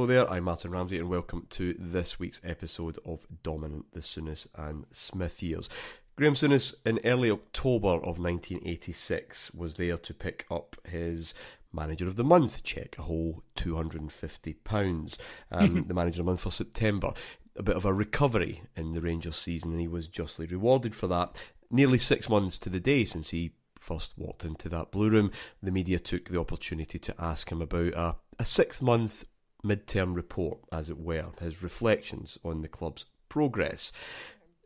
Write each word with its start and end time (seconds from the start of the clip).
Hello 0.00 0.08
there, 0.08 0.30
I'm 0.30 0.44
Martyn 0.44 0.70
Ramsay, 0.70 0.98
and 0.98 1.10
welcome 1.10 1.46
to 1.50 1.76
this 1.78 2.18
week's 2.18 2.40
episode 2.42 2.98
of 3.04 3.26
Dominant 3.42 3.92
the 3.92 4.00
Souness 4.00 4.46
and 4.54 4.86
Smith 4.90 5.42
Years. 5.42 5.68
Graeme 6.16 6.32
Souness, 6.32 6.72
in 6.86 7.00
early 7.04 7.30
October 7.30 7.96
of 7.96 8.18
1986, 8.18 9.52
was 9.52 9.76
there 9.76 9.98
to 9.98 10.14
pick 10.14 10.46
up 10.50 10.76
his 10.88 11.34
Manager 11.70 12.06
of 12.06 12.16
the 12.16 12.24
Month 12.24 12.62
check, 12.62 12.96
a 12.98 13.02
whole 13.02 13.42
£250. 13.58 15.18
Um, 15.52 15.84
the 15.86 15.92
Manager 15.92 16.22
of 16.22 16.24
the 16.24 16.30
Month 16.30 16.40
for 16.40 16.50
September. 16.50 17.12
A 17.56 17.62
bit 17.62 17.76
of 17.76 17.84
a 17.84 17.92
recovery 17.92 18.62
in 18.74 18.92
the 18.92 19.02
Rangers 19.02 19.36
season, 19.36 19.72
and 19.72 19.82
he 19.82 19.88
was 19.88 20.08
justly 20.08 20.46
rewarded 20.46 20.94
for 20.94 21.08
that. 21.08 21.36
Nearly 21.70 21.98
six 21.98 22.26
months 22.26 22.56
to 22.60 22.70
the 22.70 22.80
day 22.80 23.04
since 23.04 23.28
he 23.28 23.52
first 23.78 24.14
walked 24.16 24.46
into 24.46 24.70
that 24.70 24.92
blue 24.92 25.10
room, 25.10 25.30
the 25.62 25.70
media 25.70 25.98
took 25.98 26.30
the 26.30 26.40
opportunity 26.40 26.98
to 26.98 27.14
ask 27.18 27.52
him 27.52 27.60
about 27.60 27.92
a, 27.92 28.16
a 28.38 28.46
six 28.46 28.80
month 28.80 29.24
mid-term 29.62 30.14
report, 30.14 30.58
as 30.72 30.90
it 30.90 30.98
were, 30.98 31.26
his 31.40 31.62
reflections 31.62 32.38
on 32.44 32.62
the 32.62 32.68
club's 32.68 33.06
progress. 33.28 33.92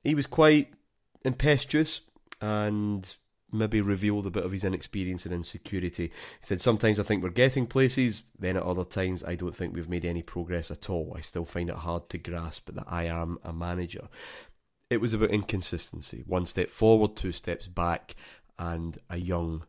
He 0.03 0.15
was 0.15 0.27
quite 0.27 0.73
impetuous 1.25 2.03
and 2.41 3.15
maybe 3.55 3.81
revealed 3.81 4.27
a 4.27 4.31
bit 4.31 4.45
of 4.45 4.53
his 4.53 4.65
inexperience 4.65 5.25
and 5.25 5.35
insecurity. 5.35 6.09
He 6.09 6.13
said, 6.41 6.61
Sometimes 6.61 6.99
I 6.99 7.05
think 7.05 7.23
we're 7.23 7.31
getting 7.31 7.67
places, 7.67 8.23
then 8.39 8.57
at 8.57 8.63
other 8.63 8.85
times 8.85 9.23
I 9.25 9.37
don't 9.37 9.55
think 9.55 9.75
we've 9.75 9.89
made 9.89 10.05
any 10.05 10.23
progress 10.23 10.71
at 10.71 10.91
all. 10.91 11.15
I 11.17 11.21
still 11.21 11.45
find 11.45 11.71
it 11.71 11.77
hard 11.77 12.09
to 12.11 12.19
grasp 12.19 12.71
that 12.73 12.85
I 12.87 13.05
am 13.05 13.39
a 13.45 13.53
manager. 13.53 14.09
It 14.91 15.01
was 15.01 15.15
about 15.15 15.31
inconsistency. 15.31 16.25
One 16.27 16.47
step 16.47 16.71
forward, 16.71 17.17
two 17.17 17.33
steps 17.33 17.69
back, 17.69 18.17
and 18.59 18.99
a 19.09 19.17
young 19.17 19.65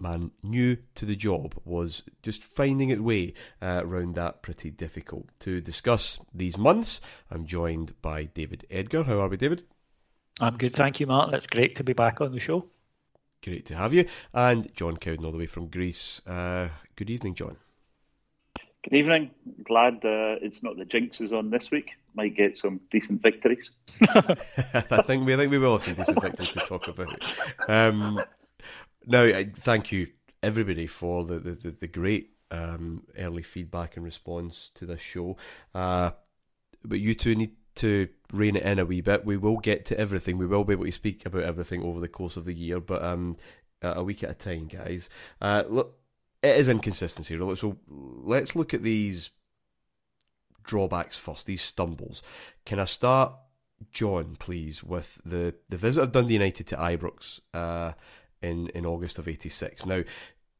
man 0.00 0.30
new 0.42 0.76
to 0.94 1.04
the 1.04 1.16
job 1.16 1.54
was 1.64 2.02
just 2.22 2.42
finding 2.42 2.90
its 2.90 3.00
way 3.00 3.34
uh, 3.60 3.82
around 3.84 4.14
that 4.14 4.42
pretty 4.42 4.70
difficult. 4.70 5.28
To 5.40 5.60
discuss 5.60 6.20
these 6.32 6.56
months, 6.56 7.00
I'm 7.30 7.46
joined 7.46 8.00
by 8.00 8.24
David 8.24 8.66
Edgar. 8.70 9.04
How 9.04 9.20
are 9.20 9.28
we, 9.28 9.36
David? 9.36 9.64
I'm 10.40 10.56
good, 10.56 10.72
thank 10.72 11.00
you, 11.00 11.06
Martyn. 11.06 11.34
It's 11.34 11.46
great 11.46 11.76
to 11.76 11.84
be 11.84 11.92
back 11.92 12.20
on 12.20 12.32
the 12.32 12.40
show. 12.40 12.66
Great 13.42 13.66
to 13.66 13.76
have 13.76 13.94
you. 13.94 14.06
And 14.32 14.72
John 14.74 14.96
Cowden, 14.96 15.24
all 15.24 15.32
the 15.32 15.38
way 15.38 15.46
from 15.46 15.68
Greece. 15.68 16.20
Uh, 16.26 16.68
good 16.96 17.10
evening, 17.10 17.34
John. 17.34 17.56
Good 18.84 18.96
evening. 18.96 19.30
Glad 19.64 19.96
uh, 19.96 20.38
it's 20.40 20.62
not 20.62 20.76
the 20.76 20.84
jinxes 20.84 21.32
on 21.32 21.50
this 21.50 21.70
week. 21.70 21.90
Might 22.14 22.36
get 22.36 22.56
some 22.56 22.80
decent 22.90 23.22
victories. 23.22 23.70
I 24.14 25.02
think 25.02 25.26
we 25.26 25.34
I 25.34 25.36
think 25.36 25.50
we 25.50 25.58
will 25.58 25.76
have 25.76 25.82
some 25.82 25.94
decent 25.94 26.22
victories 26.22 26.52
to 26.52 26.60
talk 26.60 26.88
about. 26.88 27.20
Um, 27.68 28.20
no, 29.08 29.44
thank 29.54 29.90
you 29.90 30.08
everybody 30.42 30.86
for 30.86 31.24
the 31.24 31.38
the, 31.38 31.50
the, 31.52 31.70
the 31.70 31.88
great 31.88 32.30
um, 32.50 33.02
early 33.18 33.42
feedback 33.42 33.96
and 33.96 34.04
response 34.04 34.70
to 34.74 34.86
this 34.86 35.00
show. 35.00 35.36
Uh, 35.74 36.10
but 36.84 37.00
you 37.00 37.14
two 37.14 37.34
need 37.34 37.52
to 37.76 38.08
rein 38.32 38.56
it 38.56 38.62
in 38.62 38.78
a 38.78 38.84
wee 38.84 39.00
bit. 39.00 39.24
We 39.24 39.36
will 39.36 39.58
get 39.58 39.84
to 39.86 39.98
everything. 39.98 40.38
We 40.38 40.46
will 40.46 40.64
be 40.64 40.72
able 40.72 40.84
to 40.84 40.92
speak 40.92 41.24
about 41.26 41.42
everything 41.42 41.82
over 41.82 42.00
the 42.00 42.08
course 42.08 42.36
of 42.36 42.44
the 42.44 42.54
year, 42.54 42.80
but 42.80 43.04
um, 43.04 43.36
a 43.82 44.02
week 44.02 44.22
at 44.22 44.30
a 44.30 44.34
time, 44.34 44.66
guys. 44.66 45.08
Uh, 45.40 45.64
look, 45.68 45.98
it 46.42 46.56
is 46.56 46.68
inconsistency. 46.68 47.38
So 47.56 47.76
let's 47.88 48.56
look 48.56 48.74
at 48.74 48.82
these 48.82 49.30
drawbacks 50.64 51.18
first. 51.18 51.46
These 51.46 51.62
stumbles. 51.62 52.22
Can 52.64 52.78
I 52.78 52.84
start, 52.84 53.32
John, 53.92 54.36
please, 54.38 54.82
with 54.82 55.20
the 55.24 55.54
the 55.68 55.78
visit 55.78 56.02
of 56.02 56.12
Dundee 56.12 56.34
United 56.34 56.66
to 56.68 56.76
Ibrox? 56.76 57.40
Uh, 57.54 57.92
in, 58.42 58.68
in 58.68 58.86
August 58.86 59.18
of 59.18 59.28
86. 59.28 59.86
Now, 59.86 60.02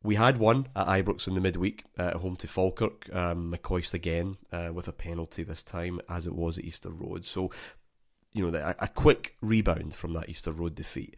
we 0.02 0.14
had 0.14 0.36
one 0.36 0.68
at 0.76 0.86
Ibrox 0.86 1.26
in 1.26 1.34
the 1.34 1.40
midweek 1.40 1.84
uh, 1.98 2.18
home 2.18 2.36
to 2.36 2.46
Falkirk. 2.46 3.12
Um, 3.14 3.52
McCoist 3.52 3.94
again 3.94 4.36
uh, 4.52 4.70
with 4.72 4.88
a 4.88 4.92
penalty 4.92 5.42
this 5.42 5.62
time, 5.62 6.00
as 6.08 6.26
it 6.26 6.34
was 6.34 6.58
at 6.58 6.64
Easter 6.64 6.90
Road. 6.90 7.24
So, 7.24 7.50
you 8.32 8.44
know, 8.44 8.50
the, 8.50 8.76
a 8.82 8.88
quick 8.88 9.34
rebound 9.40 9.94
from 9.94 10.12
that 10.12 10.28
Easter 10.28 10.52
Road 10.52 10.74
defeat. 10.74 11.16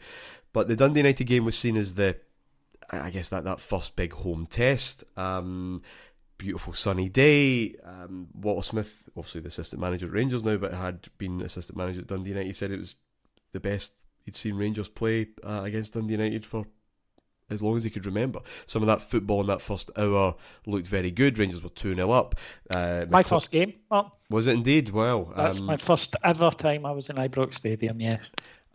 But 0.53 0.69
the 0.69 0.77
Dundee 0.77 1.01
United 1.01 1.25
game 1.25 1.45
was 1.45 1.59
seen 1.59 1.77
as 1.77 1.95
the, 1.95 2.17
I 2.91 3.11
guess, 3.11 3.29
that, 3.29 3.45
that 3.45 3.61
first 3.61 3.97
big 3.97 4.15
home 4.15 4.47
test. 4.49 5.05
Um, 5.17 5.83
beautiful 6.39 6.73
sunny 6.73 7.11
day. 7.11 7.77
Um, 7.85 8.29
Walter 8.35 8.67
Smith, 8.67 9.09
obviously 9.17 9.43
the 9.43 9.49
assistant 9.49 9.81
manager 9.81 10.07
at 10.07 10.13
Rangers 10.13 10.43
now, 10.43 10.57
but 10.57 10.73
had 10.73 11.07
been 11.19 11.43
assistant 11.43 11.77
manager 11.77 12.01
at 12.01 12.07
Dundee 12.07 12.31
United, 12.31 12.57
said 12.57 12.71
it 12.71 12.79
was 12.79 12.97
the 13.53 13.61
best 13.61 13.93
he'd 14.25 14.37
seen 14.37 14.57
Rangers 14.57 14.89
play 14.89 15.29
uh, 15.43 15.63
against 15.65 15.95
Dundee 15.95 16.13
United 16.15 16.45
for 16.45 16.67
as 17.51 17.63
long 17.63 17.77
as 17.77 17.83
he 17.83 17.91
could 17.91 18.07
remember. 18.07 18.41
Some 18.67 18.83
of 18.83 18.87
that 18.87 19.03
football 19.03 19.41
in 19.41 19.49
that 19.49 19.61
first 19.61 19.91
hour 19.97 20.37
looked 20.67 20.87
very 20.87 21.11
good. 21.11 21.37
Rangers 21.39 21.63
were 21.63 21.71
2 21.71 21.97
0 21.97 22.11
up. 22.11 22.37
Uh, 22.73 23.07
my 23.11 23.25
first 23.25 23.51
game. 23.51 23.75
Oh. 23.91 24.13
Was 24.31 24.47
it 24.47 24.53
indeed? 24.53 24.91
Well, 24.91 25.33
that's 25.37 25.61
um, 25.61 25.67
my 25.67 25.77
first 25.77 26.15
ever 26.23 26.51
time 26.51 26.87
I 26.87 26.93
was 26.93 27.11
in 27.11 27.17
Ibrox 27.17 27.55
Stadium, 27.55 28.01
yes 28.01 28.31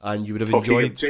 and 0.05 0.25
you 0.25 0.33
would 0.33 0.41
have 0.41 0.51
enjoyed. 0.51 1.01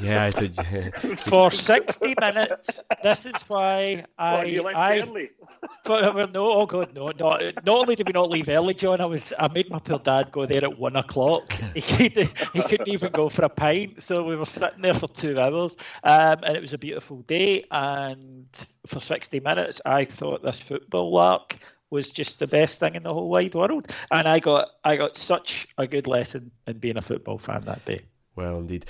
Yeah, 0.00 0.30
did, 0.30 0.54
yeah. 0.56 0.90
for 1.16 1.50
sixty 1.50 2.14
minutes. 2.20 2.80
This 3.02 3.26
is 3.26 3.42
why 3.48 4.04
I. 4.16 4.34
Well, 4.34 4.48
you 4.48 4.62
left 4.62 4.76
I 4.76 5.00
early. 5.00 5.30
For, 5.84 6.12
well, 6.12 6.28
no, 6.28 6.52
oh 6.52 6.66
god, 6.66 6.92
no, 6.94 7.10
not 7.10 7.40
not 7.64 7.68
only 7.68 7.94
did 7.94 8.06
we 8.06 8.12
not 8.12 8.30
leave 8.30 8.48
early, 8.48 8.74
John. 8.74 9.00
I 9.00 9.04
was 9.04 9.32
I 9.38 9.48
made 9.48 9.70
my 9.70 9.78
poor 9.78 9.98
dad 9.98 10.32
go 10.32 10.46
there 10.46 10.64
at 10.64 10.78
one 10.78 10.96
o'clock. 10.96 11.52
He 11.74 11.80
couldn't 12.10 12.32
he 12.52 12.62
couldn't 12.62 12.88
even 12.88 13.12
go 13.12 13.28
for 13.28 13.44
a 13.44 13.48
pint, 13.48 14.02
so 14.02 14.24
we 14.24 14.34
were 14.36 14.44
sitting 14.44 14.82
there 14.82 14.94
for 14.94 15.08
two 15.08 15.38
hours, 15.38 15.76
um, 16.02 16.38
and 16.42 16.56
it 16.56 16.60
was 16.60 16.72
a 16.72 16.78
beautiful 16.78 17.22
day. 17.22 17.64
And 17.70 18.46
for 18.86 18.98
sixty 19.00 19.40
minutes, 19.40 19.80
I 19.84 20.04
thought 20.04 20.42
this 20.42 20.58
football 20.58 21.12
lark 21.12 21.58
was 21.90 22.10
just 22.10 22.38
the 22.38 22.46
best 22.46 22.80
thing 22.80 22.94
in 22.94 23.02
the 23.02 23.12
whole 23.12 23.28
wide 23.28 23.54
world. 23.54 23.92
And 24.10 24.26
I 24.26 24.40
got 24.40 24.68
I 24.82 24.96
got 24.96 25.16
such 25.16 25.68
a 25.78 25.86
good 25.86 26.06
lesson 26.08 26.50
in 26.66 26.78
being 26.78 26.96
a 26.96 27.02
football 27.02 27.38
fan 27.38 27.64
that 27.66 27.84
day. 27.84 28.02
Well, 28.36 28.58
indeed. 28.58 28.86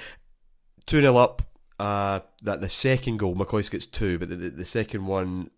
2 0.87 1.01
0 1.01 1.17
up. 1.17 1.43
Uh, 1.79 2.21
that 2.43 2.61
the 2.61 2.69
second 2.69 3.17
goal, 3.17 3.35
McCoist 3.35 3.71
gets 3.73 3.87
two, 3.87 4.17
but 4.19 4.29
the, 4.29 4.37
the, 4.37 4.51
the 4.51 4.65
second 4.65 5.05
one, 5.05 5.51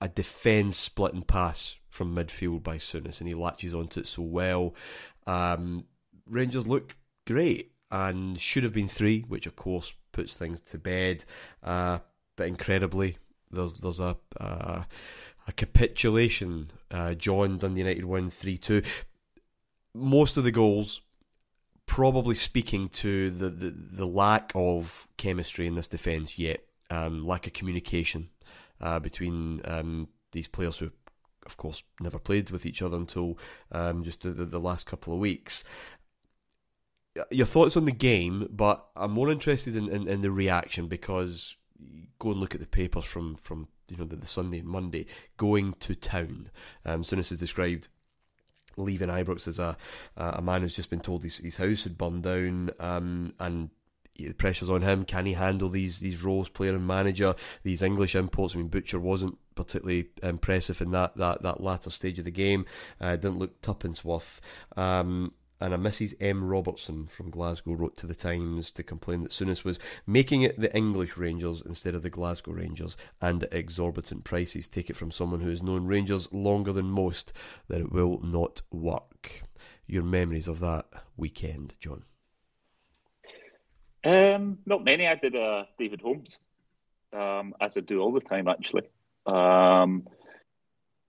a 0.00 0.08
defence 0.08 0.76
splitting 0.76 1.22
pass 1.22 1.76
from 1.88 2.14
midfield 2.14 2.62
by 2.64 2.76
Souness, 2.76 3.20
and 3.20 3.28
he 3.28 3.34
latches 3.34 3.74
onto 3.74 4.00
it 4.00 4.06
so 4.06 4.22
well. 4.22 4.74
Um, 5.28 5.84
Rangers 6.26 6.66
look 6.66 6.96
great 7.26 7.72
and 7.90 8.38
should 8.40 8.64
have 8.64 8.72
been 8.72 8.88
three, 8.88 9.20
which 9.28 9.46
of 9.46 9.56
course 9.56 9.92
puts 10.12 10.36
things 10.36 10.60
to 10.60 10.78
bed. 10.78 11.24
Uh, 11.62 11.98
but 12.36 12.48
incredibly, 12.48 13.18
there's 13.50 13.74
there's 13.74 14.00
a 14.00 14.16
uh, 14.40 14.84
a 15.46 15.52
capitulation. 15.52 16.70
Uh, 16.90 17.14
John 17.14 17.58
Dundee 17.58 17.80
United 17.80 18.04
win 18.04 18.30
three 18.30 18.56
two. 18.56 18.82
Most 19.94 20.36
of 20.36 20.44
the 20.44 20.52
goals 20.52 21.00
probably 21.90 22.36
speaking 22.36 22.88
to 22.88 23.30
the, 23.30 23.48
the, 23.48 23.70
the 23.70 24.06
lack 24.06 24.52
of 24.54 25.08
chemistry 25.16 25.66
in 25.66 25.74
this 25.74 25.88
defence 25.88 26.38
yet, 26.38 26.62
um, 26.88 27.26
lack 27.26 27.48
of 27.48 27.52
communication 27.52 28.30
uh, 28.80 29.00
between 29.00 29.60
um, 29.64 30.06
these 30.30 30.46
players 30.46 30.78
who, 30.78 30.92
of 31.44 31.56
course, 31.56 31.82
never 31.98 32.16
played 32.16 32.48
with 32.50 32.64
each 32.64 32.80
other 32.80 32.96
until 32.96 33.36
um, 33.72 34.04
just 34.04 34.22
the, 34.22 34.30
the, 34.30 34.60
last 34.60 34.86
couple 34.86 35.12
of 35.12 35.18
weeks. 35.18 35.64
Your 37.28 37.44
thoughts 37.44 37.76
on 37.76 37.86
the 37.86 37.92
game, 37.92 38.46
but 38.52 38.86
I'm 38.94 39.10
more 39.10 39.28
interested 39.28 39.74
in, 39.74 39.88
in, 39.88 40.06
in 40.06 40.22
the 40.22 40.30
reaction 40.30 40.86
because 40.86 41.56
go 42.20 42.30
and 42.30 42.38
look 42.38 42.54
at 42.54 42.60
the 42.60 42.68
papers 42.68 43.04
from, 43.04 43.34
from 43.34 43.66
you 43.88 43.96
know 43.96 44.04
the, 44.04 44.14
the 44.14 44.26
Sunday 44.26 44.60
and 44.60 44.68
Monday 44.68 45.06
going 45.36 45.74
to 45.80 45.96
town. 45.96 46.50
Um, 46.84 47.02
Souness 47.02 47.30
has 47.30 47.40
described 47.40 47.88
leaving 48.80 49.08
Ibrox 49.08 49.48
as 49.48 49.58
a 49.58 49.76
a 50.16 50.42
man 50.42 50.62
who's 50.62 50.74
just 50.74 50.90
been 50.90 51.00
told 51.00 51.22
his, 51.22 51.38
his 51.38 51.56
house 51.56 51.84
had 51.84 51.98
burned 51.98 52.22
down, 52.22 52.70
um, 52.78 53.34
and 53.38 53.70
the 54.16 54.32
pressure's 54.32 54.70
on 54.70 54.82
him. 54.82 55.04
Can 55.04 55.26
he 55.26 55.34
handle 55.34 55.68
these 55.68 55.98
these 55.98 56.22
roles, 56.22 56.48
player 56.48 56.74
and 56.74 56.86
manager? 56.86 57.34
These 57.62 57.82
English 57.82 58.14
imports. 58.14 58.54
I 58.54 58.58
mean, 58.58 58.68
Butcher 58.68 58.98
wasn't 58.98 59.38
particularly 59.54 60.08
impressive 60.22 60.80
in 60.80 60.90
that 60.92 61.16
that, 61.16 61.42
that 61.42 61.62
latter 61.62 61.90
stage 61.90 62.18
of 62.18 62.24
the 62.24 62.30
game. 62.30 62.66
Uh, 63.00 63.16
didn't 63.16 63.38
look 63.38 63.60
tuppence 63.62 64.04
worth. 64.04 64.40
Um, 64.76 65.32
and 65.60 65.74
a 65.74 65.78
Mrs. 65.78 66.14
M. 66.20 66.42
Robertson 66.44 67.06
from 67.06 67.30
Glasgow 67.30 67.74
wrote 67.74 67.96
to 67.98 68.06
the 68.06 68.14
Times 68.14 68.70
to 68.72 68.82
complain 68.82 69.22
that 69.22 69.32
Souness 69.32 69.62
was 69.62 69.78
making 70.06 70.42
it 70.42 70.58
the 70.58 70.74
English 70.74 71.16
Rangers 71.16 71.62
instead 71.64 71.94
of 71.94 72.02
the 72.02 72.10
Glasgow 72.10 72.52
Rangers 72.52 72.96
and 73.20 73.42
at 73.42 73.52
exorbitant 73.52 74.24
prices. 74.24 74.68
Take 74.68 74.88
it 74.88 74.96
from 74.96 75.10
someone 75.10 75.40
who 75.40 75.50
has 75.50 75.62
known 75.62 75.86
Rangers 75.86 76.32
longer 76.32 76.72
than 76.72 76.86
most 76.86 77.32
that 77.68 77.80
it 77.80 77.92
will 77.92 78.20
not 78.22 78.62
work. 78.70 79.42
Your 79.86 80.02
memories 80.02 80.48
of 80.48 80.60
that 80.60 80.86
weekend, 81.16 81.74
John? 81.78 82.04
Um, 84.02 84.58
not 84.64 84.82
many. 84.82 85.06
I 85.06 85.16
did 85.16 85.36
uh, 85.36 85.64
David 85.78 86.00
Holmes, 86.00 86.38
um, 87.12 87.54
as 87.60 87.76
I 87.76 87.80
do 87.80 88.00
all 88.00 88.12
the 88.12 88.20
time, 88.20 88.48
actually. 88.48 88.88
Um, 89.26 90.06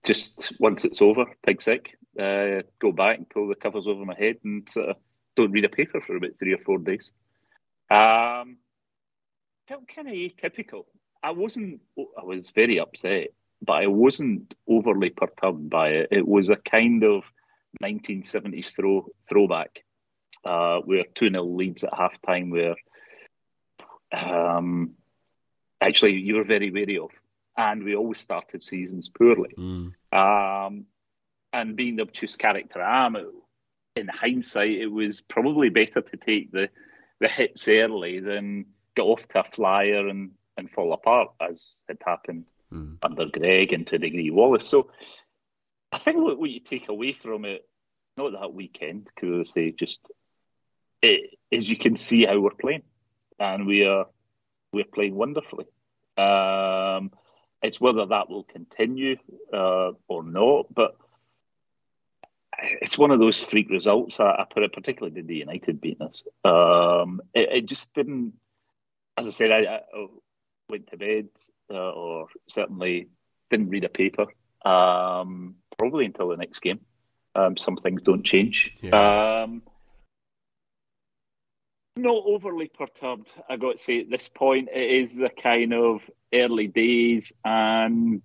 just 0.04 0.52
once 0.58 0.84
it's 0.84 1.00
over, 1.00 1.26
pig 1.44 1.62
sick, 1.62 1.96
uh, 2.18 2.62
go 2.80 2.92
back 2.92 3.18
and 3.18 3.28
pull 3.28 3.48
the 3.48 3.54
covers 3.54 3.86
over 3.86 4.04
my 4.04 4.16
head 4.18 4.36
and 4.44 4.68
don't 5.36 5.52
read 5.52 5.64
a 5.64 5.68
paper 5.68 6.00
for 6.00 6.16
about 6.16 6.38
three 6.38 6.52
or 6.52 6.58
four 6.58 6.78
days. 6.78 7.12
Um, 7.90 8.58
felt 9.68 9.88
kind 9.88 10.08
of 10.08 10.14
atypical. 10.14 10.84
I 11.22 11.30
wasn't. 11.30 11.80
I 11.98 12.24
was 12.24 12.50
very 12.50 12.80
upset, 12.80 13.28
but 13.60 13.74
I 13.74 13.86
wasn't 13.86 14.54
overly 14.68 15.10
perturbed 15.10 15.70
by 15.70 15.88
it. 15.90 16.08
It 16.10 16.26
was 16.26 16.48
a 16.48 16.56
kind 16.56 17.04
of 17.04 17.30
1970s 17.82 18.74
throw 18.74 19.06
throwback, 19.28 19.84
uh, 20.44 20.78
where 20.80 21.04
two 21.14 21.30
0 21.30 21.44
leads 21.44 21.84
at 21.84 21.94
half 21.94 22.20
time, 22.26 22.50
where 22.50 22.74
um, 24.12 24.92
actually 25.80 26.14
you 26.14 26.36
were 26.36 26.44
very 26.44 26.70
wary 26.70 26.98
of 26.98 27.10
and 27.56 27.84
we 27.84 27.94
always 27.94 28.18
started 28.18 28.62
seasons 28.62 29.08
poorly. 29.08 29.54
Mm. 29.58 29.92
Um, 30.12 30.86
and 31.52 31.76
being 31.76 31.96
the 31.96 32.02
obtuse 32.02 32.36
character 32.36 32.80
I 32.82 33.06
am, 33.06 33.16
in 33.94 34.08
hindsight, 34.08 34.70
it 34.70 34.86
was 34.86 35.20
probably 35.20 35.68
better 35.68 36.00
to 36.00 36.16
take 36.16 36.50
the, 36.50 36.70
the 37.20 37.28
hits 37.28 37.68
early 37.68 38.20
than 38.20 38.66
get 38.96 39.02
off 39.02 39.28
to 39.28 39.40
a 39.40 39.44
flyer 39.44 40.08
and, 40.08 40.32
and 40.56 40.70
fall 40.70 40.92
apart, 40.92 41.28
as 41.40 41.72
had 41.88 41.98
happened 42.04 42.44
mm. 42.72 42.96
under 43.02 43.26
Greig 43.26 43.72
and 43.72 43.86
to 43.88 43.96
a 43.96 43.98
degree 43.98 44.30
Wallace. 44.30 44.66
So 44.66 44.90
I 45.92 45.98
think 45.98 46.18
what, 46.18 46.38
what 46.38 46.50
you 46.50 46.60
take 46.60 46.88
away 46.88 47.12
from 47.12 47.44
it, 47.44 47.68
not 48.16 48.32
that 48.32 48.54
weekend, 48.54 49.10
because 49.14 49.48
I 49.48 49.52
say 49.52 49.70
just 49.72 50.10
it, 51.02 51.38
is 51.50 51.68
you 51.68 51.76
can 51.76 51.96
see 51.96 52.24
how 52.24 52.38
we're 52.40 52.50
playing, 52.50 52.82
and 53.38 53.66
we 53.66 53.84
are 53.84 54.06
we're 54.72 54.84
playing 54.84 55.14
wonderfully. 55.14 55.66
Um, 56.16 57.10
it's 57.62 57.80
whether 57.80 58.06
that 58.06 58.28
will 58.28 58.44
continue 58.44 59.16
uh, 59.52 59.92
or 60.08 60.22
not, 60.22 60.72
but 60.74 60.96
it's 62.80 62.98
one 62.98 63.10
of 63.10 63.18
those 63.18 63.42
freak 63.42 63.70
results. 63.70 64.20
I, 64.20 64.30
I 64.30 64.46
put 64.52 64.62
it 64.62 64.72
particularly 64.72 65.14
did 65.14 65.26
the 65.26 65.36
United 65.36 65.80
beat 65.80 66.00
us. 66.00 66.22
Um, 66.44 67.20
it, 67.34 67.48
it, 67.52 67.66
just 67.66 67.92
didn't. 67.94 68.34
As 69.16 69.26
I 69.26 69.30
said, 69.30 69.50
I, 69.50 69.80
I 69.94 70.06
went 70.68 70.90
to 70.90 70.96
bed 70.96 71.28
uh, 71.70 71.90
or 71.90 72.28
certainly 72.48 73.08
didn't 73.50 73.70
read 73.70 73.84
a 73.84 73.88
paper. 73.88 74.26
Um, 74.64 75.56
probably 75.78 76.06
until 76.06 76.28
the 76.28 76.36
next 76.36 76.60
game. 76.60 76.80
Um, 77.34 77.56
some 77.56 77.76
things 77.76 78.02
don't 78.02 78.24
change. 78.24 78.74
Yeah. 78.82 79.42
Um, 79.42 79.62
not 81.96 82.22
overly 82.26 82.68
perturbed, 82.68 83.32
I 83.48 83.56
got 83.56 83.76
to 83.76 83.82
say 83.82 84.00
at 84.00 84.10
this 84.10 84.28
point. 84.28 84.68
It 84.72 84.90
is 84.90 85.20
a 85.20 85.28
kind 85.28 85.74
of 85.74 86.02
early 86.32 86.66
days, 86.66 87.32
and 87.44 88.24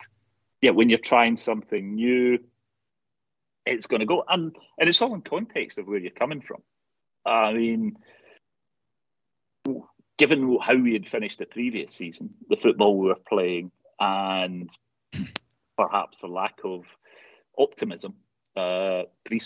yeah, 0.61 0.71
when 0.71 0.89
you're 0.89 0.99
trying 0.99 1.37
something 1.37 1.95
new, 1.95 2.39
it's 3.65 3.87
going 3.87 3.99
to 3.99 4.05
go. 4.05 4.23
And, 4.27 4.55
and 4.79 4.89
it's 4.89 5.01
all 5.01 5.13
in 5.13 5.21
context 5.21 5.77
of 5.77 5.87
where 5.87 5.99
you're 5.99 6.11
coming 6.11 6.41
from. 6.41 6.61
I 7.25 7.53
mean, 7.53 7.97
given 10.17 10.57
how 10.61 10.75
we 10.75 10.93
had 10.93 11.09
finished 11.09 11.39
the 11.39 11.45
previous 11.45 11.93
season, 11.93 12.33
the 12.49 12.55
football 12.55 12.97
we 12.97 13.07
were 13.07 13.15
playing, 13.27 13.71
and 13.99 14.69
perhaps 15.77 16.19
the 16.19 16.27
lack 16.27 16.59
of 16.63 16.85
optimism, 17.57 18.15
uh, 18.55 19.03
pre 19.25 19.41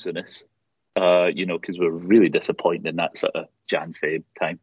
uh, 0.99 1.25
you 1.33 1.45
know, 1.45 1.57
because 1.57 1.79
we're 1.79 1.89
really 1.89 2.29
disappointed 2.29 2.85
in 2.85 2.97
that 2.97 3.17
sort 3.17 3.35
of 3.35 3.47
Jan 3.71 3.93
Feb 3.93 4.23
time. 4.37 4.59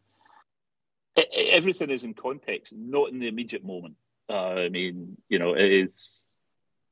It, 1.17 1.29
it, 1.33 1.55
everything 1.55 1.91
is 1.91 2.05
in 2.05 2.13
context, 2.13 2.75
not 2.77 3.11
in 3.11 3.19
the 3.19 3.29
immediate 3.29 3.65
moment. 3.65 3.97
Uh, 4.29 4.67
I 4.67 4.69
mean, 4.69 5.17
you 5.31 5.39
know, 5.39 5.55
it 5.55 5.73
is 5.73 6.23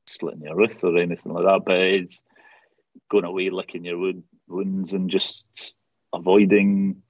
slitting 0.06 0.42
your 0.42 0.56
wrists 0.56 0.82
or 0.82 0.96
anything 0.96 1.34
like 1.34 1.44
that, 1.44 1.62
but 1.66 1.76
it's 1.76 2.24
going 3.10 3.24
away 3.24 3.50
licking 3.50 3.84
your 3.84 3.98
wound, 3.98 4.24
wounds 4.48 4.94
and 4.94 5.10
just 5.10 5.76
avoiding 6.14 7.02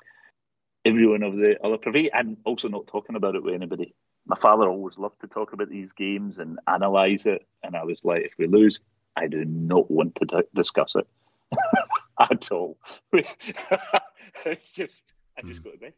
everyone 0.85 1.23
of 1.23 1.37
the 1.37 1.57
other 1.65 1.79
private 1.79 2.11
and 2.13 2.37
also 2.45 2.69
not 2.69 2.89
talking 2.89 3.15
about 3.15 3.37
it 3.37 3.45
with 3.45 3.55
anybody. 3.55 3.95
My 4.27 4.37
father 4.37 4.69
always 4.69 4.99
loved 4.99 5.21
to 5.21 5.29
talk 5.29 5.53
about 5.53 5.69
these 5.69 5.93
games 5.93 6.39
and 6.39 6.59
analyse 6.67 7.27
it, 7.27 7.47
and 7.63 7.77
I 7.77 7.85
was 7.85 8.05
like, 8.05 8.23
if 8.23 8.33
we 8.39 8.49
lose, 8.49 8.81
I 9.17 9.29
do 9.29 9.45
not 9.45 9.89
want 9.89 10.17
to 10.17 10.45
discuss 10.53 10.97
it. 10.97 11.07
at 12.19 12.51
all. 12.51 12.77
it's 14.47 14.71
just, 14.71 15.03
I 15.39 15.43
just 15.43 15.61
mm. 15.61 15.65
go 15.65 15.71
to 15.73 15.79
bed. 15.79 15.93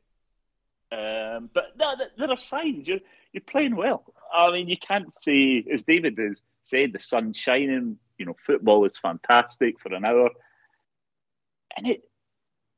Um, 0.90 1.50
but 1.52 1.76
no, 1.78 1.94
there 2.16 2.30
are 2.30 2.38
signs. 2.38 2.88
You're 2.88 3.00
you're 3.32 3.42
playing 3.42 3.76
well. 3.76 4.04
I 4.32 4.50
mean, 4.50 4.68
you 4.68 4.78
can't 4.78 5.12
say, 5.12 5.64
as 5.70 5.82
David 5.82 6.16
has 6.18 6.42
said, 6.62 6.92
the 6.92 7.00
sun's 7.00 7.36
shining. 7.36 7.98
You 8.16 8.26
know, 8.26 8.36
football 8.46 8.84
is 8.86 8.96
fantastic 8.96 9.78
for 9.80 9.92
an 9.94 10.04
hour, 10.04 10.30
and 11.76 11.86
it, 11.86 12.08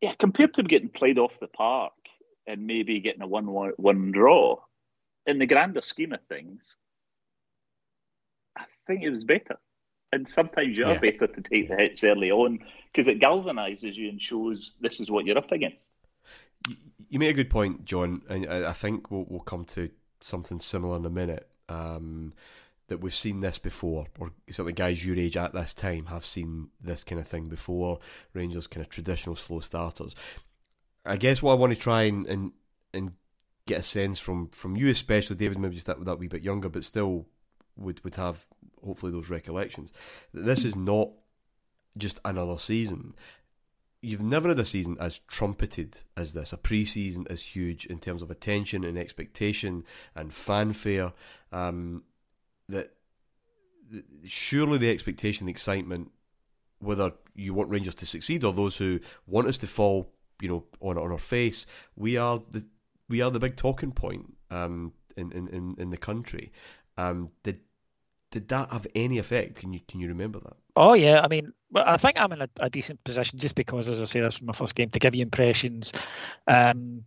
yeah, 0.00 0.14
compared 0.18 0.54
to 0.54 0.62
getting 0.62 0.88
played 0.88 1.18
off 1.18 1.38
the 1.38 1.46
park 1.46 1.92
and 2.46 2.66
maybe 2.66 3.00
getting 3.00 3.22
a 3.22 3.26
one 3.26 3.46
one 3.46 4.10
draw, 4.10 4.56
in 5.26 5.38
the 5.38 5.46
grander 5.46 5.82
scheme 5.82 6.12
of 6.12 6.20
things, 6.28 6.74
I 8.56 8.64
think 8.86 9.02
it 9.02 9.10
was 9.10 9.24
better. 9.24 9.58
And 10.12 10.26
sometimes 10.26 10.76
you 10.76 10.84
are 10.84 10.94
yeah. 10.94 10.98
better 10.98 11.26
to 11.28 11.40
take 11.40 11.68
the 11.68 11.76
hits 11.76 12.02
early 12.02 12.30
on 12.30 12.58
because 12.92 13.06
it 13.06 13.20
galvanises 13.20 13.94
you 13.94 14.08
and 14.08 14.20
shows 14.20 14.74
this 14.80 15.00
is 15.00 15.10
what 15.10 15.24
you're 15.24 15.38
up 15.38 15.52
against. 15.52 15.92
You 17.08 17.18
made 17.18 17.30
a 17.30 17.34
good 17.34 17.50
point, 17.50 17.84
John, 17.84 18.22
and 18.28 18.46
I 18.46 18.72
think 18.72 19.10
we'll, 19.10 19.26
we'll 19.28 19.40
come 19.40 19.64
to 19.66 19.90
something 20.20 20.58
similar 20.60 20.96
in 20.96 21.04
a 21.04 21.10
minute. 21.10 21.48
Um, 21.68 22.34
that 22.90 23.00
we've 23.00 23.14
seen 23.14 23.40
this 23.40 23.56
before, 23.56 24.06
or 24.18 24.32
certainly 24.50 24.72
guys 24.72 25.06
your 25.06 25.16
age 25.16 25.36
at 25.36 25.54
this 25.54 25.72
time 25.72 26.06
have 26.06 26.26
seen 26.26 26.70
this 26.80 27.04
kind 27.04 27.20
of 27.20 27.28
thing 27.28 27.46
before. 27.46 28.00
Rangers 28.34 28.66
kind 28.66 28.84
of 28.84 28.90
traditional 28.90 29.36
slow 29.36 29.60
starters. 29.60 30.16
I 31.06 31.16
guess 31.16 31.40
what 31.40 31.52
I 31.52 31.54
want 31.54 31.72
to 31.72 31.78
try 31.78 32.02
and 32.02 32.26
and, 32.26 32.52
and 32.92 33.12
get 33.66 33.78
a 33.78 33.82
sense 33.84 34.18
from 34.18 34.48
from 34.48 34.76
you, 34.76 34.88
especially 34.88 35.36
David, 35.36 35.60
maybe 35.60 35.76
just 35.76 35.86
that 35.86 36.04
that 36.04 36.18
wee 36.18 36.26
bit 36.26 36.42
younger, 36.42 36.68
but 36.68 36.84
still 36.84 37.26
would 37.76 38.02
would 38.02 38.16
have 38.16 38.44
hopefully 38.84 39.12
those 39.12 39.30
recollections. 39.30 39.92
This 40.32 40.64
is 40.64 40.76
not 40.76 41.10
just 41.96 42.18
another 42.24 42.58
season. 42.58 43.14
You've 44.02 44.22
never 44.22 44.48
had 44.48 44.58
a 44.58 44.64
season 44.64 44.96
as 44.98 45.18
trumpeted 45.28 46.00
as 46.16 46.32
this, 46.32 46.52
a 46.52 46.56
pre-season 46.56 47.26
as 47.28 47.42
huge 47.42 47.84
in 47.86 47.98
terms 47.98 48.22
of 48.22 48.30
attention 48.30 48.84
and 48.84 48.96
expectation 48.96 49.84
and 50.14 50.32
fanfare. 50.32 51.12
Um, 51.52 52.04
that 52.68 52.94
surely 54.24 54.78
the 54.78 54.90
expectation, 54.90 55.46
the 55.46 55.52
excitement, 55.52 56.12
whether 56.78 57.12
you 57.34 57.52
want 57.52 57.68
Rangers 57.68 57.94
to 57.96 58.06
succeed 58.06 58.44
or 58.44 58.52
those 58.52 58.76
who 58.78 59.00
want 59.26 59.48
us 59.48 59.58
to 59.58 59.66
fall, 59.66 60.10
you 60.40 60.48
know, 60.48 60.64
on 60.80 60.96
on 60.96 61.12
our 61.12 61.18
face, 61.18 61.66
we 61.94 62.16
are 62.16 62.42
the 62.50 62.64
we 63.08 63.20
are 63.20 63.30
the 63.30 63.40
big 63.40 63.56
talking 63.56 63.92
point 63.92 64.34
um, 64.50 64.92
in, 65.16 65.32
in, 65.32 65.74
in 65.76 65.90
the 65.90 65.96
country. 65.96 66.52
Um, 66.96 67.30
did 67.42 67.60
did 68.30 68.48
that 68.48 68.72
have 68.72 68.86
any 68.94 69.18
effect? 69.18 69.56
Can 69.56 69.72
you 69.72 69.80
can 69.88 70.00
you 70.00 70.08
remember 70.08 70.40
that? 70.40 70.56
Oh 70.76 70.94
yeah, 70.94 71.20
I 71.22 71.28
mean, 71.28 71.52
I 71.74 71.96
think 71.96 72.18
I'm 72.18 72.32
in 72.32 72.42
a, 72.42 72.48
a 72.60 72.70
decent 72.70 73.02
position 73.04 73.38
just 73.38 73.54
because, 73.54 73.88
as 73.88 74.00
I 74.00 74.04
say, 74.04 74.22
was 74.22 74.40
my 74.40 74.52
first 74.52 74.74
game 74.74 74.90
to 74.90 74.98
give 74.98 75.14
you 75.14 75.22
impressions, 75.22 75.92
um, 76.46 77.04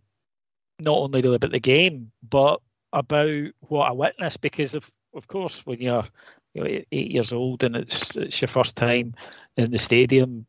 not 0.80 0.96
only 0.96 1.20
about 1.20 1.50
the 1.50 1.60
game 1.60 2.12
but 2.28 2.60
about 2.92 3.46
what 3.60 3.88
I 3.88 3.92
witnessed. 3.92 4.40
Because 4.40 4.74
of 4.74 4.90
of 5.14 5.26
course, 5.26 5.64
when 5.64 5.80
you're 5.80 6.06
you 6.54 6.62
know, 6.62 6.80
eight 6.92 7.10
years 7.10 7.32
old 7.32 7.64
and 7.64 7.76
it's 7.76 8.16
it's 8.16 8.40
your 8.40 8.48
first 8.48 8.76
time 8.76 9.14
in 9.56 9.70
the 9.70 9.78
stadium, 9.78 10.46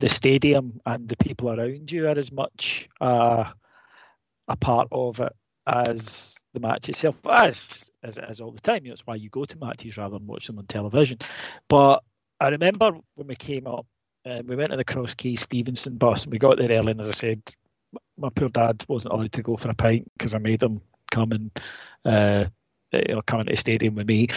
the 0.00 0.08
stadium 0.08 0.80
and 0.86 1.08
the 1.08 1.16
people 1.16 1.50
around 1.50 1.92
you 1.92 2.06
are 2.06 2.18
as 2.18 2.32
much 2.32 2.88
uh, 3.00 3.44
a 4.48 4.56
part 4.56 4.88
of 4.90 5.20
it 5.20 5.32
as 5.66 6.34
the 6.54 6.60
match 6.60 6.88
itself, 6.88 7.16
as 7.28 7.90
as 8.02 8.16
it 8.16 8.24
is 8.30 8.40
all 8.40 8.52
the 8.52 8.60
time. 8.60 8.84
You 8.84 8.90
know, 8.90 8.94
it's 8.94 9.06
why 9.06 9.16
you 9.16 9.28
go 9.28 9.44
to 9.44 9.58
matches 9.58 9.96
rather 9.96 10.18
than 10.18 10.26
watch 10.26 10.46
them 10.46 10.58
on 10.58 10.66
television. 10.66 11.18
But 11.68 12.02
I 12.40 12.48
remember 12.48 12.92
when 13.14 13.26
we 13.26 13.36
came 13.36 13.66
up, 13.66 13.86
uh, 14.24 14.42
we 14.46 14.56
went 14.56 14.70
to 14.70 14.76
the 14.76 14.84
Cross 14.84 15.14
Quay 15.14 15.36
Stevenson 15.36 15.96
bus 15.96 16.24
and 16.24 16.32
we 16.32 16.38
got 16.38 16.58
there 16.58 16.70
early. 16.70 16.92
And 16.92 17.00
as 17.00 17.08
I 17.08 17.12
said, 17.12 17.42
my 18.16 18.30
poor 18.30 18.48
dad 18.48 18.84
wasn't 18.88 19.14
allowed 19.14 19.32
to 19.32 19.42
go 19.42 19.56
for 19.56 19.70
a 19.70 19.74
pint 19.74 20.10
because 20.16 20.34
I 20.34 20.38
made 20.38 20.62
him 20.62 20.80
come 21.10 21.32
and 21.32 21.50
uh, 22.04 22.46
you 22.92 23.14
know, 23.14 23.22
come 23.22 23.40
into 23.40 23.52
the 23.52 23.56
stadium 23.56 23.94
with 23.94 24.06
me. 24.06 24.28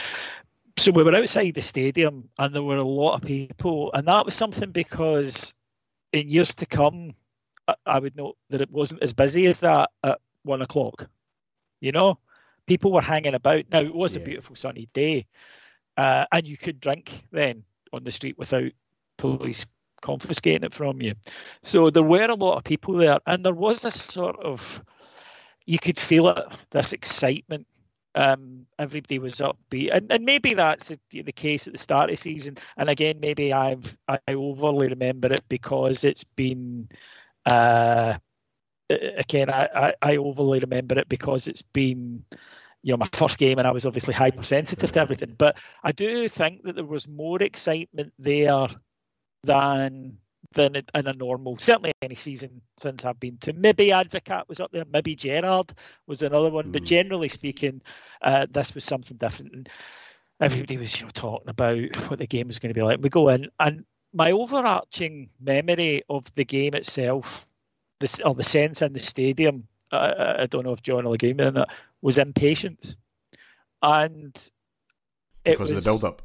So 0.77 0.91
we 0.91 1.03
were 1.03 1.15
outside 1.15 1.55
the 1.55 1.61
stadium 1.61 2.29
and 2.37 2.53
there 2.53 2.61
were 2.61 2.77
a 2.77 2.83
lot 2.83 3.15
of 3.15 3.21
people, 3.21 3.91
and 3.93 4.07
that 4.07 4.25
was 4.25 4.35
something 4.35 4.71
because 4.71 5.53
in 6.13 6.29
years 6.29 6.53
to 6.55 6.65
come, 6.65 7.15
I, 7.67 7.75
I 7.85 7.99
would 7.99 8.15
note 8.15 8.37
that 8.49 8.61
it 8.61 8.71
wasn't 8.71 9.03
as 9.03 9.13
busy 9.13 9.47
as 9.47 9.59
that 9.59 9.89
at 10.03 10.19
one 10.43 10.61
o'clock. 10.61 11.09
You 11.79 11.91
know, 11.91 12.19
people 12.67 12.91
were 12.91 13.01
hanging 13.01 13.33
about. 13.33 13.65
Now 13.71 13.81
it 13.81 13.93
was 13.93 14.15
yeah. 14.15 14.21
a 14.21 14.25
beautiful 14.25 14.55
sunny 14.55 14.89
day, 14.93 15.25
uh, 15.95 16.25
and 16.31 16.45
you 16.45 16.57
could 16.57 16.79
drink 16.79 17.25
then 17.31 17.63
on 17.93 18.03
the 18.03 18.11
street 18.11 18.37
without 18.37 18.71
police 19.17 19.65
confiscating 20.01 20.63
it 20.63 20.73
from 20.73 21.01
you. 21.01 21.15
So 21.63 21.89
there 21.89 22.03
were 22.03 22.25
a 22.25 22.35
lot 22.35 22.57
of 22.57 22.63
people 22.63 22.95
there, 22.95 23.19
and 23.25 23.43
there 23.43 23.53
was 23.53 23.81
this 23.81 23.95
sort 23.95 24.39
of 24.39 24.83
you 25.65 25.79
could 25.79 25.99
feel 25.99 26.29
it, 26.29 26.45
this 26.71 26.93
excitement. 26.93 27.67
Um, 28.15 28.65
everybody 28.79 29.19
was 29.19 29.35
upbeat, 29.35 29.91
and, 29.93 30.11
and 30.11 30.25
maybe 30.25 30.53
that's 30.55 30.87
the, 30.89 31.21
the 31.21 31.31
case 31.31 31.67
at 31.67 31.73
the 31.73 31.79
start 31.79 32.09
of 32.09 32.15
the 32.15 32.21
season. 32.21 32.57
And 32.75 32.89
again, 32.89 33.19
maybe 33.19 33.53
I've 33.53 33.97
I 34.07 34.19
overly 34.27 34.87
remember 34.87 35.31
it 35.31 35.43
because 35.49 36.03
it's 36.03 36.23
been. 36.23 36.89
Uh, 37.45 38.17
again, 38.89 39.49
I, 39.49 39.67
I, 39.73 39.93
I 40.01 40.17
overly 40.17 40.59
remember 40.59 40.97
it 40.99 41.09
because 41.09 41.47
it's 41.47 41.61
been 41.61 42.23
you 42.83 42.93
know 42.93 42.97
my 42.97 43.09
first 43.11 43.37
game 43.37 43.59
and 43.59 43.67
I 43.67 43.71
was 43.71 43.85
obviously 43.85 44.13
hypersensitive 44.13 44.91
to 44.91 44.99
everything. 44.99 45.35
But 45.37 45.57
I 45.83 45.91
do 45.91 46.29
think 46.29 46.63
that 46.63 46.75
there 46.75 46.85
was 46.85 47.07
more 47.07 47.41
excitement 47.41 48.13
there 48.19 48.67
than 49.43 50.17
than 50.53 50.75
in 50.75 51.07
a 51.07 51.13
normal, 51.13 51.57
certainly 51.57 51.91
any 52.01 52.15
season 52.15 52.61
since 52.77 53.03
I've 53.03 53.19
been 53.19 53.37
to. 53.39 53.53
Maybe 53.53 53.89
Advocaat 53.89 54.47
was 54.47 54.59
up 54.59 54.71
there, 54.71 54.85
maybe 54.91 55.15
Gerrard 55.15 55.73
was 56.07 56.21
another 56.21 56.49
one, 56.49 56.67
mm. 56.67 56.71
but 56.71 56.83
generally 56.83 57.29
speaking, 57.29 57.81
uh, 58.21 58.47
this 58.49 58.73
was 58.73 58.85
something 58.85 59.17
different. 59.17 59.53
And 59.53 59.69
everybody 60.39 60.77
was, 60.77 60.97
you 60.97 61.05
know, 61.05 61.11
talking 61.13 61.49
about 61.49 61.77
what 62.09 62.19
the 62.19 62.27
game 62.27 62.47
was 62.47 62.59
going 62.59 62.73
to 62.73 62.79
be 62.79 62.81
like. 62.81 62.99
We 63.01 63.09
go 63.09 63.29
in, 63.29 63.49
and 63.59 63.85
my 64.13 64.31
overarching 64.31 65.29
memory 65.39 66.03
of 66.09 66.33
the 66.35 66.45
game 66.45 66.73
itself, 66.75 67.45
this 67.99 68.19
or 68.19 68.35
the 68.35 68.43
sense 68.43 68.81
in 68.81 68.93
the 68.93 68.99
stadium, 68.99 69.67
uh, 69.91 70.35
I 70.39 70.45
don't 70.45 70.65
know 70.65 70.73
if 70.73 70.81
John 70.81 71.05
will 71.05 71.13
agree 71.13 71.33
with 71.33 71.53
that, 71.55 71.69
was 72.01 72.17
impatience, 72.17 72.95
and 73.81 74.33
because 75.43 75.59
was, 75.59 75.71
of 75.71 75.83
the 75.83 75.87
build-up. 75.89 76.21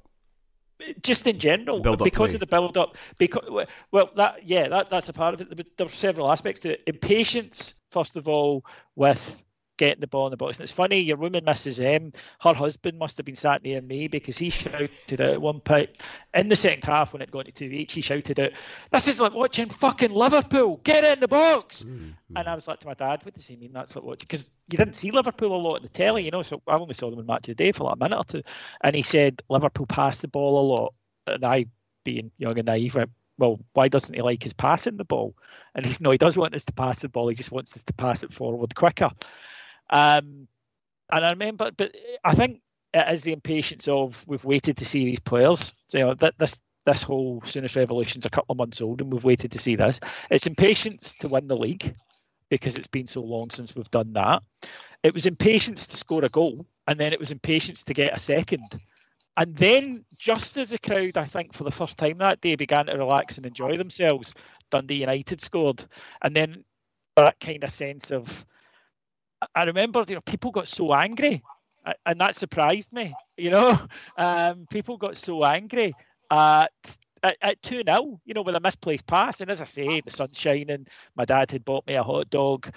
Just 1.00 1.26
in 1.28 1.38
general 1.38 1.80
because 1.80 2.30
play. 2.30 2.34
of 2.34 2.40
the 2.40 2.46
build 2.46 2.76
up 2.76 2.96
because 3.16 3.66
well 3.92 4.10
that 4.16 4.44
yeah 4.44 4.66
that 4.66 4.90
that's 4.90 5.08
a 5.08 5.12
part 5.12 5.32
of 5.32 5.40
it. 5.40 5.76
There 5.76 5.86
are 5.86 5.90
several 5.90 6.30
aspects 6.30 6.62
to 6.62 6.72
it. 6.72 6.82
Impatience 6.88 7.74
first 7.92 8.16
of 8.16 8.26
all 8.26 8.64
with 8.96 9.40
getting 9.76 10.00
the 10.00 10.06
ball 10.06 10.26
in 10.26 10.30
the 10.30 10.36
box 10.36 10.58
and 10.58 10.64
it's 10.64 10.72
funny 10.72 11.00
your 11.00 11.16
woman 11.16 11.44
misses 11.44 11.78
him. 11.78 12.12
her 12.40 12.54
husband 12.54 12.98
must 12.98 13.16
have 13.16 13.26
been 13.26 13.34
sat 13.34 13.62
near 13.62 13.80
me 13.80 14.06
because 14.06 14.36
he 14.36 14.50
shouted 14.50 15.20
out 15.20 15.20
at 15.20 15.40
one 15.40 15.60
point 15.60 15.90
in 16.34 16.48
the 16.48 16.56
second 16.56 16.84
half 16.84 17.12
when 17.12 17.22
it 17.22 17.30
got 17.30 17.46
to 17.46 17.52
two 17.52 17.64
each 17.64 17.92
he 17.92 18.00
shouted 18.00 18.38
out 18.38 18.52
this 18.90 19.08
is 19.08 19.20
like 19.20 19.32
watching 19.32 19.68
fucking 19.68 20.12
liverpool 20.12 20.80
get 20.84 21.04
in 21.04 21.20
the 21.20 21.28
box 21.28 21.82
mm-hmm. 21.82 22.10
and 22.36 22.48
i 22.48 22.54
was 22.54 22.68
like 22.68 22.78
to 22.80 22.86
my 22.86 22.94
dad 22.94 23.20
what 23.24 23.34
does 23.34 23.46
he 23.46 23.56
mean 23.56 23.72
that's 23.72 23.96
like 23.96 24.04
watching 24.04 24.26
because 24.28 24.50
you 24.70 24.78
didn't 24.78 24.94
see 24.94 25.10
liverpool 25.10 25.54
a 25.54 25.56
lot 25.56 25.76
on 25.76 25.82
the 25.82 25.88
telly 25.88 26.24
you 26.24 26.30
know 26.30 26.42
so 26.42 26.60
i 26.66 26.74
only 26.74 26.94
saw 26.94 27.10
them 27.10 27.18
in 27.18 27.26
match 27.26 27.48
of 27.48 27.56
the 27.56 27.64
day 27.64 27.72
for 27.72 27.84
like 27.84 27.96
a 27.96 27.98
minute 27.98 28.18
or 28.18 28.24
two 28.24 28.42
and 28.82 28.94
he 28.94 29.02
said 29.02 29.42
liverpool 29.48 29.86
passed 29.86 30.22
the 30.22 30.28
ball 30.28 30.60
a 30.60 30.66
lot 30.66 30.94
and 31.26 31.44
i 31.44 31.64
being 32.04 32.30
young 32.38 32.58
and 32.58 32.66
naive 32.66 32.94
went 32.94 33.10
well, 33.38 33.58
why 33.72 33.88
doesn't 33.88 34.14
he 34.14 34.22
like 34.22 34.42
his 34.42 34.52
passing 34.52 34.96
the 34.96 35.04
ball? 35.04 35.34
And 35.74 35.84
he's 35.84 36.00
no, 36.00 36.10
he 36.10 36.18
does 36.18 36.36
want 36.36 36.54
us 36.54 36.64
to 36.64 36.72
pass 36.72 37.00
the 37.00 37.08
ball. 37.08 37.28
He 37.28 37.34
just 37.34 37.50
wants 37.50 37.74
us 37.74 37.82
to 37.82 37.92
pass 37.92 38.22
it 38.22 38.32
forward 38.32 38.74
quicker. 38.74 39.10
Um, 39.90 40.48
and 41.10 41.24
I 41.24 41.30
remember, 41.30 41.70
but 41.76 41.94
I 42.24 42.34
think 42.34 42.60
it 42.94 43.12
is 43.12 43.22
the 43.22 43.32
impatience 43.32 43.88
of 43.88 44.24
we've 44.26 44.44
waited 44.44 44.78
to 44.78 44.84
see 44.84 45.04
these 45.04 45.20
players. 45.20 45.72
So 45.86 45.98
you 45.98 46.04
know, 46.06 46.14
that 46.14 46.34
this 46.38 46.58
this 46.84 47.02
whole 47.02 47.40
Souness 47.42 47.76
Revolution's 47.76 48.26
a 48.26 48.30
couple 48.30 48.52
of 48.52 48.58
months 48.58 48.80
old, 48.80 49.00
and 49.00 49.12
we've 49.12 49.24
waited 49.24 49.52
to 49.52 49.58
see 49.58 49.76
this. 49.76 50.00
It's 50.30 50.46
impatience 50.46 51.14
to 51.20 51.28
win 51.28 51.46
the 51.46 51.56
league 51.56 51.94
because 52.48 52.76
it's 52.76 52.88
been 52.88 53.06
so 53.06 53.22
long 53.22 53.50
since 53.50 53.74
we've 53.74 53.90
done 53.90 54.12
that. 54.14 54.42
It 55.02 55.14
was 55.14 55.26
impatience 55.26 55.86
to 55.88 55.96
score 55.96 56.24
a 56.24 56.28
goal, 56.28 56.66
and 56.86 56.98
then 56.98 57.12
it 57.12 57.20
was 57.20 57.30
impatience 57.30 57.84
to 57.84 57.94
get 57.94 58.14
a 58.14 58.18
second. 58.18 58.66
And 59.36 59.56
then, 59.56 60.04
just 60.16 60.56
as 60.56 60.70
the 60.70 60.78
crowd, 60.78 61.16
I 61.16 61.24
think, 61.24 61.54
for 61.54 61.64
the 61.64 61.70
first 61.70 61.96
time 61.96 62.18
that 62.18 62.40
day 62.40 62.56
began 62.56 62.86
to 62.86 62.98
relax 62.98 63.36
and 63.36 63.46
enjoy 63.46 63.78
themselves, 63.78 64.34
Dundee 64.70 65.00
United 65.00 65.40
scored. 65.40 65.84
And 66.20 66.36
then 66.36 66.64
that 67.16 67.40
kind 67.40 67.64
of 67.64 67.70
sense 67.70 68.10
of 68.10 68.44
I 69.54 69.64
remember, 69.64 70.04
you 70.08 70.14
know, 70.14 70.20
people 70.20 70.50
got 70.50 70.68
so 70.68 70.94
angry, 70.94 71.42
and 72.06 72.20
that 72.20 72.36
surprised 72.36 72.92
me. 72.92 73.14
You 73.36 73.50
know, 73.50 73.78
um, 74.16 74.66
people 74.70 74.96
got 74.96 75.16
so 75.16 75.44
angry 75.44 75.94
at 76.30 76.70
at, 77.22 77.62
2 77.62 77.82
0, 77.86 78.20
you 78.24 78.34
know, 78.34 78.42
with 78.42 78.56
a 78.56 78.60
misplaced 78.60 79.06
pass. 79.06 79.40
And 79.40 79.50
as 79.50 79.60
I 79.60 79.64
say, 79.64 80.00
the 80.00 80.10
sun's 80.10 80.38
shining. 80.38 80.86
My 81.14 81.24
dad 81.24 81.50
had 81.50 81.64
bought 81.64 81.86
me 81.86 81.94
a 81.94 82.02
hot 82.02 82.30
dog. 82.30 82.70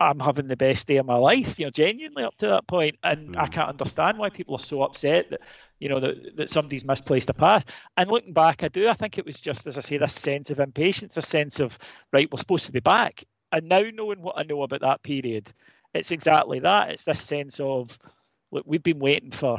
I'm 0.00 0.18
having 0.18 0.48
the 0.48 0.56
best 0.56 0.88
day 0.88 0.96
of 0.96 1.06
my 1.06 1.16
life, 1.16 1.58
you 1.58 1.66
know, 1.66 1.70
genuinely 1.70 2.24
up 2.24 2.36
to 2.38 2.48
that 2.48 2.66
point. 2.66 2.96
And 3.04 3.34
mm. 3.34 3.40
I 3.40 3.46
can't 3.46 3.68
understand 3.68 4.18
why 4.18 4.30
people 4.30 4.56
are 4.56 4.60
so 4.60 4.82
upset 4.82 5.30
that, 5.30 5.40
you 5.78 5.88
know, 5.88 6.00
that, 6.00 6.36
that 6.36 6.50
somebody's 6.50 6.84
misplaced 6.84 7.30
a 7.30 7.34
pass. 7.34 7.64
And 7.96 8.10
looking 8.10 8.32
back, 8.32 8.62
I 8.64 8.68
do. 8.68 8.88
I 8.88 8.94
think 8.94 9.18
it 9.18 9.24
was 9.24 9.40
just, 9.40 9.66
as 9.66 9.78
I 9.78 9.80
say, 9.80 9.98
this 9.98 10.12
sense 10.12 10.50
of 10.50 10.58
impatience, 10.58 11.16
a 11.16 11.22
sense 11.22 11.60
of, 11.60 11.78
right, 12.12 12.30
we're 12.30 12.38
supposed 12.38 12.66
to 12.66 12.72
be 12.72 12.80
back. 12.80 13.22
And 13.52 13.68
now 13.68 13.82
knowing 13.92 14.20
what 14.20 14.36
I 14.36 14.42
know 14.42 14.62
about 14.62 14.80
that 14.80 15.04
period, 15.04 15.52
it's 15.94 16.10
exactly 16.10 16.58
that. 16.60 16.90
It's 16.90 17.04
this 17.04 17.22
sense 17.22 17.60
of 17.60 17.98
look, 18.50 18.64
we've 18.66 18.82
been 18.82 18.98
waiting 18.98 19.30
for 19.30 19.58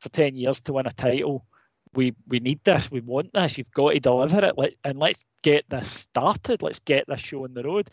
for 0.00 0.08
ten 0.10 0.34
years 0.34 0.60
to 0.62 0.72
win 0.72 0.86
a 0.86 0.92
title. 0.92 1.46
We 1.94 2.14
we 2.26 2.40
need 2.40 2.60
this. 2.64 2.90
We 2.90 3.00
want 3.00 3.32
this. 3.32 3.56
You've 3.56 3.70
got 3.70 3.92
to 3.92 4.00
deliver 4.00 4.44
it. 4.44 4.58
Let, 4.58 4.74
and 4.84 4.98
let's 4.98 5.24
get 5.42 5.64
this 5.70 5.90
started. 5.90 6.62
Let's 6.62 6.80
get 6.80 7.04
this 7.06 7.20
show 7.20 7.44
on 7.44 7.54
the 7.54 7.62
road. 7.62 7.88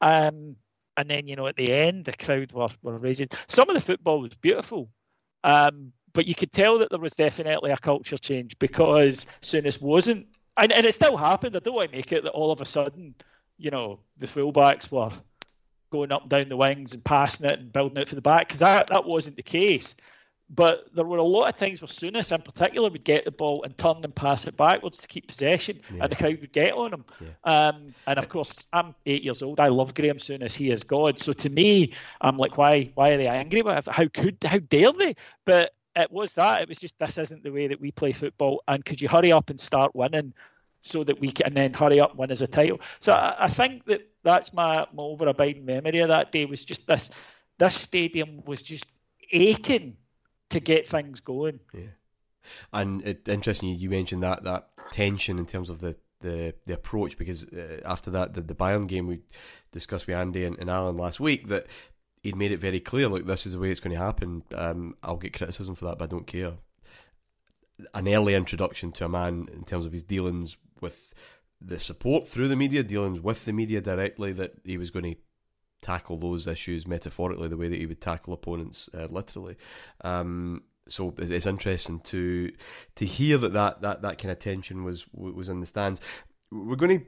Um, 0.00 0.56
and 0.96 1.08
then 1.08 1.26
you 1.26 1.36
know 1.36 1.46
at 1.46 1.56
the 1.56 1.72
end 1.72 2.04
the 2.04 2.12
crowd 2.12 2.52
were 2.52 2.68
were 2.82 2.98
raging. 2.98 3.28
Some 3.48 3.68
of 3.68 3.74
the 3.74 3.80
football 3.80 4.20
was 4.20 4.34
beautiful. 4.34 4.88
Um, 5.42 5.92
but 6.12 6.26
you 6.26 6.34
could 6.34 6.52
tell 6.52 6.78
that 6.78 6.90
there 6.90 7.00
was 7.00 7.12
definitely 7.12 7.70
a 7.70 7.76
culture 7.76 8.18
change 8.18 8.58
because 8.58 9.26
Souness 9.42 9.80
wasn't, 9.80 10.26
and, 10.56 10.72
and 10.72 10.84
it 10.84 10.94
still 10.94 11.16
happened. 11.16 11.56
I 11.56 11.60
don't 11.60 11.74
want 11.74 11.90
to 11.90 11.96
make 11.96 12.10
it 12.12 12.24
that 12.24 12.32
all 12.32 12.50
of 12.50 12.60
a 12.60 12.64
sudden, 12.64 13.14
you 13.56 13.70
know, 13.70 14.00
the 14.18 14.26
fullbacks 14.26 14.90
were 14.90 15.12
going 15.90 16.12
up 16.12 16.22
and 16.22 16.30
down 16.30 16.48
the 16.48 16.56
wings 16.56 16.92
and 16.92 17.04
passing 17.04 17.48
it 17.48 17.58
and 17.58 17.72
building 17.72 17.98
it 17.98 18.08
for 18.08 18.14
the 18.14 18.22
back 18.22 18.48
because 18.48 18.60
that, 18.60 18.88
that 18.88 19.04
wasn't 19.04 19.36
the 19.36 19.42
case. 19.42 19.94
But 20.52 20.92
there 20.94 21.04
were 21.04 21.18
a 21.18 21.22
lot 21.22 21.48
of 21.48 21.56
times 21.56 21.80
where 21.80 21.86
Souness 21.86 22.34
in 22.34 22.42
particular 22.42 22.90
would 22.90 23.04
get 23.04 23.24
the 23.24 23.30
ball 23.30 23.62
and 23.62 23.76
turn 23.78 24.00
and 24.02 24.12
pass 24.12 24.48
it 24.48 24.56
backwards 24.56 24.98
to 24.98 25.06
keep 25.06 25.28
possession, 25.28 25.80
yeah. 25.94 26.02
and 26.02 26.10
the 26.10 26.16
crowd 26.16 26.40
would 26.40 26.52
get 26.52 26.74
on 26.74 26.92
him. 26.92 27.04
Yeah. 27.20 27.28
Um, 27.44 27.94
and 28.08 28.18
of 28.18 28.28
course, 28.28 28.66
I'm 28.72 28.96
eight 29.06 29.22
years 29.22 29.42
old. 29.42 29.60
I 29.60 29.68
love 29.68 29.94
Graeme 29.94 30.16
Souness. 30.16 30.54
He 30.54 30.72
is 30.72 30.82
God. 30.82 31.20
So 31.20 31.32
to 31.34 31.48
me, 31.48 31.92
I'm 32.20 32.36
like, 32.36 32.58
why? 32.58 32.90
Why 32.96 33.10
are 33.10 33.16
they 33.16 33.28
angry? 33.28 33.62
How 33.62 34.08
could? 34.08 34.38
How 34.44 34.58
dare 34.58 34.92
they? 34.92 35.14
But 35.44 35.72
it 35.94 36.10
was 36.10 36.34
that. 36.34 36.62
It 36.62 36.68
was 36.68 36.78
just 36.78 36.98
this 36.98 37.18
isn't 37.18 37.44
the 37.44 37.52
way 37.52 37.68
that 37.68 37.80
we 37.80 37.92
play 37.92 38.10
football. 38.10 38.62
And 38.66 38.84
could 38.84 39.00
you 39.00 39.08
hurry 39.08 39.30
up 39.30 39.50
and 39.50 39.60
start 39.60 39.94
winning 39.94 40.34
so 40.80 41.04
that 41.04 41.20
we 41.20 41.30
can 41.30 41.54
then 41.54 41.72
hurry 41.72 42.00
up 42.00 42.10
and 42.10 42.18
win 42.18 42.30
as 42.30 42.42
a 42.42 42.46
title? 42.46 42.80
So 43.00 43.12
I, 43.12 43.44
I 43.44 43.48
think 43.48 43.84
that 43.86 44.08
that's 44.22 44.52
my, 44.52 44.86
my 44.92 45.02
overabiding 45.02 45.64
memory 45.64 46.00
of 46.00 46.08
that 46.08 46.32
day 46.32 46.44
was 46.44 46.64
just 46.64 46.86
this 46.86 47.10
this 47.58 47.74
stadium 47.74 48.42
was 48.46 48.62
just 48.62 48.86
aching 49.32 49.96
to 50.50 50.60
get 50.60 50.86
things 50.86 51.20
going. 51.20 51.60
Yeah, 51.72 51.92
and 52.72 53.06
it 53.06 53.28
interesting 53.28 53.68
you, 53.68 53.76
you 53.76 53.90
mentioned 53.90 54.22
that 54.22 54.44
that 54.44 54.70
tension 54.92 55.38
in 55.38 55.46
terms 55.46 55.70
of 55.70 55.80
the 55.80 55.96
the, 56.20 56.54
the 56.66 56.74
approach 56.74 57.16
because 57.16 57.44
uh, 57.44 57.80
after 57.84 58.10
that 58.10 58.34
the, 58.34 58.40
the 58.42 58.54
Bayern 58.54 58.86
game 58.86 59.06
we 59.06 59.20
discussed 59.72 60.06
with 60.06 60.16
Andy 60.16 60.44
and, 60.44 60.58
and 60.58 60.68
Alan 60.68 60.96
last 60.96 61.18
week 61.18 61.48
that 61.48 61.66
he'd 62.22 62.36
made 62.36 62.52
it 62.52 62.58
very 62.58 62.80
clear 62.80 63.08
look 63.08 63.26
this 63.26 63.46
is 63.46 63.52
the 63.52 63.58
way 63.58 63.70
it's 63.70 63.80
going 63.80 63.96
to 63.96 64.02
happen. 64.02 64.42
Um, 64.54 64.96
I'll 65.02 65.16
get 65.16 65.36
criticism 65.36 65.74
for 65.74 65.86
that, 65.86 65.98
but 65.98 66.04
I 66.04 66.08
don't 66.08 66.26
care. 66.26 66.52
An 67.94 68.08
early 68.08 68.34
introduction 68.34 68.92
to 68.92 69.06
a 69.06 69.08
man 69.08 69.48
in 69.54 69.64
terms 69.64 69.86
of 69.86 69.92
his 69.92 70.02
dealings 70.02 70.58
with 70.80 71.14
the 71.60 71.78
support 71.78 72.26
through 72.26 72.48
the 72.48 72.56
media, 72.56 72.82
dealing 72.82 73.22
with 73.22 73.44
the 73.44 73.52
media 73.52 73.80
directly, 73.80 74.32
that 74.32 74.54
he 74.64 74.78
was 74.78 74.90
going 74.90 75.14
to 75.14 75.20
tackle 75.82 76.16
those 76.18 76.46
issues 76.46 76.86
metaphorically 76.86 77.48
the 77.48 77.56
way 77.56 77.68
that 77.68 77.78
he 77.78 77.86
would 77.86 78.00
tackle 78.00 78.34
opponents 78.34 78.88
uh, 78.94 79.06
literally. 79.10 79.56
Um, 80.02 80.62
so 80.88 81.14
it's 81.18 81.46
interesting 81.46 82.00
to 82.00 82.52
to 82.96 83.06
hear 83.06 83.38
that 83.38 83.52
that, 83.52 83.82
that, 83.82 84.02
that 84.02 84.18
kind 84.18 84.32
of 84.32 84.38
tension 84.38 84.84
was 84.84 85.06
was 85.12 85.48
in 85.48 85.60
the 85.60 85.66
stands. 85.66 86.00
We're 86.50 86.76
going 86.76 86.98
to 86.98 87.06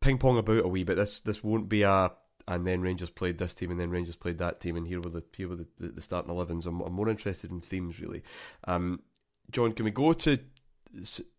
ping 0.00 0.18
pong 0.18 0.38
about 0.38 0.64
a 0.64 0.68
wee 0.68 0.84
bit. 0.84 0.96
This 0.96 1.20
this 1.20 1.44
won't 1.44 1.68
be 1.68 1.82
a 1.82 2.12
and 2.48 2.66
then 2.66 2.80
Rangers 2.80 3.10
played 3.10 3.38
this 3.38 3.54
team 3.54 3.70
and 3.70 3.78
then 3.78 3.90
Rangers 3.90 4.16
played 4.16 4.38
that 4.38 4.60
team 4.60 4.76
and 4.76 4.86
here 4.86 5.00
were 5.00 5.10
the 5.10 5.22
here 5.36 5.48
were 5.48 5.56
the, 5.56 5.66
the, 5.78 5.88
the 5.88 6.00
starting 6.00 6.34
11s. 6.34 6.66
I'm, 6.66 6.80
I'm, 6.80 6.92
more 6.92 7.08
interested 7.08 7.50
in 7.50 7.60
themes 7.60 8.00
really. 8.00 8.22
Um, 8.64 9.02
John, 9.50 9.72
can 9.72 9.84
we 9.84 9.90
go 9.90 10.12
to 10.12 10.38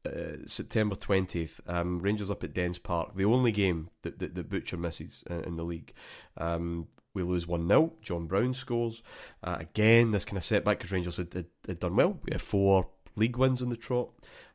uh, 0.05 0.09
September 0.45 0.95
20th? 0.95 1.59
Um, 1.67 1.99
Rangers 1.99 2.31
up 2.31 2.43
at 2.43 2.53
Dens 2.53 2.79
Park, 2.79 3.15
the 3.15 3.25
only 3.25 3.51
game 3.51 3.89
that, 4.03 4.19
that, 4.19 4.35
that 4.35 4.49
Butcher 4.49 4.77
misses 4.77 5.23
in, 5.29 5.43
in 5.43 5.57
the 5.57 5.63
league. 5.63 5.93
Um, 6.37 6.87
we 7.13 7.23
lose 7.23 7.47
1 7.47 7.67
0. 7.67 7.93
John 8.01 8.25
Brown 8.25 8.53
scores. 8.53 9.03
Uh, 9.43 9.57
again, 9.59 10.11
this 10.11 10.25
kind 10.25 10.37
of 10.37 10.45
setback 10.45 10.77
because 10.77 10.91
Rangers 10.91 11.17
had, 11.17 11.33
had, 11.33 11.45
had, 11.67 11.79
done 11.79 11.95
well. 11.95 12.19
We 12.23 12.31
had 12.31 12.41
four 12.41 12.87
league 13.15 13.37
wins 13.37 13.61
in 13.61 13.69
the 13.69 13.75
trot. 13.75 14.09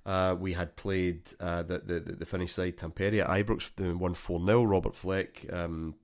Uh, 0.04 0.36
we 0.38 0.52
had 0.52 0.76
played 0.76 1.22
uh, 1.40 1.62
the, 1.62 1.78
the, 1.80 2.00
the 2.00 2.26
Finnish 2.26 2.52
side, 2.52 2.76
Tampere 2.76 3.22
at 3.22 3.28
Ibrox, 3.28 3.98
won 3.98 4.14
4 4.14 4.44
0. 4.46 4.64
Robert 4.64 4.94
Fleck 4.94 5.44
um, 5.52 5.96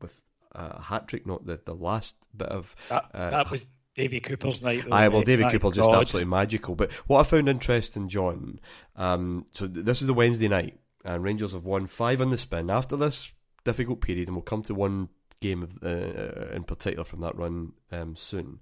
with 0.00 0.22
a 0.52 0.80
hat 0.80 1.08
trick, 1.08 1.26
not 1.26 1.44
the, 1.46 1.60
the 1.64 1.74
last 1.74 2.16
bit 2.36 2.48
of. 2.48 2.74
That, 2.88 3.10
uh, 3.12 3.30
that 3.30 3.50
was 3.50 3.66
Davy 3.98 4.20
Cooper's 4.20 4.62
night. 4.62 4.84
Aye, 4.92 5.08
well, 5.08 5.22
Davy 5.22 5.42
Cooper 5.50 5.72
just 5.72 5.90
absolutely 5.90 6.30
magical. 6.30 6.76
But 6.76 6.92
what 7.08 7.20
I 7.20 7.22
found 7.24 7.48
interesting, 7.48 8.08
John, 8.08 8.60
um, 8.94 9.44
so 9.52 9.66
this 9.66 10.00
is 10.00 10.06
the 10.06 10.14
Wednesday 10.14 10.46
night, 10.46 10.78
and 11.04 11.24
Rangers 11.24 11.52
have 11.52 11.64
won 11.64 11.88
five 11.88 12.20
on 12.20 12.30
the 12.30 12.38
spin. 12.38 12.70
After 12.70 12.96
this 12.96 13.32
difficult 13.64 14.00
period, 14.00 14.28
and 14.28 14.36
we'll 14.36 14.42
come 14.42 14.62
to 14.62 14.74
one 14.74 15.08
game 15.40 15.64
of, 15.64 15.82
uh, 15.82 15.88
uh, 15.88 16.48
in 16.54 16.62
particular 16.62 17.04
from 17.04 17.20
that 17.22 17.36
run 17.36 17.72
um, 17.90 18.14
soon. 18.14 18.60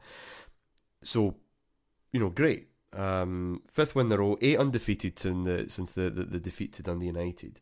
So, 1.05 1.37
you 2.13 2.21
know, 2.21 2.31
great. 2.31 2.69
Um, 2.95 3.61
fifth 3.71 3.95
win 3.95 4.07
in 4.07 4.13
a 4.13 4.19
row, 4.19 4.39
eight 4.41 4.59
undefeated 4.59 5.17
the, 5.17 5.67
since 5.69 5.93
the, 5.93 6.09
the, 6.09 6.25
the, 6.25 6.41
defeat 6.41 6.73
to 6.75 6.83
Dundee 6.83 7.07
United. 7.07 7.61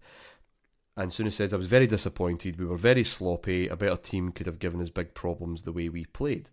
And 0.96 1.10
Souness 1.10 1.32
says, 1.32 1.52
I 1.52 1.56
was 1.56 1.66
very 1.66 1.88
disappointed. 1.88 2.56
We 2.56 2.66
were 2.66 2.76
very 2.76 3.02
sloppy. 3.02 3.66
A 3.66 3.74
better 3.74 3.96
team 3.96 4.30
could 4.30 4.46
have 4.46 4.60
given 4.60 4.80
us 4.80 4.90
big 4.90 5.12
problems 5.12 5.62
the 5.62 5.72
way 5.72 5.88
we 5.88 6.04
played. 6.04 6.50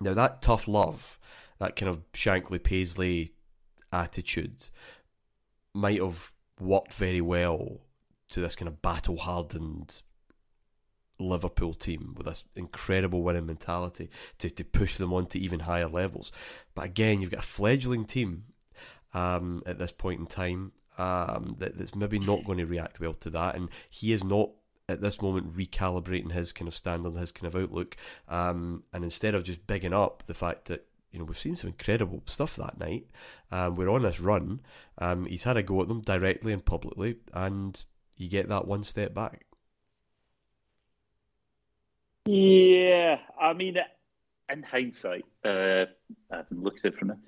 Now, 0.00 0.14
that 0.14 0.42
tough 0.42 0.68
love, 0.68 1.18
that 1.58 1.76
kind 1.76 1.88
of 1.88 2.00
Shankly 2.12 2.62
Paisley 2.62 3.32
attitude, 3.92 4.68
might 5.74 6.00
have 6.00 6.34
worked 6.60 6.94
very 6.94 7.20
well 7.20 7.80
to 8.30 8.40
this 8.40 8.56
kind 8.56 8.68
of 8.68 8.82
battle 8.82 9.18
hardened 9.18 10.02
Liverpool 11.18 11.72
team 11.72 12.14
with 12.16 12.26
this 12.26 12.44
incredible 12.54 13.22
winning 13.22 13.46
mentality 13.46 14.10
to, 14.38 14.50
to 14.50 14.64
push 14.64 14.96
them 14.96 15.12
on 15.12 15.26
to 15.26 15.38
even 15.38 15.60
higher 15.60 15.88
levels. 15.88 16.30
But 16.74 16.86
again, 16.86 17.20
you've 17.20 17.30
got 17.30 17.40
a 17.40 17.46
fledgling 17.46 18.04
team 18.04 18.44
um, 19.14 19.62
at 19.64 19.78
this 19.78 19.92
point 19.92 20.20
in 20.20 20.26
time 20.26 20.72
um, 20.98 21.56
that, 21.58 21.78
that's 21.78 21.94
maybe 21.94 22.18
not 22.18 22.44
going 22.44 22.58
to 22.58 22.66
react 22.66 23.00
well 23.00 23.14
to 23.14 23.30
that, 23.30 23.54
and 23.54 23.70
he 23.88 24.12
is 24.12 24.24
not 24.24 24.50
at 24.88 25.00
this 25.00 25.20
moment 25.20 25.56
recalibrating 25.56 26.32
his 26.32 26.52
kind 26.52 26.68
of 26.68 26.74
standard, 26.74 27.14
his 27.14 27.32
kind 27.32 27.52
of 27.52 27.60
outlook, 27.60 27.96
um, 28.28 28.84
and 28.92 29.04
instead 29.04 29.34
of 29.34 29.44
just 29.44 29.66
bigging 29.66 29.92
up 29.92 30.22
the 30.26 30.34
fact 30.34 30.66
that 30.66 30.86
you 31.10 31.18
know 31.18 31.24
we've 31.24 31.38
seen 31.38 31.56
some 31.56 31.68
incredible 31.68 32.22
stuff 32.26 32.56
that 32.56 32.78
night, 32.78 33.06
um, 33.50 33.74
we're 33.74 33.90
on 33.90 34.02
this 34.02 34.20
run. 34.20 34.60
Um, 34.98 35.26
he's 35.26 35.44
had 35.44 35.56
a 35.56 35.62
go 35.62 35.82
at 35.82 35.88
them 35.88 36.02
directly 36.02 36.52
and 36.52 36.64
publicly, 36.64 37.16
and 37.32 37.84
you 38.16 38.28
get 38.28 38.48
that 38.48 38.66
one 38.66 38.84
step 38.84 39.12
back. 39.12 39.44
Yeah, 42.26 43.20
I 43.40 43.52
mean, 43.52 43.76
in 44.52 44.62
hindsight, 44.62 45.24
uh, 45.44 45.86
I've 46.30 46.46
looked 46.50 46.84
at 46.84 46.92
it 46.92 46.98
from 46.98 47.10
it. 47.10 47.18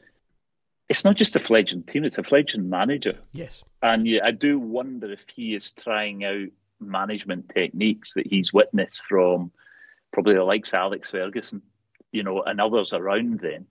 It's 0.88 1.04
not 1.04 1.16
just 1.16 1.36
a 1.36 1.40
fledgling 1.40 1.82
team; 1.82 2.04
it's 2.04 2.18
a 2.18 2.22
fledgling 2.22 2.70
manager. 2.70 3.18
Yes, 3.32 3.64
and 3.82 4.06
yeah, 4.06 4.20
I 4.24 4.30
do 4.30 4.60
wonder 4.60 5.12
if 5.12 5.20
he 5.34 5.54
is 5.56 5.72
trying 5.72 6.24
out 6.24 6.48
management 6.80 7.50
techniques 7.54 8.14
that 8.14 8.26
he's 8.26 8.52
witnessed 8.52 9.02
from 9.02 9.50
probably 10.12 10.34
the 10.34 10.44
likes 10.44 10.70
of 10.70 10.74
Alex 10.76 11.10
Ferguson, 11.10 11.62
you 12.12 12.22
know, 12.22 12.42
and 12.42 12.60
others 12.60 12.92
around 12.92 13.40
then. 13.40 13.66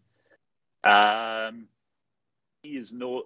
Um, 0.83 1.67
he 2.61 2.77
is 2.77 2.93
not 2.93 3.25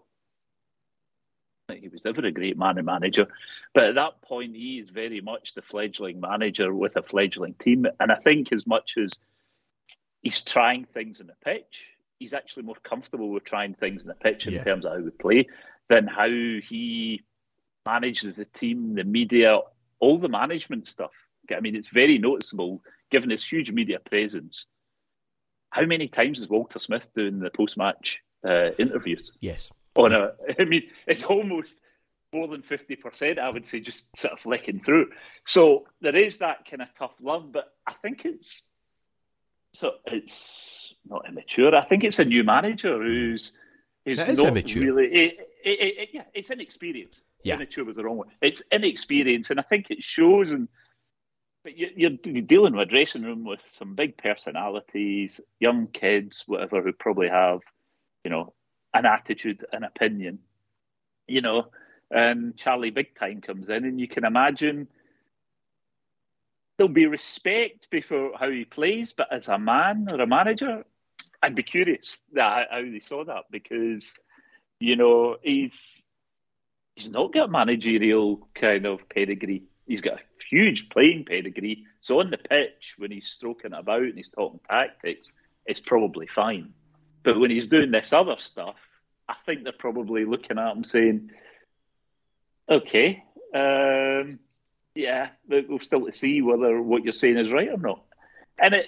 he 1.80 1.88
was 1.88 2.04
never 2.04 2.26
a 2.26 2.32
great 2.32 2.58
man 2.58 2.78
and 2.78 2.86
manager. 2.86 3.28
But 3.74 3.86
at 3.86 3.96
that 3.96 4.22
point, 4.22 4.56
he 4.56 4.80
is 4.80 4.89
very 4.89 5.22
much 5.22 5.54
the 5.54 5.62
fledgling 5.62 6.20
manager 6.20 6.74
with 6.74 6.96
a 6.98 7.02
fledgling 7.02 7.54
team. 7.56 7.86
And 8.00 8.12
I 8.12 8.15
think 8.15 8.52
as 8.52 8.67
much 8.67 8.98
as 8.98 9.12
he's 10.22 10.41
trying 10.41 10.86
things 10.86 11.20
in 11.20 11.28
the 11.28 11.36
pitch, 11.44 11.86
he's 12.20 12.34
actually 12.34 12.63
more 12.63 12.76
comfortable 12.84 13.30
with 13.30 13.44
trying 13.44 13.74
things 13.74 14.02
in 14.02 14.08
the 14.08 14.15
pitch 14.15 14.48
in 14.48 14.54
yeah. 14.54 14.63
terms 14.63 14.86
of 14.86 14.94
how 14.94 15.00
we 15.00 15.12
play 15.12 15.48
than 15.89 16.08
how 16.08 16.28
he 16.28 17.24
manages 17.86 18.36
the 18.36 18.46
team, 18.46 18.96
the 18.96 19.04
media, 19.04 19.60
all 20.00 20.17
the 20.17 20.30
management 20.30 20.88
stuff. 20.88 21.12
I 21.56 21.60
mean, 21.60 21.76
it's 21.76 21.88
very 21.88 22.17
noticeable 22.17 22.82
given 23.10 23.30
his 23.30 23.46
huge 23.46 23.72
media 23.72 24.00
presence. 24.00 24.65
How 25.70 25.86
many 25.86 26.08
times 26.08 26.39
is 26.39 26.48
Walter 26.48 26.80
Smith 26.80 27.10
doing 27.15 27.39
the 27.39 27.50
post 27.50 27.78
match 27.78 28.20
uh, 28.46 28.72
interviews? 28.78 29.34
Yes 29.41 29.70
on 29.96 30.13
a. 30.13 30.34
I 30.60 30.65
mean, 30.65 30.84
it's 31.08 31.24
almost 31.24 31.76
more 32.34 32.48
than 32.48 32.62
fifty 32.62 32.96
percent. 32.96 33.39
I 33.39 33.50
would 33.50 33.67
say 33.67 33.80
just 33.80 34.06
sort 34.15 34.34
of 34.34 34.39
flicking 34.39 34.82
through. 34.82 35.10
So 35.46 35.88
there 36.02 36.15
is 36.15 36.38
that 36.38 36.65
kind 36.70 36.82
of 36.82 36.89
tough 36.98 37.13
love, 37.22 37.52
but 37.52 37.74
I 37.88 37.94
think 37.94 38.26
it's 38.26 38.63
so 39.74 39.94
it's 40.06 40.94
not 41.08 41.28
immature. 41.28 41.76
I 41.76 41.86
think 41.86 42.04
it's 42.04 42.20
a 42.20 42.26
new 42.26 42.44
manager 42.44 43.02
who's 43.02 43.54
is 44.06 44.20
not 44.20 44.48
immature. 44.48 44.84
really. 44.84 45.06
It, 45.06 45.50
it, 45.63 45.70
it, 45.70 46.10
yeah, 46.13 46.24
it's 46.34 46.50
inexperience. 46.50 47.24
Yeah. 47.43 47.56
Immature 47.56 47.86
was 47.86 47.97
the 47.97 48.04
wrong 48.04 48.17
word. 48.17 48.30
It's 48.41 48.62
inexperience, 48.71 49.49
and 49.49 49.60
I 49.60 49.63
think 49.63 49.89
it 49.89 50.04
shows. 50.04 50.51
And 50.51 50.67
but 51.63 51.77
you're, 51.77 51.89
you're 51.95 52.41
dealing 52.41 52.75
with 52.75 52.88
a 52.88 52.91
dressing 52.91 53.23
room 53.23 53.43
with 53.43 53.62
some 53.77 53.95
big 53.95 54.17
personalities, 54.17 55.39
young 55.60 55.88
kids, 55.88 56.43
whatever, 56.47 56.82
who 56.82 56.91
probably 56.93 57.30
have, 57.30 57.60
you 58.23 58.32
know, 58.32 58.54
an 58.93 59.06
attitude, 59.06 59.65
an 59.71 59.84
opinion, 59.84 60.39
you 61.27 61.41
know. 61.41 61.67
And 62.10 62.58
Charlie 62.58 62.89
Big 62.89 63.17
Time 63.17 63.41
comes 63.41 63.69
in, 63.69 63.86
and 63.86 63.99
you 63.99 64.08
can 64.08 64.25
imagine 64.25 64.88
there'll 66.77 66.91
be 66.91 67.06
respect 67.06 67.89
before 67.91 68.32
how 68.38 68.49
he 68.49 68.65
plays, 68.65 69.13
but 69.13 69.32
as 69.32 69.47
a 69.47 69.60
man 69.60 70.08
or 70.12 70.19
a 70.19 70.27
manager, 70.27 70.84
I'd 71.43 71.56
be 71.56 71.63
curious 71.63 72.17
how 72.36 72.65
they 72.71 72.99
saw 72.99 73.23
that 73.25 73.45
because 73.51 74.15
you 74.80 74.95
know 74.95 75.38
he's 75.41 76.04
he's 76.95 77.10
not 77.10 77.34
got 77.34 77.51
managerial 77.51 78.47
kind 78.54 78.86
of 78.86 79.08
pedigree. 79.10 79.63
He's 79.88 80.01
got 80.01 80.19
a 80.19 80.45
huge 80.49 80.89
playing 80.89 81.25
pedigree. 81.25 81.86
So 82.01 82.19
on 82.19 82.32
the 82.32 82.38
pitch, 82.38 82.95
when 82.97 83.12
he's 83.12 83.27
stroking 83.27 83.73
about 83.73 84.04
and 84.04 84.15
he's 84.15 84.30
talking 84.30 84.60
tactics, 84.69 85.32
it's 85.65 85.80
probably 85.80 86.27
fine. 86.27 86.73
But 87.23 87.39
when 87.39 87.51
he's 87.51 87.67
doing 87.67 87.91
this 87.91 88.13
other 88.13 88.36
stuff, 88.39 88.75
I 89.27 89.36
think 89.45 89.63
they're 89.63 89.73
probably 89.73 90.25
looking 90.25 90.58
at 90.58 90.75
him 90.75 90.84
saying, 90.84 91.32
"Okay, 92.69 93.23
um, 93.54 94.39
yeah, 94.95 95.30
we'll 95.47 95.80
still 95.80 96.12
see 96.12 96.41
whether 96.41 96.82
what 96.82 97.04
you're 97.04 97.13
saying 97.13 97.38
is 97.38 97.51
right 97.51 97.69
or 97.69 97.77
not." 97.77 98.04
And 98.58 98.73
it, 98.73 98.88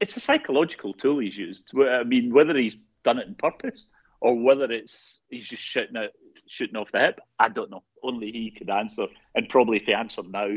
it's 0.00 0.16
a 0.16 0.20
psychological 0.20 0.94
tool 0.94 1.18
he's 1.18 1.36
used. 1.36 1.70
I 1.76 2.04
mean, 2.04 2.32
whether 2.32 2.56
he's 2.56 2.76
done 3.04 3.18
it 3.18 3.26
on 3.26 3.34
purpose 3.34 3.88
or 4.20 4.38
whether 4.38 4.70
it's 4.70 5.20
he's 5.28 5.48
just 5.48 5.62
shooting 5.62 5.96
out, 5.96 6.10
shooting 6.52 6.76
off 6.76 6.92
the 6.92 7.00
hip, 7.00 7.20
I 7.38 7.48
don't 7.48 7.70
know. 7.70 7.82
Only 8.02 8.30
he 8.30 8.50
could 8.50 8.68
answer, 8.68 9.06
and 9.34 9.48
probably 9.48 9.78
if 9.78 9.84
he 9.84 9.94
answered 9.94 10.30
now, 10.30 10.56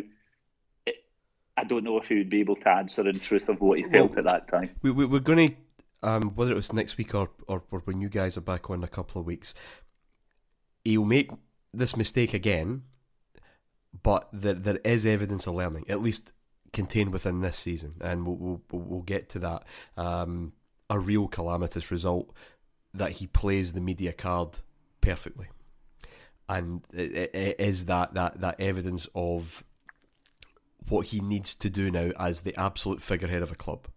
I 1.58 1.64
don't 1.64 1.86
know 1.86 1.98
if 1.98 2.08
he 2.08 2.16
would 2.16 2.30
be 2.30 2.42
able 2.42 2.58
to 2.58 2.70
answer 2.70 3.08
in 3.08 3.20
truth 3.20 3.48
of 3.48 3.62
what 3.62 3.78
he 3.78 3.86
felt 3.86 4.12
well, 4.12 4.20
at 4.20 4.26
that 4.26 4.48
time. 4.50 4.72
We, 4.82 4.92
we, 4.92 5.06
we're 5.06 5.20
going 5.20 5.50
to 5.50 5.56
um, 6.04 6.32
whether 6.36 6.52
it 6.52 6.56
was 6.56 6.74
next 6.74 6.98
week 6.98 7.16
or, 7.16 7.30
or, 7.48 7.64
or 7.72 7.80
when 7.80 8.02
you 8.02 8.10
guys 8.10 8.38
are 8.38 8.42
back 8.42 8.70
on 8.70 8.80
in 8.80 8.84
a 8.84 8.88
couple 8.88 9.20
of 9.20 9.26
weeks, 9.26 9.54
he'll 10.84 11.06
make 11.06 11.32
this 11.74 11.96
mistake 11.96 12.34
again, 12.34 12.84
but 14.04 14.28
there, 14.32 14.54
there 14.54 14.80
is 14.84 15.06
evidence 15.06 15.48
of 15.48 15.56
learning, 15.56 15.86
at 15.90 16.02
least 16.02 16.34
contained 16.74 17.12
within 17.12 17.42
this 17.42 17.58
season, 17.58 17.96
and 18.02 18.28
we'll, 18.28 18.62
we'll, 18.70 18.82
we'll 18.82 19.02
get 19.02 19.30
to 19.30 19.40
that. 19.40 19.64
Um, 19.98 20.54
a 20.90 21.00
real 21.00 21.28
calamitous 21.28 21.90
result 21.90 22.32
that 22.94 23.14
he 23.14 23.26
plays 23.26 23.74
the 23.74 23.82
media 23.82 24.14
card 24.14 24.60
perfectly. 25.02 25.48
And 26.48 26.84
it, 26.94 27.34
it 27.34 27.56
is 27.60 27.86
that, 27.86 28.14
that, 28.14 28.42
that 28.42 28.60
evidence 28.60 29.08
of 29.16 29.64
what 30.88 31.08
he 31.08 31.20
needs 31.20 31.56
to 31.56 31.70
do 31.70 31.90
now 31.90 32.12
as 32.20 32.42
the 32.42 32.56
absolute 32.60 33.02
figurehead 33.02 33.42
of 33.42 33.52
a 33.52 33.56
club 33.56 33.88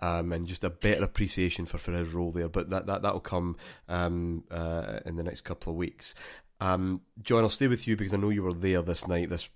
um, 0.00 0.32
and 0.32 0.46
just 0.46 0.64
a 0.64 0.70
better 0.70 1.04
appreciation 1.04 1.66
for, 1.66 1.78
for 1.78 1.92
his 1.92 2.12
role 2.12 2.30
there. 2.30 2.48
But 2.48 2.70
that 2.70 2.86
that 2.86 3.02
that'll 3.02 3.20
come 3.20 3.56
um, 3.88 4.44
uh, 4.50 5.00
in 5.04 5.16
the 5.16 5.22
next 5.24 5.42
couple 5.42 5.72
of 5.72 5.76
weeks. 5.76 6.14
Um, 6.60 7.02
John, 7.22 7.44
I'll 7.44 7.50
stay 7.50 7.68
with 7.68 7.86
you 7.86 7.96
because 7.96 8.14
I 8.14 8.16
know 8.16 8.30
you 8.30 8.42
were 8.42 8.52
there 8.52 8.82
this 8.82 9.06
night, 9.06 9.30
this 9.30 9.48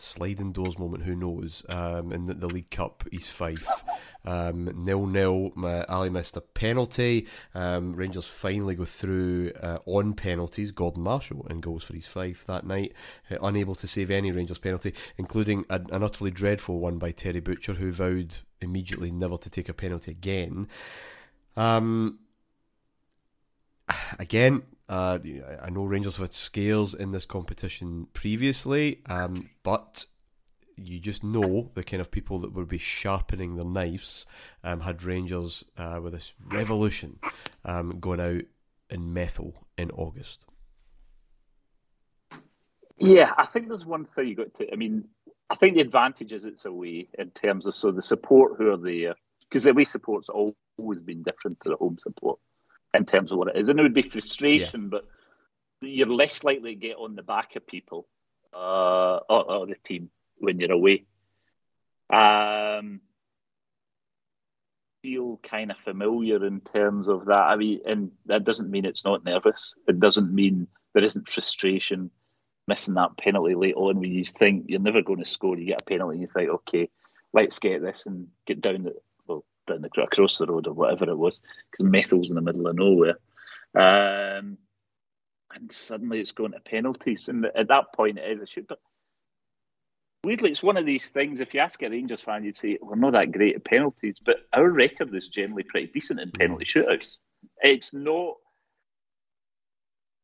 sliding 0.00 0.52
doors 0.52 0.78
moment. 0.78 1.04
Who 1.04 1.14
knows? 1.14 1.64
Um, 1.68 2.12
in 2.12 2.26
the, 2.26 2.34
the 2.34 2.46
League 2.46 2.70
Cup, 2.70 3.04
East 3.12 3.30
Fife. 3.32 3.66
Um, 4.24 4.70
nil 4.84 5.06
nil. 5.06 5.52
Ali 5.88 6.10
missed 6.10 6.36
a 6.36 6.40
penalty. 6.40 7.26
Um, 7.54 7.94
Rangers 7.94 8.26
finally 8.26 8.74
go 8.74 8.84
through 8.84 9.52
uh, 9.62 9.78
on 9.86 10.14
penalties. 10.14 10.72
Gordon 10.72 11.02
Marshall 11.02 11.46
and 11.48 11.62
goals 11.62 11.84
for 11.84 11.94
East 11.94 12.08
Fife 12.08 12.44
that 12.46 12.66
night, 12.66 12.92
uh, 13.30 13.36
unable 13.42 13.74
to 13.76 13.86
save 13.86 14.10
any 14.10 14.32
Rangers 14.32 14.58
penalty, 14.58 14.94
including 15.16 15.64
a, 15.70 15.80
an 15.90 16.02
utterly 16.02 16.30
dreadful 16.30 16.78
one 16.78 16.98
by 16.98 17.12
Terry 17.12 17.40
Butcher, 17.40 17.74
who 17.74 17.92
vowed 17.92 18.34
immediately 18.60 19.10
never 19.10 19.36
to 19.36 19.50
take 19.50 19.68
a 19.68 19.74
penalty 19.74 20.10
again. 20.10 20.68
Um, 21.56 22.18
again, 24.18 24.62
uh, 24.88 25.18
I 25.62 25.70
know 25.70 25.84
Rangers 25.84 26.16
have 26.16 26.28
had 26.28 26.32
scales 26.32 26.94
in 26.94 27.10
this 27.10 27.24
competition 27.24 28.06
previously, 28.12 29.02
um, 29.06 29.50
but 29.62 30.06
you 30.76 30.98
just 31.00 31.24
know 31.24 31.70
the 31.74 31.82
kind 31.82 32.00
of 32.00 32.10
people 32.10 32.38
that 32.40 32.52
would 32.52 32.68
be 32.68 32.78
sharpening 32.78 33.56
their 33.56 33.64
knives 33.64 34.26
um, 34.62 34.80
had 34.80 35.02
Rangers 35.02 35.64
uh, 35.76 35.98
with 36.02 36.12
this 36.12 36.34
revolution 36.44 37.18
um, 37.64 37.98
going 37.98 38.20
out 38.20 38.42
in 38.90 39.12
Methil 39.12 39.54
in 39.76 39.90
August. 39.90 40.44
Yeah, 42.98 43.32
I 43.36 43.46
think 43.46 43.68
there's 43.68 43.84
one 43.84 44.04
thing 44.04 44.28
you 44.28 44.36
got 44.36 44.54
to. 44.54 44.72
I 44.72 44.76
mean, 44.76 45.04
I 45.50 45.56
think 45.56 45.74
the 45.74 45.80
advantage 45.80 46.32
is 46.32 46.44
it's 46.44 46.64
away 46.64 47.08
in 47.18 47.30
terms 47.30 47.66
of 47.66 47.74
so 47.74 47.90
the 47.90 48.02
support 48.02 48.52
who 48.56 48.70
are 48.70 48.76
there 48.76 49.14
because 49.40 49.64
the 49.64 49.70
away 49.70 49.84
support's 49.84 50.28
always 50.28 51.00
been 51.00 51.22
different 51.22 51.60
to 51.60 51.70
the 51.70 51.76
home 51.76 51.98
support 52.00 52.38
in 52.96 53.06
terms 53.06 53.32
of 53.32 53.38
what 53.38 53.48
it 53.48 53.56
is, 53.56 53.68
and 53.68 53.78
it 53.78 53.82
would 53.82 53.94
be 53.94 54.02
frustration, 54.02 54.82
yeah. 54.84 54.88
but 54.90 55.04
you're 55.80 56.06
less 56.06 56.42
likely 56.44 56.74
to 56.74 56.80
get 56.80 56.96
on 56.96 57.16
the 57.16 57.22
back 57.22 57.56
of 57.56 57.66
people 57.66 58.06
uh, 58.54 59.16
or, 59.28 59.50
or 59.50 59.66
the 59.66 59.76
team 59.84 60.10
when 60.38 60.60
you're 60.60 60.72
away. 60.72 61.04
Um, 62.10 63.00
feel 65.02 65.38
kind 65.42 65.70
of 65.70 65.76
familiar 65.78 66.44
in 66.44 66.60
terms 66.60 67.08
of 67.08 67.26
that. 67.26 67.32
I 67.32 67.56
mean, 67.56 67.80
and 67.86 68.10
that 68.26 68.44
doesn't 68.44 68.70
mean 68.70 68.84
it's 68.84 69.04
not 69.04 69.24
nervous. 69.24 69.74
It 69.86 70.00
doesn't 70.00 70.34
mean 70.34 70.66
there 70.94 71.04
isn't 71.04 71.28
frustration 71.28 72.10
missing 72.68 72.94
that 72.94 73.16
penalty 73.16 73.54
late 73.54 73.76
on 73.76 74.00
when 74.00 74.12
you 74.12 74.24
think 74.24 74.64
you're 74.68 74.80
never 74.80 75.02
going 75.02 75.22
to 75.22 75.30
score. 75.30 75.56
You 75.56 75.66
get 75.66 75.82
a 75.82 75.84
penalty 75.84 76.14
and 76.14 76.22
you 76.22 76.28
think, 76.34 76.50
okay, 76.50 76.88
let's 77.32 77.58
get 77.58 77.82
this 77.82 78.06
and 78.06 78.28
get 78.46 78.60
down 78.60 78.82
the 78.82 78.94
down 79.66 79.82
the 79.82 80.02
across 80.02 80.38
the 80.38 80.46
road 80.46 80.66
or 80.66 80.72
whatever 80.72 81.08
it 81.08 81.16
was 81.16 81.40
because 81.70 81.90
Methil's 81.90 82.28
in 82.28 82.34
the 82.34 82.40
middle 82.40 82.66
of 82.66 82.76
nowhere. 82.76 83.18
Um, 83.74 84.58
and 85.54 85.70
suddenly 85.70 86.20
it's 86.20 86.32
going 86.32 86.52
to 86.52 86.60
penalties, 86.60 87.28
and 87.28 87.46
at 87.46 87.68
that 87.68 87.92
point 87.94 88.18
it 88.18 88.30
is 88.30 88.42
a 88.42 88.46
shoot. 88.46 88.66
But 88.68 88.80
weirdly, 90.24 90.50
it's 90.50 90.62
one 90.62 90.76
of 90.76 90.86
these 90.86 91.06
things. 91.06 91.40
If 91.40 91.54
you 91.54 91.60
ask 91.60 91.82
a 91.82 91.88
Rangers 91.88 92.22
fan, 92.22 92.44
you'd 92.44 92.56
say 92.56 92.78
we're 92.80 92.96
not 92.96 93.12
that 93.12 93.32
great 93.32 93.56
at 93.56 93.64
penalties, 93.64 94.16
but 94.24 94.46
our 94.52 94.68
record 94.68 95.14
is 95.14 95.28
generally 95.28 95.62
pretty 95.62 95.86
decent 95.88 96.20
in 96.20 96.30
penalty 96.30 96.64
shootouts. 96.64 97.16
It's 97.62 97.94
not. 97.94 98.36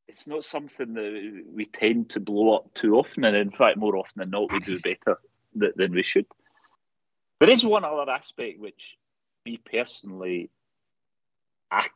It's 0.09 0.27
not 0.27 0.45
something 0.45 0.93
that 0.93 1.45
we 1.51 1.65
tend 1.65 2.11
to 2.11 2.21
blow 2.21 2.57
up 2.57 2.75
too 2.75 2.97
often, 2.97 3.25
and 3.25 3.35
in 3.35 3.51
fact, 3.51 3.79
more 3.79 3.97
often 3.97 4.21
than 4.21 4.31
not, 4.31 4.53
we 4.53 4.61
do 4.61 4.79
better 4.81 5.19
than 5.55 5.93
we 5.93 6.03
should. 6.03 6.27
There 7.41 7.49
is 7.49 7.65
one 7.65 7.85
other 7.85 8.11
aspect 8.11 8.61
which, 8.61 8.97
me 9.45 9.59
personally, 9.59 10.51
I 11.71 11.87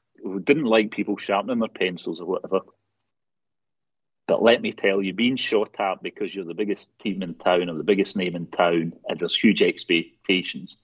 didn't 0.44 0.64
like 0.64 0.90
people 0.90 1.16
sharpening 1.16 1.58
their 1.58 1.68
pencils 1.68 2.20
or 2.20 2.26
whatever. 2.26 2.60
But 4.26 4.42
let 4.42 4.60
me 4.60 4.72
tell 4.72 5.02
you, 5.02 5.12
being 5.12 5.36
shot 5.36 5.78
at 5.78 6.02
because 6.02 6.34
you're 6.34 6.44
the 6.44 6.54
biggest 6.54 6.90
team 6.98 7.22
in 7.22 7.34
town 7.34 7.70
or 7.70 7.74
the 7.74 7.84
biggest 7.84 8.16
name 8.16 8.34
in 8.34 8.48
town 8.48 8.94
and 9.08 9.20
there's 9.20 9.36
huge 9.36 9.62
expectations, 9.62 10.78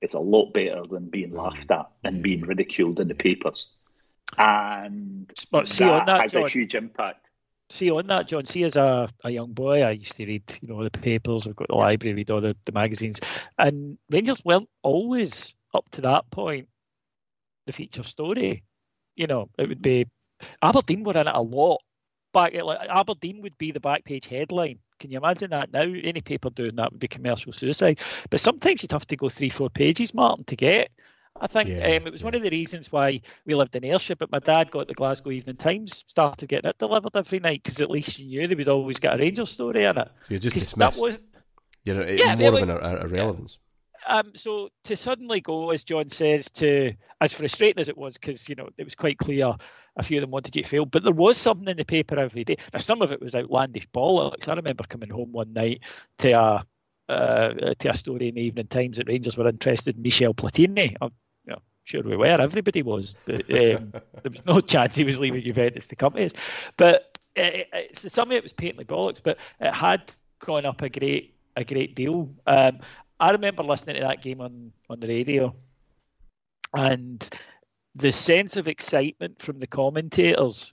it's 0.00 0.14
a 0.14 0.18
lot 0.18 0.52
better 0.52 0.82
than 0.90 1.08
being 1.08 1.30
mm. 1.30 1.36
laughed 1.36 1.70
at 1.70 1.86
and 2.02 2.22
being 2.22 2.40
ridiculed 2.40 2.98
in 2.98 3.08
the 3.08 3.14
papers. 3.14 3.68
And 4.36 5.32
but 5.52 5.68
see, 5.68 5.84
that, 5.84 6.00
on 6.00 6.06
that 6.06 6.22
has 6.22 6.32
John, 6.32 6.44
a 6.44 6.48
huge 6.48 6.74
impact. 6.74 7.30
See, 7.70 7.90
on 7.90 8.06
that, 8.08 8.28
John, 8.28 8.44
see, 8.44 8.64
as 8.64 8.76
a, 8.76 9.08
a 9.22 9.30
young 9.30 9.52
boy, 9.52 9.82
I 9.82 9.90
used 9.92 10.16
to 10.16 10.26
read, 10.26 10.42
you 10.60 10.68
know, 10.68 10.82
the 10.82 10.90
papers, 10.90 11.46
I've 11.46 11.56
got 11.56 11.68
the 11.68 11.74
library, 11.74 12.14
read 12.14 12.30
all 12.30 12.40
the, 12.40 12.56
the 12.64 12.72
magazines, 12.72 13.20
and 13.58 13.98
Rangers 14.10 14.42
weren't 14.44 14.68
always 14.82 15.54
up 15.78 15.90
to 15.92 16.00
that 16.02 16.30
point 16.30 16.68
the 17.66 17.72
feature 17.72 18.02
story. 18.02 18.64
You 19.16 19.26
know, 19.26 19.48
it 19.58 19.68
would 19.68 19.82
be 19.82 20.06
Aberdeen 20.62 21.04
were 21.04 21.18
in 21.18 21.28
it 21.28 21.34
a 21.34 21.42
lot 21.42 21.80
back 22.32 22.54
like 22.54 22.88
Aberdeen 22.88 23.42
would 23.42 23.56
be 23.58 23.70
the 23.72 23.80
back 23.80 24.04
page 24.04 24.26
headline. 24.26 24.78
Can 24.98 25.10
you 25.10 25.18
imagine 25.18 25.50
that 25.50 25.72
now? 25.72 25.82
Any 25.82 26.20
paper 26.20 26.50
doing 26.50 26.76
that 26.76 26.90
would 26.92 27.00
be 27.00 27.08
commercial 27.08 27.52
suicide. 27.52 28.00
But 28.30 28.40
sometimes 28.40 28.82
you'd 28.82 28.92
have 28.92 29.06
to 29.06 29.16
go 29.16 29.28
three, 29.28 29.50
four 29.50 29.70
pages, 29.70 30.12
Martyn, 30.12 30.44
to 30.46 30.56
get. 30.56 30.90
I 31.40 31.46
think 31.46 31.68
yeah, 31.68 31.96
um, 31.96 32.06
it 32.06 32.12
was 32.12 32.22
yeah. 32.22 32.24
one 32.24 32.34
of 32.34 32.42
the 32.42 32.50
reasons 32.50 32.90
why 32.90 33.20
we 33.46 33.54
lived 33.54 33.76
in 33.76 33.84
Ayrshire. 33.84 34.16
But 34.16 34.32
my 34.32 34.40
dad 34.40 34.72
got 34.72 34.88
the 34.88 34.94
Glasgow 34.94 35.30
Evening 35.30 35.56
Times, 35.56 36.04
started 36.08 36.48
getting 36.48 36.68
it 36.68 36.78
delivered 36.78 37.14
every 37.14 37.38
night 37.38 37.62
because 37.62 37.80
at 37.80 37.90
least 37.90 38.18
you 38.18 38.40
knew 38.40 38.48
they 38.48 38.56
would 38.56 38.68
always 38.68 38.98
get 38.98 39.14
a 39.14 39.18
Rangers 39.18 39.50
story 39.50 39.84
in 39.84 39.98
it. 39.98 40.08
So 40.08 40.26
you're 40.30 40.40
just 40.40 40.54
dismissed. 40.54 40.96
That 40.96 41.00
was, 41.00 41.20
you 41.84 41.94
know, 41.94 42.04
yeah, 42.04 42.34
more 42.34 42.60
of 42.60 42.68
an 42.68 42.70
irrelevance. 42.70 43.58
Um, 44.06 44.32
so 44.36 44.68
to 44.84 44.96
suddenly 44.96 45.40
go, 45.40 45.70
as 45.70 45.84
John 45.84 46.08
says, 46.08 46.50
to 46.52 46.92
as 47.20 47.32
frustrating 47.32 47.80
as 47.80 47.88
it 47.88 47.96
was, 47.96 48.16
because 48.16 48.48
you 48.48 48.54
know 48.54 48.68
it 48.76 48.84
was 48.84 48.94
quite 48.94 49.18
clear 49.18 49.54
a 49.96 50.02
few 50.02 50.18
of 50.18 50.22
them 50.22 50.30
wanted 50.30 50.54
you 50.54 50.62
to 50.62 50.68
fail, 50.68 50.86
but 50.86 51.02
there 51.02 51.12
was 51.12 51.36
something 51.36 51.68
in 51.68 51.76
the 51.76 51.84
paper 51.84 52.18
every 52.18 52.44
day. 52.44 52.56
Now 52.72 52.78
some 52.78 53.02
of 53.02 53.10
it 53.10 53.20
was 53.20 53.34
outlandish 53.34 53.88
bollocks. 53.88 54.48
I 54.48 54.54
remember 54.54 54.84
coming 54.84 55.10
home 55.10 55.32
one 55.32 55.52
night 55.52 55.80
to 56.18 56.30
a 56.30 56.64
uh, 57.08 57.74
to 57.78 57.90
a 57.90 57.94
story 57.94 58.28
in 58.28 58.34
the 58.34 58.42
Evening 58.42 58.66
Times 58.66 58.98
that 58.98 59.08
Rangers 59.08 59.36
were 59.36 59.48
interested 59.48 59.96
in 59.96 60.02
Michel 60.02 60.34
Platini. 60.34 60.94
I'm 61.00 61.10
you 61.46 61.52
know, 61.52 61.58
sure 61.84 62.02
we 62.02 62.16
were. 62.16 62.26
Everybody 62.26 62.82
was. 62.82 63.16
But, 63.24 63.50
um, 63.50 63.92
there 64.22 64.30
was 64.30 64.44
no 64.46 64.60
chance 64.60 64.94
he 64.94 65.04
was 65.04 65.18
leaving 65.18 65.42
Juventus 65.42 65.86
to 65.88 65.96
come 65.96 66.12
to 66.12 66.26
us. 66.26 66.32
But 66.76 67.18
it, 67.34 67.68
it, 67.72 67.98
some 67.98 68.28
of 68.28 68.36
it 68.36 68.42
was 68.42 68.52
patently 68.52 68.84
bollocks, 68.84 69.22
but 69.22 69.38
it 69.58 69.74
had 69.74 70.12
gone 70.38 70.66
up 70.66 70.82
a 70.82 70.88
great 70.88 71.34
a 71.56 71.64
great 71.64 71.94
deal. 71.94 72.30
Um, 72.46 72.80
I 73.20 73.32
remember 73.32 73.62
listening 73.62 73.96
to 73.96 74.02
that 74.02 74.22
game 74.22 74.40
on, 74.40 74.72
on 74.88 75.00
the 75.00 75.08
radio, 75.08 75.54
and 76.74 77.28
the 77.94 78.12
sense 78.12 78.56
of 78.56 78.68
excitement 78.68 79.42
from 79.42 79.58
the 79.58 79.66
commentators 79.66 80.72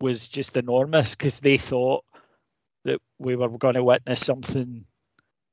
was 0.00 0.28
just 0.28 0.56
enormous 0.56 1.14
because 1.14 1.40
they 1.40 1.58
thought 1.58 2.04
that 2.84 3.00
we 3.18 3.36
were 3.36 3.48
going 3.48 3.74
to 3.74 3.84
witness 3.84 4.24
something 4.24 4.84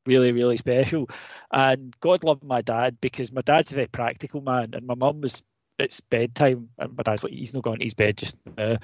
really, 0.05 0.31
really 0.31 0.57
special. 0.57 1.09
And 1.51 1.93
God 1.99 2.23
love 2.23 2.43
my 2.43 2.61
dad 2.61 2.97
because 3.01 3.31
my 3.31 3.41
dad's 3.41 3.71
a 3.71 3.75
very 3.75 3.87
practical 3.87 4.41
man, 4.41 4.73
and 4.73 4.85
my 4.85 4.95
mum 4.95 5.21
was 5.21 5.43
it's 5.79 6.01
bedtime, 6.01 6.69
and 6.79 6.97
my 6.97 7.03
dad's 7.03 7.23
like, 7.23 7.33
he's 7.33 7.53
not 7.53 7.63
going 7.63 7.79
to 7.79 7.85
his 7.85 7.93
bed 7.93 8.17
just 8.17 8.37
now. 8.57 8.77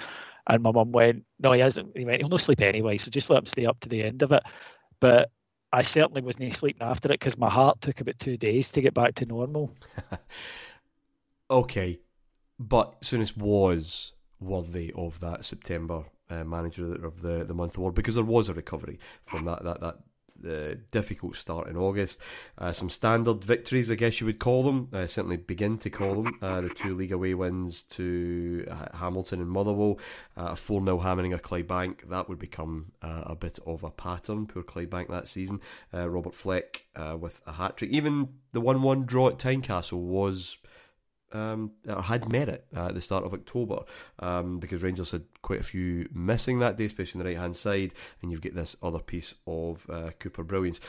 And 0.47 0.62
my 0.62 0.71
mum 0.71 0.91
went, 0.91 1.25
no, 1.39 1.53
he 1.53 1.60
hasn't. 1.62 1.97
He 1.97 2.06
went, 2.06 2.19
he'll 2.19 2.29
not 2.29 2.41
sleep 2.41 2.62
anyway, 2.62 2.97
so 2.97 3.10
just 3.10 3.29
let 3.29 3.39
him 3.39 3.45
stay 3.45 3.65
up 3.65 3.79
to 3.82 3.89
the 3.89 4.03
end 4.03 4.21
of 4.21 4.32
it. 4.32 4.43
But 4.99 5.32
I 5.74 5.82
certainly 5.82 6.22
wasn't 6.22 6.54
sleeping 6.54 6.88
after 6.88 7.08
it 7.08 7.20
because 7.20 7.36
my 7.36 7.50
heart 7.50 7.82
took 7.82 8.00
about 8.00 8.20
two 8.20 8.38
days 8.38 8.70
to 8.72 8.82
get 8.82 8.94
back 8.94 9.16
to 9.16 9.26
normal. 9.26 9.76
okay, 11.52 12.00
but 12.60 13.02
Souness 13.02 13.36
was 13.36 14.14
worthy 14.40 14.94
of 14.96 15.20
that 15.22 15.44
September 15.44 16.04
uh, 16.30 16.44
Manager 16.44 16.94
of 17.04 17.24
the, 17.24 17.44
the 17.44 17.56
Month 17.56 17.78
award 17.78 17.96
because 17.96 18.14
there 18.14 18.24
was 18.24 18.50
a 18.50 18.54
recovery 18.54 19.00
from 19.26 19.46
that 19.46 19.64
that 19.64 19.82
that 19.82 19.98
uh, 20.48 20.76
difficult 20.91 21.36
start 21.36 21.67
in 21.67 21.78
August. 21.78 22.19
Uh, 22.58 22.72
some 22.72 22.89
standard 22.89 23.43
victories, 23.43 23.89
I 23.91 23.96
guess 23.96 24.19
you 24.19 24.28
would 24.28 24.39
call 24.39 24.63
them. 24.63 24.89
Uh, 24.91 25.08
certainly 25.08 25.38
begin 25.38 25.78
to 25.80 25.89
call 25.89 26.24
them. 26.24 26.38
Uh, 26.41 26.62
the 26.62 26.69
two 26.69 26.96
league 26.96 27.12
away 27.12 27.34
wins 27.34 27.84
to 27.84 28.65
Hamilton 28.93 29.41
and 29.41 29.50
Motherwell. 29.50 30.00
Uh, 30.38 30.50
a 30.52 30.56
4 30.56 30.84
0 30.84 31.00
hammering 31.00 31.34
of 31.34 31.41
Clydebank. 31.41 32.10
That 32.10 32.30
would 32.30 32.39
become 32.39 32.91
uh, 33.02 33.24
a 33.26 33.36
bit 33.36 33.60
of 33.65 33.84
a 33.84 33.91
pattern. 33.91 34.48
Poor 34.48 34.63
Clydebank 34.63 35.10
that 35.10 35.28
season. 35.28 35.62
Robert 35.93 36.36
Fleck 36.36 36.86
with 37.19 37.41
a 37.46 37.54
hat 37.54 37.78
trick. 37.78 37.91
Even 37.91 38.30
the 38.52 38.62
1 38.62 38.82
1 38.82 39.06
draw 39.06 39.30
at 39.30 39.38
Tynecastle 39.38 40.00
was 40.00 40.58
um, 41.34 41.72
had 42.04 42.32
merit 42.32 42.65
at 42.76 42.93
the 42.93 43.02
start 43.02 43.26
of 43.26 43.34
October 43.34 43.84
um, 44.19 44.60
because 44.60 44.84
Rangers 44.84 45.12
had 45.12 45.24
quite 45.41 45.60
a 45.60 45.63
few 45.63 46.08
missing 46.13 46.60
that 46.60 46.78
day, 46.78 46.86
especially 46.86 47.19
on 47.19 47.26
the 47.26 47.34
right 47.34 47.41
hand 47.41 47.56
side, 47.56 47.93
and 48.22 48.32
you've 48.32 48.41
got 48.41 48.56
this 48.56 48.78
other 48.82 49.00
piece 49.00 49.34
of 49.48 49.86
uh, 49.89 50.12
Cooper 50.19 50.43
brilliance. 50.43 50.80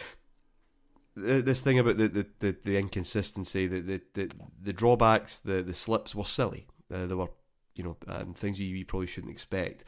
This 1.17 1.61
thing 1.61 1.79
about 1.79 1.97
the, 1.97 2.09
the, 2.09 2.27
the, 2.41 2.57
the 2.65 2.79
inconsistency, 2.79 3.67
the, 3.69 3.81
the, 3.81 4.01
the, 4.15 4.31
the, 4.61 4.73
drawbacks, 4.73 5.39
the, 5.39 5.63
the 5.63 5.73
slips 5.73 6.15
were 6.15 6.25
silly. 6.25 6.67
Uh, 6.93 7.07
there 7.07 7.17
were, 7.17 7.31
you 7.77 7.85
know, 7.85 7.97
um, 8.09 8.35
things 8.35 8.59
you, 8.59 8.67
you 8.67 8.85
probably 8.85 9.07
shouldn't 9.07 9.33
expect. 9.33 9.85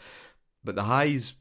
But 0.62 0.76
the 0.76 0.84
highs 0.84 1.34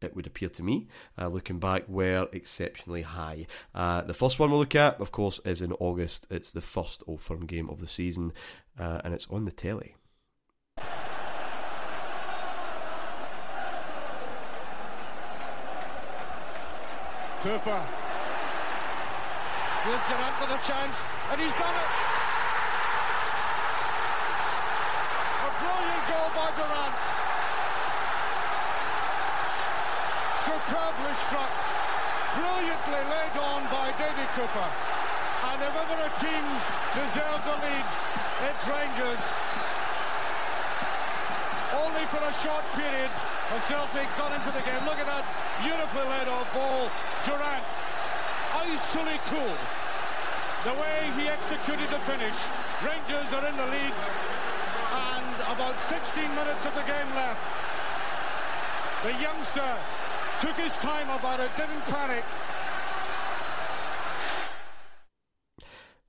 it 0.00 0.14
would 0.14 0.26
appear 0.26 0.48
to 0.50 0.62
me, 0.62 0.88
uh, 1.18 1.28
looking 1.28 1.58
back, 1.58 1.88
were 1.88 2.28
exceptionally 2.32 3.02
high. 3.02 3.46
Uh, 3.74 4.02
the 4.02 4.14
first 4.14 4.38
one 4.38 4.50
we'll 4.50 4.58
look 4.58 4.74
at, 4.74 5.00
of 5.00 5.12
course, 5.12 5.40
is 5.44 5.62
in 5.62 5.72
August. 5.74 6.26
It's 6.30 6.50
the 6.50 6.60
first 6.60 7.02
Old 7.06 7.20
Firm 7.20 7.46
game 7.46 7.70
of 7.70 7.80
the 7.80 7.86
season, 7.86 8.32
uh, 8.78 9.00
and 9.04 9.14
it's 9.14 9.26
on 9.30 9.44
the 9.44 9.52
telly. 9.52 9.96
Cooper. 17.44 17.86
Here's 19.84 20.00
Durrant 20.08 20.40
with 20.40 20.48
a 20.48 20.60
chance, 20.64 20.96
and 21.30 21.38
he's 21.38 21.52
done 21.52 21.76
it. 21.76 21.90
A 25.44 25.50
brilliant 25.60 26.04
goal 26.08 26.30
by 26.32 26.48
Durrant. 26.56 26.96
Superbly 30.44 31.13
struck, 31.28 31.52
brilliantly 32.36 33.02
laid 33.08 33.34
on 33.40 33.64
by 33.72 33.88
Davy 33.96 34.26
Cooper. 34.36 34.68
And 35.52 35.58
if 35.62 35.72
ever 35.72 35.98
a 36.04 36.12
team 36.20 36.44
deserved 36.92 37.46
a 37.48 37.56
lead, 37.64 37.86
it's 38.48 38.64
Rangers. 38.68 39.22
Only 41.74 42.04
for 42.12 42.20
a 42.20 42.34
short 42.44 42.64
period 42.76 43.12
of 43.52 43.58
Celtic 43.68 44.08
got 44.16 44.32
into 44.36 44.52
the 44.52 44.62
game. 44.68 44.84
Look 44.84 45.00
at 45.00 45.08
that 45.08 45.24
beautifully 45.64 46.06
laid 46.06 46.28
off 46.28 46.48
ball. 46.52 46.88
Durrant, 47.24 47.64
icily 48.52 49.18
cool. 49.32 49.56
The 50.64 50.74
way 50.80 51.08
he 51.16 51.28
executed 51.28 51.88
the 51.88 52.00
finish. 52.04 52.36
Rangers 52.84 53.28
are 53.32 53.44
in 53.48 53.56
the 53.56 53.68
lead. 53.68 53.96
And 54.92 55.34
about 55.52 55.76
16 55.88 56.04
minutes 56.34 56.64
of 56.64 56.74
the 56.74 56.84
game 56.84 57.10
left. 57.16 57.40
The 59.04 59.12
youngster 59.20 59.76
took 60.40 60.56
his 60.56 60.72
time 60.74 61.10
about 61.10 61.40
it, 61.40 61.50
didn't 61.56 61.80
panic. 61.82 62.24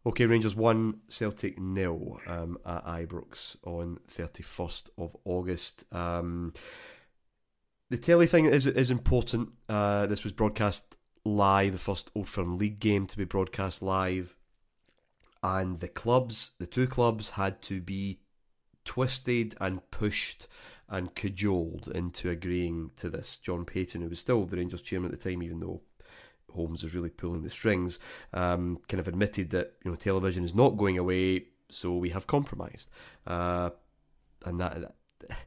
Okay, 0.08 0.28
Rangers 0.28 0.56
1, 0.56 1.02
Celtic 1.10 1.58
nil 1.58 2.20
um, 2.28 2.60
at 2.64 2.86
Ibrox 2.86 3.56
on 3.66 3.98
31st 4.08 4.90
of 5.00 5.18
August. 5.26 5.84
Um, 5.92 6.54
the 7.90 7.98
telly 7.98 8.28
thing 8.28 8.46
is 8.46 8.68
is 8.68 8.92
important. 8.92 9.50
Uh, 9.68 10.06
this 10.06 10.24
was 10.24 10.34
broadcast 10.34 10.98
live, 11.24 11.72
the 11.74 11.80
first 11.80 12.12
Old 12.16 12.30
Firm 12.30 12.58
League 12.58 12.80
game 12.80 13.08
to 13.08 13.18
be 13.18 13.24
broadcast 13.26 13.82
live. 13.82 14.36
And 15.42 15.80
the 15.80 15.88
clubs, 15.88 16.52
the 16.60 16.68
two 16.68 16.88
clubs, 16.88 17.30
had 17.32 17.62
to 17.64 17.82
be 17.82 18.20
twisted 18.84 19.56
and 19.60 19.90
pushed 19.92 20.48
and 20.90 21.16
cajoled 21.16 21.88
into 21.94 22.30
agreeing 22.30 22.92
to 22.98 23.10
this. 23.10 23.38
John 23.38 23.66
Paton, 23.66 24.02
who 24.02 24.10
was 24.10 24.20
still 24.20 24.46
the 24.46 24.58
Rangers 24.58 24.82
chairman 24.82 25.12
at 25.12 25.20
the 25.20 25.30
time, 25.30 25.42
even 25.42 25.60
though 25.60 25.82
Holmes 26.54 26.84
was 26.84 26.96
really 26.96 27.10
pulling 27.10 27.42
the 27.42 27.50
strings, 27.50 28.00
um, 28.34 28.80
kind 28.88 29.00
of 29.00 29.08
admitted 29.08 29.50
that 29.52 29.74
you 29.84 29.92
know 29.92 29.96
television 29.96 30.44
is 30.44 30.56
not 30.56 30.78
going 30.78 30.98
away, 30.98 31.46
so 31.70 31.96
we 31.96 32.10
have 32.10 32.28
compromised, 32.28 32.90
uh, 33.28 33.72
and 34.46 34.60
that, 34.60 34.80
that 34.82 35.38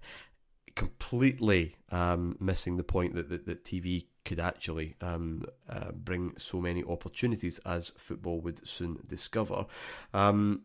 completely 0.75 1.75
um, 1.91 2.37
missing 2.39 2.77
the 2.77 2.85
point 2.85 3.15
that, 3.15 3.29
that, 3.29 3.47
that 3.47 3.65
TV 3.65 4.07
could 4.25 4.39
actually 4.39 4.95
um, 5.01 5.45
uh, 5.69 5.91
bring 5.93 6.33
so 6.37 6.61
many 6.61 6.85
opportunities 6.85 7.59
as 7.67 7.93
football 7.97 8.41
would 8.41 8.67
soon 8.67 8.99
discover. 9.09 9.67
Um, 10.15 10.63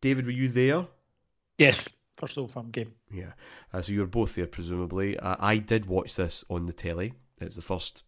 David, 0.00 0.24
were 0.24 0.32
you 0.32 0.48
there? 0.48 0.86
Yes, 1.58 1.88
first 2.18 2.38
Old 2.38 2.50
Firm 2.50 2.70
game. 2.70 2.92
Yeah, 3.10 3.32
uh, 3.72 3.82
so 3.82 3.92
you 3.92 4.00
were 4.00 4.06
both 4.06 4.34
there, 4.34 4.46
presumably. 4.46 5.18
Uh, 5.18 5.36
I 5.38 5.58
did 5.58 5.86
watch 5.86 6.16
this 6.16 6.44
on 6.48 6.66
the 6.66 6.72
telly. 6.72 7.14
It's 7.40 7.56
the 7.56 7.62
first 7.62 8.02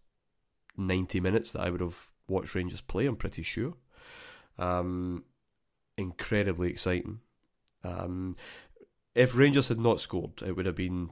90 0.77 1.21
minutes 1.21 1.53
that 1.53 1.63
I 1.63 1.71
would 1.71 1.81
have 1.81 2.09
watched 2.29 2.55
Rangers 2.55 2.81
play, 2.81 3.07
I'm 3.07 3.17
pretty 3.17 3.43
sure. 3.43 3.75
Um, 4.59 5.25
incredibly 5.97 6.71
exciting. 6.71 7.21
Um, 7.83 8.37
if 9.15 9.37
Rangers 9.37 9.69
had 9.69 9.79
not 9.79 10.01
scored, 10.01 10.43
it 10.45 10.57
would 10.57 10.67
have 10.67 10.77
been 10.77 11.11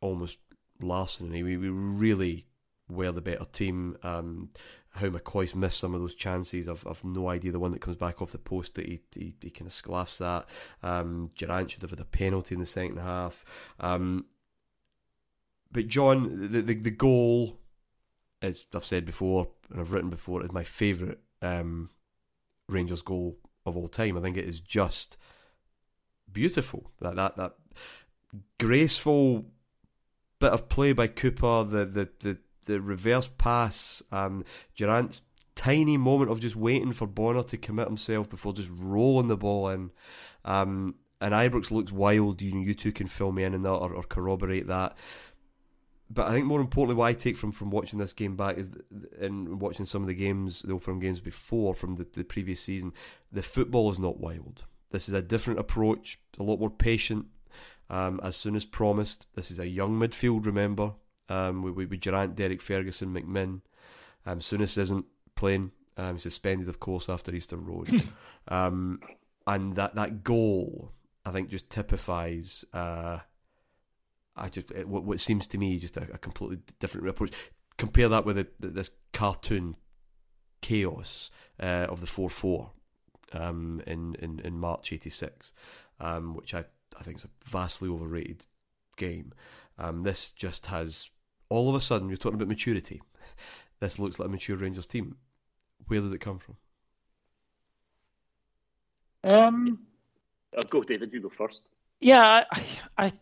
almost 0.00 0.38
larceny. 0.80 1.42
We, 1.42 1.56
we 1.56 1.68
really 1.68 2.44
were 2.88 3.12
the 3.12 3.22
better 3.22 3.44
team. 3.44 3.96
Um, 4.02 4.50
how 4.94 5.08
McCoist 5.08 5.54
missed 5.54 5.80
some 5.80 5.94
of 5.94 6.00
those 6.00 6.14
chances, 6.14 6.68
I've, 6.68 6.86
I've 6.86 7.04
no 7.04 7.28
idea. 7.28 7.52
The 7.52 7.58
one 7.58 7.72
that 7.72 7.80
comes 7.80 7.96
back 7.96 8.22
off 8.22 8.32
the 8.32 8.38
post 8.38 8.74
that 8.74 8.86
he, 8.86 9.00
he, 9.14 9.34
he 9.40 9.50
kind 9.50 9.68
of 9.68 9.74
sclaffs 9.74 10.18
that. 10.18 10.46
Um, 10.82 11.30
Durrant 11.36 11.70
should 11.70 11.82
have 11.82 11.90
had 11.90 12.00
a 12.00 12.04
penalty 12.04 12.54
in 12.54 12.60
the 12.60 12.66
second 12.66 12.98
half. 12.98 13.44
Um, 13.80 14.26
but 15.72 15.88
John, 15.88 16.50
the, 16.52 16.62
the, 16.62 16.74
the 16.74 16.90
goal 16.90 17.58
as 18.44 18.66
I've 18.74 18.84
said 18.84 19.06
before 19.06 19.48
and 19.70 19.80
I've 19.80 19.92
written 19.92 20.10
before, 20.10 20.44
is 20.44 20.52
my 20.52 20.64
favourite 20.64 21.18
um, 21.40 21.90
Rangers 22.68 23.02
goal 23.02 23.38
of 23.64 23.76
all 23.76 23.88
time. 23.88 24.18
I 24.18 24.20
think 24.20 24.36
it 24.36 24.44
is 24.44 24.60
just 24.60 25.16
beautiful. 26.30 26.90
That 27.00 27.16
that 27.16 27.36
that 27.36 27.54
graceful 28.60 29.46
bit 30.38 30.52
of 30.52 30.68
play 30.68 30.92
by 30.92 31.06
Cooper, 31.06 31.64
the 31.64 31.84
the 31.86 32.08
the, 32.20 32.38
the 32.64 32.80
reverse 32.80 33.28
pass, 33.38 34.02
um, 34.12 34.44
Durrant's 34.76 35.22
tiny 35.54 35.96
moment 35.96 36.30
of 36.30 36.40
just 36.40 36.56
waiting 36.56 36.92
for 36.92 37.06
Bonner 37.06 37.42
to 37.44 37.56
commit 37.56 37.86
himself 37.86 38.28
before 38.28 38.52
just 38.52 38.70
rolling 38.72 39.28
the 39.28 39.36
ball 39.36 39.68
in. 39.68 39.90
Um, 40.44 40.96
and 41.20 41.32
Ibrox 41.32 41.70
looks 41.70 41.92
wild. 41.92 42.42
You 42.42 42.60
you 42.60 42.74
two 42.74 42.92
can 42.92 43.06
fill 43.06 43.32
me 43.32 43.44
in 43.44 43.54
on 43.54 43.62
that 43.62 43.70
or, 43.70 43.94
or 43.94 44.02
corroborate 44.02 44.66
that 44.66 44.96
but 46.10 46.28
I 46.28 46.32
think 46.32 46.46
more 46.46 46.60
importantly, 46.60 46.96
what 46.96 47.06
I 47.06 47.12
take 47.14 47.36
from, 47.36 47.52
from 47.52 47.70
watching 47.70 47.98
this 47.98 48.12
game 48.12 48.36
back 48.36 48.58
is, 48.58 48.70
and 49.18 49.60
watching 49.60 49.84
some 49.84 50.02
of 50.02 50.08
the 50.08 50.14
games, 50.14 50.62
the 50.62 50.72
Old 50.72 51.00
games 51.00 51.20
before 51.20 51.74
from 51.74 51.96
the, 51.96 52.06
the 52.12 52.24
previous 52.24 52.60
season, 52.60 52.92
the 53.32 53.42
football 53.42 53.90
is 53.90 53.98
not 53.98 54.20
wild. 54.20 54.64
This 54.90 55.08
is 55.08 55.14
a 55.14 55.22
different 55.22 55.60
approach, 55.60 56.20
a 56.38 56.42
lot 56.42 56.60
more 56.60 56.70
patient. 56.70 57.26
Um, 57.90 58.20
as 58.22 58.36
Souness 58.36 58.70
promised, 58.70 59.26
this 59.34 59.50
is 59.50 59.58
a 59.58 59.68
young 59.68 59.98
midfield. 59.98 60.46
Remember, 60.46 60.92
um, 61.28 61.62
we 61.62 61.70
we, 61.70 61.86
we 61.86 61.96
Durrant, 61.96 62.36
Derek 62.36 62.60
Ferguson, 62.60 63.14
McMinn. 63.14 63.60
Um, 64.26 64.40
Souness 64.40 64.78
isn't 64.78 65.06
playing. 65.34 65.72
Um, 65.96 66.18
suspended, 66.18 66.68
of 66.68 66.80
course, 66.80 67.08
after 67.08 67.32
Easter 67.32 67.56
Road. 67.56 67.88
um, 68.48 69.00
and 69.46 69.76
that 69.76 69.94
that 69.94 70.24
goal, 70.24 70.92
I 71.24 71.30
think, 71.30 71.50
just 71.50 71.70
typifies. 71.70 72.64
Uh, 72.72 73.18
I 74.36 74.48
just 74.48 74.70
it, 74.70 74.88
what, 74.88 75.04
what 75.04 75.20
seems 75.20 75.46
to 75.48 75.58
me 75.58 75.78
just 75.78 75.96
a, 75.96 76.02
a 76.12 76.18
completely 76.18 76.58
different 76.80 77.08
approach. 77.08 77.32
Compare 77.76 78.08
that 78.08 78.24
with 78.24 78.46
this 78.58 78.90
cartoon 79.12 79.76
chaos 80.60 81.30
uh, 81.60 81.86
of 81.88 82.00
the 82.00 82.06
four 82.06 82.30
four 82.30 82.70
um, 83.32 83.82
in, 83.86 84.14
in 84.16 84.40
in 84.40 84.58
March 84.58 84.92
'86, 84.92 85.52
um, 86.00 86.34
which 86.34 86.54
I 86.54 86.64
I 86.98 87.02
think 87.02 87.18
is 87.18 87.24
a 87.24 87.30
vastly 87.44 87.88
overrated 87.88 88.44
game. 88.96 89.32
Um, 89.78 90.02
this 90.04 90.32
just 90.32 90.66
has 90.66 91.10
all 91.48 91.68
of 91.68 91.74
a 91.74 91.80
sudden 91.80 92.08
you're 92.08 92.16
talking 92.16 92.36
about 92.36 92.48
maturity. 92.48 93.02
This 93.80 93.98
looks 93.98 94.18
like 94.18 94.28
a 94.28 94.30
mature 94.30 94.56
Rangers 94.56 94.86
team. 94.86 95.16
Where 95.88 96.00
did 96.00 96.14
it 96.14 96.20
come 96.20 96.38
from? 96.38 96.56
Um, 99.24 99.80
I'll 100.54 100.62
go, 100.70 100.82
David. 100.82 101.12
You 101.12 101.20
go 101.20 101.28
first. 101.28 101.60
Yeah, 102.00 102.44
I, 102.96 103.12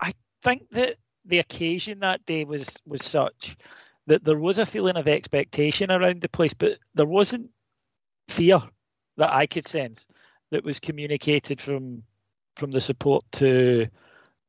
I 0.00 0.12
think 0.42 0.68
that 0.70 0.96
the 1.24 1.38
occasion 1.38 2.00
that 2.00 2.26
day 2.26 2.44
was 2.44 2.76
was 2.86 3.04
such 3.04 3.56
that 4.06 4.24
there 4.24 4.38
was 4.38 4.58
a 4.58 4.66
feeling 4.66 4.96
of 4.96 5.08
expectation 5.08 5.90
around 5.90 6.20
the 6.20 6.28
place, 6.28 6.54
but 6.54 6.78
there 6.94 7.06
wasn't 7.06 7.50
fear 8.28 8.60
that 9.16 9.32
I 9.32 9.46
could 9.46 9.66
sense 9.66 10.06
that 10.50 10.64
was 10.64 10.80
communicated 10.80 11.60
from 11.60 12.02
from 12.56 12.70
the 12.70 12.80
support 12.80 13.22
to 13.32 13.86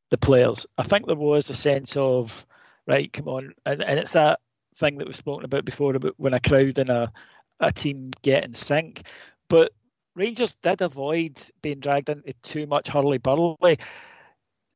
the 0.10 0.18
players. 0.18 0.66
I 0.78 0.84
think 0.84 1.06
there 1.06 1.16
was 1.16 1.50
a 1.50 1.56
sense 1.56 1.98
of 1.98 2.46
right, 2.88 3.12
come 3.12 3.28
on, 3.28 3.54
and, 3.66 3.84
and 3.84 4.00
it's 4.00 4.14
that 4.14 4.40
thing 4.76 4.98
that 4.98 5.08
we've 5.08 5.16
spoken 5.16 5.46
about 5.46 5.66
before 5.66 5.96
about 5.96 6.14
when 6.18 6.34
a 6.34 6.40
crowd 6.40 6.78
and 6.78 6.90
a 6.90 7.12
a 7.60 7.72
team 7.72 8.12
get 8.22 8.44
in 8.44 8.54
sync. 8.54 9.02
But 9.50 9.72
Rangers 10.16 10.56
did 10.56 10.82
avoid 10.82 11.40
being 11.62 11.80
dragged 11.80 12.10
into 12.10 12.34
too 12.44 12.68
much 12.68 12.88
hurly 12.88 13.18
burly. 13.18 13.78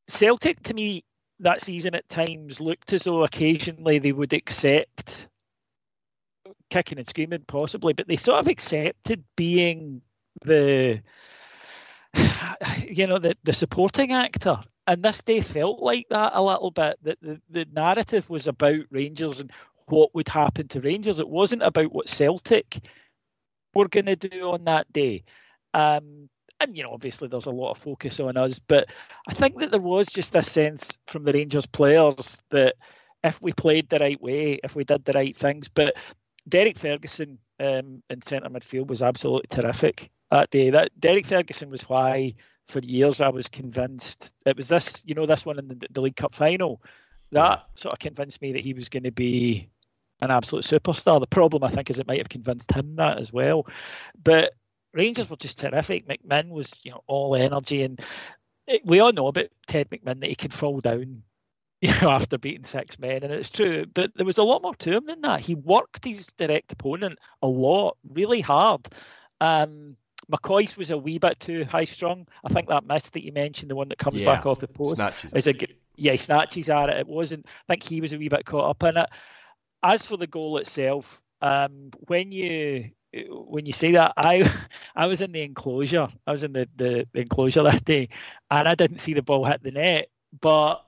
Celtic, 0.07 0.61
to 0.63 0.73
me, 0.73 1.03
that 1.39 1.61
season 1.61 1.95
at 1.95 2.07
times 2.09 2.59
looked 2.59 2.93
as 2.93 3.03
though 3.03 3.23
occasionally 3.23 3.99
they 3.99 4.11
would 4.11 4.33
accept 4.33 5.27
kicking 6.69 6.97
and 6.97 7.07
screaming, 7.07 7.43
possibly, 7.47 7.93
but 7.93 8.07
they 8.07 8.17
sort 8.17 8.39
of 8.39 8.47
accepted 8.47 9.23
being 9.35 10.01
the, 10.43 11.01
you 12.87 13.07
know, 13.07 13.17
the, 13.17 13.35
the 13.43 13.53
supporting 13.53 14.11
actor. 14.11 14.59
And 14.87 15.03
this 15.03 15.21
day 15.21 15.41
felt 15.41 15.79
like 15.79 16.07
that 16.09 16.33
a 16.35 16.41
little 16.41 16.71
bit. 16.71 16.97
That 17.03 17.19
the, 17.21 17.41
the 17.49 17.67
narrative 17.71 18.29
was 18.29 18.47
about 18.47 18.85
Rangers 18.89 19.39
and 19.39 19.51
what 19.85 20.13
would 20.15 20.27
happen 20.27 20.67
to 20.69 20.81
Rangers. 20.81 21.19
It 21.19 21.29
wasn't 21.29 21.63
about 21.63 21.91
what 21.91 22.09
Celtic 22.09 22.79
were 23.73 23.87
going 23.87 24.07
to 24.07 24.15
do 24.15 24.51
on 24.51 24.65
that 24.65 24.91
day. 24.91 25.23
Um, 25.73 26.29
and 26.59 26.77
you 26.77 26.83
know, 26.83 26.91
obviously 26.91 27.27
there's 27.27 27.45
a 27.45 27.51
lot 27.51 27.71
of 27.71 27.77
focus 27.77 28.19
on 28.19 28.37
us, 28.37 28.59
but 28.59 28.91
I 29.27 29.33
think 29.33 29.59
that 29.59 29.71
there 29.71 29.81
was 29.81 30.07
just 30.07 30.35
a 30.35 30.43
sense 30.43 30.97
from 31.07 31.23
the 31.23 31.33
Rangers 31.33 31.65
players 31.65 32.39
that 32.51 32.75
if 33.23 33.41
we 33.41 33.53
played 33.53 33.89
the 33.89 33.99
right 33.99 34.21
way, 34.21 34.59
if 34.63 34.75
we 34.75 34.83
did 34.83 35.05
the 35.05 35.13
right 35.13 35.35
things, 35.35 35.67
but 35.69 35.95
Derek 36.47 36.77
Ferguson 36.77 37.39
um, 37.59 38.03
in 38.09 38.21
centre 38.21 38.49
midfield 38.49 38.87
was 38.87 39.03
absolutely 39.03 39.47
terrific 39.49 40.11
that 40.31 40.49
day. 40.49 40.71
That 40.71 40.89
Derek 40.99 41.25
Ferguson 41.25 41.69
was 41.69 41.87
why 41.87 42.35
for 42.71 42.79
years 42.79 43.21
I 43.21 43.29
was 43.29 43.47
convinced 43.47 44.33
it 44.45 44.57
was 44.57 44.67
this, 44.67 45.03
you 45.05 45.13
know, 45.13 45.25
this 45.25 45.45
one 45.45 45.59
in 45.59 45.67
the, 45.67 45.87
the 45.91 46.01
League 46.01 46.15
Cup 46.15 46.33
final 46.33 46.81
that 47.31 47.65
sort 47.75 47.93
of 47.93 47.99
convinced 47.99 48.41
me 48.41 48.53
that 48.53 48.63
he 48.63 48.73
was 48.73 48.89
going 48.89 49.03
to 49.03 49.11
be 49.11 49.69
an 50.21 50.31
absolute 50.31 50.65
superstar. 50.65 51.19
The 51.19 51.27
problem, 51.27 51.63
I 51.63 51.69
think, 51.69 51.89
is 51.89 51.99
it 51.99 52.07
might 52.07 52.19
have 52.19 52.29
convinced 52.29 52.71
him 52.71 52.95
that 52.97 53.19
as 53.19 53.33
well. 53.33 53.67
But 54.21 54.53
Rangers 54.93 55.29
were 55.29 55.37
just 55.37 55.59
terrific. 55.59 56.07
McMinn 56.07 56.49
was, 56.49 56.79
you 56.83 56.91
know, 56.91 57.03
all 57.07 57.35
energy, 57.35 57.83
and 57.83 57.99
it, 58.67 58.85
we 58.85 58.99
all 58.99 59.13
know 59.13 59.27
about 59.27 59.47
Ted 59.67 59.89
McMinn 59.89 60.19
that 60.19 60.29
he 60.29 60.35
could 60.35 60.53
fall 60.53 60.79
down, 60.81 61.23
you 61.81 61.91
know, 62.01 62.09
after 62.09 62.37
beating 62.37 62.65
six 62.65 62.99
men, 62.99 63.23
and 63.23 63.33
it's 63.33 63.49
true. 63.49 63.85
But 63.85 64.11
there 64.15 64.25
was 64.25 64.37
a 64.37 64.43
lot 64.43 64.61
more 64.61 64.75
to 64.75 64.97
him 64.97 65.05
than 65.05 65.21
that. 65.21 65.39
He 65.39 65.55
worked 65.55 66.05
his 66.05 66.27
direct 66.37 66.71
opponent 66.73 67.17
a 67.41 67.47
lot, 67.47 67.97
really 68.09 68.41
hard. 68.41 68.87
Um, 69.39 69.95
McCoist 70.31 70.77
was 70.77 70.91
a 70.91 70.97
wee 70.97 71.17
bit 71.17 71.39
too 71.39 71.65
high 71.65 71.85
strung. 71.85 72.27
I 72.43 72.53
think 72.53 72.69
that 72.69 72.85
miss 72.85 73.09
that 73.09 73.23
you 73.23 73.31
mentioned, 73.31 73.69
the 73.69 73.75
one 73.75 73.89
that 73.89 73.97
comes 73.97 74.21
Yeah. 74.21 74.25
back 74.35 74.45
off 74.45 74.59
the 74.59 74.67
post, 74.67 74.95
Snatches. 74.95 75.33
is 75.33 75.47
a 75.47 75.53
yeah, 75.97 76.13
he 76.13 76.17
snatches 76.17 76.69
at 76.69 76.89
it. 76.89 76.97
It 76.97 77.07
wasn't. 77.07 77.45
I 77.67 77.73
think 77.73 77.83
he 77.83 78.01
was 78.01 78.13
a 78.13 78.17
wee 78.17 78.29
bit 78.29 78.45
caught 78.45 78.69
up 78.69 78.83
in 78.83 78.97
it. 78.97 79.09
As 79.83 80.05
for 80.05 80.17
the 80.17 80.27
goal 80.27 80.57
itself, 80.57 81.21
um, 81.41 81.91
when 82.07 82.31
you 82.31 82.91
when 83.29 83.65
you 83.65 83.73
say 83.73 83.91
that, 83.93 84.13
I 84.15 84.49
I 84.95 85.07
was 85.07 85.21
in 85.21 85.31
the 85.31 85.41
enclosure. 85.41 86.07
I 86.25 86.31
was 86.31 86.43
in 86.43 86.53
the, 86.53 86.67
the 86.75 87.07
enclosure 87.13 87.63
that 87.69 87.83
day, 87.83 88.09
and 88.49 88.67
I 88.67 88.75
didn't 88.75 88.97
see 88.99 89.13
the 89.13 89.21
ball 89.21 89.45
hit 89.45 89.61
the 89.63 89.71
net, 89.71 90.09
but 90.39 90.85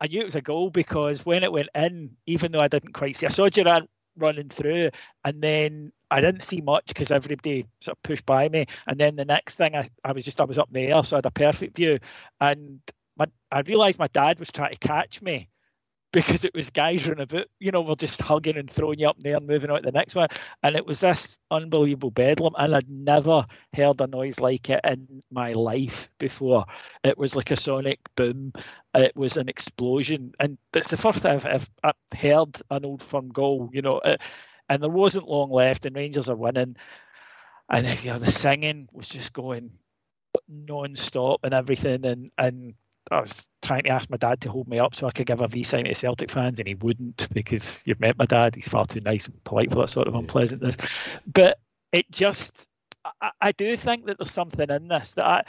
I 0.00 0.06
knew 0.06 0.20
it 0.20 0.26
was 0.26 0.34
a 0.36 0.42
goal 0.42 0.70
because 0.70 1.24
when 1.24 1.42
it 1.42 1.50
went 1.52 1.70
in, 1.74 2.16
even 2.26 2.52
though 2.52 2.60
I 2.60 2.68
didn't 2.68 2.92
quite 2.92 3.16
see, 3.16 3.26
I 3.26 3.30
saw 3.30 3.48
Durrant 3.48 3.88
running 4.16 4.48
through, 4.48 4.90
and 5.24 5.42
then 5.42 5.92
I 6.10 6.20
didn't 6.20 6.42
see 6.42 6.60
much 6.60 6.86
because 6.86 7.10
everybody 7.10 7.66
sort 7.80 7.96
of 7.98 8.02
pushed 8.02 8.26
by 8.26 8.48
me. 8.48 8.66
And 8.86 8.98
then 8.98 9.16
the 9.16 9.24
next 9.24 9.56
thing, 9.56 9.74
I, 9.74 9.88
I 10.04 10.12
was 10.12 10.24
just 10.24 10.40
I 10.40 10.44
was 10.44 10.58
up 10.58 10.68
there, 10.70 11.02
so 11.04 11.16
I 11.16 11.18
had 11.18 11.26
a 11.26 11.30
perfect 11.30 11.76
view, 11.76 11.98
and 12.40 12.80
my, 13.16 13.26
I 13.50 13.60
realised 13.60 13.98
my 13.98 14.08
dad 14.08 14.38
was 14.38 14.52
trying 14.52 14.74
to 14.74 14.88
catch 14.88 15.22
me 15.22 15.48
because 16.12 16.44
it 16.44 16.54
was 16.54 16.70
guys 16.70 17.06
running 17.06 17.24
about, 17.24 17.46
you 17.58 17.70
know, 17.70 17.82
we're 17.82 17.94
just 17.94 18.22
hugging 18.22 18.56
and 18.56 18.70
throwing 18.70 18.98
you 18.98 19.08
up 19.08 19.18
there 19.18 19.36
and 19.36 19.46
moving 19.46 19.70
on 19.70 19.80
to 19.80 19.84
the 19.84 19.92
next 19.92 20.14
one. 20.14 20.28
And 20.62 20.76
it 20.76 20.86
was 20.86 21.00
this 21.00 21.36
unbelievable 21.50 22.10
bedlam. 22.10 22.54
And 22.56 22.74
I'd 22.74 22.88
never 22.88 23.44
heard 23.74 24.00
a 24.00 24.06
noise 24.06 24.40
like 24.40 24.70
it 24.70 24.80
in 24.84 25.22
my 25.30 25.52
life 25.52 26.08
before. 26.18 26.64
It 27.04 27.18
was 27.18 27.36
like 27.36 27.50
a 27.50 27.56
sonic 27.56 27.98
boom. 28.16 28.52
It 28.94 29.14
was 29.14 29.36
an 29.36 29.48
explosion. 29.48 30.32
And 30.40 30.56
it's 30.72 30.90
the 30.90 30.96
first 30.96 31.22
time 31.22 31.40
I've, 31.44 31.68
I've, 31.82 31.96
heard 32.16 32.62
an 32.70 32.86
old 32.86 33.02
firm 33.02 33.28
goal, 33.28 33.68
you 33.72 33.82
know. 33.82 34.00
It, 34.02 34.22
and 34.68 34.82
there 34.82 34.90
wasn't 34.90 35.28
long 35.28 35.50
left, 35.50 35.86
and 35.86 35.96
Rangers 35.96 36.28
are 36.28 36.36
winning. 36.36 36.76
And 37.68 38.04
you 38.04 38.12
know, 38.12 38.18
the 38.18 38.30
singing 38.30 38.88
was 38.92 39.08
just 39.08 39.32
going 39.32 39.72
non-stop 40.48 41.40
and 41.44 41.54
everything 41.54 42.04
and 42.04 42.30
and 42.36 42.74
I 43.10 43.20
was 43.20 43.46
trying 43.62 43.84
to 43.84 43.90
ask 43.90 44.10
my 44.10 44.16
dad 44.16 44.40
to 44.42 44.50
hold 44.50 44.66
me 44.66 44.78
up 44.78 44.94
so 44.94 45.06
I 45.06 45.12
could 45.12 45.26
give 45.26 45.40
a 45.40 45.46
V 45.46 45.62
sign 45.62 45.84
to 45.84 45.94
Celtic 45.94 46.30
fans, 46.30 46.58
and 46.58 46.66
he 46.66 46.74
wouldn't 46.74 47.28
because 47.32 47.80
you've 47.84 48.00
met 48.00 48.18
my 48.18 48.26
dad. 48.26 48.54
He's 48.54 48.68
far 48.68 48.84
too 48.84 49.00
nice 49.00 49.26
and 49.26 49.44
polite 49.44 49.70
for 49.70 49.78
that 49.80 49.90
sort 49.90 50.08
of 50.08 50.14
unpleasantness. 50.14 50.76
But 51.26 51.58
it 51.92 52.10
just, 52.10 52.66
I, 53.20 53.30
I 53.40 53.52
do 53.52 53.76
think 53.76 54.06
that 54.06 54.18
there's 54.18 54.32
something 54.32 54.68
in 54.68 54.88
this 54.88 55.12
that 55.12 55.24
I, 55.24 55.44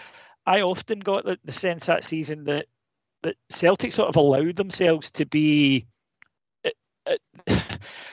I 0.46 0.62
often 0.62 1.00
got 1.00 1.26
the, 1.26 1.40
the 1.44 1.52
sense 1.52 1.88
that 1.88 2.04
season 2.04 2.44
that 2.44 2.68
that 3.24 3.36
Celtic 3.50 3.92
sort 3.92 4.10
of 4.10 4.18
allowed 4.18 4.56
themselves 4.56 5.10
to 5.12 5.26
be 5.26 5.88
uh, 6.64 6.70
uh, 7.08 7.57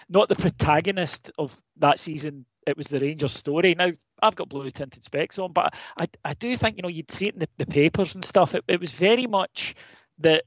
not 0.09 0.29
the 0.29 0.37
protagonist 0.37 1.31
of 1.39 1.59
that 1.79 1.99
season. 1.99 2.47
It 2.67 2.77
was 2.77 2.87
the 2.87 3.01
Rangers 3.01 3.33
story. 3.33 3.75
Now 3.75 3.91
I've 4.23 4.37
got 4.37 4.49
blue 4.49 4.71
tinted 4.71 5.05
specs 5.05 5.39
on, 5.39 5.53
but 5.53 5.75
I, 6.01 6.07
I 6.25 6.35
do 6.35 6.57
think 6.57 6.77
you 6.77 6.83
know 6.83 6.89
you'd 6.89 7.11
see 7.11 7.27
it 7.29 7.35
in 7.35 7.41
the, 7.41 7.49
the 7.59 7.67
papers 7.67 8.15
and 8.15 8.25
stuff. 8.25 8.55
It, 8.55 8.65
it 8.69 8.81
was 8.81 8.93
very 8.93 9.27
much 9.27 9.75
that 10.19 10.45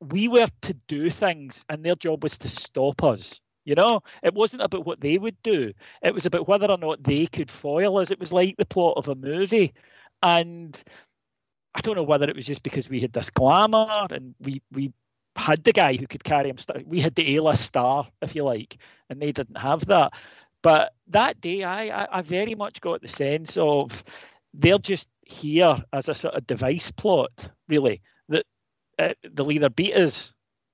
we 0.00 0.28
were 0.28 0.48
to 0.62 0.74
do 0.86 1.10
things, 1.10 1.64
and 1.68 1.84
their 1.84 1.96
job 1.96 2.22
was 2.22 2.38
to 2.38 2.48
stop 2.48 3.02
us. 3.02 3.40
You 3.64 3.74
know, 3.74 4.00
it 4.22 4.32
wasn't 4.32 4.62
about 4.62 4.86
what 4.86 5.00
they 5.00 5.18
would 5.18 5.36
do. 5.42 5.74
It 6.02 6.14
was 6.14 6.24
about 6.24 6.48
whether 6.48 6.70
or 6.70 6.78
not 6.78 7.02
they 7.02 7.26
could 7.26 7.50
foil 7.50 7.98
us. 7.98 8.10
It 8.10 8.18
was 8.18 8.32
like 8.32 8.56
the 8.56 8.64
plot 8.64 8.94
of 8.96 9.08
a 9.08 9.14
movie, 9.14 9.74
and 10.22 10.82
I 11.74 11.80
don't 11.80 11.96
know 11.96 12.02
whether 12.02 12.28
it 12.28 12.36
was 12.36 12.46
just 12.46 12.62
because 12.62 12.88
we 12.88 13.00
had 13.00 13.12
this 13.12 13.30
glamour 13.30 14.06
and 14.10 14.34
we 14.40 14.62
we 14.72 14.92
had 15.36 15.62
the 15.64 15.72
guy 15.72 15.94
who 15.94 16.06
could 16.06 16.24
carry 16.24 16.48
him. 16.50 16.56
We 16.84 17.00
had 17.00 17.14
the 17.14 17.36
A-list 17.36 17.64
star, 17.64 18.08
if 18.22 18.34
you 18.34 18.44
like, 18.44 18.78
and 19.08 19.20
they 19.20 19.32
didn't 19.32 19.58
have 19.58 19.86
that. 19.86 20.12
But 20.62 20.92
that 21.08 21.40
day, 21.40 21.62
I, 21.62 22.04
I, 22.04 22.18
I 22.18 22.22
very 22.22 22.54
much 22.54 22.80
got 22.80 23.00
the 23.00 23.08
sense 23.08 23.56
of 23.56 24.02
they're 24.54 24.78
just 24.78 25.08
here 25.22 25.76
as 25.92 26.08
a 26.08 26.14
sort 26.14 26.34
of 26.34 26.46
device 26.46 26.90
plot, 26.90 27.50
really. 27.68 28.02
That 28.28 28.44
uh, 28.98 29.14
they'll 29.32 29.52
either 29.52 29.70
beat 29.70 29.94
us, 29.94 30.32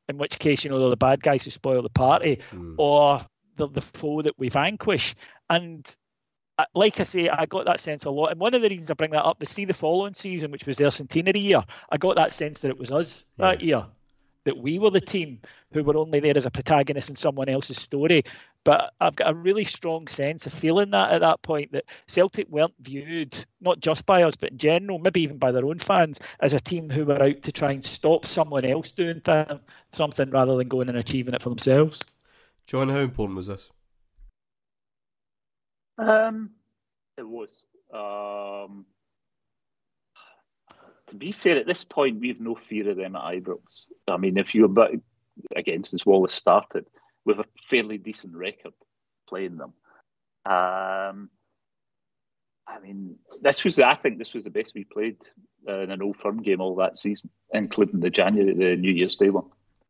in 0.08 0.16
which 0.16 0.38
case, 0.38 0.64
you 0.64 0.70
know, 0.70 0.78
they're 0.80 0.90
the 0.90 0.96
bad 0.96 1.22
guys 1.22 1.44
who 1.44 1.50
spoil 1.50 1.82
the 1.82 1.90
party, 1.90 2.38
Mm. 2.52 2.76
or 2.78 3.20
they're 3.56 3.66
the 3.66 3.82
foe 3.82 4.22
that 4.22 4.38
we 4.38 4.48
vanquish. 4.48 5.14
And 5.50 5.86
uh, 6.56 6.64
like 6.74 6.98
I 7.00 7.02
say, 7.02 7.28
I 7.28 7.46
got 7.46 7.66
that 7.66 7.80
sense 7.80 8.04
a 8.04 8.10
lot. 8.10 8.30
And 8.30 8.40
one 8.40 8.54
of 8.54 8.62
the 8.62 8.68
reasons 8.70 8.90
I 8.90 8.94
bring 8.94 9.10
that 9.10 9.24
up 9.24 9.42
is 9.42 9.50
see 9.50 9.64
the 9.66 9.74
following 9.74 10.14
season, 10.14 10.50
which 10.50 10.66
was 10.66 10.78
their 10.78 10.90
centenary 10.90 11.40
year, 11.40 11.62
I 11.90 11.98
got 11.98 12.16
that 12.16 12.32
sense 12.32 12.60
that 12.60 12.70
it 12.70 12.78
was 12.78 12.90
us 12.90 13.24
that 13.36 13.60
year, 13.60 13.84
that 14.44 14.56
we 14.56 14.78
were 14.78 14.90
the 14.90 15.00
team 15.00 15.40
who 15.72 15.82
were 15.82 15.96
only 15.96 16.20
there 16.20 16.36
as 16.36 16.46
a 16.46 16.50
protagonist 16.50 17.10
in 17.10 17.16
someone 17.16 17.48
else's 17.48 17.80
story. 17.80 18.24
But 18.64 18.92
I've 19.00 19.16
got 19.16 19.30
a 19.30 19.34
really 19.34 19.64
strong 19.64 20.06
sense 20.06 20.46
of 20.46 20.54
feeling 20.54 20.90
that 20.92 21.10
at 21.10 21.20
that 21.20 21.42
point 21.42 21.72
that 21.72 21.84
Celtic 22.06 22.48
weren't 22.48 22.74
viewed, 22.80 23.36
not 23.60 23.80
just 23.80 24.06
by 24.06 24.22
us, 24.22 24.36
but 24.36 24.52
in 24.52 24.58
general, 24.58 24.98
maybe 24.98 25.22
even 25.22 25.38
by 25.38 25.52
their 25.52 25.66
own 25.66 25.78
fans, 25.78 26.18
as 26.40 26.52
a 26.52 26.60
team 26.60 26.88
who 26.88 27.04
were 27.04 27.22
out 27.22 27.42
to 27.42 27.52
try 27.52 27.72
and 27.72 27.84
stop 27.84 28.26
someone 28.26 28.64
else 28.64 28.92
doing 28.92 29.20
th- 29.20 29.48
something 29.90 30.30
rather 30.30 30.56
than 30.56 30.68
going 30.68 30.88
and 30.88 30.98
achieving 30.98 31.34
it 31.34 31.42
for 31.42 31.50
themselves. 31.50 32.00
John, 32.66 32.88
how 32.88 33.00
important 33.00 33.36
was 33.36 33.48
this? 33.48 33.70
Um, 35.98 36.50
it 37.18 37.28
was. 37.28 37.62
Um, 37.92 38.86
to 41.14 41.18
be 41.18 41.32
fair, 41.32 41.56
at 41.56 41.66
this 41.66 41.84
point, 41.84 42.20
we've 42.20 42.40
no 42.40 42.56
fear 42.56 42.90
of 42.90 42.96
them 42.96 43.14
at 43.14 43.22
Ibrox. 43.22 43.86
I 44.08 44.16
mean, 44.16 44.36
if 44.36 44.52
you're 44.52 44.68
back 44.68 44.90
again 45.54 45.84
since 45.84 46.04
Wallace 46.04 46.34
started, 46.34 46.86
with 47.24 47.38
a 47.38 47.44
fairly 47.68 47.98
decent 47.98 48.34
record 48.34 48.74
playing 49.28 49.56
them. 49.56 49.72
Um, 50.44 51.30
I 52.66 52.80
mean, 52.82 53.16
this 53.40 53.62
was 53.62 53.78
I 53.78 53.94
think 53.94 54.18
this 54.18 54.34
was 54.34 54.42
the 54.44 54.50
best 54.50 54.72
we 54.74 54.84
played 54.84 55.18
uh, 55.68 55.80
in 55.80 55.90
an 55.92 56.02
old 56.02 56.16
firm 56.16 56.42
game 56.42 56.60
all 56.60 56.76
that 56.76 56.96
season, 56.96 57.30
including 57.52 58.00
the 58.00 58.10
January, 58.10 58.54
the 58.54 58.76
New 58.76 58.90
Year's 58.90 59.16
Day 59.16 59.30
one. 59.30 59.44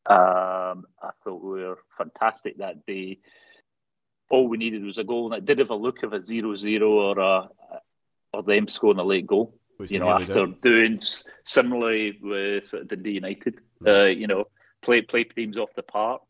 Um, 0.07 0.85
I 1.03 1.11
thought 1.25 1.43
we 1.43 1.63
were 1.63 1.79
fantastic 1.97 2.59
that 2.59 2.85
day. 2.85 3.19
All 4.29 4.47
we 4.47 4.59
needed 4.59 4.85
was 4.85 4.99
a 4.99 5.05
goal, 5.05 5.33
and 5.33 5.43
it 5.43 5.47
did 5.47 5.59
have 5.59 5.71
a 5.71 5.75
look 5.75 6.03
of 6.03 6.13
a 6.13 6.19
0-0 6.19 6.83
or 6.83 7.19
a 7.19 7.49
or 8.33 8.43
them 8.43 8.69
scoring 8.69 8.99
a 8.99 9.05
late 9.05 9.27
goal. 9.27 9.59
Which 9.77 9.91
you 9.91 9.99
know, 9.99 10.11
after 10.11 10.47
did. 10.47 10.61
doing 10.61 10.99
similarly 11.43 12.19
with 12.23 12.65
sort 12.65 12.83
of 12.83 12.89
Dundee 12.89 13.13
United, 13.13 13.59
uh, 13.87 14.05
you 14.05 14.27
know, 14.27 14.45
play 14.83 15.01
play 15.01 15.25
teams 15.25 15.57
off 15.57 15.75
the 15.75 15.83
park, 15.83 16.23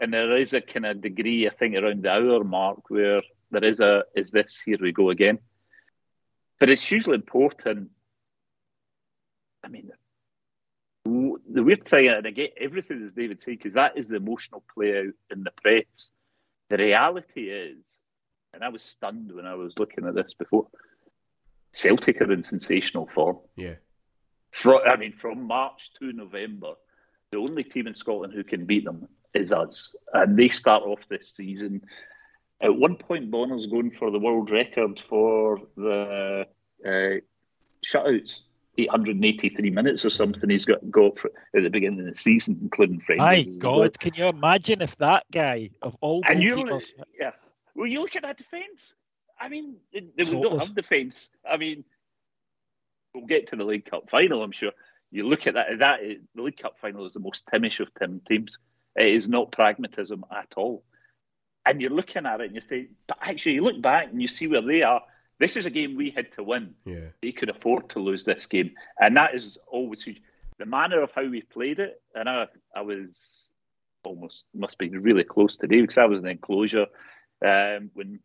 and 0.00 0.12
there 0.12 0.36
is 0.36 0.52
a 0.52 0.60
kind 0.60 0.86
of 0.86 1.00
degree, 1.00 1.46
I 1.46 1.50
think, 1.50 1.76
around 1.76 2.02
the 2.02 2.10
hour 2.10 2.42
mark 2.42 2.90
where 2.90 3.20
there 3.50 3.64
is 3.64 3.80
a 3.80 4.04
is 4.16 4.30
this 4.30 4.60
here 4.64 4.78
we 4.80 4.92
go 4.92 5.10
again. 5.10 5.38
But 6.58 6.70
it's 6.70 6.82
hugely 6.82 7.14
important. 7.14 7.90
I 9.64 9.68
mean, 9.68 9.90
the 11.04 11.62
weird 11.62 11.84
thing, 11.84 12.08
and 12.08 12.26
I 12.26 12.30
get 12.30 12.54
everything 12.60 13.02
as 13.04 13.12
David 13.12 13.40
said, 13.40 13.58
because 13.58 13.74
that 13.74 13.96
is 13.96 14.08
the 14.08 14.16
emotional 14.16 14.64
play 14.74 14.98
out 14.98 15.14
in 15.30 15.44
the 15.44 15.50
press. 15.62 16.10
The 16.68 16.78
reality 16.78 17.50
is, 17.50 18.00
and 18.54 18.64
I 18.64 18.70
was 18.70 18.82
stunned 18.82 19.32
when 19.32 19.46
I 19.46 19.54
was 19.54 19.74
looking 19.78 20.06
at 20.06 20.14
this 20.14 20.34
before. 20.34 20.68
Celtic 21.72 22.20
are 22.20 22.32
in 22.32 22.42
sensational 22.42 23.08
form. 23.14 23.38
Yeah. 23.56 23.74
From, 24.50 24.80
I 24.86 24.96
mean, 24.96 25.12
from 25.12 25.46
March 25.46 25.92
to 25.98 26.12
November, 26.12 26.74
the 27.30 27.38
only 27.38 27.64
team 27.64 27.86
in 27.86 27.94
Scotland 27.94 28.34
who 28.34 28.44
can 28.44 28.66
beat 28.66 28.84
them 28.84 29.08
is 29.34 29.52
us. 29.52 29.94
And 30.12 30.38
they 30.38 30.48
start 30.48 30.82
off 30.82 31.08
this 31.08 31.34
season. 31.34 31.82
At 32.60 32.76
one 32.76 32.96
point, 32.96 33.30
Bonner's 33.30 33.66
going 33.66 33.90
for 33.90 34.10
the 34.10 34.18
world 34.18 34.50
record 34.50 35.00
for 35.00 35.58
the 35.76 36.46
uh, 36.86 37.20
shutouts. 37.86 38.42
883 38.78 39.68
minutes 39.68 40.02
or 40.04 40.08
something 40.08 40.48
he's 40.48 40.64
got 40.64 40.78
got 40.90 41.18
for, 41.18 41.30
at 41.54 41.62
the 41.62 41.68
beginning 41.68 42.00
of 42.00 42.06
the 42.06 42.14
season, 42.14 42.58
including 42.62 43.00
friendlies. 43.00 43.46
My 43.46 43.50
as 43.50 43.58
well. 43.62 43.80
God, 43.80 43.98
can 43.98 44.14
you 44.14 44.26
imagine 44.28 44.80
if 44.80 44.96
that 44.96 45.24
guy 45.30 45.70
of 45.82 45.94
all 46.00 46.22
And 46.26 46.42
you 46.42 46.56
goalkeepers? 46.56 46.92
yeah. 47.18 47.32
Well, 47.74 47.86
you 47.86 48.00
look 48.00 48.16
at 48.16 48.22
that 48.22 48.38
defence. 48.38 48.94
I 49.42 49.48
mean, 49.48 49.76
they, 49.92 50.06
they 50.16 50.24
don't 50.24 50.62
have 50.62 50.74
defence. 50.74 51.30
I 51.48 51.56
mean, 51.56 51.84
we'll 53.12 53.26
get 53.26 53.48
to 53.48 53.56
the 53.56 53.64
League 53.64 53.90
Cup 53.90 54.08
final. 54.08 54.42
I'm 54.42 54.52
sure. 54.52 54.70
You 55.10 55.28
look 55.28 55.48
at 55.48 55.54
that. 55.54 55.80
That 55.80 56.00
the 56.34 56.42
League 56.42 56.58
Cup 56.58 56.78
final 56.80 57.04
is 57.06 57.14
the 57.14 57.20
most 57.20 57.44
Timish 57.46 57.80
of 57.80 57.88
Tim 57.98 58.20
teams. 58.26 58.58
It 58.94 59.08
is 59.08 59.28
not 59.28 59.50
pragmatism 59.50 60.24
at 60.30 60.52
all. 60.56 60.84
And 61.66 61.80
you're 61.80 61.90
looking 61.90 62.24
at 62.24 62.40
it 62.40 62.46
and 62.46 62.54
you 62.54 62.60
say, 62.60 62.88
but 63.08 63.18
actually, 63.20 63.52
you 63.52 63.64
look 63.64 63.82
back 63.82 64.10
and 64.10 64.22
you 64.22 64.28
see 64.28 64.46
where 64.46 64.62
they 64.62 64.82
are. 64.82 65.02
This 65.40 65.56
is 65.56 65.66
a 65.66 65.70
game 65.70 65.96
we 65.96 66.10
had 66.10 66.30
to 66.32 66.44
win. 66.44 66.74
Yeah. 66.84 67.08
They 67.20 67.32
could 67.32 67.48
afford 67.48 67.90
to 67.90 67.98
lose 67.98 68.24
this 68.24 68.46
game, 68.46 68.72
and 69.00 69.16
that 69.16 69.34
is 69.34 69.58
always 69.66 70.04
huge. 70.04 70.22
The 70.58 70.66
manner 70.66 71.02
of 71.02 71.10
how 71.12 71.26
we 71.26 71.42
played 71.42 71.80
it, 71.80 72.00
and 72.14 72.28
I, 72.28 72.46
I 72.76 72.82
was 72.82 73.50
almost 74.04 74.44
must 74.54 74.78
be 74.78 74.88
really 74.90 75.24
close 75.24 75.56
today 75.56 75.80
because 75.80 75.98
I 75.98 76.04
was 76.04 76.18
in 76.18 76.24
the 76.24 76.30
enclosure 76.30 76.86
um, 77.44 77.90
when 77.94 78.20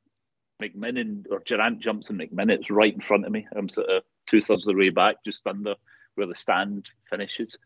McMinn 0.61 1.25
or 1.29 1.41
Durrant 1.45 1.79
jumps 1.79 2.09
in 2.09 2.17
McMinn. 2.17 2.51
It's 2.51 2.69
right 2.69 2.93
in 2.93 3.01
front 3.01 3.25
of 3.25 3.31
me. 3.31 3.47
I'm 3.55 3.69
sort 3.69 3.89
of 3.89 4.03
two 4.25 4.41
thirds 4.41 4.67
of 4.67 4.73
the 4.73 4.79
way 4.79 4.89
back, 4.89 5.23
just 5.23 5.45
under 5.45 5.75
where 6.15 6.27
the 6.27 6.35
stand 6.35 6.89
finishes, 7.09 7.57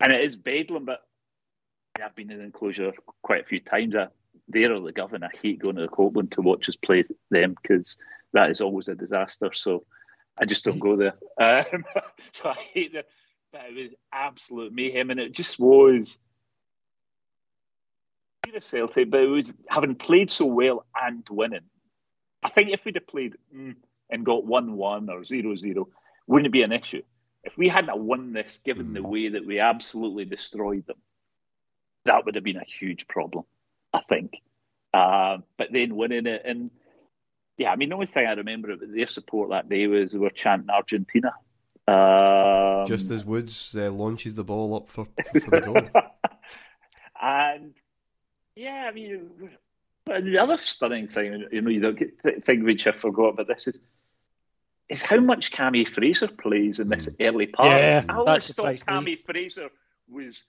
and 0.00 0.12
it 0.12 0.22
is 0.22 0.36
bedlam. 0.36 0.84
But 0.84 1.00
I've 2.02 2.14
been 2.14 2.30
in 2.30 2.38
the 2.38 2.44
enclosure 2.44 2.92
quite 3.22 3.42
a 3.42 3.46
few 3.46 3.60
times. 3.60 3.96
I, 3.96 4.08
there 4.48 4.74
are 4.74 4.80
the 4.80 4.92
governor. 4.92 5.28
I 5.32 5.36
hate 5.36 5.60
going 5.60 5.76
to 5.76 5.82
the 5.82 5.88
Copland 5.88 6.32
to 6.32 6.42
watch 6.42 6.68
us 6.68 6.76
play 6.76 7.04
them 7.30 7.56
because 7.60 7.96
that 8.32 8.50
is 8.50 8.60
always 8.60 8.88
a 8.88 8.94
disaster. 8.94 9.50
So 9.54 9.84
I 10.38 10.44
just 10.44 10.64
don't 10.64 10.78
go 10.78 10.96
there. 10.96 11.14
Um, 11.40 11.84
so 12.32 12.50
I 12.50 12.54
hate 12.72 12.92
that. 12.94 13.06
But 13.52 13.62
it 13.68 13.74
was 13.74 13.92
absolute 14.12 14.72
mayhem, 14.72 15.10
and 15.10 15.18
it 15.18 15.32
just 15.32 15.58
was 15.58 16.18
Celtic, 18.70 19.10
but 19.10 19.20
it 19.20 19.26
was 19.26 19.52
having 19.68 19.96
played 19.96 20.30
so 20.30 20.44
well 20.44 20.86
and 21.00 21.26
winning. 21.28 21.62
I 22.42 22.50
think 22.50 22.70
if 22.70 22.84
we'd 22.84 22.96
have 22.96 23.06
played 23.06 23.36
mm, 23.54 23.76
and 24.10 24.26
got 24.26 24.44
one 24.44 24.76
one 24.76 25.08
or 25.10 25.24
zero 25.24 25.56
zero, 25.56 25.88
wouldn't 26.26 26.46
it 26.46 26.52
be 26.52 26.62
an 26.62 26.72
issue. 26.72 27.02
If 27.42 27.56
we 27.56 27.68
hadn't 27.68 27.98
won 27.98 28.32
this, 28.32 28.60
given 28.64 28.88
mm. 28.88 28.94
the 28.94 29.02
way 29.02 29.28
that 29.30 29.46
we 29.46 29.60
absolutely 29.60 30.24
destroyed 30.24 30.86
them, 30.86 30.98
that 32.04 32.24
would 32.24 32.34
have 32.34 32.44
been 32.44 32.56
a 32.56 32.64
huge 32.64 33.06
problem. 33.08 33.44
I 33.92 34.00
think. 34.08 34.34
Uh, 34.92 35.38
but 35.56 35.68
then 35.72 35.96
winning 35.96 36.26
it, 36.26 36.42
and 36.44 36.70
yeah, 37.56 37.70
I 37.70 37.76
mean, 37.76 37.90
the 37.90 37.94
only 37.94 38.06
thing 38.06 38.26
I 38.26 38.32
remember 38.32 38.70
about 38.70 38.92
their 38.92 39.06
support 39.06 39.50
that 39.50 39.68
day 39.68 39.86
was 39.86 40.12
they 40.12 40.18
were 40.18 40.30
chanting 40.30 40.70
Argentina. 40.70 41.32
Um, 41.86 42.86
Just 42.86 43.10
as 43.10 43.24
Woods 43.24 43.76
uh, 43.78 43.90
launches 43.90 44.36
the 44.36 44.44
ball 44.44 44.74
up 44.76 44.88
for, 44.88 45.06
for 45.42 45.50
the 45.50 45.60
goal. 45.60 46.02
and 47.22 47.74
yeah, 48.56 48.86
I 48.88 48.92
mean, 48.92 49.30
the 50.06 50.38
other 50.38 50.58
stunning 50.58 51.08
thing, 51.08 51.46
you 51.52 51.60
know, 51.60 51.70
you 51.70 51.80
don't 51.80 51.98
get 51.98 52.22
to 52.22 52.40
think 52.40 52.64
which 52.64 52.86
I 52.86 52.92
forgot 52.92 53.34
about 53.34 53.46
this 53.48 53.66
is 53.66 53.78
is 54.88 55.02
how 55.02 55.20
much 55.20 55.52
Cammy 55.52 55.86
Fraser 55.88 56.26
plays 56.26 56.80
in 56.80 56.88
this 56.88 57.08
mm. 57.08 57.14
early 57.20 57.46
part. 57.46 57.70
Yeah, 57.70 58.04
I 58.08 58.16
always 58.16 58.48
thought 58.48 58.74
Cammy 58.74 59.24
Fraser 59.24 59.70
was 60.08 60.42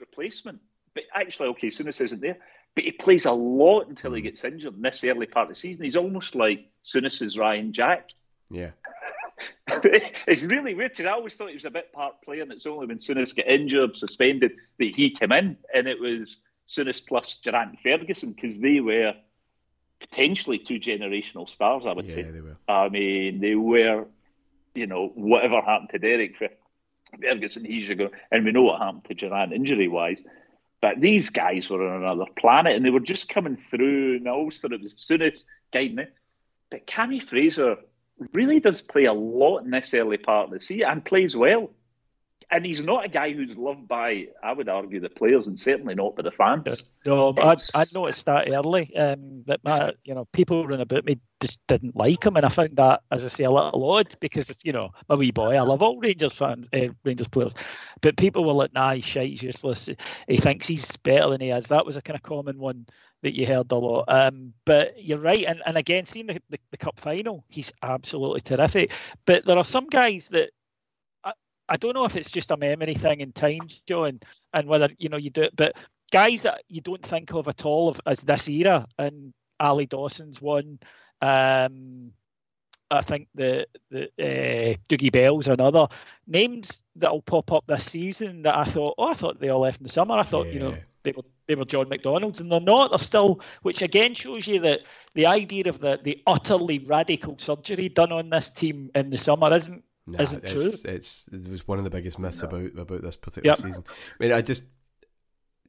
replacement, 0.00 0.60
but 0.94 1.04
actually, 1.14 1.48
okay, 1.48 1.68
Souness 1.68 2.00
isn't 2.00 2.20
there, 2.20 2.38
but 2.74 2.84
he 2.84 2.92
plays 2.92 3.24
a 3.24 3.32
lot 3.32 3.88
until 3.88 4.12
he 4.12 4.20
hmm. 4.20 4.26
gets 4.26 4.44
injured 4.44 4.74
in 4.74 4.82
this 4.82 5.02
early 5.02 5.26
part 5.26 5.48
of 5.48 5.54
the 5.54 5.60
season. 5.60 5.84
He's 5.84 5.96
almost 5.96 6.34
like 6.34 6.70
Souness's 6.84 7.36
Ryan 7.36 7.72
Jack. 7.72 8.10
Yeah. 8.50 8.70
it's 9.68 10.42
really 10.42 10.74
weird 10.74 10.92
because 10.92 11.06
I 11.06 11.12
always 11.12 11.34
thought 11.34 11.48
he 11.48 11.54
was 11.54 11.64
a 11.64 11.70
bit 11.70 11.92
part 11.92 12.22
player, 12.22 12.42
and 12.42 12.52
it's 12.52 12.66
only 12.66 12.86
when 12.86 12.98
Souness 12.98 13.34
got 13.34 13.46
injured, 13.46 13.96
suspended, 13.96 14.52
that 14.78 14.94
he 14.94 15.10
came 15.10 15.32
in, 15.32 15.56
and 15.74 15.86
it 15.86 16.00
was 16.00 16.38
Souness 16.68 17.00
plus 17.04 17.38
Durrant 17.42 17.78
Ferguson 17.82 18.32
because 18.32 18.58
they 18.58 18.80
were 18.80 19.14
potentially 20.00 20.58
two 20.58 20.78
generational 20.78 21.48
stars. 21.48 21.84
I 21.86 21.92
would 21.92 22.08
yeah, 22.08 22.14
say. 22.14 22.22
They 22.22 22.40
were. 22.40 22.56
I 22.68 22.88
mean, 22.88 23.40
they 23.40 23.54
were. 23.54 24.06
You 24.74 24.86
know, 24.86 25.08
whatever 25.14 25.60
happened 25.60 25.90
to 25.90 25.98
Derek 25.98 26.36
Ferguson, 27.20 27.64
he's 27.64 27.88
ago, 27.88 28.10
and 28.30 28.44
we 28.44 28.52
know 28.52 28.62
what 28.62 28.80
happened 28.80 29.06
to 29.06 29.14
Durrant 29.14 29.52
injury 29.52 29.88
wise. 29.88 30.22
But 30.80 31.00
these 31.00 31.30
guys 31.30 31.68
were 31.68 31.88
on 31.88 32.02
another 32.02 32.30
planet, 32.36 32.76
and 32.76 32.84
they 32.84 32.90
were 32.90 33.00
just 33.00 33.28
coming 33.28 33.56
through. 33.70 34.16
And 34.16 34.28
Ulster, 34.28 34.72
it 34.72 34.82
was 34.82 34.94
Souness 34.94 35.44
guiding 35.72 35.96
me. 35.96 36.04
But 36.70 36.86
Cammy 36.86 37.20
Fraser 37.22 37.78
really 38.32 38.60
does 38.60 38.82
play 38.82 39.06
a 39.06 39.12
lot 39.12 39.64
in 39.64 39.70
this 39.70 39.94
early 39.94 40.18
part 40.18 40.48
of 40.48 40.54
the 40.54 40.60
season 40.60 40.88
and 40.88 41.04
plays 41.04 41.36
well 41.36 41.70
and 42.50 42.64
he's 42.64 42.82
not 42.82 43.04
a 43.04 43.08
guy 43.08 43.32
who's 43.32 43.56
loved 43.56 43.86
by, 43.88 44.28
I 44.42 44.52
would 44.52 44.68
argue, 44.68 45.00
the 45.00 45.10
players, 45.10 45.46
and 45.46 45.58
certainly 45.58 45.94
not 45.94 46.16
by 46.16 46.22
the 46.22 46.30
fans. 46.30 46.86
No, 47.04 47.34
I 47.36 47.56
I 47.74 47.84
noticed 47.94 48.24
that 48.26 48.50
early. 48.50 48.94
Um, 48.96 49.42
that 49.46 49.62
my, 49.64 49.92
you 50.04 50.14
know, 50.14 50.26
people 50.32 50.64
around 50.64 50.80
about 50.80 51.04
me 51.04 51.18
just 51.40 51.60
didn't 51.66 51.94
like 51.94 52.24
him, 52.24 52.36
and 52.36 52.46
I 52.46 52.48
found 52.48 52.76
that, 52.76 53.02
as 53.10 53.24
I 53.24 53.28
say, 53.28 53.44
a 53.44 53.50
little 53.50 53.90
odd 53.90 54.14
because 54.20 54.56
you 54.62 54.72
know, 54.72 54.90
my 55.08 55.14
wee 55.14 55.30
boy, 55.30 55.56
I 55.56 55.60
love 55.60 55.82
all 55.82 55.98
Rangers 55.98 56.32
fans, 56.32 56.68
uh, 56.72 56.88
Rangers 57.04 57.28
players, 57.28 57.54
but 58.00 58.16
people 58.16 58.44
were 58.44 58.54
like, 58.54 58.72
"Nah, 58.72 58.94
he's 58.94 59.04
shite, 59.04 59.30
he's 59.30 59.42
useless. 59.42 59.90
He 60.26 60.38
thinks 60.38 60.66
he's 60.66 60.96
better 60.98 61.28
than 61.30 61.42
he 61.42 61.50
is." 61.50 61.66
That 61.66 61.84
was 61.84 61.96
a 61.96 62.02
kind 62.02 62.16
of 62.16 62.22
common 62.22 62.58
one 62.58 62.86
that 63.22 63.36
you 63.36 63.46
heard 63.46 63.70
a 63.72 63.76
lot. 63.76 64.04
Um, 64.08 64.54
but 64.64 65.02
you're 65.02 65.18
right, 65.18 65.44
and, 65.46 65.60
and 65.66 65.76
again, 65.76 66.06
seeing 66.06 66.26
the, 66.26 66.40
the, 66.48 66.58
the 66.70 66.76
cup 66.76 66.98
final, 66.98 67.44
he's 67.48 67.72
absolutely 67.82 68.40
terrific. 68.40 68.92
But 69.26 69.44
there 69.44 69.58
are 69.58 69.64
some 69.64 69.86
guys 69.86 70.28
that 70.28 70.50
I 71.68 71.76
don't 71.76 71.94
know 71.94 72.04
if 72.04 72.16
it's 72.16 72.30
just 72.30 72.50
a 72.50 72.56
memory 72.56 72.94
thing 72.94 73.20
in 73.20 73.32
time, 73.32 73.68
John, 73.86 74.20
and 74.54 74.68
whether 74.68 74.88
you 74.98 75.08
know 75.08 75.16
you 75.16 75.30
do 75.30 75.42
it, 75.42 75.56
but 75.56 75.76
guys 76.10 76.42
that 76.42 76.62
you 76.68 76.80
don't 76.80 77.04
think 77.04 77.32
of 77.32 77.48
at 77.48 77.64
all 77.64 77.88
of, 77.88 78.00
as 78.06 78.20
this 78.20 78.48
era, 78.48 78.86
and 78.98 79.32
Ali 79.60 79.86
Dawson's 79.86 80.40
one. 80.40 80.78
Um, 81.20 82.12
I 82.90 83.02
think 83.02 83.28
the 83.34 83.66
the 83.90 84.04
uh, 84.18 84.76
Dougie 84.88 85.12
Bell's 85.12 85.48
another 85.48 85.88
names 86.26 86.80
that'll 86.96 87.22
pop 87.22 87.52
up 87.52 87.64
this 87.66 87.90
season 87.90 88.42
that 88.42 88.56
I 88.56 88.64
thought, 88.64 88.94
oh, 88.96 89.08
I 89.08 89.14
thought 89.14 89.40
they 89.40 89.50
all 89.50 89.60
left 89.60 89.80
in 89.80 89.84
the 89.84 89.92
summer. 89.92 90.14
I 90.14 90.22
thought, 90.22 90.46
yeah. 90.46 90.52
you 90.52 90.60
know, 90.60 90.76
they 91.02 91.12
were 91.12 91.24
they 91.46 91.54
were 91.54 91.64
John 91.64 91.88
McDonald's, 91.88 92.40
and 92.40 92.50
they're 92.50 92.60
not. 92.60 92.90
They're 92.90 92.98
still, 92.98 93.40
which 93.62 93.82
again 93.82 94.14
shows 94.14 94.46
you 94.46 94.60
that 94.60 94.80
the 95.14 95.26
idea 95.26 95.64
of 95.68 95.80
the 95.80 96.00
the 96.02 96.22
utterly 96.26 96.78
radical 96.78 97.36
surgery 97.38 97.88
done 97.88 98.12
on 98.12 98.30
this 98.30 98.50
team 98.50 98.90
in 98.94 99.10
the 99.10 99.18
summer 99.18 99.54
isn't 99.54 99.84
Nah, 100.08 100.22
isn't 100.22 100.44
it's, 100.44 100.52
true. 100.52 100.72
It's 100.90 101.28
it 101.30 101.48
was 101.48 101.68
one 101.68 101.78
of 101.78 101.84
the 101.84 101.90
biggest 101.90 102.18
myths 102.18 102.42
no. 102.42 102.48
about 102.48 102.78
about 102.78 103.02
this 103.02 103.16
particular 103.16 103.56
yep. 103.56 103.58
season. 103.58 103.84
I 103.88 104.24
mean, 104.24 104.32
I 104.32 104.40
just 104.40 104.62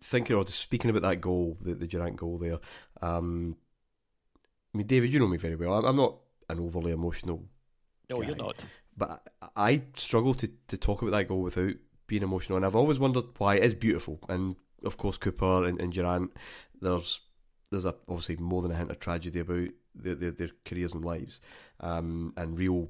thinking 0.01 0.35
or 0.35 0.45
just 0.45 0.59
speaking 0.59 0.89
about 0.89 1.01
that 1.01 1.21
goal, 1.21 1.57
the, 1.61 1.75
the 1.75 1.87
Durrant 1.87 2.15
goal 2.15 2.37
there. 2.37 2.59
Um, 3.01 3.57
I 4.73 4.77
mean, 4.77 4.87
David, 4.87 5.11
you 5.11 5.19
know 5.19 5.27
me 5.27 5.37
very 5.37 5.55
well. 5.55 5.73
I'm, 5.73 5.85
I'm 5.85 5.95
not 5.95 6.15
an 6.49 6.59
overly 6.59 6.91
emotional. 6.91 7.43
No, 8.09 8.21
guy, 8.21 8.27
you're 8.27 8.35
not. 8.35 8.63
But 8.95 9.27
I, 9.41 9.47
I 9.55 9.81
struggle 9.95 10.33
to, 10.35 10.49
to 10.67 10.77
talk 10.77 11.01
about 11.01 11.11
that 11.11 11.27
goal 11.27 11.41
without 11.41 11.73
being 12.07 12.23
emotional, 12.23 12.55
and 12.55 12.65
I've 12.65 12.75
always 12.75 12.99
wondered 12.99 13.25
why. 13.37 13.55
It 13.55 13.63
is 13.63 13.75
beautiful, 13.75 14.19
and 14.29 14.55
of 14.83 14.97
course 14.97 15.17
Cooper 15.17 15.65
and, 15.65 15.81
and 15.81 15.91
Durrant. 15.91 16.31
There's 16.81 17.19
there's 17.71 17.85
a, 17.85 17.95
obviously 18.07 18.37
more 18.37 18.61
than 18.61 18.71
a 18.71 18.75
hint 18.75 18.89
of 18.89 18.99
tragedy 18.99 19.39
about 19.39 19.67
their, 19.93 20.15
their, 20.15 20.31
their 20.31 20.49
careers 20.65 20.93
and 20.93 21.03
lives, 21.03 21.41
um, 21.81 22.33
and 22.37 22.57
real 22.57 22.89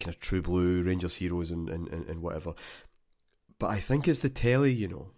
kind 0.00 0.14
of 0.14 0.20
true 0.20 0.42
blue 0.42 0.82
Rangers 0.82 1.16
heroes 1.16 1.50
and, 1.50 1.68
and, 1.68 1.88
and 1.88 2.22
whatever. 2.22 2.54
But 3.58 3.70
I 3.70 3.80
think 3.80 4.06
it's 4.06 4.20
the 4.20 4.28
telly, 4.28 4.72
you 4.72 4.88
know. 4.88 5.10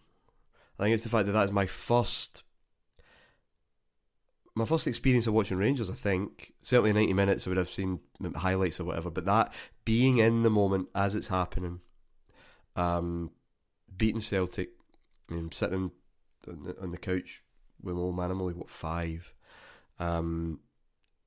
I 0.78 0.84
think 0.84 0.94
it's 0.94 1.02
the 1.02 1.10
fact 1.10 1.26
that 1.26 1.32
that 1.32 1.44
is 1.44 1.52
my 1.52 1.66
first 1.66 2.44
my 4.54 4.64
first 4.64 4.88
experience 4.88 5.26
of 5.28 5.34
watching 5.34 5.56
Rangers. 5.56 5.90
I 5.90 5.94
think 5.94 6.52
certainly 6.62 6.92
ninety 6.92 7.14
minutes 7.14 7.46
I 7.46 7.50
would 7.50 7.56
have 7.56 7.68
seen 7.68 8.00
highlights 8.36 8.80
or 8.80 8.84
whatever, 8.84 9.10
but 9.10 9.24
that 9.24 9.52
being 9.84 10.18
in 10.18 10.42
the 10.42 10.50
moment 10.50 10.88
as 10.94 11.14
it's 11.14 11.28
happening, 11.28 11.80
um, 12.76 13.30
beating 13.96 14.20
Celtic, 14.20 14.70
and 15.28 15.52
sitting 15.52 15.90
on 16.48 16.64
the, 16.64 16.80
on 16.80 16.90
the 16.90 16.98
couch 16.98 17.44
with 17.82 17.94
my 17.94 18.00
old 18.00 18.16
man, 18.16 18.30
I'm 18.30 18.40
only 18.40 18.54
what 18.54 18.70
five. 18.70 19.32
Um, 19.98 20.60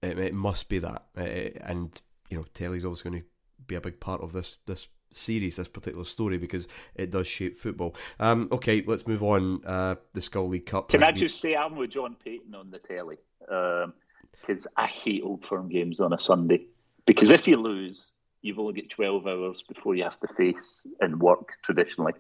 it, 0.02 0.18
it 0.18 0.34
must 0.34 0.70
be 0.70 0.80
that, 0.80 1.06
it, 1.16 1.58
and 1.62 2.02
you 2.30 2.38
know, 2.38 2.46
telly's 2.54 2.86
always 2.86 3.02
going 3.02 3.20
to 3.20 3.26
be 3.72 3.76
a 3.76 3.82
big 3.82 4.00
part 4.00 4.22
of 4.22 4.34
this 4.34 4.58
this 4.66 4.88
series, 5.12 5.56
this 5.56 5.68
particular 5.68 6.06
story, 6.06 6.38
because 6.38 6.68
it 6.96 7.12
does 7.12 7.28
shape 7.28 7.58
football. 7.58 7.96
Um, 8.20 8.48
okay, 8.52 8.84
let's 8.86 9.08
move 9.08 9.24
on. 9.24 9.64
Uh, 9.66 9.96
the 10.14 10.22
Skol 10.22 10.50
League 10.50 10.66
Cup. 10.66 10.90
Can 10.90 11.04
I 11.04 11.12
just 11.12 11.42
say 11.42 11.56
I'm 11.56 11.76
with 11.76 11.92
John 11.92 12.16
Paton 12.24 12.54
on 12.56 12.72
the 12.72 12.80
telly 12.80 13.18
because 13.40 14.66
um, 14.66 14.74
I 14.78 14.88
hate 14.88 15.24
Old 15.24 15.46
Firm 15.46 15.70
games 15.70 16.00
on 16.00 16.14
a 16.14 16.20
Sunday 16.20 16.66
because 17.06 17.30
if 17.30 17.48
you 17.48 17.58
lose, 17.58 18.12
you've 18.42 18.60
only 18.60 18.82
got 18.82 18.90
12 18.90 19.28
hours 19.28 19.64
before 19.64 19.96
you 19.96 20.04
have 20.04 20.20
to 20.20 20.28
face 20.36 20.86
and 21.00 21.20
work 21.20 21.54
traditionally, 21.64 22.14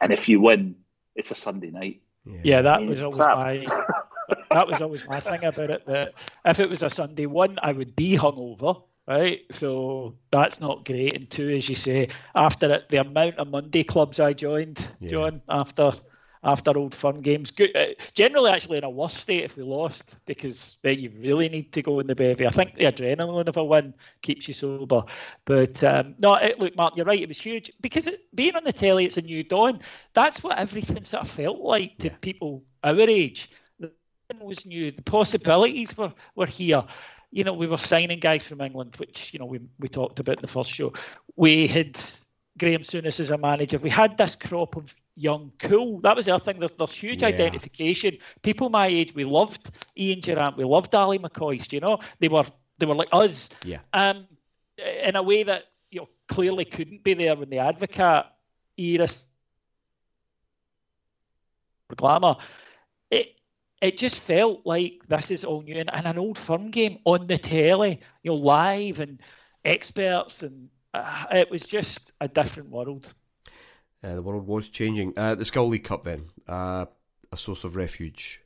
and 0.00 0.12
if 0.12 0.28
you 0.28 0.40
win, 0.40 0.76
it's 1.14 1.30
a 1.30 1.34
Sunday 1.34 1.70
night. 1.70 2.00
Yeah, 2.24 2.40
yeah 2.42 2.62
that 2.62 2.84
was 2.84 3.02
always 3.02 3.22
crap. 3.22 3.36
my 3.36 3.66
that 4.50 4.66
was 4.66 4.80
always 4.80 5.06
my 5.06 5.20
thing 5.20 5.44
about 5.44 5.70
it. 5.70 5.86
That 5.86 6.14
if 6.44 6.60
it 6.60 6.68
was 6.68 6.82
a 6.82 6.90
Sunday 6.90 7.26
one, 7.26 7.58
I 7.62 7.72
would 7.72 7.94
be 7.94 8.16
hungover 8.16 8.82
right? 9.06 9.40
So 9.50 10.14
that's 10.30 10.60
not 10.60 10.84
great. 10.84 11.14
And 11.14 11.30
two, 11.30 11.48
as 11.50 11.68
you 11.68 11.74
say, 11.74 12.08
after 12.34 12.72
it, 12.72 12.88
the 12.88 12.98
amount 12.98 13.36
of 13.36 13.48
Monday 13.48 13.84
clubs 13.84 14.20
I 14.20 14.32
joined, 14.32 14.86
yeah. 15.00 15.08
John, 15.10 15.42
after 15.48 15.92
after 16.46 16.78
old 16.78 16.94
firm 16.94 17.22
games, 17.22 17.50
good, 17.50 17.74
uh, 17.74 17.86
generally 18.14 18.52
actually 18.52 18.78
in 18.78 18.84
a 18.84 18.90
worse 18.90 19.14
state 19.14 19.42
if 19.42 19.56
we 19.56 19.64
lost 19.64 20.16
because 20.26 20.78
then 20.82 21.00
you 21.00 21.10
really 21.18 21.48
need 21.48 21.72
to 21.72 21.82
go 21.82 21.98
in 21.98 22.06
the 22.06 22.14
bevy. 22.14 22.46
I 22.46 22.50
think 22.50 22.74
the 22.74 22.84
adrenaline 22.84 23.48
of 23.48 23.56
a 23.56 23.64
win 23.64 23.94
keeps 24.22 24.46
you 24.46 24.54
sober. 24.54 25.02
But 25.44 25.82
um, 25.82 26.14
no, 26.18 26.34
it, 26.34 26.60
look, 26.60 26.76
Mark, 26.76 26.96
you're 26.96 27.04
right. 27.04 27.20
It 27.20 27.28
was 27.28 27.40
huge 27.40 27.72
because 27.80 28.06
it, 28.06 28.20
being 28.34 28.54
on 28.54 28.62
the 28.62 28.72
telly, 28.72 29.06
it's 29.06 29.16
a 29.16 29.22
new 29.22 29.42
dawn. 29.42 29.80
That's 30.14 30.42
what 30.42 30.56
everything 30.56 31.04
sort 31.04 31.24
of 31.24 31.30
felt 31.30 31.58
like 31.58 31.98
to 31.98 32.08
yeah. 32.08 32.16
people 32.20 32.62
our 32.84 33.00
age. 33.00 33.50
The 33.80 33.90
was 34.40 34.66
new. 34.66 34.92
The 34.92 35.02
possibilities 35.02 35.96
were 35.96 36.12
were 36.36 36.46
here 36.46 36.84
you 37.30 37.44
know, 37.44 37.52
we 37.52 37.66
were 37.66 37.78
signing 37.78 38.18
guys 38.18 38.42
from 38.42 38.60
England, 38.60 38.96
which 38.96 39.32
you 39.32 39.38
know 39.38 39.46
we 39.46 39.60
we 39.78 39.88
talked 39.88 40.20
about 40.20 40.36
in 40.36 40.42
the 40.42 40.48
first 40.48 40.70
show. 40.70 40.92
We 41.36 41.66
had 41.66 41.96
Graeme 42.58 42.80
Souness 42.80 43.20
as 43.20 43.30
a 43.30 43.38
manager. 43.38 43.78
We 43.78 43.90
had 43.90 44.16
this 44.16 44.34
crop 44.34 44.76
of 44.76 44.94
young, 45.16 45.52
cool. 45.58 46.00
That 46.00 46.16
was 46.16 46.26
the 46.26 46.34
other 46.34 46.44
thing. 46.44 46.58
There's, 46.58 46.74
there's 46.74 46.92
huge 46.92 47.22
yeah. 47.22 47.28
identification. 47.28 48.18
People 48.42 48.68
my 48.68 48.86
age, 48.86 49.14
we 49.14 49.24
loved 49.24 49.70
Ian 49.96 50.20
Durrant, 50.20 50.56
we 50.56 50.64
loved 50.64 50.94
Ally 50.94 51.18
McCoist. 51.18 51.72
You 51.72 51.80
know, 51.80 51.98
they 52.20 52.28
were 52.28 52.44
they 52.78 52.86
were 52.86 52.94
like 52.94 53.08
us. 53.12 53.48
Yeah. 53.64 53.78
Um, 53.92 54.26
in 55.02 55.16
a 55.16 55.22
way 55.22 55.42
that 55.42 55.64
you 55.90 56.00
know 56.00 56.08
clearly 56.28 56.64
couldn't 56.64 57.02
be 57.02 57.14
there 57.14 57.34
when 57.34 57.50
the 57.50 57.56
Advocaat 57.56 58.26
era 58.76 59.08
glamour. 61.94 62.36
It 63.82 63.98
just 63.98 64.18
felt 64.18 64.62
like 64.64 65.02
this 65.08 65.30
is 65.30 65.44
all 65.44 65.62
new 65.62 65.76
and, 65.76 65.94
and, 65.94 66.06
an 66.06 66.18
old 66.18 66.38
firm 66.38 66.70
game 66.70 66.98
on 67.04 67.26
the 67.26 67.36
telly, 67.36 68.00
you 68.22 68.30
know, 68.30 68.36
live 68.36 69.00
and 69.00 69.20
experts, 69.64 70.42
and 70.42 70.70
uh, 70.94 71.26
it 71.32 71.50
was 71.50 71.62
just 71.62 72.12
a 72.20 72.28
different 72.28 72.70
world. 72.70 73.12
Uh, 74.02 74.14
the 74.14 74.22
world 74.22 74.46
was 74.46 74.68
changing. 74.68 75.12
Uh, 75.16 75.34
the 75.34 75.44
Skol 75.44 75.68
League 75.68 75.84
Cup, 75.84 76.04
then, 76.04 76.26
uh, 76.48 76.86
a 77.32 77.36
source 77.36 77.64
of 77.64 77.76
refuge 77.76 78.40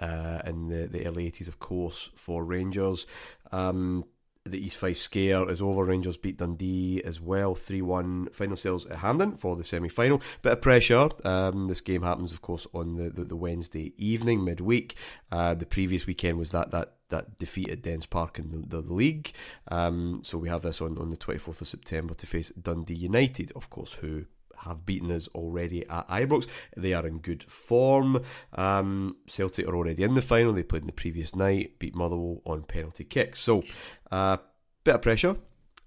uh, 0.00 0.40
in 0.44 0.68
the, 0.68 0.86
the 0.86 1.06
early 1.06 1.30
80s, 1.30 1.48
of 1.48 1.58
course, 1.58 2.10
for 2.16 2.44
Rangers. 2.44 3.06
Um, 3.52 4.04
the 4.50 4.64
East 4.64 4.76
Fife 4.76 4.98
scare 4.98 5.48
is 5.50 5.62
over. 5.62 5.84
Rangers 5.84 6.16
beat 6.16 6.38
Dundee 6.38 7.02
as 7.04 7.20
well, 7.20 7.54
3 7.54 7.82
1 7.82 8.28
final 8.32 8.56
sales 8.56 8.86
at 8.86 8.98
Hampden 8.98 9.36
for 9.36 9.56
the 9.56 9.64
semi 9.64 9.88
final. 9.88 10.20
Bit 10.42 10.52
of 10.52 10.60
pressure. 10.62 11.08
Um, 11.24 11.68
this 11.68 11.80
game 11.80 12.02
happens, 12.02 12.32
of 12.32 12.42
course, 12.42 12.66
on 12.72 12.96
the, 12.96 13.10
the, 13.10 13.24
the 13.24 13.36
Wednesday 13.36 13.92
evening, 13.96 14.44
midweek. 14.44 14.96
Uh, 15.30 15.54
the 15.54 15.66
previous 15.66 16.06
weekend 16.06 16.38
was 16.38 16.50
that, 16.52 16.70
that, 16.70 16.94
that 17.08 17.38
defeat 17.38 17.70
at 17.70 17.82
Dens 17.82 18.06
Park 18.06 18.38
in 18.38 18.50
the, 18.50 18.80
the 18.82 18.92
league. 18.92 19.32
Um, 19.68 20.20
so 20.22 20.38
we 20.38 20.48
have 20.48 20.62
this 20.62 20.80
on, 20.80 20.98
on 20.98 21.10
the 21.10 21.16
24th 21.16 21.60
of 21.60 21.68
September 21.68 22.14
to 22.14 22.26
face 22.26 22.50
Dundee 22.50 22.94
United, 22.94 23.52
of 23.54 23.70
course, 23.70 23.94
who 23.94 24.26
have 24.58 24.86
beaten 24.86 25.10
us 25.10 25.28
already 25.34 25.86
at 25.88 26.08
Ibrox. 26.08 26.46
They 26.76 26.92
are 26.92 27.06
in 27.06 27.18
good 27.18 27.42
form. 27.44 28.22
Um, 28.52 29.16
Celtic 29.26 29.66
are 29.66 29.76
already 29.76 30.02
in 30.02 30.14
the 30.14 30.22
final. 30.22 30.52
They 30.52 30.62
played 30.62 30.82
in 30.82 30.86
the 30.86 30.92
previous 30.92 31.34
night, 31.34 31.78
beat 31.78 31.94
Motherwell 31.94 32.42
on 32.44 32.62
penalty 32.62 33.04
kicks. 33.04 33.40
So, 33.40 33.64
uh, 34.10 34.38
bit 34.84 34.96
of 34.96 35.02
pressure. 35.02 35.36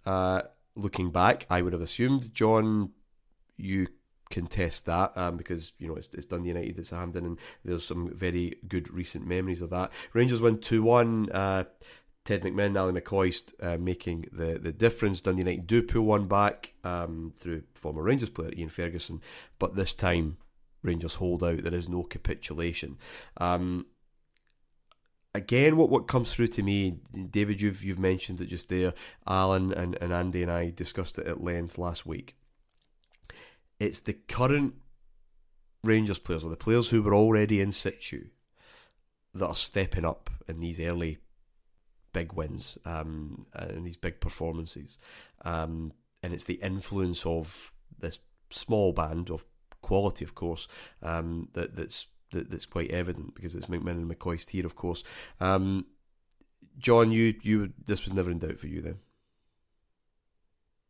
Uh, 0.06 0.42
looking 0.76 1.12
back, 1.12 1.46
I 1.50 1.62
would 1.62 1.74
have 1.74 1.82
assumed, 1.82 2.34
John, 2.34 2.92
you 3.58 3.88
contest 4.30 4.86
that 4.86 5.12
um, 5.18 5.38
because 5.38 5.74
you 5.80 5.88
know 5.88 5.96
it's, 5.96 6.08
it's 6.14 6.26
Dundee 6.26 6.50
United, 6.50 6.78
it's 6.78 6.92
Hampden, 6.92 7.26
and 7.26 7.40
there's 7.66 7.86
some 7.86 8.14
very 8.16 8.56
good 8.68 8.94
recent 8.94 9.26
memories 9.28 9.62
of 9.62 9.72
that. 9.72 9.92
Rangers 10.14 10.42
win 10.42 10.60
two 10.60 10.84
one. 10.84 11.30
Uh, 11.32 11.66
Ted 12.30 12.44
McMinn, 12.44 12.78
Ally 12.78 12.92
McCoist 12.92 13.56
uh, 13.60 13.80
making 13.80 14.28
the, 14.32 14.60
the 14.60 14.72
difference. 14.72 15.20
Dundee 15.20 15.42
United 15.42 15.66
do 15.66 15.82
pull 15.82 16.04
one 16.04 16.28
back 16.28 16.74
um, 16.84 17.34
through 17.36 17.64
former 17.74 18.04
Rangers 18.04 18.30
player 18.30 18.52
Ian 18.56 18.70
Ferguson, 18.70 19.20
but 19.58 19.76
this 19.76 19.96
time 19.96 20.38
Rangers 20.84 21.16
hold 21.16 21.44
out. 21.44 21.64
There 21.64 21.74
is 21.74 21.90
no 21.90 22.04
capitulation. 22.04 23.00
Um, 23.38 23.88
again, 25.34 25.76
what, 25.76 25.90
what 25.90 26.08
comes 26.08 26.32
through 26.32 26.50
to 26.50 26.62
me, 26.62 27.00
David, 27.32 27.62
you've 27.62 27.84
you've 27.84 27.98
mentioned 27.98 28.42
it 28.42 28.46
just 28.46 28.70
there. 28.70 28.94
Alan 29.26 29.74
and, 29.74 29.98
and 30.00 30.14
Andy 30.14 30.44
and 30.44 30.52
I 30.52 30.70
discussed 30.70 31.18
it 31.18 31.26
at 31.26 31.42
length 31.42 31.80
last 31.80 32.06
week. 32.06 32.36
It's 33.80 34.02
the 34.02 34.14
current 34.14 34.76
Rangers 35.84 36.20
players 36.20 36.44
or 36.44 36.52
the 36.52 36.58
players 36.58 36.90
who 36.90 37.02
were 37.02 37.16
already 37.16 37.60
in 37.60 37.72
situ 37.72 38.28
that 39.34 39.48
are 39.48 39.56
stepping 39.56 40.06
up 40.06 40.30
in 40.48 40.60
these 40.60 40.80
early 40.80 41.18
big 42.14 42.34
wins 42.34 42.78
um, 42.86 43.46
and 43.54 43.86
these 43.86 43.98
big 43.98 44.20
performances. 44.20 44.98
Um, 45.46 45.94
and 46.22 46.34
it's 46.34 46.46
the 46.46 46.56
influence 46.56 47.26
of 47.26 47.74
this 47.98 48.20
small 48.50 48.94
band 48.94 49.30
of 49.30 49.46
quality, 49.82 50.26
of 50.26 50.36
course, 50.36 50.68
um, 51.02 51.50
that 51.54 51.76
that's 51.76 52.08
that, 52.32 52.52
that's 52.52 52.66
quite 52.66 52.92
evident 52.92 53.36
because 53.36 53.56
it's 53.56 53.68
McMinn 53.68 53.92
and 53.92 54.10
McCoist 54.10 54.50
here, 54.50 54.66
of 54.66 54.76
course. 54.76 55.04
Um, 55.40 55.86
John, 56.78 57.12
you 57.12 57.36
you 57.42 57.74
this 57.86 58.04
was 58.04 58.14
never 58.14 58.32
in 58.32 58.40
doubt 58.40 58.60
for 58.60 58.68
you 58.68 58.82
then. 58.82 59.00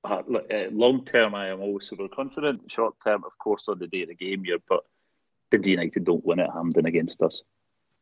Uh, 0.03 0.21
uh, 0.29 0.69
long 0.71 1.03
term, 1.05 1.35
I 1.35 1.49
am 1.49 1.61
always 1.61 1.87
super 1.87 2.07
confident. 2.07 2.71
Short 2.71 2.95
term, 3.03 3.23
of 3.25 3.37
course, 3.37 3.65
on 3.67 3.79
the 3.79 3.87
day 3.87 4.03
of 4.03 4.09
the 4.09 4.15
game, 4.15 4.43
here, 4.43 4.57
but 4.67 4.83
Dundee 5.51 5.71
United 5.71 6.05
don't 6.05 6.25
win 6.25 6.39
at 6.39 6.53
Hampden 6.53 6.85
against 6.85 7.21
us. 7.21 7.43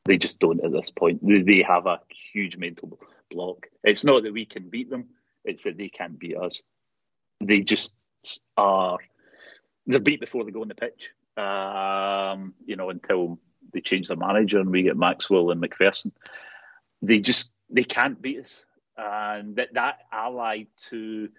They 0.08 0.18
just 0.18 0.40
don't 0.40 0.64
at 0.64 0.72
this 0.72 0.90
point. 0.90 1.20
They 1.24 1.64
have 1.68 1.86
a 1.86 2.00
huge 2.34 2.58
mental 2.58 3.00
block. 3.30 3.68
It's 3.84 4.04
not 4.04 4.24
that 4.24 4.34
we 4.34 4.46
can 4.46 4.70
beat 4.70 4.90
them; 4.90 5.10
it's 5.44 5.64
that 5.64 5.78
they 5.78 5.90
can't 5.90 6.18
beat 6.18 6.38
us. 6.38 6.62
They 7.42 7.60
just 7.62 7.94
are. 8.56 8.98
They're 9.86 10.00
beat 10.00 10.20
before 10.20 10.44
they 10.44 10.52
go 10.52 10.62
on 10.62 10.70
the 10.70 10.76
pitch. 10.76 11.12
Um, 11.38 12.56
you 12.66 12.76
know, 12.76 12.90
until 12.90 13.40
they 13.74 13.82
change 13.82 14.08
their 14.08 14.18
manager 14.18 14.60
and 14.60 14.72
we 14.72 14.84
get 14.84 14.98
Maxwell 14.98 15.52
and 15.52 15.62
McPherson. 15.62 16.12
They 17.02 17.20
just 17.20 17.50
they 17.70 17.84
can't 17.84 18.22
beat 18.22 18.40
us, 18.40 18.64
and 18.98 19.56
that 19.58 19.74
that 19.74 20.00
allied 20.12 20.68
to. 20.90 21.30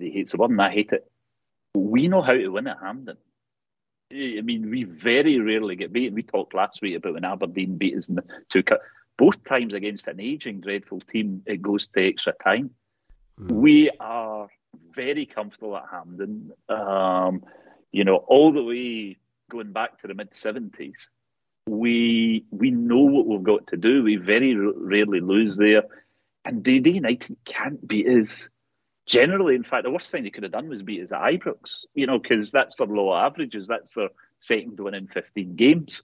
He 0.00 0.10
hates 0.10 0.30
the 0.30 0.38
word, 0.38 0.58
I 0.60 0.70
hate 0.70 0.92
it. 0.92 1.10
We 1.74 2.06
know 2.06 2.22
how 2.22 2.32
to 2.32 2.48
win 2.48 2.68
at 2.68 2.78
Hampden. 2.80 3.16
I 4.10 4.40
mean, 4.42 4.70
we 4.70 4.84
very 4.84 5.38
rarely 5.38 5.76
get 5.76 5.92
beaten. 5.92 6.14
We 6.14 6.22
talked 6.22 6.54
last 6.54 6.80
week 6.80 6.96
about 6.96 7.14
when 7.14 7.24
Aberdeen 7.24 7.76
beat 7.76 7.96
us 7.96 8.08
in 8.08 8.14
the 8.14 8.24
two 8.48 8.62
cut. 8.62 8.80
Both 9.18 9.44
times 9.44 9.74
against 9.74 10.06
an 10.06 10.20
ageing, 10.20 10.60
dreadful 10.60 11.00
team, 11.00 11.42
it 11.44 11.60
goes 11.60 11.88
to 11.88 12.06
extra 12.06 12.32
time. 12.32 12.70
Mm. 13.38 13.52
We 13.52 13.90
are 14.00 14.48
very 14.94 15.26
comfortable 15.26 15.76
at 15.76 15.84
Hampden. 15.90 16.52
Um, 16.68 17.42
you 17.92 18.04
know, 18.04 18.16
all 18.16 18.52
the 18.52 18.62
way 18.62 19.18
going 19.50 19.72
back 19.72 19.98
to 20.00 20.06
the 20.06 20.14
mid 20.14 20.32
seventies, 20.32 21.10
we 21.66 22.44
we 22.50 22.70
know 22.70 23.00
what 23.00 23.26
we've 23.26 23.42
got 23.42 23.66
to 23.68 23.76
do. 23.76 24.02
We 24.02 24.16
very 24.16 24.54
rarely 24.54 25.20
lose 25.20 25.56
there, 25.56 25.82
and 26.44 26.62
Dundee 26.62 26.92
United 26.92 27.36
can't 27.44 27.86
beat 27.86 28.06
us 28.08 28.48
generally, 29.08 29.54
in 29.54 29.64
fact, 29.64 29.84
the 29.84 29.90
worst 29.90 30.10
thing 30.10 30.22
they 30.22 30.30
could 30.30 30.44
have 30.44 30.52
done 30.52 30.68
was 30.68 30.82
beat 30.82 31.02
us 31.02 31.12
at 31.12 31.20
Ibrox, 31.20 31.86
you 31.94 32.06
know, 32.06 32.18
because 32.18 32.52
that's 32.52 32.76
their 32.76 32.86
low 32.86 33.14
averages. 33.14 33.66
That's 33.66 33.94
their 33.94 34.10
second 34.38 34.78
win 34.78 34.94
in 34.94 35.08
15 35.08 35.56
games. 35.56 36.02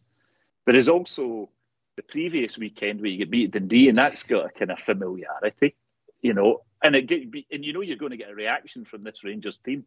There 0.66 0.74
is 0.74 0.88
also 0.88 1.50
the 1.96 2.02
previous 2.02 2.58
weekend 2.58 3.00
where 3.00 3.10
you 3.10 3.18
get 3.18 3.30
beat 3.30 3.52
Dundee, 3.52 3.88
and 3.88 3.96
that's 3.96 4.22
got 4.24 4.46
a 4.46 4.48
kind 4.48 4.72
of 4.72 4.78
familiarity, 4.80 5.76
you 6.22 6.34
know, 6.34 6.62
and 6.82 6.96
it 6.96 7.06
get, 7.06 7.22
and 7.52 7.64
you 7.64 7.72
know 7.72 7.82
you're 7.82 7.96
going 7.96 8.10
to 8.10 8.16
get 8.16 8.30
a 8.30 8.34
reaction 8.34 8.84
from 8.84 9.04
this 9.04 9.22
Rangers 9.22 9.58
team. 9.58 9.84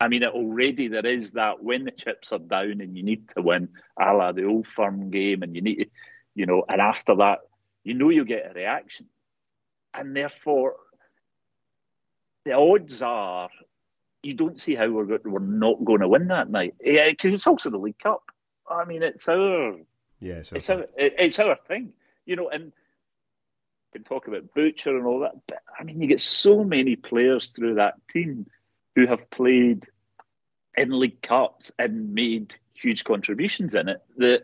I 0.00 0.08
mean, 0.08 0.24
already 0.24 0.88
there 0.88 1.06
is 1.06 1.32
that 1.32 1.62
when 1.62 1.84
the 1.84 1.90
chips 1.90 2.32
are 2.32 2.38
down 2.38 2.80
and 2.80 2.96
you 2.96 3.02
need 3.02 3.28
to 3.30 3.42
win, 3.42 3.68
a 4.00 4.12
la 4.12 4.32
the 4.32 4.44
old 4.44 4.66
firm 4.66 5.10
game, 5.10 5.42
and 5.42 5.54
you 5.54 5.62
need 5.62 5.76
to, 5.76 5.86
you 6.34 6.46
know, 6.46 6.64
and 6.68 6.80
after 6.80 7.14
that, 7.16 7.38
you 7.84 7.94
know 7.94 8.10
you'll 8.10 8.24
get 8.24 8.50
a 8.50 8.54
reaction. 8.54 9.06
And 9.94 10.14
therefore, 10.14 10.76
the 12.44 12.52
odds 12.52 13.02
are 13.02 13.50
you 14.22 14.34
don't 14.34 14.60
see 14.60 14.74
how 14.74 14.88
we're 14.88 15.18
we're 15.24 15.38
not 15.38 15.84
going 15.84 16.00
to 16.00 16.08
win 16.08 16.28
that 16.28 16.50
night. 16.50 16.74
Yeah, 16.82 17.08
because 17.08 17.34
it's 17.34 17.46
also 17.46 17.70
the 17.70 17.78
League 17.78 17.98
Cup. 17.98 18.22
I 18.68 18.84
mean, 18.84 19.02
it's 19.02 19.28
our 19.28 19.76
yeah, 20.20 20.34
it's, 20.34 20.52
it's 20.52 20.70
our 20.70 20.86
it's 20.96 21.38
our 21.38 21.56
thing, 21.68 21.92
you 22.26 22.36
know. 22.36 22.48
And 22.48 22.72
we 23.92 24.00
can 24.00 24.04
talk 24.04 24.28
about 24.28 24.54
Butcher 24.54 24.96
and 24.96 25.06
all 25.06 25.20
that, 25.20 25.36
but 25.46 25.62
I 25.78 25.84
mean, 25.84 26.00
you 26.00 26.08
get 26.08 26.20
so 26.20 26.64
many 26.64 26.96
players 26.96 27.50
through 27.50 27.74
that 27.74 27.94
team 28.10 28.46
who 28.94 29.06
have 29.06 29.30
played 29.30 29.86
in 30.76 30.90
League 30.90 31.22
Cups 31.22 31.70
and 31.78 32.14
made 32.14 32.54
huge 32.74 33.04
contributions 33.04 33.74
in 33.74 33.88
it. 33.88 34.02
That 34.16 34.42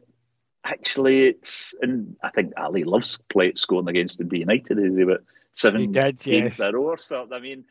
actually, 0.65 1.27
it's 1.27 1.75
and 1.83 2.17
I 2.23 2.31
think 2.31 2.53
Ali 2.57 2.85
loves 2.85 3.19
play 3.29 3.53
scoring 3.57 3.89
against 3.89 4.19
the 4.19 4.25
D 4.25 4.39
United. 4.39 4.79
Is 4.79 4.97
he 4.97 5.03
about 5.03 5.25
seven 5.53 5.81
he 5.81 5.87
did, 5.89 6.21
games 6.21 6.59
yes. 6.59 6.61
in 6.61 6.67
a 6.67 6.79
row 6.79 6.85
or 6.85 6.99
something? 6.99 7.37
I 7.37 7.41
mean 7.41 7.65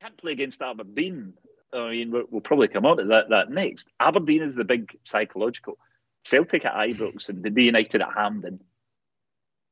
can't 0.00 0.16
play 0.16 0.32
against 0.32 0.62
Aberdeen. 0.62 1.34
I 1.72 1.90
mean, 1.90 2.10
we'll 2.10 2.40
probably 2.40 2.68
come 2.68 2.86
on 2.86 2.96
to 2.96 3.04
that, 3.04 3.28
that 3.30 3.50
next. 3.50 3.88
Aberdeen 4.00 4.42
is 4.42 4.56
the 4.56 4.64
big 4.64 4.96
psychological. 5.02 5.78
Celtic 6.24 6.64
at 6.64 6.74
Ibrox 6.74 7.28
and 7.28 7.42
the 7.42 7.62
United 7.62 8.02
at 8.02 8.12
Hampden 8.14 8.60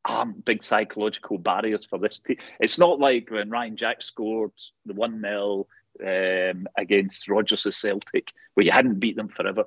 aren't 0.04 0.44
big 0.44 0.62
psychological 0.64 1.38
barriers 1.38 1.84
for 1.84 1.98
this 1.98 2.20
team. 2.20 2.36
It's 2.60 2.78
not 2.78 3.00
like 3.00 3.30
when 3.30 3.50
Ryan 3.50 3.76
Jack 3.76 4.00
scored 4.02 4.52
the 4.86 4.94
1 4.94 5.20
0 5.20 5.66
um, 6.06 6.66
against 6.76 7.28
Rodgers' 7.28 7.76
Celtic, 7.76 8.32
where 8.54 8.64
you 8.64 8.72
hadn't 8.72 9.00
beat 9.00 9.16
them 9.16 9.28
forever. 9.28 9.64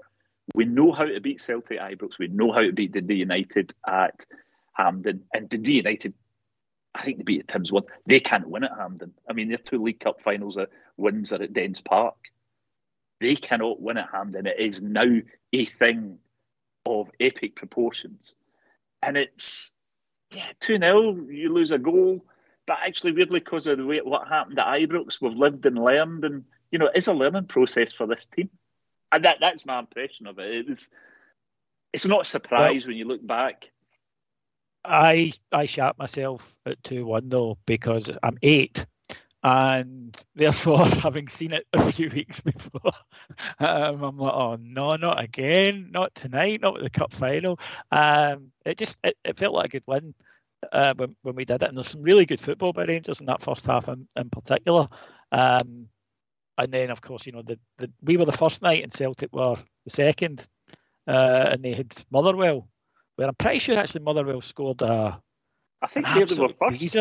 We 0.56 0.66
know 0.66 0.92
how 0.92 1.06
to 1.06 1.20
beat 1.20 1.42
Celtic 1.42 1.80
at 1.80 1.92
Ibrox. 1.92 2.18
We 2.18 2.28
know 2.28 2.52
how 2.52 2.62
to 2.62 2.72
beat 2.72 2.94
the 2.94 3.16
United 3.16 3.74
at 3.88 4.26
Hampden. 4.74 5.24
And 5.34 5.50
Dundee 5.50 5.78
United 5.78 6.14
I 6.94 7.04
think 7.04 7.18
they 7.18 7.24
beat 7.24 7.48
the 7.48 7.54
Tims 7.54 7.72
one. 7.72 7.84
They 8.06 8.20
can't 8.20 8.50
win 8.50 8.64
at 8.64 8.78
Hampden. 8.78 9.14
I 9.30 9.34
mean, 9.34 9.50
their 9.50 9.58
two 9.58 9.82
League 9.82 10.00
Cup 10.00 10.22
finals 10.22 10.58
at 10.58 10.70
Windsor 10.98 11.42
at 11.42 11.54
Dens 11.54 11.82
Park. 11.82 12.16
They 13.20 13.36
cannot 13.36 13.82
win 13.82 13.98
at 13.98 14.10
Hampden. 14.12 14.48
It 14.48 14.60
is 14.60 14.82
now 14.82 15.20
a 15.54 15.66
thing 15.66 16.18
of 16.86 17.10
epic 17.20 17.56
proportions. 17.56 18.36
And 19.02 19.16
it's, 19.18 19.72
yeah, 20.32 20.52
2 20.60 20.80
0, 20.80 21.28
you 21.30 21.54
lose 21.54 21.72
a 21.72 21.78
goal. 21.78 22.26
but 22.68 22.80
actually, 22.86 23.14
weirdly, 23.14 23.40
because 23.40 23.68
of 23.68 23.78
the 23.78 23.86
way 23.86 24.00
what 24.00 24.28
happened 24.28 24.60
at 24.60 24.68
Ibrox, 24.68 25.22
we've 25.22 25.34
lived 25.34 25.66
and 25.66 25.84
learned, 25.84 26.26
and 26.26 26.46
you 26.72 26.80
know, 26.80 26.90
it's 26.94 27.08
a 27.08 27.14
learning 27.14 27.46
process 27.46 27.94
for 27.94 28.08
this 28.08 28.26
team, 28.26 28.50
and 29.12 29.26
that 29.26 29.38
that's 29.40 29.66
my 29.66 29.80
impression 29.80 30.28
of 30.28 30.40
it. 30.40 30.70
It's 30.70 30.88
it's 31.94 32.06
not 32.06 32.22
a 32.22 32.30
surprise 32.30 32.84
well, 32.84 32.92
when 32.92 32.98
you 32.98 33.06
look 33.06 33.26
back. 33.26 33.70
I 34.84 35.32
I 35.52 35.66
shat 35.66 35.98
myself 35.98 36.56
at 36.66 36.84
two 36.84 37.06
one 37.06 37.30
though 37.30 37.58
because 37.66 38.12
I'm 38.24 38.38
eight 38.42 38.86
and 39.44 40.16
therefore 40.36 40.86
having 40.86 41.28
seen 41.28 41.54
it 41.54 41.66
a 41.74 41.92
few 41.92 42.10
weeks 42.16 42.42
before 42.42 42.92
um, 43.60 44.04
i'm 44.04 44.18
like 44.18 44.34
oh 44.34 44.58
no 44.60 44.96
not 44.96 45.24
again 45.24 45.90
not 45.92 46.14
tonight 46.14 46.62
not 46.62 46.74
with 46.74 46.84
the 46.84 46.90
cup 46.90 47.14
final. 47.14 47.60
Um, 47.92 48.52
it 48.66 48.78
just 48.78 48.98
it, 49.04 49.18
it, 49.24 49.38
felt 49.38 49.54
like 49.54 49.66
a 49.66 49.70
good 49.70 49.84
win 49.88 50.14
uh, 50.72 50.94
when, 50.96 51.16
when 51.24 51.36
we 51.36 51.46
did 51.46 51.64
it 51.64 51.68
and 51.68 51.78
there's 51.78 51.88
some 51.88 52.04
really 52.04 52.26
good 52.26 52.42
football 52.42 52.74
by 52.74 52.86
rangers 52.86 53.20
in 53.20 53.26
that 53.28 53.42
first 53.42 53.66
half 53.66 53.88
in, 53.88 54.08
in 54.16 54.30
particular. 54.30 54.88
Um, 55.32 55.88
and 56.58 56.72
then 56.72 56.92
of 56.92 57.02
course 57.02 57.26
you 57.26 57.32
know 57.32 57.42
the, 57.42 57.60
the 57.78 57.92
we 58.02 58.18
were 58.18 58.26
the 58.26 58.32
first 58.32 58.62
night 58.62 58.84
and 58.84 58.94
celtic 58.94 59.34
were 59.34 59.56
the 59.86 59.90
second 59.90 60.46
uh, 61.08 61.50
and 61.52 61.64
they 61.64 61.74
had 61.74 61.94
motherwell 62.12 62.68
where 63.16 63.28
i'm 63.28 63.36
pretty 63.36 63.60
sure 63.60 63.78
actually 63.78 64.04
motherwell 64.04 64.42
scored 64.42 64.82
a 64.82 65.22
I 65.82 65.88
think 65.88 66.06
they 66.06 66.20
were 66.20 66.26
first. 66.60 66.98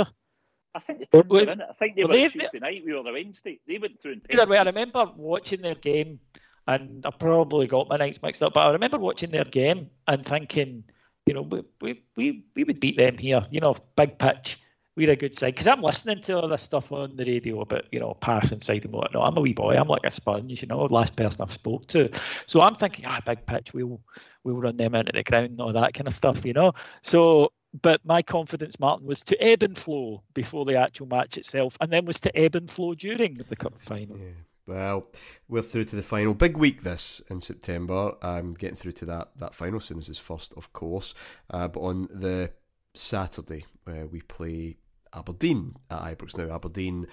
I 0.74 0.78
think 0.78 1.10
the 1.10 1.22
were 1.22 1.40
in 1.42 1.60
it. 1.60 1.66
I 1.68 1.72
think 1.74 1.96
they 1.96 2.04
were 2.04 2.14
Tuesday 2.14 2.48
they, 2.52 2.58
night. 2.60 2.82
We 2.84 2.94
were 2.94 3.02
the 3.02 3.12
Wednesday. 3.12 3.60
They 3.66 3.78
went 3.78 4.00
through. 4.00 4.20
Either 4.30 4.46
way, 4.46 4.58
I 4.58 4.62
remember 4.62 5.04
watching 5.16 5.62
their 5.62 5.74
game, 5.74 6.20
and 6.66 7.04
I 7.04 7.10
probably 7.10 7.66
got 7.66 7.88
my 7.88 7.96
nights 7.96 8.22
mixed 8.22 8.42
up. 8.42 8.54
But 8.54 8.66
I 8.66 8.72
remember 8.72 8.98
watching 8.98 9.30
their 9.30 9.44
game 9.44 9.90
and 10.06 10.24
thinking, 10.24 10.84
you 11.26 11.34
know, 11.34 11.42
we 11.42 11.62
we 11.80 12.02
we, 12.16 12.44
we 12.54 12.64
would 12.64 12.80
beat 12.80 12.96
them 12.98 13.18
here. 13.18 13.44
You 13.50 13.60
know, 13.60 13.74
big 13.96 14.18
pitch. 14.18 14.58
We're 14.96 15.10
a 15.10 15.16
good 15.16 15.34
side 15.34 15.54
because 15.54 15.68
I'm 15.68 15.82
listening 15.82 16.20
to 16.22 16.40
all 16.40 16.48
this 16.48 16.62
stuff 16.62 16.92
on 16.92 17.16
the 17.16 17.24
radio 17.24 17.60
about 17.60 17.86
you 17.92 17.98
know 17.98 18.14
pass 18.14 18.52
inside 18.52 18.84
and 18.84 18.94
whatnot. 18.94 19.26
I'm 19.26 19.36
a 19.36 19.40
wee 19.40 19.52
boy. 19.52 19.74
I'm 19.76 19.88
like 19.88 20.04
a 20.04 20.10
sponge. 20.10 20.62
You 20.62 20.68
know, 20.68 20.84
last 20.84 21.16
person 21.16 21.42
I've 21.42 21.52
spoke 21.52 21.88
to. 21.88 22.10
So 22.46 22.60
I'm 22.60 22.74
thinking, 22.74 23.06
ah, 23.06 23.20
big 23.24 23.44
pitch. 23.46 23.72
We'll 23.72 24.00
we'll 24.44 24.56
run 24.56 24.76
them 24.76 24.94
into 24.94 25.12
the 25.12 25.22
ground 25.22 25.50
and 25.50 25.60
all 25.60 25.72
that 25.72 25.94
kind 25.94 26.08
of 26.08 26.14
stuff. 26.14 26.44
You 26.44 26.52
know. 26.52 26.72
So 27.02 27.52
but 27.82 28.04
my 28.04 28.22
confidence, 28.22 28.80
Martyn, 28.80 29.06
was 29.06 29.20
to 29.22 29.40
ebb 29.42 29.62
and 29.62 29.78
flow 29.78 30.22
before 30.34 30.64
the 30.64 30.76
actual 30.76 31.06
match 31.06 31.38
itself, 31.38 31.76
and 31.80 31.92
then 31.92 32.04
was 32.04 32.20
to 32.20 32.36
ebb 32.36 32.56
and 32.56 32.70
flow 32.70 32.94
during 32.94 33.34
the 33.34 33.56
cup 33.56 33.78
final. 33.78 34.18
Yeah. 34.18 34.32
Well, 34.66 35.08
we're 35.48 35.62
through 35.62 35.86
to 35.86 35.96
the 35.96 36.02
final. 36.02 36.34
Big 36.34 36.56
week 36.56 36.82
this 36.82 37.20
in 37.28 37.40
September. 37.40 38.14
I'm 38.22 38.54
getting 38.54 38.76
through 38.76 38.92
to 38.92 39.04
that 39.06 39.30
that 39.36 39.54
final 39.54 39.80
soon 39.80 39.98
as 39.98 40.08
it's 40.08 40.18
first, 40.18 40.54
of 40.56 40.72
course. 40.72 41.14
Uh, 41.48 41.68
but 41.68 41.80
on 41.80 42.08
the 42.12 42.52
Saturday, 42.94 43.66
uh, 43.86 44.06
we 44.10 44.20
play 44.22 44.76
Aberdeen 45.12 45.76
at 45.90 46.02
Ibrox. 46.02 46.36
Now, 46.36 46.54
Aberdeen, 46.54 47.06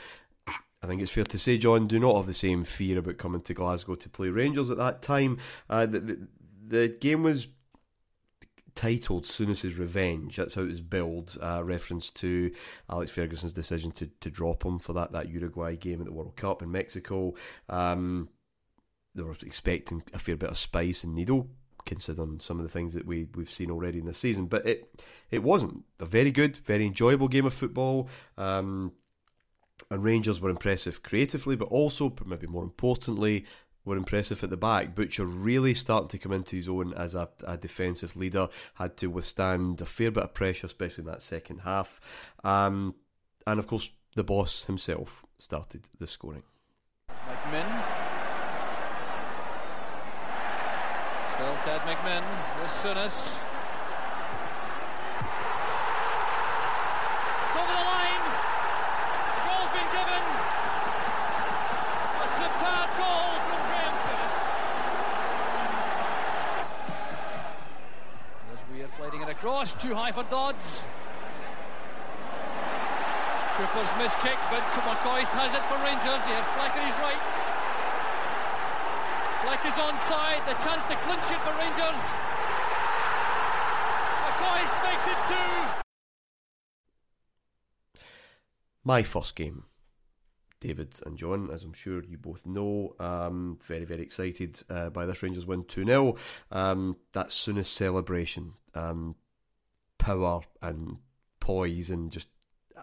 I 0.48 0.88
think 0.88 1.02
it's 1.02 1.12
fair 1.12 1.24
to 1.24 1.40
say, 1.40 1.58
John, 1.58 1.88
do 1.88 2.00
not 2.00 2.16
have 2.16 2.28
the 2.28 2.34
same 2.34 2.64
fear 2.64 3.00
about 3.00 3.18
coming 3.18 3.42
to 3.42 3.54
Glasgow 3.54 3.96
to 3.96 4.10
play 4.10 4.30
Rangers 4.30 4.70
at 4.70 4.78
that 4.78 5.02
time. 5.02 5.40
Uh, 5.70 5.86
the, 5.86 6.00
the, 6.00 6.28
the 6.68 6.90
game 6.90 7.24
was 7.24 7.48
titled 8.76 9.26
Souness's 9.26 9.78
Revenge. 9.78 10.38
That's 10.38 10.56
how 10.56 10.62
it 10.62 10.70
was 10.70 10.82
billed, 10.82 11.38
uh, 11.42 11.64
reference 11.64 12.12
to 12.12 12.52
Alex 12.90 13.12
Ferguson's 13.12 13.54
decision 13.54 13.92
to, 13.92 14.08
to 14.22 14.30
drop 14.30 14.64
him 14.64 14.80
for 14.80 14.94
that, 14.94 15.12
that 15.12 15.30
Uruguay 15.30 15.76
game 15.76 16.00
at 16.00 16.06
the 16.06 16.14
World 16.14 16.36
Cup 16.36 16.62
in 16.62 16.72
Mexico. 16.72 17.34
Um, 17.70 18.30
they 19.16 19.24
were 19.24 19.36
expecting 19.42 20.04
a 20.14 20.20
fair 20.20 20.38
bit 20.38 20.52
of 20.52 20.58
spice 20.58 21.04
and 21.04 21.16
needle, 21.16 21.50
considering 21.86 22.40
some 22.40 22.60
of 22.60 22.64
the 22.64 22.72
things 22.72 22.94
that 22.94 23.08
we, 23.08 23.28
we've 23.34 23.50
seen 23.50 23.72
already 23.72 23.98
in 23.98 24.06
this 24.06 24.20
season. 24.20 24.46
But 24.46 24.68
it 24.68 25.02
it 25.32 25.42
wasn't. 25.42 25.84
A 26.00 26.06
very 26.06 26.30
good, 26.30 26.58
very 26.58 26.86
enjoyable 26.86 27.28
game 27.28 27.48
of 27.48 27.54
football. 27.54 28.10
Um, 28.38 28.92
and 29.90 30.04
Rangers 30.04 30.42
were 30.42 30.50
impressive 30.50 31.02
creatively, 31.02 31.56
but 31.56 31.70
also, 31.70 32.14
maybe 32.26 32.48
more 32.48 32.64
importantly, 32.64 33.46
were 33.88 33.98
impressive 33.98 34.44
at 34.44 34.50
the 34.50 34.58
back. 34.58 34.94
Butcher 34.94 35.26
really 35.26 35.74
starting 35.74 36.10
to 36.10 36.18
come 36.18 36.34
into 36.34 36.58
his 36.58 36.68
own 36.68 36.94
as 36.94 37.16
a, 37.16 37.30
a, 37.46 37.58
defensive 37.58 38.16
leader, 38.16 38.50
had 38.76 38.98
to 38.98 39.08
withstand 39.08 39.82
a 39.82 39.86
fair 39.86 40.12
bit 40.12 40.24
of 40.24 40.34
pressure, 40.34 40.68
especially 40.68 41.04
in 41.04 41.10
that 41.10 41.22
second 41.22 41.60
half. 41.60 42.00
Um, 42.44 42.96
and 43.48 43.60
of 43.60 43.66
course, 43.66 43.90
the 44.16 44.26
boss 44.26 44.66
himself 44.66 45.26
started 45.40 45.84
the 45.98 46.06
scoring. 46.06 46.44
McMinn. 47.10 47.84
Still 51.34 51.56
Ted 51.64 51.82
McMinn. 51.82 52.62
This 52.62 52.84
Souness. 52.84 53.57
Too 69.78 69.94
high 69.94 70.12
for 70.12 70.24
Dodds. 70.24 70.86
Cooper's 73.58 73.90
missed 73.98 74.18
kick, 74.20 74.38
but 74.50 74.62
McCoist 74.86 75.34
has 75.34 75.54
it 75.54 75.62
for 75.70 75.78
Rangers. 75.86 76.22
He 76.26 76.34
has 76.34 76.46
Fleck 76.58 76.74
on 76.78 76.86
his 76.86 76.98
right. 77.02 77.30
Fleck 79.46 79.62
is 79.66 79.78
onside, 79.78 80.46
the 80.46 80.58
chance 80.66 80.84
to 80.86 80.96
clinch 81.06 81.26
it 81.30 81.42
for 81.46 81.54
Rangers. 81.58 82.02
McCoist 84.26 84.76
makes 84.86 85.06
it 85.10 85.20
two. 85.30 85.54
My 88.84 89.04
first 89.04 89.36
game 89.36 89.66
David 90.60 91.00
and 91.06 91.18
John, 91.18 91.50
as 91.52 91.64
I'm 91.64 91.74
sure 91.74 92.04
you 92.04 92.18
both 92.18 92.46
know. 92.46 92.96
Um, 93.00 93.60
very, 93.66 93.86
very 93.86 94.02
excited 94.02 94.62
uh, 94.70 94.90
by 94.90 95.06
this 95.06 95.22
Rangers 95.22 95.46
win 95.46 95.64
2 95.64 95.86
0. 95.86 96.16
Um, 96.52 96.98
that 97.14 97.28
Souness 97.28 97.68
celebration. 97.68 98.54
Um, 98.74 99.16
power 100.08 100.40
and 100.62 100.98
poise 101.42 101.90
and 101.90 102.12
just 102.12 102.30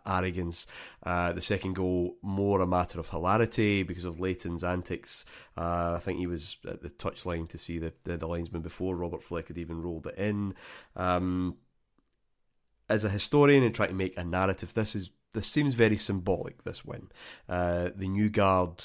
arrogance. 0.07 0.67
Uh, 1.03 1.33
the 1.33 1.41
second 1.41 1.75
goal, 1.75 2.17
more 2.21 2.61
a 2.61 2.67
matter 2.67 3.01
of 3.01 3.09
hilarity 3.09 3.83
because 3.83 4.05
of 4.05 4.21
Leighton's 4.21 4.63
antics. 4.63 5.25
Uh, 5.57 5.95
I 5.97 6.01
think 6.01 6.19
he 6.19 6.27
was 6.27 6.59
at 6.69 6.83
the 6.83 6.91
touchline 6.91 7.49
to 7.49 7.59
see 7.59 7.79
the, 7.79 7.95
the, 8.03 8.19
the, 8.19 8.29
linesman 8.29 8.61
before 8.61 8.95
Robert 8.95 9.23
Fleck 9.23 9.49
had 9.49 9.57
even 9.57 9.81
rolled 9.81 10.07
it 10.07 10.19
in. 10.19 10.55
Um, 10.97 11.57
as 12.91 13.05
a 13.05 13.09
historian 13.09 13.65
and 13.65 13.75
trying 13.75 13.89
to 13.89 13.95
make 13.95 14.19
a 14.19 14.25
narrative, 14.25 14.75
this 14.75 14.95
is 14.95 15.11
this 15.33 15.47
seems 15.47 15.73
very 15.73 15.97
symbolic. 15.97 16.63
This 16.65 16.85
win, 16.85 17.09
uh, 17.49 17.89
the 17.97 18.09
new 18.09 18.29
guard 18.29 18.85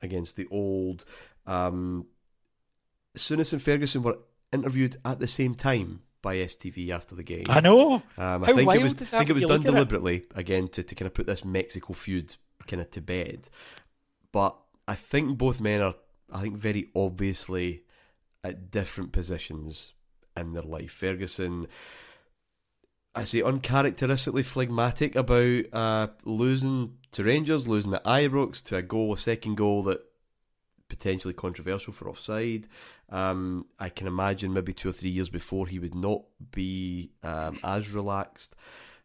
against 0.00 0.36
the 0.36 0.46
old. 0.50 1.04
Um, 1.46 2.06
Souness 3.16 3.52
and 3.52 3.62
Ferguson 3.62 4.02
were 4.02 4.18
interviewed 4.50 4.96
at 5.04 5.18
the 5.18 5.26
same 5.26 5.54
time 5.54 6.03
by 6.24 6.36
STV 6.36 6.88
after 6.88 7.14
the 7.14 7.22
game. 7.22 7.44
I 7.50 7.60
know. 7.60 8.02
Um, 8.16 8.42
I 8.44 8.52
think 8.54 8.74
it 8.74 8.82
was. 8.82 8.94
I 9.12 9.18
think 9.18 9.30
it 9.30 9.34
was 9.34 9.44
done 9.44 9.60
deliberately 9.60 10.16
it? 10.16 10.32
again 10.34 10.68
to, 10.68 10.82
to 10.82 10.94
kind 10.94 11.06
of 11.06 11.12
put 11.12 11.26
this 11.26 11.44
Mexico 11.44 11.92
feud 11.92 12.34
kind 12.66 12.80
of 12.80 12.90
to 12.92 13.02
bed. 13.02 13.50
But 14.32 14.56
I 14.88 14.94
think 14.94 15.36
both 15.36 15.60
men 15.60 15.82
are. 15.82 15.94
I 16.32 16.40
think 16.40 16.56
very 16.56 16.88
obviously 16.96 17.82
at 18.42 18.70
different 18.70 19.12
positions 19.12 19.92
in 20.36 20.54
their 20.54 20.62
life. 20.62 20.90
Ferguson. 20.90 21.68
I 23.14 23.22
say 23.22 23.42
uncharacteristically 23.42 24.42
phlegmatic 24.42 25.14
about 25.14 25.64
uh, 25.72 26.08
losing 26.24 26.94
to 27.12 27.22
Rangers, 27.22 27.68
losing 27.68 27.94
at 27.94 28.02
Ibrox 28.02 28.60
to 28.64 28.76
a 28.76 28.82
goal, 28.82 29.12
a 29.12 29.16
second 29.16 29.56
goal 29.56 29.84
that 29.84 30.00
potentially 30.88 31.34
controversial 31.34 31.92
for 31.92 32.08
offside. 32.08 32.66
Um, 33.14 33.66
I 33.78 33.90
can 33.90 34.08
imagine 34.08 34.52
maybe 34.52 34.72
two 34.72 34.88
or 34.88 34.92
three 34.92 35.08
years 35.08 35.30
before 35.30 35.68
he 35.68 35.78
would 35.78 35.94
not 35.94 36.24
be 36.50 37.12
um, 37.22 37.60
as 37.62 37.90
relaxed. 37.90 38.56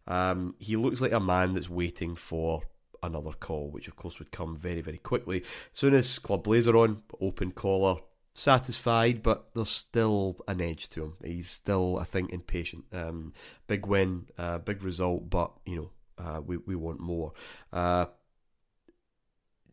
Um, 0.07 0.55
he 0.57 0.76
looks 0.78 0.99
like 0.99 1.12
a 1.12 1.20
man 1.20 1.53
that's 1.53 1.70
waiting 1.70 2.16
for 2.16 2.64
another 3.03 3.34
call, 3.34 3.70
which 3.70 3.88
of 3.88 3.95
course 3.95 4.18
would 4.18 4.32
come 4.32 4.57
very, 4.57 4.82
very 4.82 4.97
quickly. 4.97 5.41
As 5.41 5.45
Soon 5.74 5.93
as 5.93 6.18
club 6.18 6.43
blazer 6.43 6.76
on, 6.76 7.03
open 7.22 7.51
collar, 7.51 7.97
satisfied, 8.34 9.22
but 9.22 9.53
there's 9.53 9.70
still 9.70 10.38
an 10.47 10.60
edge 10.60 10.89
to 10.89 11.03
him. 11.03 11.14
He's 11.24 11.51
still, 11.51 11.99
I 11.99 12.03
think, 12.03 12.34
impatient. 12.34 12.86
Um, 12.91 13.34
big 13.68 13.86
win, 13.86 14.26
uh, 14.39 14.57
big 14.57 14.82
result, 14.82 15.30
but 15.30 15.51
you 15.68 15.76
know, 15.76 15.89
uh, 16.18 16.41
we 16.41 16.57
we 16.57 16.76
want 16.76 16.99
more. 16.99 17.34
Uh, 17.72 18.07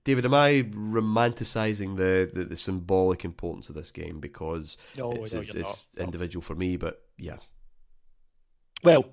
David, 0.06 0.24
am 0.24 0.34
I 0.34 0.62
romanticising 0.70 1.96
the, 1.96 2.30
the, 2.32 2.44
the, 2.44 2.56
symbolic 2.56 3.24
importance 3.24 3.68
of 3.68 3.74
this 3.74 3.90
game 3.90 4.20
because 4.20 4.76
no, 4.96 5.10
it's, 5.10 5.32
no, 5.32 5.40
it's, 5.40 5.52
it's 5.52 5.84
individual 5.98 6.42
for 6.42 6.54
me? 6.54 6.76
But 6.76 7.02
yeah. 7.18 7.38
Well, 8.84 9.06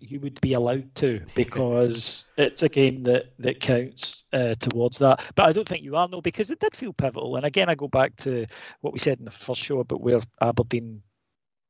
you 0.00 0.20
would 0.20 0.38
be 0.42 0.52
allowed 0.52 0.94
to 0.96 1.22
because 1.34 2.30
it's 2.36 2.62
a 2.62 2.68
game 2.68 3.04
that 3.04 3.32
that 3.38 3.60
counts 3.60 4.22
uh, 4.34 4.54
towards 4.56 4.98
that. 4.98 5.22
But 5.34 5.46
I 5.46 5.52
don't 5.52 5.66
think 5.66 5.82
you 5.82 5.96
are 5.96 6.06
no 6.06 6.20
because 6.20 6.50
it 6.50 6.60
did 6.60 6.76
feel 6.76 6.92
pivotal. 6.92 7.36
And 7.36 7.46
again, 7.46 7.70
I 7.70 7.76
go 7.76 7.88
back 7.88 8.16
to 8.16 8.44
what 8.82 8.92
we 8.92 8.98
said 8.98 9.18
in 9.18 9.24
the 9.24 9.30
first 9.30 9.62
show 9.62 9.80
about 9.80 10.02
where 10.02 10.20
Aberdeen 10.42 11.00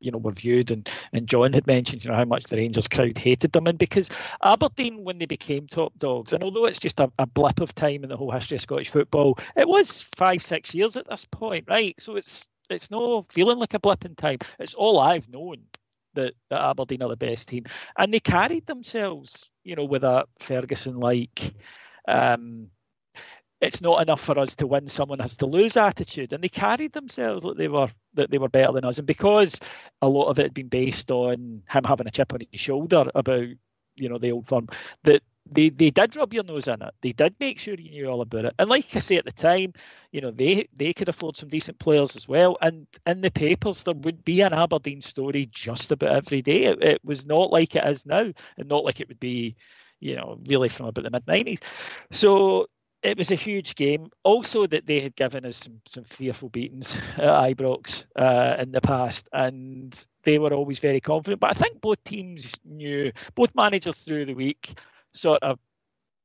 you 0.00 0.10
know 0.10 0.18
were 0.18 0.32
viewed 0.32 0.70
and 0.70 0.90
and 1.12 1.26
John 1.26 1.52
had 1.52 1.66
mentioned 1.66 2.04
you 2.04 2.10
know 2.10 2.16
how 2.16 2.24
much 2.24 2.44
the 2.44 2.56
Rangers 2.56 2.88
crowd 2.88 3.16
hated 3.18 3.52
them. 3.52 3.66
And 3.66 3.78
because 3.78 4.10
Aberdeen 4.42 5.04
when 5.04 5.18
they 5.18 5.26
became 5.26 5.66
top 5.66 5.92
dogs 5.98 6.32
and 6.32 6.42
although 6.42 6.66
it's 6.66 6.78
just 6.78 7.00
a, 7.00 7.10
a 7.18 7.26
blip 7.26 7.60
of 7.60 7.74
time 7.74 8.02
in 8.02 8.08
the 8.08 8.16
whole 8.16 8.30
history 8.30 8.56
of 8.56 8.62
Scottish 8.62 8.90
football 8.90 9.38
it 9.56 9.68
was 9.68 10.02
five 10.16 10.42
six 10.42 10.74
years 10.74 10.96
at 10.96 11.08
this 11.08 11.24
point 11.26 11.64
right? 11.68 11.94
So 11.98 12.16
it's 12.16 12.46
it's 12.68 12.90
no 12.90 13.26
feeling 13.30 13.58
like 13.58 13.74
a 13.74 13.80
blip 13.80 14.04
in 14.04 14.14
time. 14.14 14.38
It's 14.60 14.74
all 14.74 15.00
I've 15.00 15.28
known 15.28 15.56
that, 16.14 16.34
that 16.50 16.60
Aberdeen 16.62 17.02
are 17.02 17.08
the 17.08 17.16
best 17.16 17.48
team. 17.48 17.64
And 17.98 18.14
they 18.14 18.20
carried 18.20 18.66
themselves 18.66 19.48
you 19.64 19.76
know 19.76 19.84
with 19.84 20.04
a 20.04 20.26
Ferguson 20.38 20.98
like 20.98 21.54
um 22.08 22.68
it's 23.60 23.80
not 23.80 24.02
enough 24.02 24.20
for 24.20 24.38
us 24.38 24.56
to 24.56 24.66
win. 24.66 24.88
Someone 24.88 25.18
has 25.18 25.36
to 25.38 25.46
lose 25.46 25.76
attitude, 25.76 26.32
and 26.32 26.42
they 26.42 26.48
carried 26.48 26.92
themselves 26.92 27.44
like 27.44 27.56
they 27.56 27.68
were 27.68 27.88
that 28.14 28.30
they 28.30 28.38
were 28.38 28.48
better 28.48 28.72
than 28.72 28.84
us. 28.84 28.98
And 28.98 29.06
because 29.06 29.60
a 30.02 30.08
lot 30.08 30.28
of 30.28 30.38
it 30.38 30.44
had 30.44 30.54
been 30.54 30.68
based 30.68 31.10
on 31.10 31.62
him 31.68 31.84
having 31.84 32.06
a 32.06 32.10
chip 32.10 32.32
on 32.32 32.40
his 32.50 32.60
shoulder 32.60 33.04
about 33.14 33.46
you 33.96 34.08
know 34.08 34.18
the 34.18 34.32
old 34.32 34.48
firm, 34.48 34.68
that 35.04 35.22
they 35.50 35.68
they 35.70 35.90
did 35.90 36.16
rub 36.16 36.32
your 36.32 36.44
nose 36.44 36.68
in 36.68 36.80
it. 36.82 36.94
They 37.02 37.12
did 37.12 37.34
make 37.40 37.58
sure 37.58 37.74
you 37.74 37.90
knew 37.90 38.06
all 38.08 38.22
about 38.22 38.46
it. 38.46 38.54
And 38.58 38.70
like 38.70 38.94
I 38.96 39.00
say 39.00 39.16
at 39.16 39.24
the 39.26 39.32
time, 39.32 39.74
you 40.12 40.20
know 40.20 40.30
they 40.30 40.68
they 40.74 40.92
could 40.94 41.08
afford 41.08 41.36
some 41.36 41.48
decent 41.50 41.78
players 41.78 42.16
as 42.16 42.26
well. 42.28 42.56
And 42.62 42.86
in 43.06 43.20
the 43.20 43.30
papers 43.30 43.82
there 43.82 43.94
would 43.94 44.24
be 44.24 44.40
an 44.40 44.54
Aberdeen 44.54 45.02
story 45.02 45.46
just 45.50 45.92
about 45.92 46.14
every 46.16 46.42
day. 46.42 46.64
It, 46.64 46.82
it 46.82 47.04
was 47.04 47.26
not 47.26 47.50
like 47.52 47.76
it 47.76 47.86
is 47.86 48.06
now, 48.06 48.32
and 48.56 48.68
not 48.68 48.84
like 48.84 49.00
it 49.00 49.08
would 49.08 49.20
be 49.20 49.56
you 50.00 50.16
know, 50.16 50.38
really 50.46 50.68
from 50.68 50.86
about 50.86 51.04
the 51.04 51.10
mid 51.10 51.26
90s. 51.26 51.62
So 52.10 52.66
it 53.02 53.16
was 53.16 53.30
a 53.30 53.36
huge 53.36 53.74
game. 53.74 54.06
Also, 54.24 54.66
that 54.66 54.86
they 54.86 55.00
had 55.00 55.16
given 55.16 55.46
us 55.46 55.56
some, 55.56 55.80
some 55.88 56.04
fearful 56.04 56.48
beatings 56.48 56.96
at 57.16 57.56
Ibrox 57.56 58.04
uh, 58.16 58.56
in 58.58 58.72
the 58.72 58.80
past, 58.80 59.28
and 59.32 59.94
they 60.24 60.38
were 60.38 60.52
always 60.52 60.78
very 60.78 61.00
confident. 61.00 61.40
But 61.40 61.50
I 61.50 61.54
think 61.54 61.80
both 61.80 62.02
teams 62.04 62.52
knew, 62.64 63.12
both 63.34 63.54
managers 63.54 63.98
through 63.98 64.26
the 64.26 64.34
week 64.34 64.78
sort 65.12 65.42
of 65.42 65.58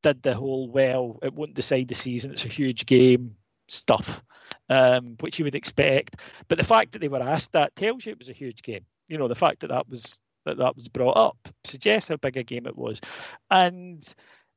did 0.03 0.21
the 0.21 0.35
whole 0.35 0.69
well, 0.69 1.19
it 1.23 1.33
won't 1.33 1.55
decide 1.55 1.87
the 1.87 1.95
season, 1.95 2.31
it's 2.31 2.45
a 2.45 2.49
huge 2.49 2.85
game 2.85 3.35
stuff, 3.67 4.21
um, 4.69 5.15
which 5.21 5.39
you 5.39 5.45
would 5.45 5.55
expect. 5.55 6.17
But 6.47 6.57
the 6.57 6.63
fact 6.63 6.91
that 6.91 6.99
they 6.99 7.07
were 7.07 7.23
asked 7.23 7.53
that 7.53 7.75
tells 7.75 8.05
you 8.05 8.11
it 8.11 8.19
was 8.19 8.29
a 8.29 8.33
huge 8.33 8.61
game. 8.61 8.85
You 9.07 9.17
know, 9.17 9.27
the 9.27 9.35
fact 9.35 9.61
that 9.61 9.69
that 9.69 9.89
was 9.89 10.19
that 10.45 10.57
that 10.57 10.75
was 10.75 10.87
brought 10.89 11.17
up 11.17 11.37
suggests 11.63 12.09
how 12.09 12.17
big 12.17 12.37
a 12.37 12.43
game 12.43 12.67
it 12.67 12.77
was, 12.77 13.01
and 13.49 14.05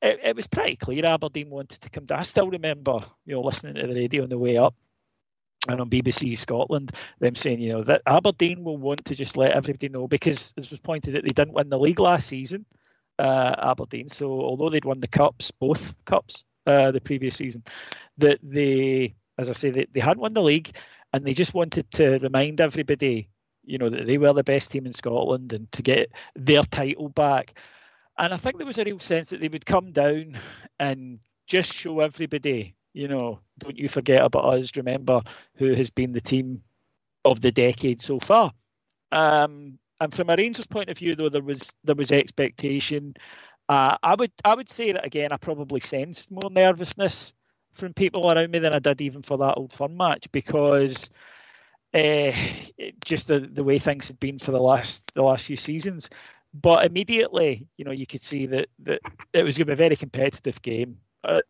it, 0.01 0.21
it 0.23 0.37
was 0.37 0.47
pretty 0.47 0.77
clear 0.77 1.05
Aberdeen 1.07 1.51
wanted 1.51 1.81
to 1.81 1.91
come 1.91 2.07
down. 2.07 2.21
I 2.21 2.23
still 2.23 2.51
remember, 2.51 3.01
you 3.25 3.35
know, 3.35 3.41
listening 3.41 3.75
to 3.75 3.87
the 3.87 3.95
radio 3.95 4.23
on 4.23 4.29
the 4.29 4.39
way 4.39 4.57
up 4.57 4.75
and 5.69 5.81
on 5.81 5.91
BBC 5.91 6.39
Scotland, 6.39 6.93
them 7.19 7.35
saying, 7.35 7.61
you 7.61 7.73
know, 7.73 7.83
that 7.83 8.03
Aberdeen 8.07 8.63
will 8.63 8.77
want 8.77 9.05
to 9.07 9.15
just 9.15 9.37
let 9.37 9.53
everybody 9.53 9.89
know 9.89 10.07
because, 10.07 10.55
as 10.57 10.71
was 10.71 10.81
pointed 10.81 11.17
out, 11.17 11.23
they 11.23 11.29
didn't 11.29 11.55
win 11.55 11.69
the 11.69 11.79
league 11.79 11.99
last 11.99 12.29
season, 12.29 12.65
uh, 13.19 13.55
Aberdeen. 13.59 14.09
So 14.09 14.31
although 14.31 14.69
they'd 14.69 14.85
won 14.85 15.01
the 15.01 15.09
cups, 15.09 15.51
both 15.51 15.95
cups, 16.05 16.45
uh, 16.67 16.93
the 16.93 17.01
previous 17.01 17.35
season, 17.35 17.65
that 18.19 18.39
they, 18.43 19.15
as 19.37 19.51
I 19.51 19.53
say, 19.53 19.71
they, 19.71 19.87
they 19.91 20.01
hadn't 20.01 20.21
won 20.21 20.35
the 20.35 20.43
league, 20.43 20.71
and 21.13 21.25
they 21.25 21.35
just 21.35 21.55
wanted 21.55 21.91
to 21.93 22.19
remind 22.19 22.61
everybody, 22.61 23.29
you 23.65 23.79
know, 23.79 23.89
that 23.89 24.07
they 24.07 24.19
were 24.19 24.33
the 24.33 24.45
best 24.45 24.71
team 24.71 24.87
in 24.87 24.93
Scotland 24.93 25.53
and 25.53 25.71
to 25.73 25.83
get 25.83 26.13
their 26.37 26.63
title 26.63 27.09
back. 27.09 27.59
And 28.19 28.35
I 28.35 28.37
think 28.37 28.59
there 28.59 28.67
was 28.67 28.79
a 28.79 28.85
real 28.85 28.99
sense 28.99 29.31
that 29.31 29.41
they 29.41 29.49
would 29.49 29.67
come 29.67 29.93
down 29.93 30.39
and 30.81 31.21
just 31.47 31.73
show 31.73 32.01
everybody, 32.01 32.75
you 32.93 33.09
know, 33.09 33.41
don't 33.59 33.79
you 33.79 33.89
forget 33.89 34.25
about 34.25 34.55
us. 34.55 34.77
Remember 34.77 35.23
who 35.55 35.73
has 35.75 35.91
been 35.91 36.13
the 36.13 36.21
team 36.21 36.63
of 37.25 37.41
the 37.41 37.53
decade 37.53 38.03
so 38.03 38.19
far. 38.19 38.53
Um, 39.13 39.79
and 40.01 40.13
from 40.13 40.31
a 40.31 40.37
Rangers 40.37 40.67
point 40.67 40.91
of 40.91 40.99
view, 40.99 41.15
though, 41.15 41.29
there 41.29 41.43
was 41.43 41.73
there 41.85 41.95
was 41.95 42.13
expectation. 42.13 43.15
Uh, 43.69 43.97
I 44.03 44.15
would 44.15 44.33
I 44.45 44.55
would 44.55 44.69
say 44.69 44.93
that 44.93 45.05
again. 45.05 45.33
I 45.33 45.37
probably 45.37 45.81
sensed 45.81 46.31
more 46.31 46.51
nervousness 46.51 47.33
from 47.73 47.95
people 47.95 48.31
around 48.31 48.51
me 48.51 48.59
than 48.59 48.73
I 48.73 48.79
did 48.79 49.01
even 49.01 49.23
for 49.23 49.39
that 49.39 49.55
old 49.57 49.73
firm 49.73 49.97
match 49.97 50.31
because 50.33 51.11
uh, 51.95 52.33
just 53.05 53.29
the 53.29 53.41
the 53.41 53.65
way 53.65 53.79
things 53.79 54.09
had 54.09 54.21
been 54.21 54.39
for 54.39 54.53
the 54.53 54.61
last 54.61 55.13
the 55.15 55.23
last 55.23 55.45
few 55.45 55.57
seasons. 55.57 56.11
But 56.55 56.85
immediately, 56.87 57.69
you 57.77 57.85
know, 57.85 57.91
you 57.93 58.07
could 58.07 58.23
see 58.23 58.47
that, 58.47 58.69
that 58.81 59.01
it 59.33 59.45
was 59.45 59.59
going 59.59 59.67
to 59.67 59.71
be 59.77 59.83
a 59.85 59.89
very 59.89 59.97
competitive 59.97 60.61
game. 60.63 60.99
Uh, 61.23 61.41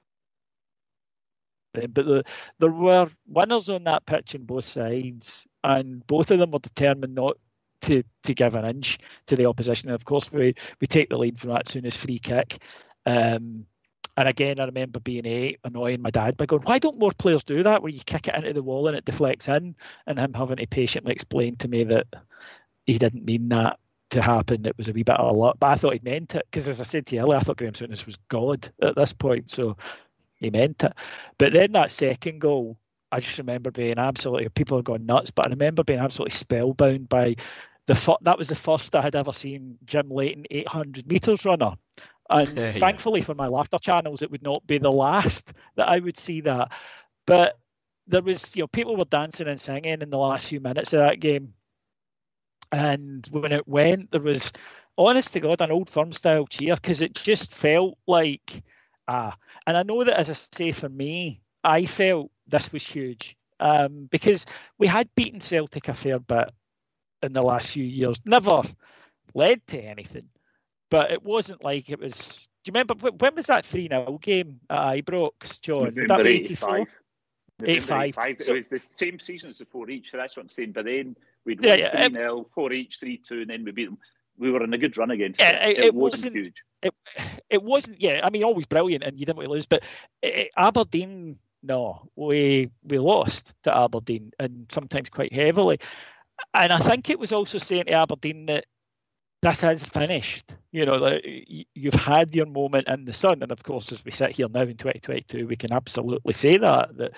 but 1.72 2.07
the, 2.07 2.24
there 2.59 2.70
were 2.70 3.09
winners 3.26 3.68
on 3.68 3.84
that 3.84 4.07
pitch 4.07 4.34
on 4.34 4.44
both 4.44 4.64
sides, 4.64 5.46
and 5.62 6.05
both 6.07 6.30
of 6.30 6.38
them 6.38 6.51
were 6.51 6.59
determined 6.59 7.14
not 7.14 7.36
to, 7.82 8.03
to 8.24 8.34
give 8.34 8.55
an 8.55 8.64
inch 8.64 8.99
to 9.26 9.36
the 9.36 9.46
opposition. 9.46 9.88
And 9.88 9.94
of 9.94 10.05
course, 10.05 10.32
we, 10.32 10.55
we 10.80 10.86
take 10.86 11.11
the 11.11 11.18
lead 11.18 11.38
from 11.38 11.51
that 11.51 11.66
Souness 11.66 11.96
free 11.96 12.18
kick. 12.18 12.59
Um, 13.07 13.66
and 14.16 14.28
again, 14.28 14.59
I 14.59 14.64
remember 14.64 14.99
being 14.99 15.26
eight, 15.26 15.61
annoying 15.62 16.03
my 16.03 16.11
dad 16.11 16.36
by 16.36 16.46
going, 16.46 16.62
"Why 16.62 16.80
don't 16.80 16.99
more 16.99 17.12
players 17.12 17.44
do 17.44 17.62
that? 17.62 17.82
Where 17.82 17.92
you 17.92 18.01
kick 18.05 18.26
it 18.26 18.34
into 18.34 18.53
the 18.53 18.64
wall 18.64 18.88
and 18.88 18.96
it 18.96 19.05
deflects 19.05 19.46
in?" 19.46 19.76
And 20.09 20.18
him 20.18 20.34
having 20.34 20.57
to 20.57 20.66
patiently 20.66 21.12
explain 21.12 21.55
to 21.57 21.68
me 21.68 21.84
that 21.84 22.09
he 22.84 22.99
didn't 22.99 23.24
mean 23.24 23.49
that 23.51 23.78
to 24.11 24.22
happen. 24.22 24.66
It 24.66 24.76
was 24.76 24.88
a 24.88 24.92
wee 24.92 25.02
bit 25.02 25.16
of 25.16 25.34
a 25.34 25.38
lot, 25.38 25.59
but 25.59 25.68
I 25.68 25.74
thought 25.74 25.94
he 25.94 26.00
meant 26.02 26.34
it 26.34 26.46
because, 26.50 26.68
as 26.68 26.80
I 26.80 26.84
said 26.84 27.06
to 27.06 27.16
you 27.16 27.22
earlier, 27.22 27.38
I 27.38 27.40
thought 27.40 27.59
Graeme 27.59 27.72
Souness 27.72 28.06
was 28.06 28.16
God 28.28 28.70
at 28.82 28.96
this 28.96 29.12
point, 29.12 29.50
so 29.50 29.76
he 30.36 30.50
meant 30.50 30.82
it. 30.84 30.92
But 31.38 31.52
then 31.52 31.72
that 31.72 31.90
second 31.90 32.40
goal, 32.40 32.78
I 33.11 33.20
just 33.20 33.38
remember 33.38 33.70
being 33.70 33.98
absolutely 33.98 34.48
people 34.50 34.78
are 34.78 34.82
going 34.82 35.06
nuts, 35.06 35.30
but 35.30 35.46
I 35.46 35.50
remember 35.50 35.84
being 35.84 36.00
absolutely 36.00 36.36
spellbound 36.36 37.09
by 37.09 37.36
the 37.86 38.16
that 38.22 38.38
was 38.38 38.48
the 38.48 38.54
first 38.54 38.94
I 38.94 39.02
had 39.02 39.16
ever 39.16 39.32
seen 39.32 39.78
Jim 39.84 40.11
Leighton 40.11 40.44
800 40.50 41.06
meters 41.06 41.44
runner. 41.44 41.72
And 42.30 42.48
yeah. 42.56 42.72
thankfully 42.72 43.22
for 43.22 43.34
my 43.34 43.48
laughter 43.48 43.78
channels, 43.78 44.22
it 44.22 44.30
would 44.30 44.42
not 44.42 44.66
be 44.66 44.78
the 44.78 44.92
last 44.92 45.52
that 45.76 45.88
I 45.88 45.98
would 45.98 46.18
see 46.18 46.42
that. 46.42 46.72
But 47.26 47.59
there 48.06 48.22
was, 48.22 48.54
you 48.56 48.62
know, 48.62 48.68
people 48.68 48.96
were 48.96 49.04
dancing 49.04 49.48
and 49.48 49.61
singing 49.61 50.02
in 50.02 50.11
the 50.11 50.18
last 50.18 50.46
few 50.46 50.61
minutes 50.61 50.92
of 50.92 51.00
that 51.00 51.20
game 51.20 51.54
and 52.72 53.26
when 53.30 53.52
it 53.52 53.66
went, 53.66 54.10
there 54.10 54.20
was, 54.20 54.52
honest 54.96 55.32
to 55.32 55.40
God, 55.40 55.62
an 55.62 55.70
old 55.70 55.88
firm 55.88 56.12
style 56.12 56.46
cheer 56.46 56.74
because 56.74 57.02
it 57.02 57.14
just 57.14 57.52
felt 57.52 57.98
like, 58.06 58.62
ah. 59.06 59.36
And 59.66 59.76
I 59.76 59.82
know 59.82 60.04
that, 60.04 60.18
as 60.18 60.30
I 60.30 60.34
say, 60.56 60.72
for 60.72 60.88
me, 60.88 61.40
I 61.64 61.86
felt 61.86 62.30
this 62.46 62.72
was 62.72 62.86
huge 62.86 63.36
um, 63.60 64.08
because 64.10 64.46
we 64.78 64.86
had 64.86 65.08
beaten 65.14 65.40
Celtic 65.40 65.88
a 65.88 65.94
fair 65.94 66.18
bit 66.18 66.50
in 67.22 67.32
the 67.32 67.42
last 67.42 67.72
few 67.72 67.84
years, 67.84 68.20
never 68.24 68.62
led 69.34 69.66
to 69.68 69.78
anything, 69.78 70.28
but 70.90 71.10
it 71.10 71.22
wasn't 71.22 71.64
like 71.64 71.90
it 71.90 71.98
was. 71.98 72.46
Do 72.64 72.70
you 72.70 72.72
remember 72.72 72.94
when 72.94 73.34
was 73.34 73.46
that 73.46 73.64
3 73.66 73.88
0 73.88 74.18
game 74.20 74.60
at 74.68 75.04
Ibrox, 75.04 75.60
John? 75.60 75.94
November 75.94 76.26
85. 76.26 76.86
85. 77.64 78.04
85. 78.18 78.36
So, 78.40 78.54
it 78.54 78.58
was 78.58 78.68
the 78.68 78.80
same 78.94 79.18
season 79.18 79.50
as 79.50 79.58
the 79.58 79.64
four 79.64 79.88
each, 79.90 80.10
so 80.10 80.16
that's 80.16 80.36
what 80.36 80.42
I'm 80.42 80.48
saying. 80.48 80.72
But 80.72 80.84
then 80.84 81.16
We'd 81.45 81.64
won 81.64 81.78
yeah, 81.78 82.07
3 82.09 82.14
0, 82.14 82.47
4 82.55 82.72
each, 82.72 82.99
3 82.99 83.18
2, 83.18 83.41
and 83.43 83.51
then 83.51 83.64
we 83.64 83.72
beat 83.72 83.86
them. 83.86 83.99
We 84.39 84.51
were 84.53 84.62
in 84.62 84.72
a 84.72 84.78
good 84.78 84.97
run 84.97 85.11
against 85.11 85.41
yeah, 85.41 85.66
it. 85.66 85.78
It, 85.78 85.84
it 85.86 85.95
wasn't, 85.95 86.22
wasn't, 86.22 86.36
huge. 86.36 86.62
It, 86.82 86.95
it 87.51 87.62
wasn't, 87.62 88.01
yeah, 88.01 88.20
I 88.22 88.30
mean, 88.30 88.45
always 88.45 88.66
brilliant, 88.66 89.05
and 89.05 89.18
you 89.18 89.26
didn't 89.26 89.43
to 89.43 89.49
lose, 89.49 89.66
but 89.66 89.84
it, 90.22 90.51
Aberdeen, 90.57 91.39
no, 91.62 92.09
we 92.14 92.70
we 92.84 92.99
lost 92.99 93.53
to 93.64 93.76
Aberdeen, 93.76 94.32
and 94.39 94.66
sometimes 94.70 95.09
quite 95.09 95.32
heavily. 95.32 95.80
And 96.55 96.72
I 96.72 96.78
think 96.78 97.11
it 97.11 97.18
was 97.18 97.32
also 97.32 97.59
saying 97.59 97.86
to 97.86 97.93
Aberdeen 97.93 98.47
that 98.47 98.66
this 99.43 99.61
has 99.61 99.84
finished. 99.84 100.53
You 100.72 100.86
know, 100.86 100.95
like, 100.95 101.24
you've 101.74 101.95
had 101.95 102.34
your 102.34 102.47
moment 102.47 102.89
in 102.89 103.05
the 103.05 103.12
sun, 103.12 103.43
and 103.43 103.53
of 103.53 103.62
course, 103.62 103.93
as 103.93 104.05
we 104.05 104.11
sit 104.11 104.32
here 104.32 104.49
now 104.49 104.62
in 104.62 104.76
2022, 104.76 105.47
we 105.47 105.57
can 105.57 105.72
absolutely 105.72 106.32
say 106.32 106.59
that 106.59 106.97
that, 106.97 107.12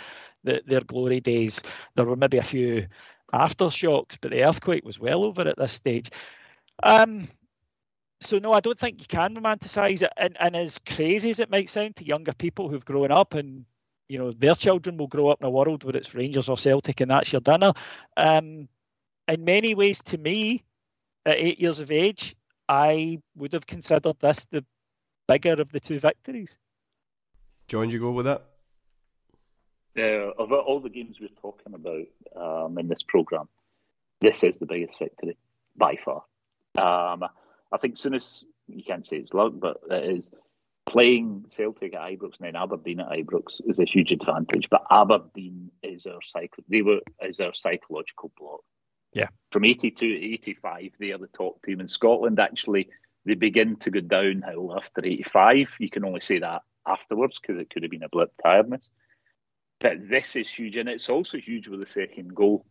that 0.44 0.66
their 0.66 0.82
glory 0.82 1.20
days. 1.20 1.62
There 1.94 2.04
were 2.04 2.16
maybe 2.16 2.38
a 2.38 2.42
few 2.42 2.86
aftershocks, 3.32 4.18
but 4.20 4.30
the 4.30 4.44
earthquake 4.44 4.84
was 4.84 4.98
well 4.98 5.24
over 5.24 5.42
at 5.42 5.56
this 5.56 5.72
stage. 5.72 6.10
Um, 6.82 7.28
so 8.20 8.38
no, 8.38 8.52
I 8.52 8.60
don't 8.60 8.78
think 8.78 9.00
you 9.00 9.06
can 9.06 9.34
romanticise 9.34 10.02
it. 10.02 10.12
And, 10.16 10.36
and 10.38 10.54
as 10.56 10.78
crazy 10.78 11.30
as 11.30 11.40
it 11.40 11.50
might 11.50 11.70
sound 11.70 11.96
to 11.96 12.04
younger 12.04 12.32
people 12.32 12.68
who've 12.68 12.84
grown 12.84 13.10
up 13.10 13.34
and 13.34 13.64
you 14.08 14.18
know 14.18 14.32
their 14.32 14.54
children 14.54 14.96
will 14.96 15.06
grow 15.06 15.28
up 15.28 15.40
in 15.40 15.46
a 15.46 15.50
world 15.50 15.84
where 15.84 15.96
it's 15.96 16.14
Rangers 16.14 16.48
or 16.48 16.58
Celtic 16.58 17.00
and 17.00 17.10
that's 17.10 17.32
your 17.32 17.40
dinner. 17.40 17.72
Um, 18.16 18.68
in 19.28 19.44
many 19.44 19.74
ways, 19.74 20.02
to 20.04 20.18
me, 20.18 20.64
at 21.24 21.36
eight 21.36 21.60
years 21.60 21.78
of 21.78 21.90
age, 21.90 22.34
I 22.68 23.20
would 23.36 23.52
have 23.52 23.66
considered 23.66 24.16
this 24.20 24.46
the 24.50 24.64
bigger 25.28 25.52
of 25.52 25.70
the 25.70 25.80
two 25.80 26.00
victories. 26.00 26.50
John, 27.68 27.90
you 27.90 28.00
go 28.00 28.10
with 28.10 28.26
that? 28.26 28.49
Uh, 29.98 30.30
of 30.38 30.52
all 30.52 30.80
the 30.80 30.88
games 30.88 31.18
we're 31.20 31.28
talking 31.40 31.74
about 31.74 32.06
um, 32.36 32.78
in 32.78 32.88
this 32.88 33.02
program, 33.02 33.48
this 34.20 34.44
is 34.44 34.58
the 34.58 34.66
biggest 34.66 34.98
victory 34.98 35.36
by 35.76 35.96
far. 35.96 36.22
Um, 36.76 37.24
I 37.72 37.78
think 37.78 37.98
soon 37.98 38.14
as 38.14 38.44
you 38.68 38.84
can't 38.84 39.06
say 39.06 39.16
it's 39.16 39.34
luck, 39.34 39.52
but 39.56 39.78
it 39.90 40.14
is 40.16 40.30
playing 40.86 41.46
Celtic 41.48 41.94
at 41.94 42.00
Ibrox 42.00 42.38
and 42.38 42.46
then 42.46 42.56
Aberdeen 42.56 43.00
at 43.00 43.08
Ibrox 43.08 43.60
is 43.66 43.80
a 43.80 43.84
huge 43.84 44.12
advantage. 44.12 44.68
But 44.70 44.84
Aberdeen 44.90 45.70
is 45.82 46.06
our 46.06 46.22
cycle; 46.22 46.64
they 46.68 46.82
were 46.82 47.00
is 47.22 47.40
our 47.40 47.54
psychological 47.54 48.30
block. 48.38 48.60
Yeah. 49.12 49.28
From 49.50 49.64
82 49.64 49.90
to 49.90 50.24
85, 50.34 50.92
they 50.98 51.10
are 51.10 51.18
the 51.18 51.26
top 51.26 51.62
team 51.64 51.80
in 51.80 51.88
Scotland. 51.88 52.38
Actually, 52.38 52.88
they 53.24 53.34
begin 53.34 53.76
to 53.76 53.90
go 53.90 54.00
downhill 54.00 54.76
after 54.76 55.04
85. 55.04 55.68
You 55.80 55.90
can 55.90 56.04
only 56.04 56.20
say 56.20 56.38
that 56.38 56.62
afterwards 56.86 57.38
because 57.40 57.60
it 57.60 57.70
could 57.70 57.82
have 57.82 57.90
been 57.90 58.04
a 58.04 58.08
blip 58.08 58.32
tiredness. 58.42 58.88
But 59.80 60.08
this 60.08 60.36
is 60.36 60.48
huge, 60.48 60.76
and 60.76 60.88
it's 60.88 61.08
also 61.08 61.38
huge 61.38 61.68
with 61.68 61.80
the 61.80 61.86
second 61.86 62.34
goal 62.34 62.66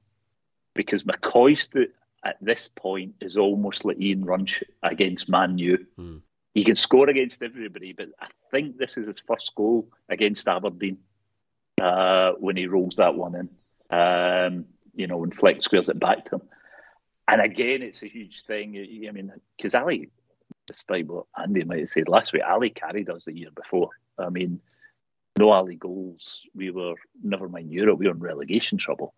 because 0.75 1.03
McCoist 1.03 1.87
at 2.23 2.37
this 2.41 2.69
point 2.75 3.15
is 3.21 3.35
almost 3.37 3.83
like 3.83 3.99
Ian 3.99 4.23
Rush 4.23 4.63
against 4.83 5.29
Man 5.29 5.57
U. 5.57 5.85
Mm. 5.97 6.21
He 6.53 6.63
can 6.63 6.75
score 6.75 7.09
against 7.09 7.41
everybody, 7.41 7.93
but 7.93 8.09
I 8.19 8.27
think 8.51 8.77
this 8.77 8.97
is 8.97 9.07
his 9.07 9.19
first 9.19 9.53
goal 9.55 9.89
against 10.09 10.47
Aberdeen 10.47 10.97
uh, 11.81 12.33
when 12.33 12.57
he 12.57 12.67
rolls 12.67 12.97
that 12.97 13.15
one 13.15 13.35
in. 13.35 13.49
Um, 13.97 14.65
you 14.95 15.07
know, 15.07 15.17
when 15.17 15.31
Fleck 15.31 15.63
squares 15.63 15.89
it 15.89 15.99
back 15.99 16.25
to 16.25 16.35
him. 16.35 16.41
And 17.27 17.41
again, 17.41 17.81
it's 17.81 18.03
a 18.03 18.07
huge 18.07 18.43
thing. 18.43 18.75
I 19.07 19.11
mean, 19.11 19.31
because 19.55 19.75
Ali, 19.75 20.09
despite 20.67 21.07
what 21.07 21.25
Andy 21.37 21.63
might 21.63 21.79
have 21.79 21.89
said 21.89 22.09
last 22.09 22.33
week, 22.33 22.41
Ali 22.47 22.71
carried 22.71 23.09
us 23.09 23.25
the 23.25 23.37
year 23.37 23.51
before. 23.55 23.89
I 24.17 24.29
mean, 24.29 24.59
no 25.37 25.51
Ali 25.51 25.75
goals. 25.75 26.45
We 26.55 26.71
were, 26.71 26.95
never 27.23 27.47
mind 27.47 27.71
Europe, 27.71 27.99
we 27.99 28.07
were 28.07 28.13
in 28.13 28.19
relegation 28.19 28.77
trouble. 28.77 29.13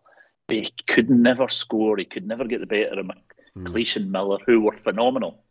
But 0.46 0.56
he 0.56 0.72
could 0.86 1.10
never 1.10 1.48
score. 1.48 1.96
He 1.96 2.04
could 2.04 2.26
never 2.26 2.44
get 2.44 2.60
the 2.60 2.66
better 2.66 3.00
of 3.00 3.06
McLeish 3.56 3.94
mm. 3.94 3.96
and 3.96 4.12
Miller, 4.12 4.38
who 4.46 4.60
were 4.60 4.76
phenomenal. 4.76 5.42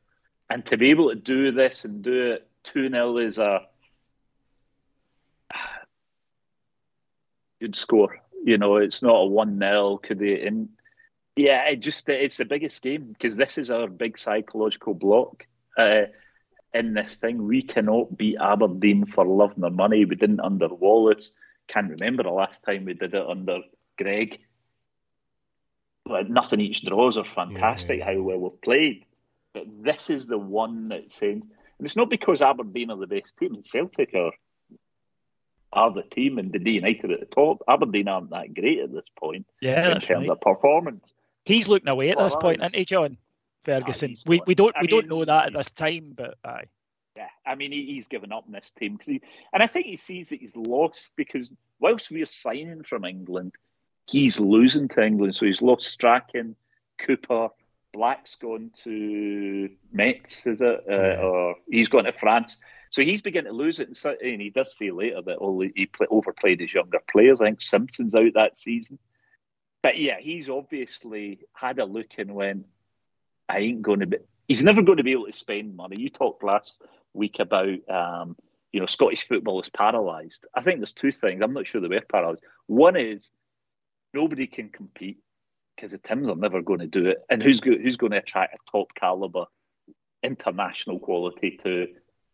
And 0.50 0.66
to 0.66 0.78
be 0.78 0.90
able 0.92 1.10
to 1.10 1.16
do 1.16 1.52
this 1.52 1.86
and 1.86 2.02
do 2.02 2.34
it 2.34 2.48
2 2.66 2.90
0 2.90 3.18
is 3.18 3.38
a 3.38 3.62
good 7.62 7.76
score. 7.76 8.18
You 8.44 8.58
know, 8.58 8.78
it's 8.78 9.02
not 9.02 9.16
a 9.16 9.26
1 9.26 9.60
0. 9.60 10.00
Could 10.04 10.20
they? 10.20 10.46
And 10.46 10.70
yeah, 11.36 11.70
it 11.70 11.78
just 11.78 12.08
it's 12.10 12.38
the 12.38 12.46
biggest 12.46 12.82
game 12.82 13.06
because 13.14 13.36
this 13.36 13.58
is 13.58 13.70
our 13.70 13.88
big 13.88 14.18
psychological 14.18 14.94
block. 14.94 15.46
Uh, 15.78 16.04
in 16.74 16.94
this 16.94 17.18
thing. 17.18 17.48
We 17.48 17.62
cannot 17.62 18.18
beat 18.18 18.38
Aberdeen 18.40 19.06
for 19.06 19.26
love 19.26 19.58
nor 19.58 19.70
money. 19.70 20.06
We 20.06 20.16
didn't 20.16 20.40
under 20.40 20.68
Wallace. 20.68 21.32
Can't 21.68 21.92
remember 21.92 22.24
the 22.24 22.30
last 22.30 22.64
time 22.64 22.86
we 22.86 22.94
did 22.94 23.14
it 23.14 23.26
under 23.26 23.60
Greig. 23.98 24.40
But 26.06 26.30
nothing 26.30 26.62
each 26.62 26.84
draws 26.84 27.18
are 27.18 27.26
fantastic 27.26 28.00
yeah, 28.00 28.12
yeah. 28.12 28.18
how 28.18 28.24
well 28.24 28.38
we've 28.40 28.62
played. 28.62 29.06
But 29.54 29.66
this 29.84 30.10
is 30.10 30.26
the 30.26 30.38
one 30.38 30.90
that 30.90 31.12
sends. 31.12 31.46
And 31.46 31.86
it's 31.86 31.96
not 31.96 32.10
because 32.10 32.42
Aberdeen 32.42 32.92
are 32.92 32.98
the 32.98 33.08
best 33.08 33.38
team 33.38 33.54
and 33.54 33.66
Celtic 33.66 34.14
are 34.14 34.32
are 35.74 35.94
the 35.94 36.04
team 36.04 36.38
and 36.38 36.52
Dundee 36.52 36.72
United 36.72 37.12
at 37.12 37.20
the 37.22 37.26
top. 37.26 37.64
Aberdeen 37.68 38.08
aren't 38.08 38.32
that 38.32 38.54
great 38.54 38.80
at 38.80 38.92
this 38.92 39.06
point 39.18 39.46
yeah, 39.62 39.94
in 39.94 40.02
terms 40.02 40.22
right. 40.22 40.30
of 40.30 40.42
performance. 40.42 41.14
He's 41.46 41.68
looking 41.68 41.88
away 41.88 42.10
at 42.10 42.20
this 42.20 42.36
point, 42.36 42.60
isn't 42.60 42.76
he, 42.76 42.86
John? 42.86 43.18
Ferguson. 43.64 44.16
We 44.26 44.42
we 44.46 44.56
don't 44.56 44.76
I 44.76 44.82
we 44.82 44.88
mean, 44.88 45.00
don't 45.02 45.10
know 45.10 45.26
that 45.26 45.48
at 45.48 45.54
this 45.54 45.72
time, 45.72 46.14
but 46.16 46.36
aye. 46.44 46.66
Yeah, 47.16 47.28
I 47.46 47.56
mean 47.56 47.72
he, 47.72 47.86
he's 47.86 48.08
given 48.08 48.32
up 48.32 48.46
in 48.48 48.54
this 48.54 48.72
team 48.78 48.94
because 48.94 49.08
he, 49.08 49.22
and 49.54 49.62
I 49.62 49.68
think 49.68 49.86
he 49.86 49.96
sees 49.96 50.30
that 50.30 50.40
he's 50.40 50.56
lost 50.56 51.10
because 51.16 51.52
whilst 51.80 52.10
we're 52.12 52.26
signing 52.26 52.84
from 52.84 53.06
England, 53.06 53.54
he's 54.10 54.40
losing 54.40 54.88
to 54.90 55.04
England. 55.04 55.36
So 55.36 55.46
he's 55.46 55.62
lost 55.62 55.90
Strachan, 55.90 56.56
Cooper, 56.98 57.50
Black's 57.94 58.36
gone 58.36 58.72
to 58.84 59.70
Metz, 59.92 60.48
is 60.48 60.62
it, 60.62 60.84
uh, 60.90 61.22
or 61.22 61.56
he's 61.70 61.90
gone 61.90 62.06
to 62.06 62.14
France. 62.14 62.58
So 62.90 63.04
he's 63.04 63.22
beginning 63.22 63.52
to 63.52 63.58
lose 63.58 63.80
it, 63.80 63.88
and, 63.88 63.98
so, 63.98 64.16
and 64.22 64.42
he 64.42 64.50
does 64.50 64.76
say 64.78 64.92
later 64.92 65.22
that 65.22 65.38
all 65.38 65.60
he 65.62 65.86
play, 65.86 66.08
overplayed 66.10 66.60
his 66.60 66.74
younger 66.74 67.00
players. 67.10 67.40
I 67.40 67.46
think 67.46 67.62
Simpson's 67.62 68.16
out 68.16 68.34
that 68.36 68.58
season, 68.58 69.00
but 69.82 69.98
yeah, 69.98 70.20
he's 70.20 70.50
obviously 70.50 71.40
had 71.54 71.80
a 71.80 71.86
look 71.86 72.12
and 72.18 72.36
went, 72.36 72.66
I 73.52 73.60
ain't 73.60 73.82
going 73.82 74.00
to 74.00 74.08
be. 74.08 74.18
He's 74.48 74.64
never 74.64 74.82
going 74.82 74.98
to 74.98 75.04
be 75.04 75.12
able 75.12 75.28
to 75.28 75.34
spend 75.34 75.76
money. 75.76 75.96
You 76.00 76.10
talked 76.10 76.44
last 76.44 76.82
week 77.14 77.40
about, 77.40 77.90
um, 77.90 78.36
you 78.72 78.80
know, 78.80 78.86
Scottish 78.86 79.28
football 79.28 79.62
is 79.62 79.70
paralysed. 79.70 80.46
I 80.54 80.62
think 80.62 80.80
there's 80.80 80.94
two 80.94 81.12
things. 81.12 81.42
I'm 81.42 81.54
not 81.54 81.68
sure 81.68 81.82
they 81.82 81.88
were 81.88 82.02
paralysed. 82.02 82.44
One 82.68 82.96
is 82.96 83.30
nobody 84.14 84.48
can 84.48 84.70
compete 84.70 85.20
because 85.76 85.92
the 85.92 85.98
Tims 85.98 86.28
are 86.28 86.36
never 86.36 86.62
going 86.62 86.80
to 86.80 86.88
do 86.88 87.08
it. 87.08 87.20
And 87.30 87.42
who's 87.42 87.60
go, 87.60 87.72
who's 87.72 87.98
going 87.98 88.12
to 88.12 88.18
attract 88.18 88.56
a 88.56 88.72
top 88.72 88.94
caliber, 88.96 89.46
international 90.24 91.00
quality 91.00 91.58
to 91.64 91.88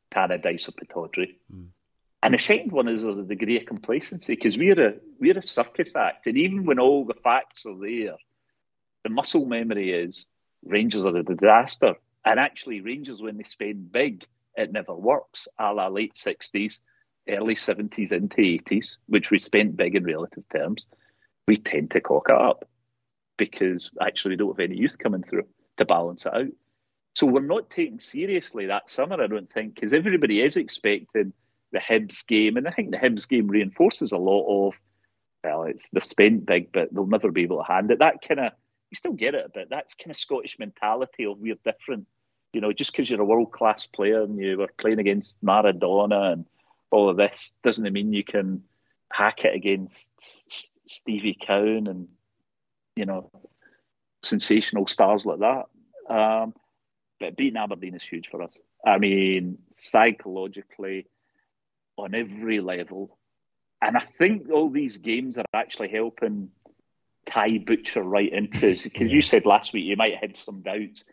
Paradise 0.10 0.70
or 0.70 0.74
Pittodrie? 0.74 1.36
Mm. 1.54 1.68
And 2.24 2.34
the 2.34 2.40
second 2.40 2.72
one 2.72 2.88
is 2.88 3.04
there's 3.04 3.18
a 3.18 3.24
degree 3.24 3.60
of 3.60 3.66
complacency 3.66 4.34
because 4.36 4.58
we're 4.58 4.88
a 4.88 4.94
we're 5.20 5.38
a 5.38 5.44
circus 5.44 5.96
act, 5.96 6.26
and 6.26 6.38
even 6.38 6.66
when 6.66 6.80
all 6.80 7.06
the 7.06 7.14
facts 7.14 7.66
are 7.66 7.78
there, 7.80 8.18
the 9.04 9.10
muscle 9.10 9.46
memory 9.46 9.92
is 9.92 10.26
Rangers 10.70 11.06
are 11.06 11.16
a 11.16 11.24
disaster. 11.24 11.96
And 12.26 12.40
actually, 12.40 12.82
Rangers, 12.82 13.22
when 13.22 13.38
they 13.38 13.44
spend 13.44 13.92
big, 13.92 14.26
it 14.56 14.72
never 14.72 14.94
works, 14.94 15.48
a 15.60 15.74
la 15.74 15.88
late 15.88 16.16
60s, 16.16 16.80
early 17.30 17.56
70s 17.56 18.12
into 18.12 18.38
80s, 18.38 18.98
which 19.08 19.30
we 19.30 19.40
spent 19.40 19.78
big 19.78 19.96
in 19.96 20.04
relative 20.04 20.44
terms. 20.50 20.86
We 21.48 21.58
tend 21.58 21.92
to 21.92 22.02
cock 22.02 22.28
it 22.30 22.36
up 22.36 22.68
because 23.38 23.92
actually 24.02 24.32
we 24.32 24.38
don't 24.38 24.60
have 24.60 24.70
any 24.70 24.78
youth 24.80 24.98
coming 24.98 25.24
through 25.24 25.48
to 25.78 25.86
balance 25.86 26.26
it 26.26 26.34
out. 26.34 26.48
So 27.16 27.26
we're 27.26 27.42
not 27.42 27.70
taking 27.70 28.00
seriously 28.00 28.68
that 28.68 28.90
summer, 28.90 29.22
I 29.22 29.28
don't 29.28 29.52
think, 29.52 29.76
because 29.76 29.94
everybody 29.94 30.42
is 30.42 30.58
expecting 30.58 31.34
the 31.72 31.80
Hibs 31.80 32.26
game. 32.28 32.58
And 32.58 32.68
I 32.68 32.72
think 32.72 32.92
the 32.92 32.98
Hibs 32.98 33.28
game 33.28 33.48
reinforces 33.48 34.12
a 34.12 34.18
lot 34.18 34.68
of, 34.68 34.76
well, 35.44 35.64
it's 35.64 35.90
they've 35.90 36.04
spent 36.04 36.46
big, 36.46 36.72
but 36.72 36.94
they'll 36.94 37.06
never 37.08 37.32
be 37.32 37.44
able 37.44 37.58
to 37.58 37.72
hand 37.72 37.92
it. 37.92 38.00
That 38.00 38.22
kind 38.28 38.40
of 38.40 38.52
you 38.92 38.96
still 38.96 39.14
get 39.14 39.36
it 39.36 39.46
a 39.46 39.50
bit. 39.50 39.70
That's 39.70 39.94
kind 39.96 40.12
of 40.12 40.18
Scottish 40.18 40.58
mentality 40.60 41.26
of 41.26 41.40
we're 41.40 41.56
different. 41.64 42.08
You 42.54 42.62
know, 42.62 42.72
just 42.72 42.92
because 42.92 43.10
you're 43.10 43.22
a 43.22 43.26
world 43.26 43.52
class 43.52 43.86
player 43.86 44.24
and 44.24 44.38
you 44.40 44.58
were 44.58 44.70
playing 44.78 45.00
against 45.00 45.44
Maradona 45.44 46.34
and 46.34 46.46
all 46.90 47.10
of 47.10 47.18
this 47.18 47.52
doesn't 47.64 47.92
mean 47.92 48.14
you 48.14 48.24
can 48.24 48.64
hack 49.12 49.46
it 49.46 49.54
against 49.54 50.10
Stevie 50.88 51.38
Cowan 51.40 51.88
and 51.88 52.08
you 52.96 53.06
know 53.06 53.30
sensational 54.24 54.88
stars 54.88 55.26
like 55.26 55.40
that. 55.40 55.66
Um, 56.10 56.54
but 57.20 57.36
beating 57.36 57.58
Aberdeen 57.58 57.96
is 57.96 58.04
huge 58.04 58.30
for 58.30 58.42
us. 58.42 58.58
I 58.86 58.98
mean, 58.98 59.58
psychologically, 59.74 61.08
on 61.98 62.14
every 62.14 62.62
level, 62.62 63.18
and 63.82 63.98
I 63.98 64.02
think 64.02 64.50
all 64.52 64.70
these 64.70 64.98
games 64.98 65.38
are 65.38 65.46
actually 65.54 65.90
helping 65.90 66.50
tie 67.28 67.60
Butcher 67.60 68.02
right 68.02 68.32
into 68.32 68.72
us 68.72 68.84
because 68.84 69.10
yeah. 69.10 69.16
you 69.16 69.22
said 69.22 69.46
last 69.46 69.74
week 69.74 69.86
you 69.86 69.96
might 69.96 70.14
have 70.14 70.22
had 70.22 70.38
some 70.38 70.62
doubts. 70.62 71.04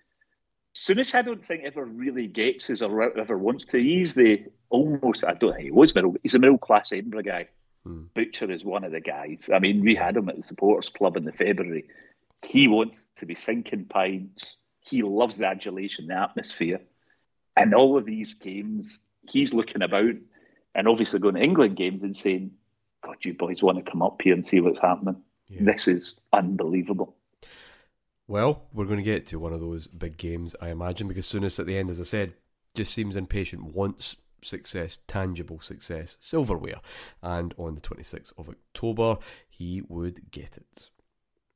Souness, 0.74 1.14
I 1.14 1.22
don't 1.22 1.44
think 1.44 1.64
ever 1.64 1.84
really 1.84 2.26
gets 2.26 2.70
us 2.70 2.82
or 2.82 3.18
ever 3.18 3.36
wants 3.36 3.64
to. 3.66 3.78
He's 3.78 4.14
the 4.14 4.44
almost, 4.70 5.24
I 5.24 5.34
don't 5.34 5.52
think 5.52 5.64
he 5.64 5.70
was 5.70 5.94
middle, 5.94 6.16
he's 6.22 6.34
a 6.34 6.38
middle 6.38 6.58
class 6.58 6.92
Edinburgh 6.92 7.22
guy. 7.22 7.48
Hmm. 7.84 8.04
Butcher 8.14 8.50
is 8.50 8.64
one 8.64 8.84
of 8.84 8.92
the 8.92 9.00
guys. 9.00 9.50
I 9.54 9.58
mean, 9.58 9.82
we 9.82 9.94
had 9.94 10.16
him 10.16 10.28
at 10.28 10.36
the 10.36 10.42
supporters 10.42 10.88
club 10.88 11.16
in 11.16 11.24
the 11.24 11.32
February. 11.32 11.88
He 12.42 12.66
wants 12.66 12.98
to 13.16 13.26
be 13.26 13.34
sinking 13.34 13.86
pints. 13.86 14.56
He 14.80 15.02
loves 15.02 15.36
the 15.36 15.46
adulation, 15.46 16.06
the 16.06 16.14
atmosphere. 16.14 16.80
And 17.56 17.74
all 17.74 17.96
of 17.96 18.04
these 18.04 18.34
games, 18.34 19.00
he's 19.28 19.54
looking 19.54 19.82
about 19.82 20.14
and 20.74 20.88
obviously 20.88 21.20
going 21.20 21.36
to 21.36 21.42
England 21.42 21.76
games 21.76 22.02
and 22.02 22.16
saying, 22.16 22.50
God, 23.04 23.16
you 23.24 23.34
boys 23.34 23.62
want 23.62 23.84
to 23.84 23.90
come 23.90 24.02
up 24.02 24.20
here 24.22 24.34
and 24.34 24.44
see 24.44 24.60
what's 24.60 24.80
happening. 24.80 25.22
Yeah. 25.48 25.60
This 25.62 25.88
is 25.88 26.20
unbelievable. 26.32 27.14
Well, 28.26 28.62
we're 28.72 28.86
going 28.86 28.98
to 28.98 29.02
get 29.02 29.26
to 29.28 29.38
one 29.38 29.52
of 29.52 29.60
those 29.60 29.86
big 29.86 30.16
games, 30.16 30.56
I 30.60 30.70
imagine, 30.70 31.08
because 31.08 31.26
Souness 31.26 31.58
at 31.58 31.66
the 31.66 31.76
end, 31.76 31.90
as 31.90 32.00
I 32.00 32.04
said, 32.04 32.34
just 32.74 32.94
seems 32.94 33.16
impatient, 33.16 33.74
wants 33.74 34.16
success, 34.42 34.98
tangible 35.06 35.60
success, 35.60 36.16
silverware. 36.20 36.80
And 37.22 37.54
on 37.58 37.74
the 37.74 37.80
26th 37.80 38.32
of 38.38 38.48
October, 38.48 39.18
he 39.48 39.82
would 39.88 40.30
get 40.30 40.56
it. 40.56 40.88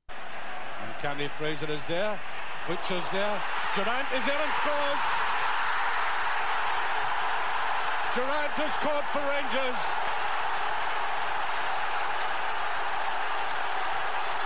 And 0.09 0.95
Cammy 1.01 1.31
Fraser 1.39 1.71
is 1.71 1.85
there, 1.87 2.21
Butcher's 2.67 3.05
there, 3.13 3.43
Durrant 3.75 4.09
is 4.15 4.25
there 4.27 4.41
and 4.41 4.53
scores. 4.61 5.03
Durrant 8.15 8.53
has 8.61 8.73
scored 8.75 9.05
for 9.13 9.25
Rangers. 9.25 10.08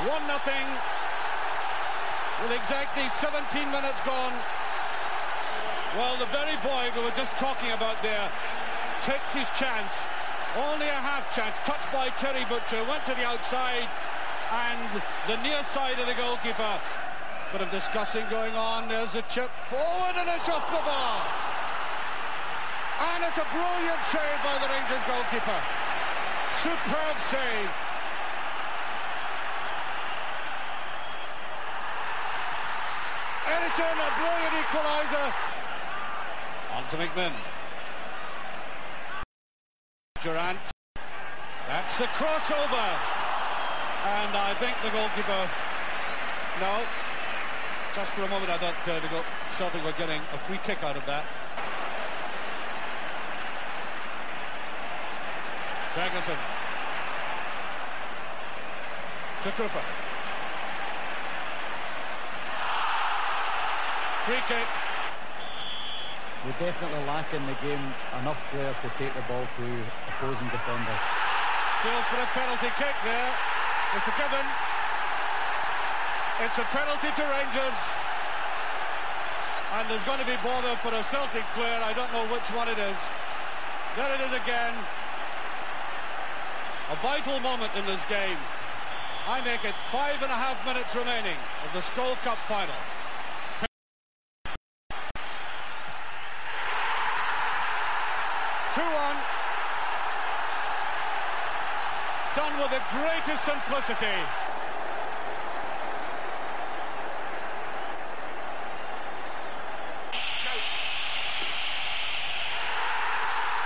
1 0.09 0.27
nothing 0.27 0.67
with 2.43 2.51
exactly 2.59 3.07
17 3.23 3.71
minutes 3.71 4.01
gone. 4.03 4.35
Well, 5.95 6.19
the 6.19 6.27
very 6.35 6.57
boy 6.59 6.91
we 6.97 7.05
were 7.05 7.15
just 7.15 7.31
talking 7.39 7.71
about 7.71 8.03
there 8.03 8.27
takes 9.03 9.33
his 9.33 9.47
chance. 9.55 9.95
Only 10.59 10.89
a 10.89 10.99
half 10.99 11.31
chance. 11.31 11.55
Touched 11.65 11.87
by 11.93 12.11
Terry 12.19 12.45
Butcher. 12.51 12.83
Went 12.91 13.07
to 13.07 13.15
the 13.15 13.23
outside 13.23 13.87
and 14.51 15.03
the 15.31 15.39
near 15.47 15.63
side 15.71 16.01
of 16.01 16.07
the 16.07 16.15
goalkeeper. 16.15 16.81
Bit 17.53 17.63
of 17.63 17.71
discussing 17.71 18.27
going 18.29 18.55
on. 18.55 18.89
There's 18.89 19.15
a 19.15 19.23
chip 19.31 19.51
forward 19.71 20.19
and 20.19 20.29
it's 20.29 20.49
off 20.49 20.67
the 20.67 20.83
bar. 20.83 21.23
And 23.15 23.23
it's 23.23 23.39
a 23.39 23.47
brilliant 23.55 24.03
save 24.11 24.39
by 24.43 24.59
the 24.59 24.67
Rangers 24.67 25.05
goalkeeper. 25.07 25.61
Superb 26.59 27.17
save. 27.31 27.71
Ferguson, 33.73 33.99
a 33.99 34.11
brilliant 34.21 34.55
equaliser. 34.67 35.33
On 36.73 36.89
to 36.89 36.97
McMinn. 36.97 37.33
Durrant. 40.23 40.59
That's 41.69 41.97
the 41.97 42.05
crossover. 42.05 42.99
And 44.05 44.37
I 44.37 44.55
think 44.59 44.77
the 44.83 44.91
goalkeeper. 44.91 45.49
No. 46.61 46.83
Just 47.95 48.13
for 48.13 48.23
a 48.23 48.29
moment, 48.29 48.51
I 48.51 48.59
thought 48.59 48.89
uh, 48.89 49.01
the 49.01 49.09
goal, 49.09 49.25
Celtic 49.51 49.83
were 49.85 49.93
getting 49.93 50.21
a 50.33 50.39
free 50.41 50.59
kick 50.65 50.83
out 50.83 50.97
of 50.97 51.07
that. 51.07 51.25
Ferguson. 55.95 56.39
To 59.43 59.51
Cooper. 59.53 60.02
Free 64.27 64.39
kick. 64.47 64.69
We're 66.47 66.59
definitely 66.59 67.03
lack 67.07 67.35
in 67.35 67.47
the 67.47 67.55
game 67.59 67.83
enough 68.23 68.39
players 68.51 68.79
to 68.87 68.91
take 68.99 69.15
the 69.15 69.23
ball 69.27 69.43
to 69.43 69.67
opposing 70.15 70.47
defenders. 70.55 71.03
Goes 71.83 72.07
for 72.07 72.23
a 72.23 72.31
penalty 72.31 72.71
kick 72.79 72.95
there. 73.03 73.35
It's 73.99 74.07
a 74.07 74.15
given. 74.15 74.47
It's 76.41 76.59
a 76.59 76.67
penalty 76.71 77.11
to 77.19 77.23
Rangers. 77.35 77.79
And 79.75 79.91
there's 79.91 80.05
going 80.05 80.21
to 80.21 80.27
be 80.27 80.37
bother 80.43 80.79
for 80.83 80.95
a 80.95 81.03
Celtic 81.03 81.43
player. 81.55 81.83
I 81.83 81.93
don't 81.93 82.13
know 82.13 82.27
which 82.31 82.47
one 82.55 82.69
it 82.69 82.79
is. 82.79 82.99
There 83.97 84.15
it 84.15 84.21
is 84.21 84.33
again. 84.33 84.75
A 86.91 86.97
vital 87.03 87.41
moment 87.41 87.75
in 87.75 87.87
this 87.87 88.05
game. 88.05 88.39
I 89.27 89.41
make 89.45 89.65
it 89.65 89.75
five 89.91 90.23
and 90.23 90.31
a 90.31 90.39
half 90.39 90.65
minutes 90.65 90.95
remaining 90.95 91.39
of 91.67 91.73
the 91.75 91.81
Skol 91.81 92.15
Cup 92.23 92.39
final. 92.47 92.75
Two 98.75 98.81
on. 98.81 99.17
Done 102.35 102.57
with 102.59 102.73
simplicity. 103.41 104.19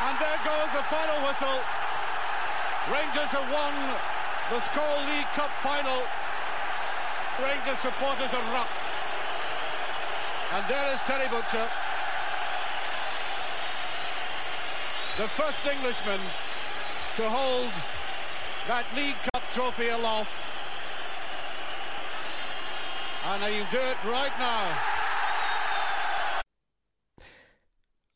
And 0.07 0.19
there 0.21 0.39
goes 0.45 0.71
the 0.73 0.83
final 0.89 1.27
whistle. 1.27 1.61
Rangers 2.93 3.31
have 3.35 3.51
won 3.51 3.75
the 4.51 4.61
Skol 4.61 5.07
League 5.07 5.27
Cup 5.35 5.51
final. 5.63 6.03
Rangers 7.43 7.79
supporters 7.79 8.33
are 8.33 8.53
rocked. 8.53 8.71
And 10.53 10.65
there 10.69 10.95
is 10.95 11.01
Terry 11.01 11.29
Butcher, 11.29 11.69
the 15.19 15.29
first 15.29 15.67
Englishman 15.67 16.21
to 17.17 17.29
hold 17.29 17.73
that 18.67 18.87
League 18.97 19.17
Cup 19.33 19.43
trophy 19.51 19.89
aloft. 19.89 20.31
And 23.25 23.43
he'll 23.43 23.71
do 23.71 23.79
it 23.79 23.97
right 24.05 24.33
now. 24.39 24.79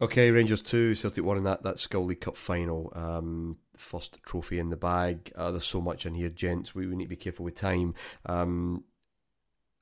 Okay, 0.03 0.31
Rangers 0.31 0.63
2, 0.63 0.95
Celtic 0.95 1.25
1 1.25 1.37
in 1.37 1.45
that, 1.45 1.63
that 1.63 1.77
Skol 1.77 2.07
League 2.07 2.23
Cup 2.23 2.37
final. 2.37 2.93
Um, 2.97 3.59
first 3.77 4.19
trophy 4.25 4.59
in 4.59 4.71
the 4.71 4.77
bag. 4.77 5.33
Uh, 5.37 5.51
there's 5.51 5.65
so 5.65 5.81
much 5.81 6.07
in 6.07 6.15
here, 6.15 6.31
gents. 6.31 6.75
We, 6.75 6.87
we 6.87 6.97
need 6.97 7.05
to 7.05 7.11
be 7.11 7.17
careful 7.17 7.45
with 7.45 7.55
time. 7.55 7.95
Um, 8.25 8.85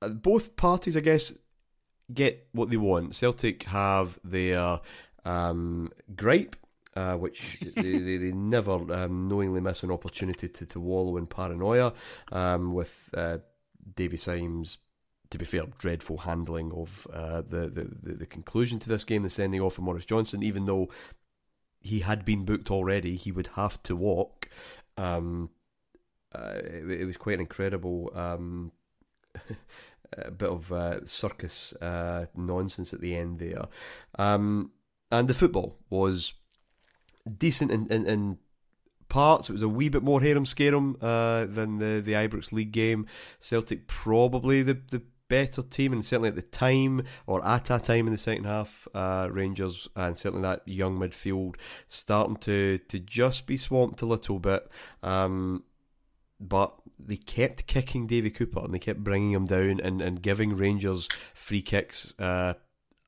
uh, 0.02 0.08
both 0.08 0.56
parties, 0.56 0.96
I 0.96 1.00
guess, 1.00 1.32
get 2.12 2.48
what 2.52 2.70
they 2.70 2.76
want. 2.76 3.14
Celtic 3.14 3.62
have 3.64 4.18
their 4.24 4.80
um, 5.24 5.92
gripe, 6.16 6.56
uh, 6.98 7.16
which 7.16 7.58
they, 7.76 7.98
they, 7.98 8.16
they, 8.16 8.32
never 8.32 8.72
um, 8.92 9.28
knowingly 9.28 9.60
miss 9.60 9.84
an 9.84 9.90
opportunity 9.92 10.48
to, 10.48 10.66
to 10.66 10.80
wallow 10.80 11.16
in 11.16 11.26
paranoia 11.26 11.92
um, 12.32 12.74
with 12.74 13.10
uh, 13.16 13.38
Davy 13.94 14.16
Syme's 14.16 14.78
to 15.30 15.38
be 15.38 15.44
fair, 15.44 15.64
dreadful 15.78 16.18
handling 16.18 16.72
of 16.72 17.06
uh, 17.12 17.42
the, 17.42 17.68
the, 17.68 18.14
the 18.14 18.26
conclusion 18.26 18.78
to 18.78 18.88
this 18.88 19.04
game, 19.04 19.22
the 19.22 19.30
sending 19.30 19.60
off 19.60 19.76
of 19.76 19.84
Maurice 19.84 20.06
Johnston, 20.06 20.42
even 20.42 20.64
though 20.64 20.88
he 21.80 22.00
had 22.00 22.24
been 22.24 22.46
booked 22.46 22.70
already, 22.70 23.14
he 23.14 23.30
would 23.30 23.48
have 23.48 23.82
to 23.82 23.94
walk. 23.94 24.48
Um, 24.96 25.50
uh, 26.34 26.54
it, 26.64 27.02
it, 27.02 27.04
was 27.04 27.18
quite 27.18 27.34
an 27.34 27.40
incredible 27.40 28.10
um, 28.14 28.72
bit 30.38 30.48
of 30.48 30.72
uh, 30.72 31.04
circus 31.04 31.74
uh, 31.74 32.24
nonsense 32.34 32.94
at 32.94 33.02
the 33.02 33.14
end 33.14 33.38
there. 33.38 33.66
Um, 34.18 34.72
and 35.12 35.28
the 35.28 35.34
football 35.34 35.76
was 35.90 36.32
decent 37.28 37.70
in, 37.70 37.86
in, 37.88 38.06
in 38.06 38.38
parts. 39.08 39.48
It 39.48 39.54
was 39.54 39.62
a 39.62 39.68
wee 39.68 39.88
bit 39.88 40.02
more 40.02 40.20
harem 40.20 40.46
scarum 40.46 40.96
uh, 41.00 41.46
than 41.46 41.78
the 41.78 42.00
the 42.00 42.12
Ibrox 42.12 42.52
League 42.52 42.72
game. 42.72 43.06
Celtic 43.40 43.86
probably 43.86 44.62
the 44.62 44.78
the 44.90 45.02
better 45.28 45.62
team, 45.62 45.92
and 45.92 46.04
certainly 46.04 46.28
at 46.28 46.34
the 46.34 46.42
time 46.42 47.02
or 47.26 47.44
at 47.46 47.70
a 47.70 47.78
time 47.78 48.06
in 48.06 48.12
the 48.12 48.18
second 48.18 48.44
half, 48.44 48.88
uh, 48.94 49.28
Rangers 49.30 49.88
and 49.94 50.16
certainly 50.16 50.42
that 50.42 50.66
young 50.66 50.98
midfield 50.98 51.56
starting 51.88 52.36
to 52.36 52.78
to 52.88 52.98
just 52.98 53.46
be 53.46 53.56
swamped 53.56 54.02
a 54.02 54.06
little 54.06 54.38
bit. 54.38 54.68
Um, 55.02 55.64
but 56.40 56.74
they 56.98 57.16
kept 57.16 57.66
kicking 57.66 58.06
Davy 58.06 58.30
Cooper 58.30 58.60
and 58.60 58.72
they 58.72 58.78
kept 58.78 59.02
bringing 59.02 59.32
him 59.32 59.46
down 59.46 59.80
and, 59.80 60.00
and 60.00 60.22
giving 60.22 60.56
Rangers 60.56 61.08
free 61.34 61.62
kicks 61.62 62.14
uh, 62.18 62.54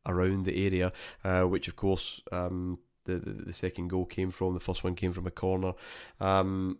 around 0.04 0.44
the 0.44 0.66
area, 0.66 0.92
uh, 1.24 1.42
which 1.42 1.68
of 1.68 1.76
course 1.76 2.20
um, 2.32 2.78
the, 3.18 3.30
the, 3.30 3.44
the 3.44 3.52
second 3.52 3.88
goal 3.88 4.04
came 4.04 4.30
from. 4.30 4.54
The 4.54 4.60
first 4.60 4.84
one 4.84 4.94
came 4.94 5.12
from 5.12 5.26
a 5.26 5.30
corner. 5.30 5.72
Um, 6.20 6.78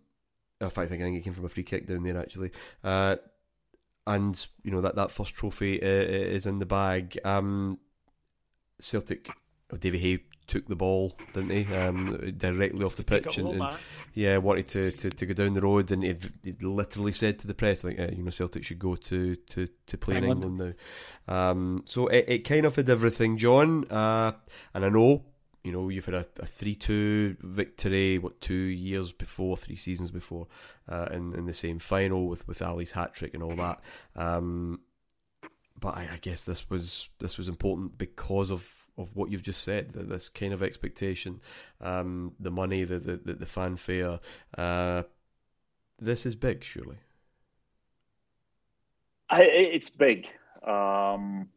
in 0.61 0.71
fact, 0.71 0.93
I 0.93 0.97
think 0.97 1.17
it 1.17 1.25
came 1.25 1.35
from 1.35 1.45
a 1.45 1.49
free 1.49 1.63
kick 1.63 1.87
down 1.87 2.03
there 2.03 2.19
actually. 2.19 2.51
Uh, 2.85 3.17
and 4.07 4.47
you 4.63 4.71
know 4.71 4.81
that 4.81 4.97
that 4.97 5.13
first 5.13 5.35
trophy 5.35 5.81
uh, 5.83 5.87
is 5.87 6.47
in 6.47 6.59
the 6.59 6.67
bag. 6.67 7.19
Um, 7.25 7.79
Celtic, 8.81 9.29
oh, 9.73 9.77
Davy 9.77 9.99
Hay 9.99 10.19
took 10.47 10.67
the 10.67 10.77
ball, 10.77 11.17
didn't 11.33 11.51
he? 11.51 11.75
Um, 11.75 12.35
directly 12.37 12.85
off 12.85 12.97
the 12.97 13.05
pitch, 13.05 13.39
and, 13.39 13.49
and 13.49 13.79
yeah, 14.15 14.37
wanted 14.39 14.67
to, 14.69 14.91
to, 14.91 15.11
to, 15.11 15.27
go 15.27 15.35
down 15.35 15.55
the 15.55 15.61
road, 15.61 15.93
and 15.93 16.03
he, 16.03 16.17
literally 16.61 17.13
said 17.13 17.39
to 17.39 17.47
the 17.47 17.55
press, 17.55 17.85
like, 17.85 17.99
uh, 17.99 18.09
you 18.11 18.25
know, 18.25 18.31
Celtic 18.31 18.65
should 18.65 18.79
go 18.81 18.97
to, 18.97 19.37
to, 19.37 19.69
to 19.87 19.99
play 19.99 20.17
England. 20.17 20.45
in 20.45 20.51
England 20.51 20.77
now. 21.29 21.51
Um, 21.51 21.85
so 21.87 22.09
it, 22.09 22.25
it 22.27 22.39
kind 22.41 22.67
of 22.67 22.75
had 22.75 22.91
everything, 22.91 23.39
John, 23.39 23.85
uh, 23.91 24.33
and 24.75 24.85
I 24.85 24.89
know 24.89 25.25
you 25.65 25.73
know, 25.73 25.89
you've 25.89 26.07
had 26.07 26.15
a, 26.15 26.27
a 26.39 26.47
3 26.47 26.75
2 26.75 27.37
victory, 27.41 28.19
what, 28.19 28.41
two 28.41 28.55
years 28.55 29.13
before, 29.13 29.57
three 29.57 29.77
seasons 29.77 30.11
before, 30.11 30.47
uh, 30.89 31.07
in, 31.13 31.35
in 31.35 31.47
the 31.47 31.53
same 31.53 31.79
final 31.79 32.29
with, 32.29 32.47
with 32.49 32.63
Ali's 32.63 32.93
hat 32.93 33.15
trick 33.15 33.35
and 33.35 33.43
all 33.43 33.57
that. 33.57 33.81
Um, 34.17 34.81
but 35.79 35.97
I, 35.97 36.09
I, 36.13 36.19
guess 36.21 36.45
this 36.45 36.69
was 36.69 37.09
this 37.21 37.39
was 37.39 37.49
important 37.49 37.97
because 37.97 38.51
of, 38.51 38.87
of 38.99 39.17
what 39.17 39.31
you've 39.31 39.43
just 39.43 39.65
said, 39.65 39.93
that 39.93 40.09
this 40.09 40.29
kind 40.29 40.53
of 40.53 40.63
expectation, 40.63 41.41
um, 41.81 42.33
the 42.39 42.51
money, 42.51 42.85
the, 42.85 42.99
the, 42.99 43.35
the 43.35 43.47
fanfare. 43.47 44.21
Uh, 44.57 45.03
this 45.99 46.27
is 46.27 46.35
big, 46.35 46.65
surely. 46.65 46.99
I, 49.29 49.43
it's 49.43 49.91
big. 49.91 50.29
Um, 50.67 51.49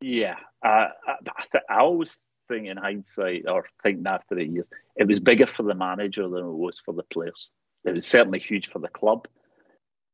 yeah. 0.00 0.36
Uh, 0.62 0.88
I, 1.26 1.58
I, 1.68 1.78
always 1.80 2.31
think 2.52 2.66
in 2.66 2.76
hindsight, 2.76 3.44
or 3.48 3.66
thinking 3.82 4.06
after 4.06 4.34
the 4.34 4.44
years, 4.44 4.66
it 4.96 5.06
was 5.06 5.20
bigger 5.20 5.46
for 5.46 5.62
the 5.62 5.74
manager 5.74 6.28
than 6.28 6.44
it 6.44 6.52
was 6.52 6.80
for 6.84 6.92
the 6.92 7.02
players. 7.02 7.48
It 7.84 7.94
was 7.94 8.06
certainly 8.06 8.38
huge 8.38 8.68
for 8.68 8.78
the 8.78 8.88
club, 8.88 9.26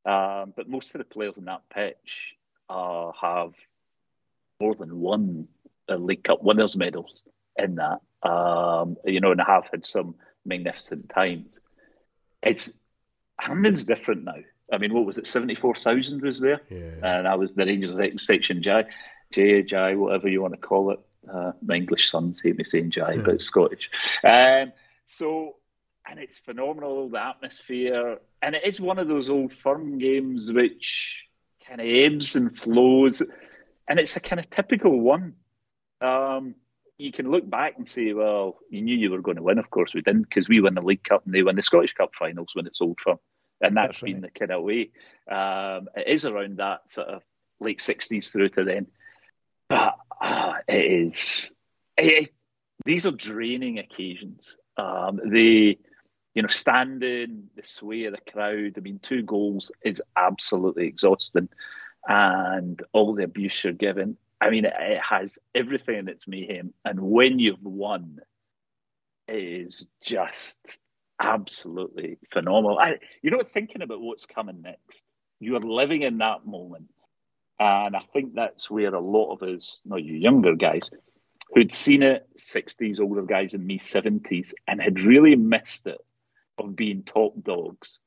um, 0.07 0.53
but 0.57 0.69
most 0.69 0.95
of 0.95 0.99
the 0.99 1.05
players 1.05 1.37
in 1.37 1.47
that 1.47 1.63
pitch 1.73 2.35
uh, 2.71 3.11
have 3.21 3.53
more 4.61 4.75
than 4.75 5.01
one 5.01 5.49
uh, 5.89 5.97
League 5.97 6.25
Cup 6.25 6.43
winners' 6.43 6.77
medals 6.77 7.23
in 7.57 7.77
that. 7.77 8.01
Um, 8.29 8.97
you 9.05 9.21
know, 9.21 9.31
and 9.31 9.41
have 9.41 9.69
had 9.71 9.87
some 9.87 10.17
magnificent 10.45 11.09
times. 11.09 11.61
It's 12.43 12.71
Hampden's 13.39 13.85
different 13.85 14.25
now. 14.25 14.43
I 14.73 14.79
mean, 14.79 14.93
what 14.93 15.07
was 15.07 15.19
it? 15.19 15.27
Seventy 15.27 15.55
four 15.55 15.75
thousand 15.75 16.23
was 16.23 16.41
there, 16.41 16.61
yeah. 16.71 17.19
and 17.19 17.29
I 17.29 17.37
was 17.37 17.55
the 17.55 17.65
Rangers 17.65 17.99
section 18.23 18.63
J, 18.63 18.85
J, 19.33 19.63
J, 19.63 19.95
whatever 19.95 20.29
you 20.29 20.43
want 20.43 20.55
to 20.55 20.61
call 20.61 20.91
it. 20.91 21.01
Uh, 21.33 21.53
my 21.63 21.77
English 21.77 22.11
sons 22.11 22.41
hate 22.43 22.57
me 22.57 22.65
saying 22.65 22.91
Jai, 22.91 23.19
but 23.19 23.35
it's 23.35 23.45
Scottish. 23.45 23.91
Um, 24.29 24.73
so, 25.07 25.57
and 26.09 26.19
it's 26.19 26.39
phenomenal, 26.39 27.09
the 27.09 27.23
atmosphere. 27.23 28.19
And 28.41 28.55
it 28.55 28.65
is 28.65 28.81
one 28.81 28.99
of 28.99 29.09
those 29.09 29.29
old 29.29 29.53
firm 29.53 29.99
games 29.99 30.53
which 30.53 31.25
kind 31.67 31.81
of 31.81 31.87
ebbs 31.87 32.37
and 32.37 32.57
flows. 32.57 33.23
And 33.89 33.99
it's 33.99 34.17
a 34.17 34.21
kind 34.21 34.41
of 34.41 34.49
typical 34.51 34.99
one. 34.99 35.35
Um, 36.01 36.55
you 36.99 37.13
can 37.13 37.31
look 37.31 37.49
back 37.49 37.75
and 37.77 37.87
say, 37.87 38.13
well, 38.13 38.59
you 38.71 38.83
knew 38.83 38.97
you 38.97 39.11
were 39.11 39.23
going 39.23 39.37
to 39.37 39.43
win. 39.43 39.59
Of 39.59 39.71
course, 39.71 39.95
we 39.95 40.03
didn't 40.03 40.23
because 40.23 40.49
we 40.49 40.61
win 40.61 40.75
the 40.75 40.83
League 40.83 41.05
Cup 41.05 41.25
and 41.25 41.35
they 41.35 41.43
win 41.43 41.57
the 41.57 41.63
Scottish 41.63 41.95
Cup 41.95 42.11
finals 42.19 42.51
when 42.55 42.67
it's 42.67 42.81
Old 42.81 42.99
Firm. 43.01 43.19
And 43.61 43.77
that's, 43.77 44.01
that's 44.01 44.03
been 44.03 44.23
right. 44.23 44.33
the 44.33 44.39
kind 44.39 44.53
of 44.53 44.63
way. 44.63 44.91
Um, 45.31 45.89
it 45.97 46.09
is 46.09 46.25
around 46.25 46.59
that 46.59 46.89
sort 46.89 47.09
of 47.09 47.23
late 47.61 47.81
60s 47.81 48.31
through 48.31 48.51
to 48.51 48.65
then. 48.65 48.87
but 49.69 49.97
uh, 50.21 50.55
it 50.67 50.93
is. 51.07 51.55
It, 51.97 52.33
these 52.85 53.07
are 53.07 53.13
draining 53.13 53.79
occasions. 53.79 54.57
Um, 54.77 55.21
you 56.39 56.43
know, 56.43 56.49
standing 56.49 57.49
the 57.57 57.63
sway 57.65 58.05
of 58.05 58.15
the 58.15 58.31
crowd. 58.31 58.75
I 58.77 58.81
mean, 58.81 59.01
two 59.01 59.23
goals 59.23 59.71
is 59.85 60.01
absolutely 60.17 60.87
exhausting, 60.87 61.49
and 62.07 62.81
all 62.93 63.15
the 63.15 63.25
abuse 63.25 63.65
you're 63.65 63.73
given. 63.73 64.17
I 64.41 64.51
mean, 64.51 64.65
it, 64.65 64.75
it 64.79 65.01
has 65.01 65.37
everything 65.55 65.97
in 65.97 66.09
its 66.09 66.29
mayhem, 66.29 66.73
and 66.85 67.01
when 67.01 67.39
you've 67.39 67.63
won, 67.63 68.21
it 69.27 69.35
is 69.35 69.87
just 70.01 70.79
absolutely 71.21 72.19
phenomenal. 72.33 72.79
I, 72.79 72.99
you 73.23 73.31
know, 73.31 73.43
thinking 73.43 73.83
about 73.83 74.01
what's 74.01 74.27
coming 74.27 74.63
next, 74.63 75.03
you 75.41 75.57
are 75.57 75.61
living 75.61 76.03
in 76.03 76.19
that 76.19 76.47
moment. 76.47 76.91
And 77.61 77.97
I 77.97 78.01
think 78.13 78.35
that's 78.35 78.71
where 78.71 78.95
a 78.95 79.01
lot 79.01 79.33
of 79.33 79.43
us, 79.43 79.81
not 79.85 80.03
you 80.03 80.15
younger 80.15 80.55
guys, 80.55 80.91
who'd 81.55 81.73
seen 81.73 82.03
it, 82.03 82.29
60s, 82.37 83.01
older 83.01 83.23
guys 83.23 83.55
in 83.55 83.67
me 83.67 83.79
70s, 83.79 84.53
and 84.67 84.81
had 84.81 85.01
really 85.01 85.35
missed 85.35 85.87
it 85.87 85.99
of 86.59 86.77
being 86.77 87.03
top 87.03 87.35
dogs. 87.43 87.99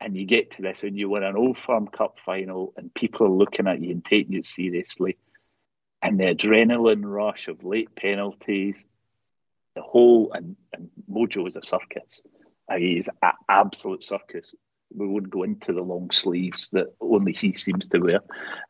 And 0.00 0.16
you 0.16 0.26
get 0.26 0.52
to 0.52 0.62
this 0.62 0.84
and 0.84 0.96
you 0.96 1.10
win 1.10 1.24
an 1.24 1.36
Old 1.36 1.58
Firm 1.58 1.88
Cup 1.88 2.18
final, 2.24 2.72
and 2.76 2.92
people 2.92 3.26
are 3.26 3.30
looking 3.30 3.66
at 3.66 3.80
you 3.80 3.90
and 3.90 4.04
taking 4.04 4.32
you 4.32 4.42
seriously. 4.42 5.16
And 6.02 6.18
the 6.18 6.34
adrenaline 6.34 7.02
rush 7.04 7.48
of 7.48 7.64
late 7.64 7.94
penalties, 7.94 8.86
the 9.74 9.82
whole, 9.82 10.32
and, 10.32 10.56
and 10.72 10.90
Mojo 11.10 11.46
is 11.46 11.56
a 11.56 11.62
circus. 11.62 12.22
He's 12.76 13.08
an 13.22 13.32
absolute 13.48 14.04
circus. 14.04 14.54
We 14.94 15.06
wouldn't 15.06 15.32
go 15.32 15.42
into 15.42 15.72
the 15.72 15.82
long 15.82 16.10
sleeves 16.10 16.70
that 16.70 16.94
only 17.00 17.32
he 17.32 17.54
seems 17.54 17.88
to 17.88 17.98
wear, 17.98 18.20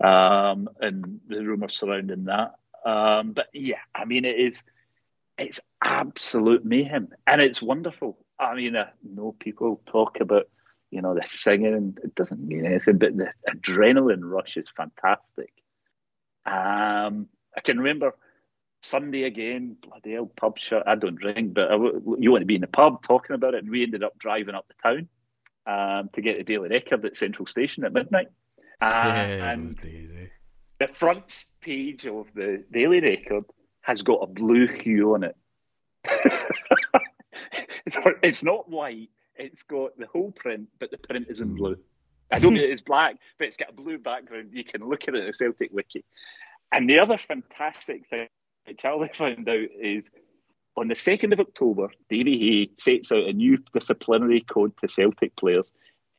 um, 0.01 0.69
and 0.81 1.21
the 1.29 1.45
rumours 1.45 1.77
surrounding 1.77 2.25
that. 2.25 2.55
Um, 2.85 3.33
but 3.33 3.49
yeah, 3.53 3.81
I 3.95 4.05
mean, 4.05 4.25
it 4.25 4.37
is 4.37 4.63
it's 5.39 5.61
absolute 5.83 6.65
mayhem, 6.65 7.09
and 7.27 7.41
it's 7.41 7.63
wonderful. 7.63 8.19
I 8.39 8.55
mean, 8.55 8.77
I 8.77 8.89
know 9.03 9.35
people 9.39 9.81
talk 9.87 10.21
about 10.21 10.49
you 10.91 11.03
know 11.03 11.15
the 11.15 11.23
singing; 11.25 11.97
it 12.03 12.15
doesn't 12.15 12.47
mean 12.47 12.67
anything, 12.67 12.99
but 12.99 13.17
the 13.17 13.33
adrenaline 13.49 14.23
rush 14.23 14.57
is 14.57 14.69
fantastic. 14.69 15.53
Um, 16.45 17.29
I 17.57 17.61
can 17.63 17.79
remember 17.79 18.15
Sunday 18.83 19.25
again, 19.25 19.77
bloody 19.83 20.13
hell, 20.13 20.31
pub 20.37 20.59
shut. 20.59 20.87
I 20.87 20.95
don't 20.95 21.17
drink, 21.17 21.55
but 21.55 21.71
I, 21.71 21.77
you 21.77 22.31
want 22.31 22.43
to 22.43 22.47
be 22.47 22.55
in 22.55 22.61
the 22.61 22.67
pub 22.67 23.03
talking 23.03 23.35
about 23.35 23.55
it. 23.55 23.63
And 23.63 23.71
we 23.71 23.83
ended 23.83 24.03
up 24.03 24.19
driving 24.19 24.55
up 24.55 24.67
the 24.69 24.75
town 24.83 25.09
um, 25.69 26.09
to 26.15 26.23
get 26.23 26.39
the 26.39 26.45
Daily 26.45 26.69
Record 26.69 27.05
at 27.05 27.15
Central 27.15 27.47
Station 27.47 27.85
at 27.85 27.93
midnight. 27.93 28.29
Uh, 28.81 28.87
yeah, 29.07 29.51
and 29.51 29.77
the 30.81 30.89
front 30.95 31.45
page 31.61 32.07
of 32.07 32.27
the 32.35 32.65
Daily 32.73 33.01
Record 33.01 33.45
has 33.83 34.03
got 34.03 34.21
a 34.23 34.27
blue 34.27 34.67
hue 34.67 35.15
on 35.15 35.25
it. 35.25 35.37
it's 38.23 38.43
not 38.43 38.69
white. 38.71 39.11
It's 39.37 39.63
got 39.65 39.97
the 39.99 40.07
whole 40.07 40.33
print, 40.33 40.69
but 40.81 40.91
the 40.91 40.99
print 40.99 41.27
is 41.29 41.41
in 41.41 41.55
blue. 41.55 41.77
I 42.31 42.39
don't 42.39 42.55
know 42.55 42.61
it's 42.63 42.83
black, 42.83 43.17
but 43.39 43.49
it's 43.49 43.57
got 43.57 43.71
a 43.71 43.75
blue 43.75 43.99
background. 43.99 44.51
You 44.53 44.65
can 44.65 44.87
look 44.89 45.09
at 45.09 45.15
it 45.15 45.21
at 45.21 45.27
the 45.27 45.33
Celtic 45.33 45.71
Wiki. 45.73 46.05
And 46.73 46.89
the 46.89 46.99
other 46.99 47.19
fantastic 47.19 48.09
thing 48.09 48.29
Charlie 48.79 49.09
found 49.15 49.49
out 49.49 49.69
is 49.81 50.11
on 50.81 50.89
the 50.89 50.95
2nd 50.95 51.33
of 51.33 51.41
October, 51.41 51.89
Davy 52.09 52.39
Hay 52.39 52.71
sets 52.79 53.13
out 53.13 53.25
a 53.25 53.33
new 53.33 53.59
disciplinary 53.75 54.41
code 54.41 54.73
to 54.81 54.89
Celtic 54.89 55.37
players, 55.37 55.73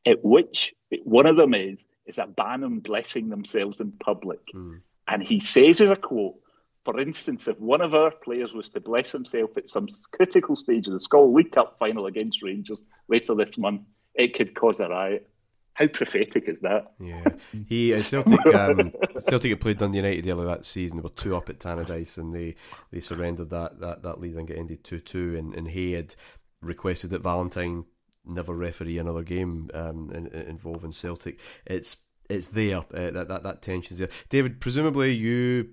at 0.06 0.24
which 0.24 0.74
one 1.04 1.26
of 1.26 1.36
them 1.36 1.54
is 1.54 1.84
is 2.06 2.18
a 2.18 2.26
ban 2.26 2.64
on 2.64 2.80
blessing 2.80 3.28
themselves 3.28 3.80
in 3.80 3.92
public. 3.92 4.40
Mm. 4.54 4.80
And 5.06 5.22
he 5.22 5.40
says 5.40 5.80
as 5.80 5.90
a 5.90 5.96
quote, 5.96 6.36
for 6.84 6.98
instance, 6.98 7.46
if 7.46 7.58
one 7.60 7.80
of 7.80 7.94
our 7.94 8.10
players 8.10 8.52
was 8.52 8.70
to 8.70 8.80
bless 8.80 9.12
himself 9.12 9.56
at 9.56 9.68
some 9.68 9.86
critical 10.12 10.56
stage 10.56 10.86
of 10.86 10.94
the 10.94 11.00
Scotland 11.00 11.34
League 11.34 11.52
Cup 11.52 11.76
final 11.78 12.06
against 12.06 12.42
Rangers 12.42 12.80
later 13.08 13.34
this 13.34 13.58
month, 13.58 13.82
it 14.14 14.34
could 14.34 14.54
cause 14.54 14.80
a 14.80 14.88
riot. 14.88 15.29
How 15.74 15.86
prophetic 15.86 16.48
is 16.48 16.60
that? 16.60 16.92
Yeah, 17.00 17.24
he 17.68 17.94
uh, 17.94 18.02
Celtic. 18.02 18.44
Um, 18.54 18.92
Celtic 19.28 19.50
had 19.50 19.60
played 19.60 19.78
Dundee 19.78 19.98
United 19.98 20.26
earlier 20.26 20.46
that 20.46 20.66
season. 20.66 20.96
They 20.96 21.02
were 21.02 21.08
two 21.10 21.36
up 21.36 21.48
at 21.48 21.58
Tannadice, 21.58 22.18
and 22.18 22.34
they, 22.34 22.56
they 22.90 23.00
surrendered 23.00 23.50
that, 23.50 23.80
that, 23.80 24.02
that 24.02 24.20
lead 24.20 24.34
and 24.36 24.46
get 24.46 24.58
ended 24.58 24.84
two 24.84 25.00
two. 25.00 25.36
And, 25.36 25.54
and 25.54 25.68
he 25.68 25.92
had 25.92 26.14
requested 26.60 27.10
that 27.10 27.22
Valentine 27.22 27.84
never 28.26 28.54
referee 28.54 28.98
another 28.98 29.22
game 29.22 29.70
um, 29.72 30.10
in, 30.14 30.26
in, 30.26 30.42
involving 30.48 30.92
Celtic. 30.92 31.40
It's 31.66 31.96
it's 32.28 32.48
there. 32.48 32.78
Uh, 32.78 33.10
that 33.10 33.28
that 33.28 33.42
that 33.42 33.62
tension's 33.62 33.98
there. 33.98 34.10
David, 34.28 34.60
presumably 34.60 35.12
you 35.12 35.70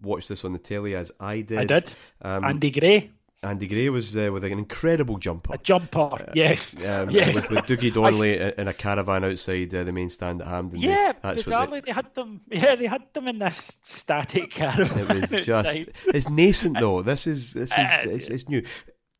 watched 0.00 0.28
this 0.28 0.44
on 0.44 0.52
the 0.52 0.58
telly 0.58 0.94
as 0.94 1.12
I 1.20 1.42
did. 1.42 1.58
I 1.58 1.64
did. 1.64 1.94
Um, 2.22 2.44
Andy 2.44 2.70
Gray. 2.70 3.10
Andy 3.44 3.66
Gray 3.66 3.88
was 3.88 4.16
uh, 4.16 4.30
with 4.32 4.44
an 4.44 4.52
incredible 4.52 5.18
jumper. 5.18 5.54
A 5.54 5.58
jumper, 5.58 6.30
yes. 6.32 6.74
Um, 6.86 7.10
yes. 7.10 7.34
With, 7.34 7.50
with 7.50 7.64
Dougie 7.64 7.92
Donnelly 7.92 8.40
I, 8.40 8.48
in 8.56 8.68
a 8.68 8.74
caravan 8.74 9.24
outside 9.24 9.74
uh, 9.74 9.84
the 9.84 9.92
main 9.92 10.08
stand 10.08 10.42
at 10.42 10.48
Hampden. 10.48 10.80
Yeah, 10.80 11.12
they, 11.12 11.18
that's 11.22 11.42
bizarrely 11.42 11.70
they, 11.70 11.80
they, 11.80 11.92
had 11.92 12.14
them. 12.14 12.40
Yeah, 12.50 12.76
they 12.76 12.86
had 12.86 13.02
them 13.12 13.28
in 13.28 13.38
this 13.38 13.78
static 13.82 14.50
caravan. 14.50 14.98
It 14.98 15.32
was 15.32 15.44
just. 15.46 15.78
It's 16.06 16.28
nascent 16.28 16.78
though. 16.80 17.02
This 17.02 17.26
is 17.26 17.52
this 17.52 17.70
is 17.70 17.78
uh, 17.78 18.02
it's, 18.04 18.28
it's, 18.28 18.48
new. 18.48 18.62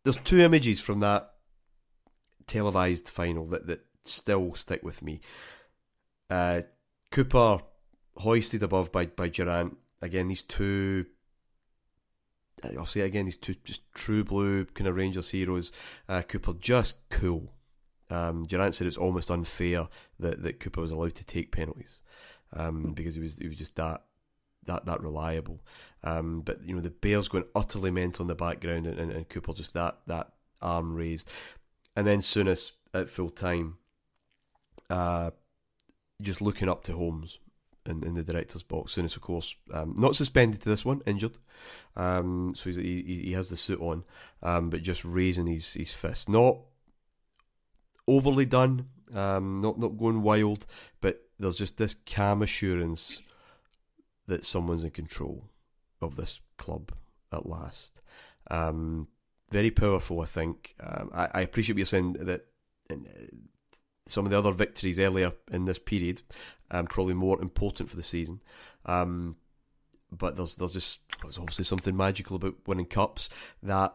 There's 0.05 0.19
two 0.19 0.39
images 0.39 0.81
from 0.81 1.01
that 1.01 1.33
televised 2.47 3.09
final 3.09 3.47
that 3.47 3.67
that 3.67 3.85
still 4.03 4.55
stick 4.55 4.83
with 4.83 5.03
me. 5.03 5.21
Uh, 6.31 6.63
Cooper 7.11 7.59
hoisted 8.17 8.63
above 8.63 8.93
by 8.93 9.07
by 9.07 9.29
Durrant. 9.29 9.77
Again, 10.01 10.29
these 10.29 10.43
two 10.43 11.07
I'll 12.65 12.87
say 12.87 13.01
it 13.01 13.07
again, 13.07 13.27
these 13.27 13.37
two 13.37 13.55
just 13.65 13.83
true 13.95 14.25
blue 14.25 14.65
kind 14.67 14.89
of 14.89 14.97
Rangers 14.97 15.31
heroes. 15.31 15.73
Uh, 16.09 16.23
Cooper 16.23 16.55
just 16.55 16.97
cool. 17.11 17.53
Um, 18.11 18.45
Durrant 18.45 18.75
said 18.75 18.87
it's 18.87 18.97
almost 18.97 19.31
unfair 19.31 19.89
that, 20.19 20.43
that 20.43 20.61
Cooper 20.61 20.83
was 20.83 20.91
allowed 20.91 21.15
to 21.15 21.25
take 21.25 21.51
penalties 21.51 22.03
um, 22.53 22.87
mm. 22.87 22.95
because 22.95 23.15
he 23.15 23.23
was 23.23 23.39
he 23.39 23.49
was 23.49 23.57
just 23.57 23.77
that 23.77 24.03
that 24.67 24.87
that 24.87 25.01
reliable. 25.01 25.61
Um, 26.05 26.43
but 26.43 26.67
you 26.67 26.75
know 26.75 26.81
the 26.81 26.91
Bears 26.91 27.29
going 27.29 27.45
utterly 27.55 27.91
mental 27.91 28.23
in 28.23 28.29
the 28.29 28.35
background 28.35 28.87
and, 28.87 28.99
and, 28.99 29.13
and 29.13 29.29
Cooper 29.29 29.53
just 29.53 29.75
that 29.75 29.99
that 30.07 30.33
arm 30.61 30.95
raised, 30.95 31.29
and 31.97 32.07
then 32.07 32.21
Souness 32.21 32.73
at 32.95 33.11
full 33.11 33.31
time, 33.31 33.79
uh, 34.91 35.31
just 36.21 36.43
looking 36.43 36.69
up 36.69 36.85
to 36.85 36.93
Holmes 36.93 37.39
in, 37.87 38.05
in 38.05 38.15
the 38.15 38.23
director's 38.23 38.63
box. 38.63 38.95
Souness, 38.95 39.17
of 39.17 39.23
course, 39.23 39.55
um, 39.73 39.95
not 39.97 40.17
suspended 40.17 40.61
to 40.63 40.69
this 40.69 40.85
one, 40.85 41.03
injured. 41.07 41.39
Um, 41.97 42.55
so 42.57 42.71
he, 42.71 43.23
he 43.25 43.33
has 43.33 43.49
the 43.49 43.57
suit 43.57 43.81
on, 43.81 44.05
um, 44.43 44.71
but 44.71 44.83
just 44.83 45.05
raising 45.05 45.47
his, 45.47 45.73
his 45.73 45.93
fist. 45.93 46.29
Not 46.29 46.59
overly 48.07 48.47
done, 48.47 48.89
um, 49.15 49.61
not 49.61 49.79
not 49.79 49.99
going 49.99 50.23
wild, 50.23 50.67
but 51.01 51.23
there's 51.39 51.59
just 51.59 51.77
this 51.77 51.95
calm 51.95 52.43
assurance 52.43 53.21
that 54.27 54.47
someone's 54.47 54.85
in 54.85 54.91
control 54.91 55.51
of 56.01 56.17
this 56.17 56.41
club 56.57 56.93
at 57.33 57.47
last. 57.47 58.01
Um, 58.51 59.09
very 59.51 59.71
powerful, 59.71 60.21
I 60.21 60.25
think. 60.25 60.75
Um, 60.81 61.11
I, 61.13 61.29
I, 61.35 61.41
appreciate 61.43 61.75
what 61.75 61.79
you're 61.79 61.87
saying 61.87 62.15
that 62.15 62.47
some 64.07 64.25
of 64.25 64.31
the 64.31 64.39
other 64.39 64.53
victories 64.53 64.99
earlier 64.99 65.33
in 65.51 65.65
this 65.65 65.79
period, 65.79 66.23
um, 66.71 66.87
probably 66.87 67.15
more 67.15 67.41
important 67.41 67.91
for 67.91 67.97
the 67.97 68.03
season. 68.03 68.41
Um, 68.87 69.37
but 70.11 70.37
there's 70.37 70.57
there's 70.57 70.73
just 70.73 71.01
there's 71.23 71.39
obviously 71.39 71.65
something 71.65 71.97
magical 71.97 72.37
about 72.37 72.57
winning 72.67 72.87
cups 72.87 73.29
that 73.63 73.95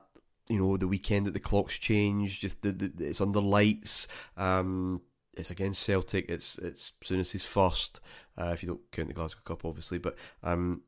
you 0.49 0.59
know 0.59 0.77
the 0.77 0.87
weekend 0.87 1.25
that 1.25 1.33
the 1.33 1.39
clocks 1.39 1.77
change, 1.77 2.39
just 2.39 2.61
the, 2.61 2.71
the 2.71 3.05
it's 3.05 3.21
under 3.21 3.41
lights. 3.41 4.07
Um, 4.35 5.01
it's 5.33 5.51
against 5.51 5.83
Celtic. 5.83 6.29
It's 6.29 6.57
it's 6.57 6.93
he's 7.07 7.45
first, 7.45 7.99
uh, 8.37 8.51
if 8.53 8.63
you 8.63 8.69
don't 8.69 8.91
count 8.91 9.09
the 9.09 9.13
Glasgow 9.13 9.41
Cup, 9.45 9.65
obviously. 9.65 9.99
But 9.99 10.15
um, 10.41 10.81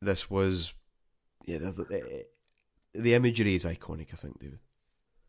this 0.00 0.28
was 0.28 0.72
yeah, 1.46 1.58
the, 1.58 1.70
the, 1.72 2.26
the 2.94 3.14
imagery 3.14 3.54
is 3.54 3.64
iconic. 3.64 4.08
I 4.12 4.16
think, 4.16 4.40
David. 4.40 4.58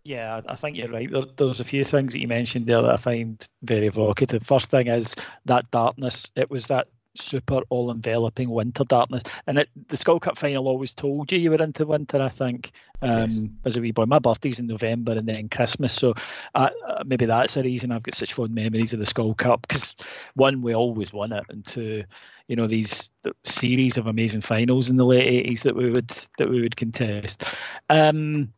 Yeah, 0.04 0.42
I 0.48 0.56
think 0.56 0.76
you're 0.78 0.90
right. 0.90 1.10
There, 1.10 1.24
there's 1.38 1.62
a 1.62 1.66
few 1.66 1.86
things 1.86 2.12
that 2.12 2.20
you 2.20 2.28
mentioned 2.28 2.68
there 2.68 2.82
that 2.82 2.94
I 2.94 2.98
find 2.98 3.48
very 3.62 3.88
evocative. 3.88 4.44
First 4.44 4.70
thing 4.70 4.88
is 4.88 5.16
that 5.46 5.72
darkness. 5.72 6.30
It 6.36 6.50
was 6.50 6.68
that 6.68 6.88
super 7.16 7.62
all 7.70 7.92
enveloping 7.92 8.50
winter 8.50 8.84
darkness. 8.84 9.24
And 9.48 9.60
it, 9.60 9.70
the 9.88 9.96
Skol 9.96 10.20
Cup 10.20 10.38
final 10.38 10.68
always 10.68 10.94
told 10.94 11.32
you 11.32 11.38
you 11.38 11.52
were 11.52 11.62
into 11.62 11.86
winter, 11.86 12.22
I 12.22 12.30
think, 12.30 12.72
um, 13.02 13.30
yes. 13.30 13.40
as 13.66 13.78
a 13.78 13.82
wee 13.82 13.92
boy. 13.92 14.06
My 14.06 14.20
birthday's 14.20 14.60
in 14.60 14.68
November 14.68 15.14
and 15.14 15.28
then 15.28 15.48
Christmas. 15.50 15.94
So 15.94 16.16
uh, 16.56 16.70
maybe 17.06 17.26
that's 17.26 17.56
a 17.56 17.64
reason 17.64 17.92
I've 17.92 18.04
got 18.04 18.16
such 18.16 18.34
fond 18.34 18.54
memories 18.54 18.94
of 18.94 19.00
the 19.00 19.06
Skol 19.06 19.38
Cup 19.38 19.66
because 19.68 19.96
one, 20.36 20.62
we 20.62 20.76
always 20.76 21.14
won 21.14 21.32
it, 21.32 21.44
and 21.50 21.66
two, 21.66 22.04
you 22.48 22.56
know, 22.56 22.68
these 22.68 23.12
series 23.44 23.98
of 23.98 24.08
amazing 24.08 24.42
finals 24.42 24.90
in 24.90 24.98
the 24.98 25.06
late 25.06 25.46
80s 25.46 25.64
that 25.64 25.76
we 25.76 25.90
would 25.90 26.10
that 26.38 26.50
we 26.50 26.62
would 26.62 26.76
contest. 26.76 27.44
Um, 27.90 28.54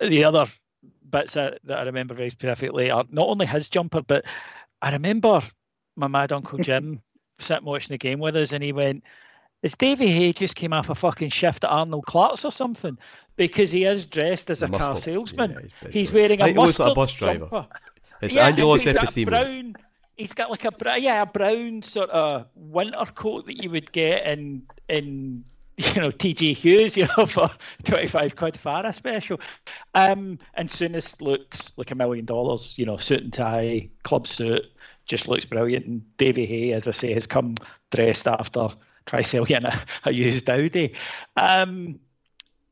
the 0.00 0.24
other 0.24 0.46
bits 1.10 1.34
that, 1.34 1.58
that 1.64 1.78
I 1.78 1.82
remember 1.84 2.14
very 2.14 2.30
perfectly 2.30 2.90
are 2.90 3.04
not 3.10 3.28
only 3.28 3.46
his 3.46 3.68
jumper, 3.68 4.02
but 4.02 4.24
I 4.82 4.92
remember 4.92 5.42
my 5.96 6.06
mad 6.08 6.32
uncle 6.32 6.58
Jim 6.58 7.02
sitting 7.38 7.64
watching 7.64 7.94
the 7.94 7.98
game 7.98 8.20
with 8.20 8.36
us, 8.36 8.52
and 8.52 8.62
he 8.62 8.72
went, 8.72 9.04
is 9.62 9.74
Davy 9.76 10.06
Hay 10.06 10.32
just 10.32 10.54
came 10.54 10.72
off 10.72 10.88
a 10.88 10.94
fucking 10.94 11.30
shift 11.30 11.64
at 11.64 11.70
Arnold 11.70 12.06
Clark's 12.06 12.44
or 12.44 12.52
something? 12.52 12.96
Because 13.36 13.72
he 13.72 13.84
is 13.84 14.06
dressed 14.06 14.50
as 14.50 14.62
a 14.62 14.68
car 14.68 14.96
salesman. 14.96 15.50
Yeah, 15.50 15.60
he's 15.82 15.92
he's 15.92 16.12
wearing 16.12 16.40
a 16.40 16.44
think 16.44 16.56
he 16.56 16.62
looks 16.62 16.78
like 16.78 16.92
a 16.92 16.94
mustard 16.94 16.96
bus 16.96 17.12
driver. 17.12 17.38
jumper. 17.40 17.68
It's 18.22 18.34
Yeah, 18.34 18.46
Angelos 18.46 18.86
and 18.86 18.98
he's 18.98 19.04
got 19.04 19.16
a 19.16 19.24
brown. 19.24 19.74
He's 20.16 20.34
got 20.34 20.50
like 20.50 20.64
a 20.64 21.00
yeah 21.00 21.22
a 21.22 21.26
brown 21.26 21.82
sort 21.82 22.10
of 22.10 22.46
winter 22.54 23.04
coat 23.14 23.46
that 23.46 23.62
you 23.62 23.70
would 23.70 23.90
get 23.90 24.26
in 24.26 24.62
in 24.88 25.44
you 25.78 26.00
know 26.00 26.10
TJ 26.10 26.56
Hughes 26.56 26.96
you 26.96 27.06
know 27.16 27.26
for 27.26 27.50
twenty 27.84 28.08
five 28.08 28.36
quid 28.36 28.54
Farah 28.54 28.94
special. 28.94 29.40
Um, 29.94 30.38
and 30.54 30.68
Souness 30.68 31.20
looks 31.20 31.72
like 31.76 31.90
a 31.90 31.94
million 31.94 32.24
dollars. 32.24 32.78
You 32.78 32.86
know, 32.86 32.96
suit 32.96 33.22
and 33.22 33.32
tie, 33.32 33.90
club 34.02 34.26
suit, 34.26 34.66
just 35.06 35.28
looks 35.28 35.46
brilliant. 35.46 35.86
And 35.86 36.16
Davy 36.16 36.46
Hay, 36.46 36.72
as 36.72 36.86
I 36.88 36.92
say, 36.92 37.14
has 37.14 37.26
come 37.26 37.54
dressed 37.90 38.26
after 38.26 38.68
try 39.06 39.22
selling 39.22 39.64
a, 39.64 39.84
a 40.04 40.12
used 40.12 40.48
Audi. 40.50 40.94
Um, 41.36 42.00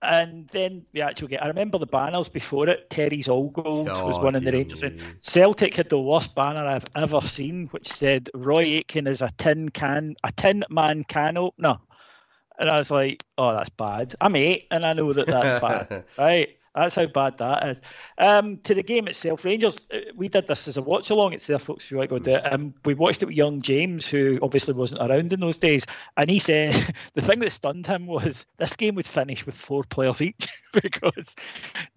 and 0.02 0.46
then 0.48 0.84
we 0.92 1.00
actually 1.00 1.28
get. 1.28 1.42
I 1.42 1.48
remember 1.48 1.78
the 1.78 1.86
banners 1.86 2.28
before 2.28 2.68
it. 2.68 2.90
Terry's 2.90 3.28
All 3.28 3.48
Gold 3.48 3.88
was 3.88 4.18
one 4.18 4.36
in 4.36 4.44
the 4.44 4.52
Rangers. 4.52 4.82
And 4.82 5.00
Celtic 5.20 5.74
had 5.74 5.88
the 5.88 5.98
worst 5.98 6.34
banner 6.34 6.66
I've 6.66 6.84
ever 6.94 7.22
seen, 7.22 7.68
which 7.68 7.88
said 7.88 8.30
Roy 8.34 8.64
Aitken 8.64 9.06
is 9.06 9.22
a 9.22 9.32
tin 9.38 9.70
can, 9.70 10.14
a 10.22 10.30
tin 10.32 10.64
man 10.68 11.04
can 11.04 11.36
opener. 11.38 11.78
And 12.58 12.70
I 12.70 12.78
was 12.78 12.90
like, 12.90 13.24
oh, 13.36 13.52
that's 13.52 13.70
bad. 13.70 14.14
I'm 14.20 14.36
eight, 14.36 14.66
and 14.70 14.84
I 14.86 14.92
know 14.94 15.12
that 15.12 15.26
that's 15.26 15.60
bad, 15.60 16.06
right? 16.18 16.56
That's 16.76 16.94
how 16.94 17.06
bad 17.06 17.38
that 17.38 17.66
is. 17.68 17.82
Um, 18.18 18.58
to 18.58 18.74
the 18.74 18.82
game 18.82 19.08
itself, 19.08 19.44
Rangers, 19.46 19.86
uh, 19.92 20.12
we 20.14 20.28
did 20.28 20.46
this 20.46 20.68
as 20.68 20.76
a 20.76 20.82
watch 20.82 21.08
along. 21.08 21.32
It's 21.32 21.46
there, 21.46 21.58
folks, 21.58 21.84
if 21.84 21.90
you 21.90 21.96
want 21.96 22.10
to 22.10 22.18
go 22.18 22.22
do 22.22 22.34
it. 22.34 22.52
Um, 22.52 22.74
we 22.84 22.92
watched 22.92 23.22
it 23.22 23.26
with 23.26 23.34
young 23.34 23.62
James, 23.62 24.06
who 24.06 24.38
obviously 24.42 24.74
wasn't 24.74 25.00
around 25.00 25.32
in 25.32 25.40
those 25.40 25.56
days. 25.56 25.86
And 26.18 26.28
he 26.28 26.38
said 26.38 26.94
the 27.14 27.22
thing 27.22 27.38
that 27.38 27.52
stunned 27.52 27.86
him 27.86 28.06
was 28.06 28.44
this 28.58 28.76
game 28.76 28.94
would 28.96 29.06
finish 29.06 29.46
with 29.46 29.54
four 29.54 29.84
players 29.84 30.20
each 30.20 30.48
because 30.74 31.34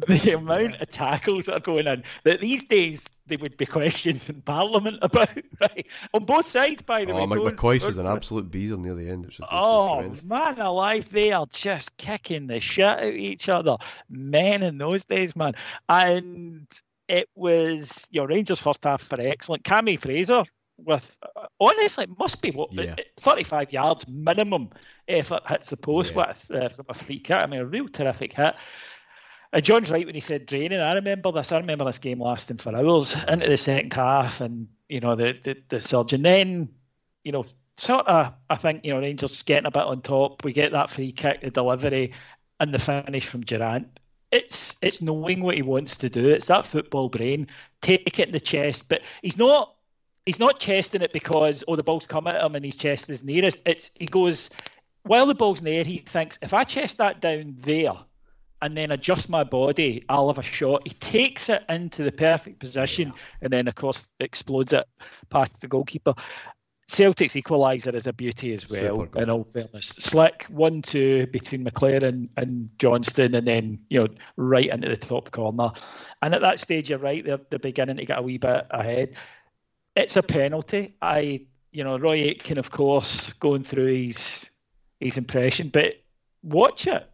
the 0.08 0.32
amount 0.32 0.76
of 0.76 0.90
tackles 0.90 1.48
that 1.48 1.58
are 1.58 1.60
going 1.60 1.88
in, 1.88 2.04
that 2.24 2.40
these 2.40 2.64
days 2.64 3.06
there 3.30 3.38
would 3.40 3.56
be 3.58 3.66
questions 3.80 4.28
in 4.30 4.42
Parliament 4.42 4.98
about, 5.02 5.30
right? 5.62 5.88
On 6.14 6.26
both 6.26 6.48
sides, 6.48 6.82
by 6.82 7.06
the 7.06 7.14
way. 7.14 7.22
Oh, 7.22 7.28
McCoy's 7.28 7.86
is 7.88 7.98
an 7.98 8.08
absolute 8.08 8.52
beezer 8.52 8.78
near 8.78 8.96
the 8.96 9.10
end. 9.10 9.26
It's, 9.26 9.40
it's, 9.40 9.48
Oh 9.52 10.14
man, 10.24 10.60
alive! 10.60 11.10
They 11.10 11.32
are 11.32 11.48
just 11.52 11.96
kicking 11.98 12.48
the 12.48 12.60
shit 12.60 12.86
out 12.86 13.04
of 13.04 13.14
each 13.14 13.48
other. 13.50 13.78
Men 14.10 14.64
in 14.64 14.78
those 14.78 15.04
days, 15.06 15.36
man. 15.36 15.54
And 15.88 16.68
it 17.08 17.30
was 17.36 18.08
your 18.12 18.28
Rangers 18.28 18.60
first 18.60 18.84
half 18.84 19.10
were 19.12 19.22
excellent. 19.22 19.64
Cammy 19.64 20.00
Fraser 20.00 20.44
with 20.78 21.18
uh, 21.36 21.48
honestly 21.60 22.06
it 22.06 22.18
must 22.18 22.42
be 22.42 22.52
what 22.52 22.72
Yeah. 22.72 22.96
35 23.18 23.74
yards 23.74 24.08
minimum 24.08 24.70
if 25.08 25.30
it 25.30 25.44
hits 25.50 25.72
the 25.72 25.76
post 25.78 26.14
Yeah. 26.16 26.28
with 26.30 26.52
uh, 26.52 26.70
from 26.70 26.86
a 26.88 26.94
free 26.94 27.20
kick. 27.20 27.36
I 27.36 27.46
mean, 27.48 27.60
a 27.60 27.66
real 27.66 27.88
terrific 27.90 28.34
hit. 28.34 28.56
John's 29.58 29.90
right 29.90 30.06
when 30.06 30.16
he 30.16 30.22
said 30.22 30.46
draining. 30.46 30.80
I 30.80 30.94
remember 30.94 31.32
this. 31.32 31.52
I 31.52 31.58
remember 31.58 31.86
this 31.86 31.98
game 31.98 32.22
lasting 32.22 32.58
for 32.58 32.76
hours 32.76 33.16
into 33.28 33.50
the 33.50 33.58
second 33.58 33.94
half, 33.94 34.42
and 34.42 34.68
you 34.88 35.00
know 35.00 35.16
the 35.16 35.36
the, 35.44 35.58
the 35.70 35.82
surge. 35.82 36.14
And 36.14 36.24
then, 36.24 36.70
you 37.24 37.32
know, 37.32 37.46
sort 37.78 38.08
of, 38.08 38.34
I 38.50 38.56
think 38.58 38.86
you 38.86 38.94
know 38.94 39.00
Rangers 39.00 39.42
getting 39.42 39.66
a 39.66 39.72
bit 39.72 39.84
on 39.84 40.02
top. 40.02 40.44
We 40.44 40.54
get 40.54 40.74
that 40.74 40.92
free 40.92 41.12
kick, 41.12 41.42
the 41.42 41.50
delivery, 41.50 42.14
and 42.60 42.72
the 42.72 42.80
finish 42.80 43.26
from 43.26 43.42
Durrant. 43.42 44.00
It's 44.32 44.76
it's 44.84 45.02
knowing 45.02 45.42
what 45.42 45.56
he 45.56 45.64
wants 45.64 45.98
to 45.98 46.10
do. 46.10 46.30
It's 46.30 46.48
that 46.48 46.68
football 46.68 47.10
brain. 47.10 47.48
Take 47.82 48.20
it 48.20 48.28
in 48.28 48.32
the 48.32 48.40
chest, 48.40 48.88
but 48.88 49.02
he's 49.22 49.38
not. 49.38 49.76
He's 50.28 50.40
not 50.40 50.60
chesting 50.60 51.02
it 51.02 51.12
because 51.12 51.64
oh 51.68 51.76
the 51.76 51.82
ball's 51.82 52.06
come 52.06 52.28
at 52.28 52.44
him 52.44 52.54
and 52.54 52.64
his 52.64 52.76
chest 52.76 53.10
is 53.10 53.24
nearest. 53.24 53.64
It's 53.66 53.90
he 53.96 54.06
goes 54.06 54.52
while 55.02 55.26
the 55.26 55.34
ball's 55.34 55.64
near. 55.64 55.84
He 55.84 56.00
thinks 56.00 56.38
if 56.44 56.54
I 56.54 56.66
chest 56.66 57.00
that 57.00 57.20
down 57.20 57.56
there 57.62 57.94
and 58.62 58.76
then 58.76 58.92
adjust 58.92 59.30
my 59.30 59.44
body, 59.44 60.06
I'll 60.10 60.28
have 60.28 60.38
a 60.38 60.44
shot. 60.44 60.82
He 60.86 60.94
takes 60.94 61.50
it 61.50 61.64
into 61.70 62.04
the 62.04 62.12
perfect 62.12 62.60
position 62.60 63.14
and 63.42 63.52
then, 63.52 63.68
of 63.68 63.76
course, 63.76 64.06
explodes 64.20 64.74
it 64.74 64.86
past 65.30 65.62
the 65.62 65.68
goalkeeper. 65.68 66.14
Celtic's 66.88 67.36
equaliser 67.36 67.94
is 67.94 68.08
a 68.08 68.14
beauty 68.14 68.52
as 68.52 68.68
well, 68.68 69.08
in 69.16 69.30
all 69.30 69.44
fairness. 69.44 69.86
Slick 69.86 70.46
1 70.46 70.82
2 70.82 71.28
between 71.28 71.64
McLaren 71.64 72.30
and 72.36 72.70
Johnston, 72.80 73.36
and 73.36 73.48
then, 73.48 73.80
you 73.90 74.00
know, 74.00 74.08
right 74.38 74.66
into 74.66 74.90
the 74.90 74.98
top 74.98 75.30
corner. 75.30 75.72
And 76.24 76.34
at 76.34 76.42
that 76.42 76.60
stage, 76.60 76.90
you're 76.90 76.98
right, 76.98 77.24
they're, 77.24 77.40
they're 77.52 77.60
beginning 77.60 77.98
to 77.98 78.06
get 78.06 78.18
a 78.18 78.24
wee 78.24 78.40
bit 78.40 78.66
ahead. 78.72 79.16
It's 79.96 80.18
a 80.18 80.24
penalty. 80.24 80.96
I, 81.00 81.46
you 81.72 81.84
know, 81.84 82.00
Roy 82.00 82.24
Aitken, 82.24 82.58
of 82.58 82.72
course, 82.72 83.34
going 83.34 83.64
through 83.64 84.06
his 84.06 84.50
his 85.00 85.18
impression, 85.18 85.70
but 85.70 85.94
watch 86.44 86.88
it 86.88 87.09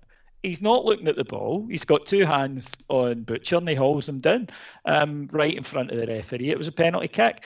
he's 0.45 0.61
not 0.61 0.85
looking 0.85 1.07
at 1.07 1.15
the 1.15 1.25
ball. 1.25 1.67
He's 1.69 1.83
got 1.83 2.05
two 2.05 2.25
hands 2.25 2.71
on 2.87 3.23
Butcher 3.23 3.57
and 3.57 3.67
he 3.67 3.75
hauls 3.75 4.07
him 4.07 4.19
down 4.19 4.47
um, 4.85 5.27
right 5.31 5.53
in 5.53 5.63
front 5.63 5.91
of 5.91 5.97
the 5.97 6.07
referee. 6.07 6.49
It 6.49 6.57
was 6.57 6.67
a 6.67 6.71
penalty 6.71 7.07
kick. 7.07 7.43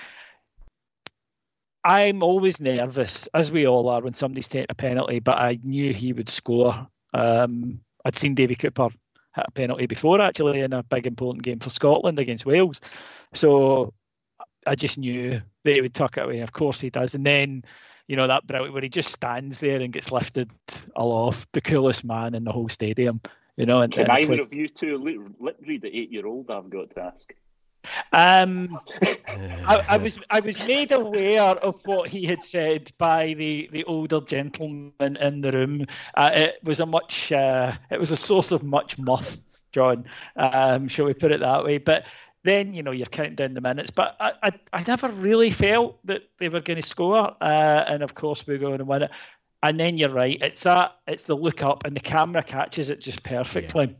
I'm 1.83 2.23
always 2.23 2.59
nervous, 2.59 3.27
as 3.33 3.51
we 3.51 3.65
all 3.65 3.87
are, 3.87 4.01
when 4.01 4.13
somebody's 4.13 4.49
taking 4.49 4.67
a 4.69 4.75
penalty, 4.75 5.19
but 5.19 5.37
I 5.37 5.59
knew 5.63 5.93
he 5.93 6.11
would 6.11 6.27
score. 6.27 6.87
Um, 7.13 7.79
I'd 8.03 8.17
seen 8.17 8.35
Davy 8.35 8.55
Cooper 8.55 8.89
hit 9.35 9.45
a 9.47 9.51
penalty 9.51 9.85
before, 9.85 10.19
actually, 10.19 10.59
in 10.59 10.73
a 10.73 10.83
big 10.83 11.07
important 11.07 11.43
game 11.43 11.59
for 11.59 11.69
Scotland 11.69 12.19
against 12.19 12.45
Wales. 12.45 12.81
So 13.33 13.93
I 14.67 14.75
just 14.75 14.97
knew 14.97 15.41
that 15.63 15.73
he 15.73 15.81
would 15.81 15.93
tuck 15.93 16.17
it 16.17 16.25
away. 16.25 16.39
Of 16.39 16.51
course 16.51 16.81
he 16.81 16.89
does. 16.89 17.15
And 17.15 17.25
then 17.25 17.63
you 18.09 18.15
know, 18.15 18.25
that 18.25 18.47
brilliant 18.47 18.73
where 18.73 18.81
he 18.81 18.89
just 18.89 19.11
stands 19.13 19.59
there 19.59 19.79
and 19.79 19.93
gets 19.93 20.11
lifted 20.11 20.49
aloft, 20.95 21.47
the 21.53 21.61
coolest 21.61 22.03
man 22.03 22.33
in 22.33 22.43
the 22.43 22.51
whole 22.51 22.67
stadium. 22.67 23.21
You 23.55 23.67
know, 23.67 23.81
and, 23.81 23.93
Can 23.93 24.09
and 24.09 24.11
either 24.11 24.41
of 24.41 24.51
you 24.51 24.67
two 24.67 24.97
lip, 24.97 25.17
lip 25.39 25.57
read 25.61 25.83
the 25.83 25.95
eight 25.95 26.11
year 26.11 26.25
old? 26.25 26.49
I've 26.49 26.71
got 26.71 26.89
to 26.95 27.01
ask. 27.01 27.31
Um, 28.11 28.79
I, 29.03 29.85
I 29.87 29.97
was 30.01 30.19
I 30.27 30.39
was 30.39 30.67
made 30.67 30.91
aware 30.91 31.51
of 31.51 31.79
what 31.85 32.09
he 32.09 32.25
had 32.25 32.43
said 32.43 32.91
by 32.97 33.35
the, 33.35 33.69
the 33.71 33.83
older 33.83 34.21
gentleman 34.21 34.93
in 34.99 35.41
the 35.41 35.51
room. 35.51 35.85
Uh, 36.15 36.31
it 36.33 36.59
was 36.63 36.79
a 36.79 36.87
much 36.87 37.31
uh, 37.31 37.73
it 37.91 37.99
was 37.99 38.11
a 38.11 38.17
source 38.17 38.51
of 38.51 38.63
much 38.63 38.97
mirth, 38.97 39.39
John. 39.71 40.05
Um, 40.35 40.87
shall 40.87 41.05
we 41.05 41.13
put 41.13 41.31
it 41.31 41.41
that 41.41 41.63
way? 41.63 41.77
But 41.77 42.05
then 42.43 42.73
you 42.73 42.83
know 42.83 42.91
you're 42.91 43.05
counting 43.07 43.35
down 43.35 43.53
the 43.53 43.61
minutes. 43.61 43.91
But 43.91 44.15
I 44.19 44.33
I, 44.43 44.51
I 44.73 44.83
never 44.87 45.07
really 45.09 45.51
felt 45.51 46.05
that 46.05 46.23
they 46.39 46.49
were 46.49 46.61
going 46.61 46.81
to 46.81 46.87
score, 46.87 47.35
uh, 47.41 47.83
and 47.87 48.03
of 48.03 48.15
course 48.15 48.45
we're 48.47 48.57
going 48.57 48.79
to 48.79 48.85
win 48.85 49.03
it. 49.03 49.11
And 49.61 49.77
then 49.77 49.97
you're 49.97 50.09
right. 50.13 50.37
It's 50.41 50.63
that 50.63 50.95
it's 51.07 51.23
the 51.23 51.35
look 51.35 51.61
up, 51.63 51.85
and 51.85 51.95
the 51.95 51.99
camera 52.01 52.43
catches 52.43 52.89
it 52.89 53.01
just 53.01 53.23
perfectly. 53.23 53.95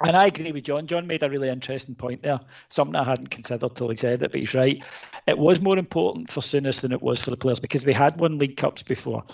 And 0.00 0.16
I 0.16 0.26
agree 0.26 0.52
with 0.52 0.62
John. 0.62 0.86
John 0.86 1.08
made 1.08 1.24
a 1.24 1.28
really 1.28 1.48
interesting 1.48 1.96
point 1.96 2.22
there, 2.22 2.38
something 2.68 2.94
I 2.94 3.02
hadn't 3.02 3.30
considered 3.30 3.74
till 3.74 3.88
he 3.88 3.96
said 3.96 4.22
it, 4.22 4.30
but 4.30 4.38
he's 4.38 4.54
right. 4.54 4.80
It 5.26 5.36
was 5.36 5.60
more 5.60 5.76
important 5.76 6.30
for 6.30 6.38
Souness 6.40 6.82
than 6.82 6.92
it 6.92 7.02
was 7.02 7.20
for 7.20 7.30
the 7.30 7.36
players 7.36 7.58
because 7.58 7.82
they 7.82 7.92
had 7.92 8.16
won 8.20 8.38
League 8.38 8.56
Cups 8.56 8.84
before, 8.84 9.24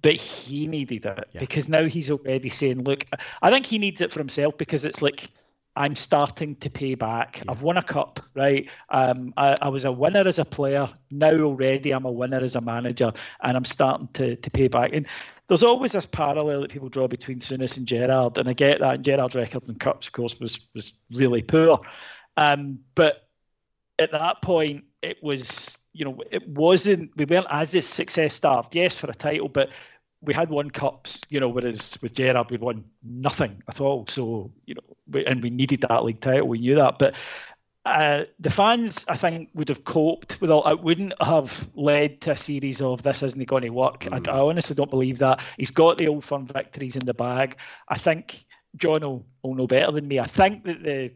but 0.00 0.14
he 0.14 0.66
needed 0.66 1.04
it 1.04 1.28
Yeah. 1.34 1.40
because 1.40 1.68
now 1.68 1.84
he's 1.84 2.10
already 2.10 2.48
saying, 2.48 2.84
look, 2.84 3.04
I 3.42 3.50
think 3.50 3.66
he 3.66 3.76
needs 3.76 4.00
it 4.00 4.10
for 4.10 4.18
himself 4.20 4.56
because 4.56 4.86
it's 4.86 5.02
like, 5.02 5.28
I'm 5.76 5.94
starting 5.94 6.56
to 6.56 6.70
pay 6.70 6.94
back. 6.94 7.42
I've 7.46 7.62
won 7.62 7.76
a 7.76 7.82
cup, 7.82 8.20
right? 8.34 8.68
Um, 8.88 9.34
I, 9.36 9.56
I 9.60 9.68
was 9.68 9.84
a 9.84 9.92
winner 9.92 10.26
as 10.26 10.38
a 10.38 10.44
player. 10.44 10.88
Now 11.10 11.32
already 11.32 11.90
I'm 11.92 12.06
a 12.06 12.10
winner 12.10 12.38
as 12.38 12.56
a 12.56 12.62
manager, 12.62 13.12
and 13.42 13.56
I'm 13.56 13.64
starting 13.66 14.08
to, 14.14 14.36
to 14.36 14.50
pay 14.50 14.68
back. 14.68 14.92
And 14.94 15.06
there's 15.48 15.62
always 15.62 15.92
this 15.92 16.06
parallel 16.06 16.62
that 16.62 16.70
people 16.70 16.88
draw 16.88 17.06
between 17.06 17.40
Souness 17.40 17.76
and 17.76 17.86
Gerrard, 17.86 18.38
and 18.38 18.48
I 18.48 18.54
get 18.54 18.80
that. 18.80 18.94
And 18.94 19.04
Gerrard's 19.04 19.34
records 19.34 19.68
and 19.68 19.78
cups, 19.78 20.06
of 20.06 20.12
course, 20.14 20.40
was 20.40 20.66
was 20.74 20.94
really 21.12 21.42
poor. 21.42 21.80
Um, 22.38 22.80
but 22.94 23.28
at 23.98 24.12
that 24.12 24.42
point, 24.42 24.84
it 25.02 25.22
was 25.22 25.76
you 25.92 26.06
know 26.06 26.18
it 26.30 26.48
wasn't 26.48 27.12
we 27.16 27.26
weren't 27.26 27.46
as 27.50 27.74
a 27.74 27.82
success 27.82 28.34
starved. 28.34 28.74
Yes, 28.74 28.96
for 28.96 29.10
a 29.10 29.14
title, 29.14 29.48
but 29.48 29.70
we 30.26 30.34
had 30.34 30.50
won 30.50 30.70
cups, 30.70 31.20
you 31.30 31.40
know, 31.40 31.48
whereas 31.48 31.96
with 32.02 32.14
Gerrard 32.14 32.50
we'd 32.50 32.60
won 32.60 32.84
nothing 33.02 33.62
at 33.68 33.80
all. 33.80 34.06
So 34.08 34.50
you 34.66 34.74
know, 34.74 34.96
we, 35.10 35.24
and 35.24 35.42
we 35.42 35.50
needed 35.50 35.82
that 35.88 36.04
league 36.04 36.20
title. 36.20 36.48
We 36.48 36.58
knew 36.58 36.74
that, 36.74 36.98
but 36.98 37.14
uh, 37.86 38.24
the 38.40 38.50
fans, 38.50 39.04
I 39.08 39.16
think, 39.16 39.50
would 39.54 39.68
have 39.68 39.84
coped 39.84 40.40
with 40.40 40.50
all. 40.50 40.66
It 40.68 40.82
wouldn't 40.82 41.14
have 41.22 41.68
led 41.76 42.20
to 42.22 42.32
a 42.32 42.36
series 42.36 42.82
of 42.82 43.02
this 43.04 43.22
isn't 43.22 43.46
going 43.46 43.62
to 43.62 43.70
work. 43.70 44.08
I, 44.10 44.20
I 44.28 44.40
honestly 44.40 44.74
don't 44.74 44.90
believe 44.90 45.18
that. 45.20 45.40
He's 45.56 45.70
got 45.70 45.96
the 45.96 46.08
old 46.08 46.24
firm 46.24 46.46
victories 46.46 46.96
in 46.96 47.06
the 47.06 47.14
bag. 47.14 47.56
I 47.88 47.96
think 47.96 48.44
John 48.74 49.02
will, 49.02 49.24
will 49.42 49.54
know 49.54 49.68
better 49.68 49.92
than 49.92 50.08
me. 50.08 50.18
I 50.18 50.26
think 50.26 50.64
that 50.64 50.82
the 50.82 51.12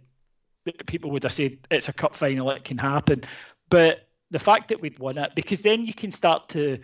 that 0.67 0.87
people 0.87 1.11
would 1.11 1.23
have 1.25 1.33
said 1.33 1.59
it's 1.71 1.89
a 1.89 1.93
cup 1.93 2.15
final, 2.15 2.51
it 2.51 2.65
can 2.65 2.79
happen. 2.79 3.23
But 3.69 4.09
the 4.31 4.39
fact 4.39 4.69
that 4.69 4.81
we'd 4.81 4.99
won 4.99 5.19
it, 5.19 5.35
because 5.35 5.63
then 5.63 5.85
you 5.85 5.95
can 5.95 6.13
start 6.13 6.51
to 6.51 6.79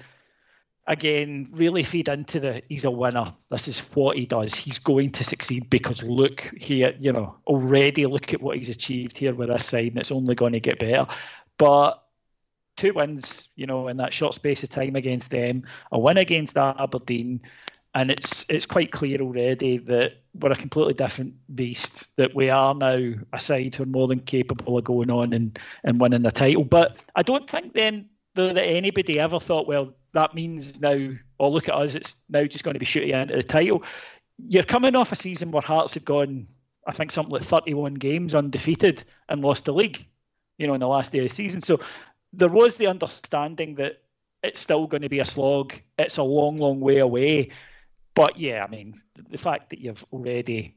again 0.87 1.49
really 1.53 1.83
feed 1.83 2.09
into 2.09 2.41
the 2.41 2.63
he's 2.69 2.85
a 2.85 2.91
winner. 2.91 3.35
This 3.51 3.69
is 3.69 3.81
what 3.95 4.17
he 4.17 4.27
does. 4.27 4.55
He's 4.55 4.79
going 4.79 5.13
to 5.13 5.25
succeed 5.25 5.69
because 5.69 6.03
look 6.03 6.41
here, 6.57 6.95
you 6.99 7.13
know, 7.13 7.37
already 7.47 8.07
look 8.07 8.33
at 8.33 8.41
what 8.41 8.57
he's 8.57 8.69
achieved 8.69 9.19
here 9.19 9.35
with 9.35 9.49
this 9.49 9.67
side, 9.67 9.89
and 9.89 9.99
it's 9.99 10.13
only 10.13 10.35
going 10.35 10.53
to 10.53 10.61
get 10.61 10.79
better. 10.79 11.07
But 11.59 12.03
two 12.77 12.93
wins, 12.95 13.49
you 13.57 13.67
know, 13.67 13.89
in 13.89 13.97
that 13.99 14.15
short 14.15 14.35
space 14.35 14.63
of 14.63 14.71
time 14.71 14.97
against 14.97 15.31
them, 15.31 15.65
a 15.91 15.99
win 15.99 16.19
against 16.19 16.57
Aberdeen, 16.57 17.41
and 17.95 18.11
it's 18.11 18.45
it's 18.49 18.67
quite 18.67 18.93
clear 18.93 19.21
already 19.21 19.79
that 19.79 20.13
we're 20.35 20.53
a 20.53 20.57
completely 20.57 20.95
different 20.95 21.35
beast. 21.53 22.05
That 22.17 22.35
we 22.35 22.51
are 22.51 22.75
now 22.75 23.15
a 23.33 23.41
side 23.41 23.75
who 23.75 23.83
are 23.83 23.87
more 23.87 24.07
than 24.07 24.21
capable 24.21 24.79
of 24.79 24.85
going 24.85 25.11
on 25.11 25.33
and, 25.33 25.59
and 25.83 26.01
winning 26.01 26.23
the 26.23 26.31
title. 26.31 26.65
But 26.65 27.03
I 27.15 27.23
don't 27.23 27.49
think 27.49 27.73
then 27.73 28.11
though 28.37 28.53
that 28.53 28.67
anybody 28.67 29.19
ever 29.19 29.41
thought, 29.41 29.67
well, 29.67 29.95
that 30.17 30.35
means 30.35 30.81
now, 30.81 31.11
oh 31.39 31.51
look 31.51 31.69
at 31.69 31.75
us, 31.75 31.95
it's 31.95 32.17
now 32.29 32.45
just 32.45 32.65
going 32.65 32.75
to 32.75 32.81
be 32.81 32.87
shooting 32.87 33.11
into 33.11 33.37
the 33.37 33.43
title. 33.43 33.83
You're 34.39 34.65
coming 34.65 34.97
off 34.97 35.13
a 35.13 35.17
season 35.17 35.51
where 35.51 35.63
Hearts 35.63 35.95
have 35.95 36.05
gone, 36.05 36.47
I 36.87 36.93
think 36.93 37.11
something 37.11 37.33
like 37.33 37.43
31 37.43 37.95
games 37.95 38.35
undefeated 38.35 39.05
and 39.29 39.43
lost 39.43 39.67
the 39.67 39.75
league, 39.75 40.07
you 40.59 40.67
know, 40.67 40.75
in 40.75 40.81
the 40.81 40.89
last 40.89 41.13
day 41.13 41.19
of 41.19 41.29
the 41.29 41.35
season. 41.35 41.61
So 41.61 41.81
there 42.33 42.49
was 42.49 42.77
the 42.77 42.87
understanding 42.87 43.75
that 43.77 44.03
it's 44.43 44.61
still 44.61 44.87
going 44.87 45.03
to 45.03 45.09
be 45.09 45.21
a 45.21 45.25
slog. 45.25 45.75
It's 45.99 46.19
a 46.19 46.23
long, 46.23 46.59
long 46.59 46.81
way 46.81 46.99
away. 46.99 47.51
But 48.15 48.39
yeah, 48.39 48.65
I 48.65 48.71
mean, 48.71 49.01
the 49.31 49.39
fact 49.39 49.71
that 49.71 49.81
you've 49.81 50.05
already 50.13 50.77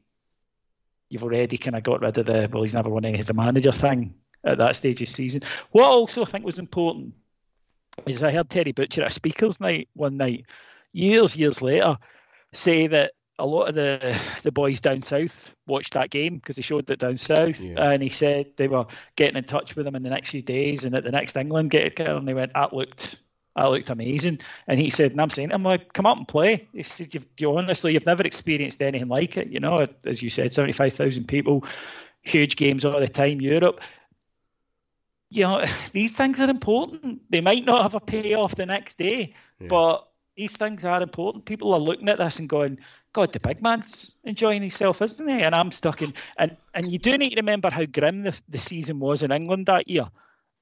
you've 1.08 1.24
already 1.24 1.58
kind 1.58 1.76
of 1.76 1.82
got 1.82 2.02
rid 2.02 2.18
of 2.18 2.26
the 2.26 2.48
well, 2.52 2.62
he's 2.62 2.74
never 2.74 2.90
won 2.90 3.04
any 3.04 3.18
as 3.18 3.30
a 3.30 3.34
manager 3.34 3.72
thing 3.72 4.14
at 4.44 4.58
that 4.58 4.76
stage 4.76 5.00
of 5.02 5.08
season. 5.08 5.42
What 5.70 5.84
also 5.84 6.22
I 6.22 6.26
think 6.26 6.44
was 6.44 6.58
important 6.58 7.14
is 8.06 8.22
I 8.22 8.32
heard 8.32 8.50
Terry 8.50 8.72
Butcher 8.72 9.02
at 9.02 9.10
a 9.10 9.14
speakers 9.14 9.60
night 9.60 9.88
one 9.94 10.16
night, 10.16 10.46
years, 10.92 11.36
years 11.36 11.62
later, 11.62 11.96
say 12.52 12.86
that 12.88 13.12
a 13.38 13.46
lot 13.46 13.68
of 13.68 13.74
the 13.74 14.20
the 14.42 14.52
boys 14.52 14.80
down 14.80 15.00
south 15.02 15.54
watched 15.66 15.94
that 15.94 16.10
game 16.10 16.36
because 16.36 16.56
they 16.56 16.62
showed 16.62 16.90
it 16.90 16.98
down 16.98 17.16
south, 17.16 17.60
yeah. 17.60 17.92
and 17.92 18.02
he 18.02 18.10
said 18.10 18.52
they 18.56 18.68
were 18.68 18.86
getting 19.16 19.36
in 19.36 19.44
touch 19.44 19.76
with 19.76 19.86
him 19.86 19.96
in 19.96 20.02
the 20.02 20.10
next 20.10 20.30
few 20.30 20.42
days, 20.42 20.84
and 20.84 20.94
at 20.94 21.04
the 21.04 21.10
next 21.10 21.36
England 21.36 21.70
get 21.70 21.84
together, 21.84 22.16
and 22.16 22.28
they 22.28 22.34
went, 22.34 22.52
"That 22.54 22.74
looked 22.74 23.16
that 23.56 23.70
looked 23.70 23.90
amazing. 23.90 24.40
And 24.66 24.78
he 24.78 24.90
said, 24.90 25.10
and 25.12 25.20
I'm 25.20 25.30
saying, 25.30 25.52
I'm 25.52 25.62
like, 25.62 25.92
come 25.92 26.06
up 26.06 26.16
and 26.16 26.28
play. 26.28 26.68
He 26.72 26.82
said, 26.82 27.12
you've, 27.12 27.26
you 27.38 27.56
honestly, 27.56 27.92
you've 27.92 28.06
never 28.06 28.22
experienced 28.22 28.80
anything 28.80 29.08
like 29.08 29.36
it. 29.36 29.48
You 29.48 29.60
know, 29.60 29.86
as 30.06 30.22
you 30.22 30.30
said, 30.30 30.52
75,000 30.52 31.26
people, 31.26 31.64
huge 32.22 32.56
games 32.56 32.84
all 32.84 33.00
the 33.00 33.08
time, 33.08 33.40
Europe. 33.40 33.80
You 35.30 35.44
know, 35.44 35.64
these 35.92 36.12
things 36.12 36.40
are 36.40 36.50
important. 36.50 37.22
They 37.30 37.40
might 37.40 37.64
not 37.64 37.82
have 37.82 37.94
a 37.94 38.00
payoff 38.00 38.54
the 38.54 38.66
next 38.66 38.98
day, 38.98 39.34
yeah. 39.58 39.68
but 39.68 40.08
these 40.36 40.56
things 40.56 40.84
are 40.84 41.02
important. 41.02 41.44
People 41.44 41.74
are 41.74 41.80
looking 41.80 42.08
at 42.08 42.18
this 42.18 42.38
and 42.38 42.48
going, 42.48 42.78
God, 43.12 43.32
the 43.32 43.40
big 43.40 43.60
man's 43.60 44.14
enjoying 44.24 44.62
himself, 44.62 45.02
isn't 45.02 45.28
he? 45.28 45.42
And 45.42 45.54
I'm 45.54 45.72
stuck 45.72 46.02
in. 46.02 46.14
And 46.38 46.56
and 46.74 46.90
you 46.90 46.98
do 46.98 47.18
need 47.18 47.30
to 47.30 47.36
remember 47.36 47.70
how 47.70 47.84
grim 47.84 48.22
the, 48.22 48.38
the 48.48 48.58
season 48.58 49.00
was 49.00 49.22
in 49.22 49.32
England 49.32 49.66
that 49.66 49.88
year. 49.88 50.08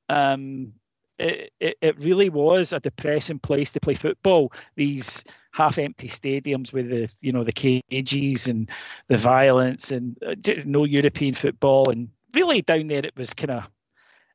Um, 0.09 0.73
it, 1.19 1.53
it, 1.61 1.77
it 1.81 1.99
really 1.99 2.31
was 2.31 2.73
a 2.73 2.81
depressing 2.81 3.41
place 3.41 3.73
to 3.73 3.81
play 3.81 3.95
football. 3.95 4.53
These 4.77 5.25
half-empty 5.53 6.09
stadiums 6.09 6.73
with 6.73 6.89
the 6.89 7.13
you 7.21 7.33
know 7.33 7.43
the 7.43 7.53
cages 7.53 8.47
and 8.47 8.71
the 9.09 9.19
violence 9.19 9.91
and 9.91 10.17
uh, 10.25 10.35
no 10.65 10.85
European 10.85 11.35
football 11.35 11.91
and 11.91 12.09
really 12.33 12.63
down 12.63 12.87
there 12.87 13.05
it 13.05 13.17
was 13.17 13.35
kind 13.35 13.51
of 13.51 13.69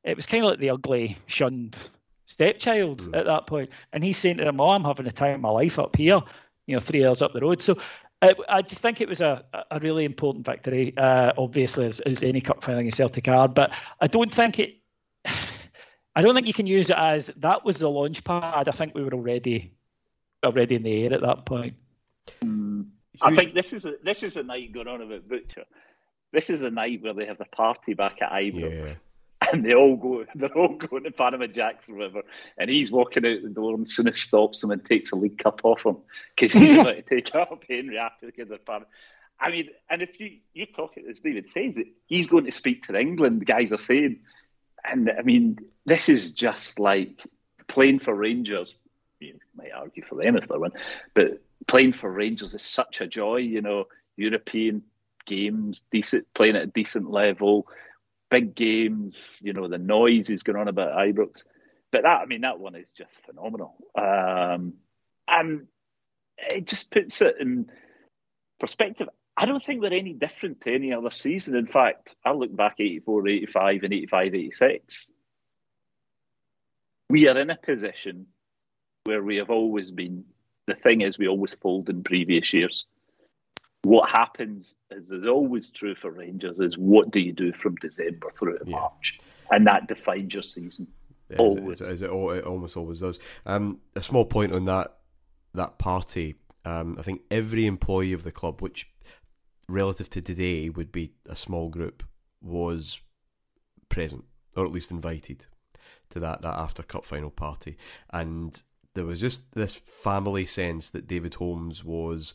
it 0.04 0.16
was 0.16 0.26
kind 0.26 0.44
of 0.44 0.52
like 0.52 0.60
the 0.60 0.72
ugly 0.72 1.18
shunned 1.28 1.78
stepchild 2.26 3.02
mm. 3.02 3.18
at 3.18 3.26
that 3.26 3.48
point. 3.48 3.70
And 3.92 4.04
he's 4.04 4.18
saying 4.18 4.38
to 4.38 4.46
them, 4.46 4.60
"Oh, 4.60 4.70
I'm 4.70 4.84
having 4.84 5.06
the 5.06 5.12
time 5.12 5.36
of 5.36 5.42
my 5.42 5.50
life 5.50 5.80
up 5.80 5.96
here, 5.96 6.22
you 6.68 6.76
know, 6.76 6.80
three 6.80 7.06
hours 7.06 7.22
up 7.22 7.34
the 7.34 7.42
road." 7.42 7.62
So 7.62 7.78
uh, 8.22 8.34
I 8.50 8.62
just 8.62 8.82
think 8.82 9.02
it 9.02 9.10
was 9.10 9.22
a, 9.22 9.44
a 9.72 9.80
really 9.80 10.06
important 10.06 10.46
victory, 10.46 10.94
uh, 10.98 11.34
obviously, 11.38 11.86
as, 11.86 12.00
as 12.02 12.24
any 12.24 12.42
cup 12.42 12.64
final 12.64 12.80
in 12.80 12.92
Celtic 12.92 13.28
are. 13.28 13.48
But 13.48 13.74
I 14.00 14.08
don't 14.08 14.34
think 14.34 14.60
it 14.60 14.78
I 16.16 16.22
don't 16.22 16.36
think 16.36 16.48
you 16.48 16.54
can 16.54 16.68
use 16.68 16.90
it 16.90 16.98
as 16.98 17.28
that 17.38 17.66
was 17.66 17.80
the 17.80 17.90
launch 17.90 18.24
pad. 18.24 18.68
I 18.68 18.72
think 18.72 18.94
we 18.96 19.04
were 19.04 19.14
already 19.14 19.74
already 20.44 20.76
in 20.76 20.84
the 20.84 21.06
air 21.06 21.14
at 21.14 21.22
that 21.22 21.46
point. 21.46 21.76
Mm. 22.42 22.88
I 23.22 23.36
think 23.36 23.54
this 23.54 23.74
is 23.74 23.86
a, 23.86 23.96
this 24.04 24.24
is 24.24 24.34
the 24.34 24.44
night 24.44 24.74
going 24.74 24.88
on 24.88 25.02
about 25.02 25.28
Butcher. 25.28 25.66
This 26.32 26.50
is 26.50 26.60
the 26.60 26.72
night 26.72 27.02
where 27.02 27.14
they 27.14 27.26
have 27.26 27.38
the 27.38 27.46
party 27.46 27.94
back 27.94 28.22
at 28.22 28.32
Ibrox. 28.32 28.88
Yeah. 28.88 28.94
And 29.52 29.66
they 29.66 29.74
all 29.74 29.96
go, 29.96 30.26
they're 30.36 30.58
all 30.58 30.76
going 30.78 31.04
to 31.04 31.12
Panama 31.12 31.48
Jacks 31.48 31.90
or 31.90 31.96
whatever. 31.96 32.22
And 32.58 32.70
he's 32.70 32.92
walking 32.92 33.26
out 33.26 33.42
the 33.44 33.50
door 33.50 33.74
and 33.74 33.88
Souness 33.88 34.18
stops 34.18 34.62
them 34.62 34.72
and 34.72 34.84
takes 34.86 35.12
a 35.12 35.16
league 35.16 35.38
cup 35.38 35.62
off 35.64 35.86
him 35.86 35.98
because 36.36 36.54
he's 36.54 36.78
about 36.80 36.96
to 36.96 37.02
take 37.02 37.34
up 37.36 37.64
Henry 37.68 37.98
after 37.98 38.26
the 38.28 38.32
kids 38.32 38.52
are 38.52 38.58
Panama. 38.58 38.86
I 39.40 39.50
mean, 39.52 39.70
and 39.90 40.02
if 40.02 40.20
you 40.20 40.38
you 40.54 40.68
talk 40.68 40.96
it 40.96 41.06
as 41.10 41.20
David 41.20 41.50
says, 41.50 41.78
he's 42.06 42.28
going 42.28 42.46
to 42.46 42.52
speak 42.52 42.88
to 42.88 42.96
England. 42.98 43.42
The 43.42 43.46
guys 43.46 43.74
are 43.74 43.78
saying 43.78 44.20
and 44.84 45.10
I 45.18 45.22
mean, 45.22 45.60
this 45.86 46.10
is 46.10 46.32
just 46.32 46.80
like 46.80 47.24
playing 47.68 48.00
for 48.00 48.14
Rangers. 48.14 48.76
You 49.20 49.40
might 49.56 49.72
argue 49.72 50.04
for 50.04 50.16
them 50.16 50.36
if 50.36 50.48
they 50.48 50.58
win, 50.58 50.72
but 51.14 51.42
playing 51.68 51.94
for 51.94 52.12
Rangers 52.12 52.54
is 52.54 52.64
such 52.64 53.00
a 53.00 53.08
joy. 53.08 53.38
You 53.38 53.62
know, 53.62 53.86
European 54.18 54.84
games, 55.26 55.84
decent 55.92 56.28
playing 56.34 56.58
at 56.58 56.64
a 56.64 56.68
decent 56.68 57.10
level, 57.10 57.68
big 58.34 58.56
games. 58.56 59.40
You 59.42 59.54
know, 59.54 59.68
the 59.68 59.78
noise 59.78 60.30
is 60.30 60.44
going 60.44 60.58
on 60.58 60.68
about 60.68 60.98
Ibrox, 60.98 61.44
but 61.92 62.02
that 62.02 62.22
I 62.22 62.26
mean, 62.26 62.42
that 62.42 62.60
one 62.60 62.76
is 62.76 62.90
just 62.98 63.18
phenomenal, 63.26 63.76
um, 63.96 64.74
and 65.28 65.68
it 66.38 66.66
just 66.66 66.90
puts 66.90 67.22
it 67.22 67.36
in 67.40 67.70
perspective. 68.60 69.08
I 69.38 69.46
don't 69.46 69.64
think 69.64 69.82
we're 69.82 69.94
any 69.94 70.14
different 70.14 70.62
to 70.62 70.74
any 70.74 70.94
other 70.94 71.12
season. 71.12 71.56
In 71.56 71.68
fact, 71.68 72.16
I 72.26 72.34
look 72.34 72.56
back 72.56 72.76
84, 72.80 73.28
85, 73.28 73.84
and 73.84 73.94
85, 73.94 74.36
86. 74.36 75.12
We 77.10 77.28
are 77.28 77.38
in 77.38 77.50
a 77.50 77.58
position 77.58 78.28
where 79.06 79.24
we 79.24 79.38
have 79.38 79.50
always 79.50 79.92
been. 79.92 80.26
The 80.66 80.76
thing 80.76 81.02
is, 81.02 81.20
we 81.20 81.28
always 81.28 81.54
fold 81.56 81.90
in 81.90 82.04
previous 82.04 82.54
years. 82.54 82.86
What 83.84 84.10
happens, 84.10 84.76
as 84.92 85.12
is 85.12 85.28
always 85.28 85.70
true 85.70 85.96
for 85.96 86.12
Rangers, 86.12 86.58
is 86.60 86.78
what 86.78 87.12
do 87.12 87.20
you 87.20 87.34
do 87.34 87.52
from 87.52 87.76
December 87.76 88.32
through 88.38 88.58
to 88.60 88.66
yeah. 88.66 88.78
March? 88.78 89.20
And 89.52 89.68
that 89.68 89.88
defines 89.88 90.34
your 90.34 90.44
season. 90.44 90.88
Yeah, 91.30 91.38
always. 91.40 91.82
As, 91.82 91.90
it, 91.90 91.94
as 91.94 92.02
it, 92.02 92.10
almost 92.10 92.78
always 92.78 93.02
does. 93.02 93.20
Um, 93.46 93.80
a 93.96 94.02
small 94.02 94.26
point 94.26 94.54
on 94.54 94.66
that 94.66 94.98
that 95.54 95.78
party. 95.78 96.36
Um, 96.66 96.96
I 96.98 97.02
think 97.02 97.22
every 97.30 97.66
employee 97.66 98.14
of 98.14 98.24
the 98.24 98.32
club, 98.32 98.62
which 98.62 98.90
relative 99.68 100.10
to 100.12 100.22
today 100.22 100.70
would 100.70 100.92
be 100.92 101.12
a 101.28 101.36
small 101.36 101.70
group 101.70 102.04
was 102.42 103.00
present 103.90 104.26
or 104.56 104.66
at 104.66 104.72
least 104.72 104.92
invited 104.92 105.46
to 106.10 106.20
that 106.20 106.42
that 106.42 106.56
after 106.56 106.84
cup 106.84 107.06
final 107.06 107.30
party 107.30 107.78
and 108.12 108.64
there 108.94 109.06
was 109.06 109.20
just 109.20 109.42
this 109.54 109.74
family 109.74 110.46
sense 110.46 110.90
that 110.92 111.08
David 111.08 111.36
Holmes 111.36 111.84
was 111.84 112.34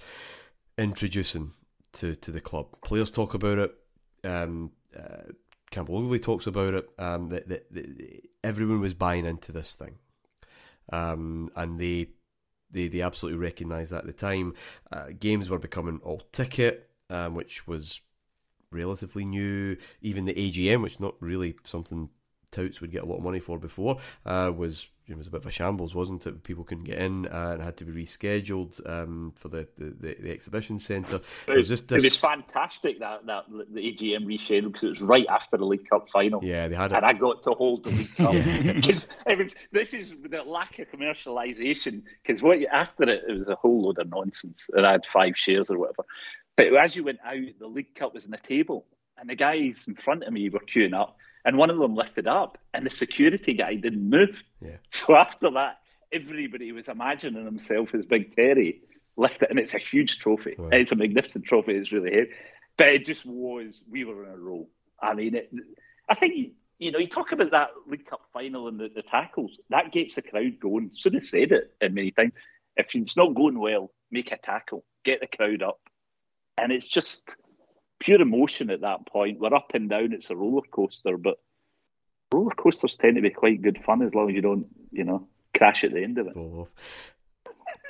introducing 0.79 1.53
to, 1.95 2.15
to 2.17 2.31
the 2.31 2.41
club. 2.41 2.81
Players 2.83 3.11
talk 3.11 3.35
about 3.35 3.59
it. 3.59 3.75
Um, 4.25 4.73
uh, 4.97 5.33
Campbell 5.71 5.99
Ogilvie 5.99 6.21
talks 6.21 6.47
about 6.47 6.75
it. 6.75 6.89
Um, 6.99 7.29
that, 7.29 7.49
that, 7.49 7.73
that, 7.73 8.23
everyone 8.43 8.81
was 8.81 8.95
buying 8.95 9.27
into 9.27 9.53
this 9.53 9.75
thing, 9.75 9.97
um, 10.91 11.51
and 11.55 11.79
they 11.79 12.09
they 12.71 12.89
they 12.89 13.03
absolutely 13.03 13.39
recognised 13.39 13.93
that 13.93 13.99
at 13.99 14.07
the 14.07 14.13
time. 14.13 14.55
Uh, 14.91 15.09
games 15.19 15.51
were 15.51 15.59
becoming 15.59 16.01
all 16.03 16.23
ticket 16.33 16.89
um, 17.11 17.35
which 17.35 17.67
was 17.67 18.01
relatively 18.71 19.25
new. 19.25 19.77
Even 20.01 20.25
the 20.25 20.35
AGM, 20.35 20.83
which 20.83 21.01
not 21.01 21.15
really 21.21 21.57
something 21.65 22.11
touts 22.51 22.81
would 22.81 22.93
get 22.93 23.03
a 23.03 23.07
lot 23.07 23.19
of 23.19 23.25
money 23.25 23.41
for 23.41 23.59
before, 23.59 23.99
uh, 24.27 24.53
was 24.55 24.89
it 25.09 25.17
was 25.17 25.27
a 25.27 25.31
bit 25.31 25.41
of 25.41 25.47
a 25.47 25.51
shambles, 25.51 25.95
wasn't 25.95 26.27
it? 26.27 26.43
People 26.43 26.65
couldn't 26.65 26.85
get 26.85 26.99
in 26.99 27.27
uh, 27.27 27.53
and 27.53 27.63
had 27.63 27.77
to 27.79 27.85
be 27.85 28.05
rescheduled 28.05 28.87
um, 28.89 29.33
for 29.37 29.49
the, 29.49 29.67
the, 29.77 30.17
the, 30.21 30.31
exhibition 30.31 30.79
centre. 30.79 31.21
It 31.47 31.57
was 31.57 31.69
just 31.69 31.89
this... 31.89 32.05
it 32.05 32.07
was 32.07 32.17
fantastic 32.17 33.01
that 33.01 33.25
that 33.27 33.45
the 33.49 33.81
AGM 33.81 34.27
rescheduled 34.27 34.73
because 34.73 34.83
it 34.83 34.91
was 34.91 35.01
right 35.01 35.27
after 35.29 35.57
the 35.57 35.65
League 35.65 35.89
Cup 35.89 36.09
final. 36.13 36.45
Yeah, 36.45 36.69
they 36.69 36.75
had 36.75 36.93
it, 36.93 36.97
and 36.97 37.07
I 37.07 37.15
got 37.15 37.43
to 37.45 37.53
hold 37.53 37.85
the 37.85 37.91
League 37.91 38.17
Cup 38.17 38.33
because 38.75 39.07
it 39.27 39.39
was 39.39 39.55
this 39.73 39.95
is 39.95 40.13
the 40.29 40.43
lack 40.43 40.79
of 40.79 40.89
commercialisation. 40.91 42.03
Because 42.23 42.43
what 42.43 42.59
after 42.71 43.05
it, 43.05 43.25
it 43.29 43.39
was 43.39 43.49
a 43.49 43.55
whole 43.55 43.83
load 43.83 43.99
of 43.99 44.11
nonsense, 44.11 44.69
and 44.75 44.87
I 44.87 44.93
had 44.93 45.07
five 45.07 45.37
shares 45.37 45.71
or 45.71 45.79
whatever. 45.79 46.05
But 46.57 46.75
as 46.75 46.97
you 46.97 47.05
went 47.05 47.21
out, 47.25 47.37
the 47.59 47.67
League 47.67 47.95
Cup 47.95 48.15
was 48.15 48.25
on 48.25 48.33
the 48.33 48.39
table, 48.39 48.85
and 49.17 49.31
the 49.31 49.37
guys 49.37 49.85
in 49.89 49.95
front 49.95 50.25
of 50.25 50.33
me 50.33 50.51
were 50.51 50.61
queuing 50.61 50.93
up, 50.95 51.17
and 51.45 51.57
one 51.57 51.71
of 51.71 51.79
them 51.79 51.95
lifted 51.95 52.27
up, 52.27 52.59
and 52.75 52.87
the 52.87 52.91
security 52.91 53.55
guy 53.55 53.75
didn't 53.75 54.09
move. 54.09 54.43
Yeah. 54.61 54.77
So 54.91 55.17
after 55.17 55.51
that, 55.53 55.79
everybody 56.13 56.73
was 56.73 56.89
imagining 56.89 57.45
himself 57.45 57.95
as 57.95 58.07
Big 58.07 58.35
Terry 58.35 58.83
lift 59.17 59.43
it, 59.43 59.51
and 59.51 59.59
it's 59.59 59.75
a 59.75 59.79
huge 59.79 60.19
trophy. 60.19 60.55
Right. 60.59 60.81
It's 60.81 60.93
a 60.93 60.97
magnificent 60.97 61.45
trophy. 61.45 61.75
It's 61.75 61.93
really 61.93 62.11
heavy, 62.11 62.31
but 62.77 62.89
it 62.89 63.07
just 63.07 63.25
was. 63.25 63.83
We 63.91 64.05
were 64.05 64.25
in 64.25 64.31
a 64.33 64.37
row. 64.37 64.69
I 65.01 65.15
mean, 65.15 65.35
it, 65.35 65.53
I 66.09 66.15
think 66.15 66.53
you 66.79 66.93
know, 66.93 66.99
you 66.99 67.09
talk 67.09 67.33
about 67.33 67.51
that 67.51 67.71
League 67.87 68.07
Cup 68.07 68.23
final 68.33 68.69
and 68.69 68.79
the, 68.79 68.89
the 68.95 69.03
tackles. 69.03 69.59
That 69.71 69.93
gets 69.93 70.15
the 70.15 70.23
crowd 70.23 70.61
going. 70.61 70.91
Souness 70.91 71.25
said 71.25 71.53
it 71.53 71.75
in 71.81 71.95
many 71.95 72.13
times. 72.13 72.33
If 72.77 72.95
it's 72.95 73.17
not 73.17 73.35
going 73.35 73.59
well, 73.59 73.91
make 74.13 74.31
a 74.31 74.39
tackle, 74.39 74.85
get 75.05 75.21
the 75.21 75.27
crowd 75.27 75.63
up 75.63 75.81
and 76.59 76.73
it's 76.73 76.87
just 76.87 77.37
pure 77.99 78.21
emotion 78.21 78.71
at 78.71 78.83
that 78.83 79.07
point. 79.07 79.41
We're 79.41 79.55
up 79.55 79.73
and 79.75 79.89
down; 79.89 80.13
it's 80.13 80.31
a 80.31 80.37
roller 80.37 80.63
coaster. 80.71 81.17
But 81.17 81.39
roller 82.33 82.55
coasters 82.55 82.97
tend 82.97 83.17
to 83.17 83.23
be 83.23 83.31
quite 83.31 83.63
good 83.63 83.83
fun 83.83 84.03
as 84.03 84.15
long 84.15 84.29
as 84.31 84.35
you 84.35 84.43
don't, 84.43 84.67
you 84.91 85.05
know, 85.05 85.27
crash 85.57 85.85
at 85.85 85.93
the 85.93 86.03
end 86.03 86.19
of 86.19 86.27
it. 86.27 86.37
Oh. 86.37 86.69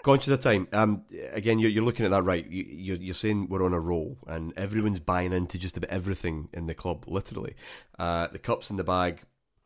Conscious 0.03 0.29
of 0.29 0.41
time. 0.41 0.69
Um, 0.73 1.05
again, 1.33 1.59
you're, 1.59 1.71
you're 1.71 1.85
looking 1.85 2.07
at 2.07 2.13
that 2.13 2.23
right. 2.23 2.49
You, 2.49 2.65
you're, 2.69 2.97
you're 2.99 3.15
saying 3.15 3.49
we're 3.49 3.65
on 3.65 3.73
a 3.73 3.81
roll, 3.81 4.17
and 4.27 4.53
everyone's 4.57 5.01
buying 5.01 5.33
into 5.33 5.59
just 5.59 5.77
about 5.77 5.91
everything 5.91 6.49
in 6.53 6.67
the 6.67 6.75
club. 6.75 7.05
Literally, 7.09 7.55
uh, 7.99 8.29
the 8.29 8.39
cups 8.39 8.71
in 8.71 8.77
the 8.77 8.85
bag. 8.85 9.23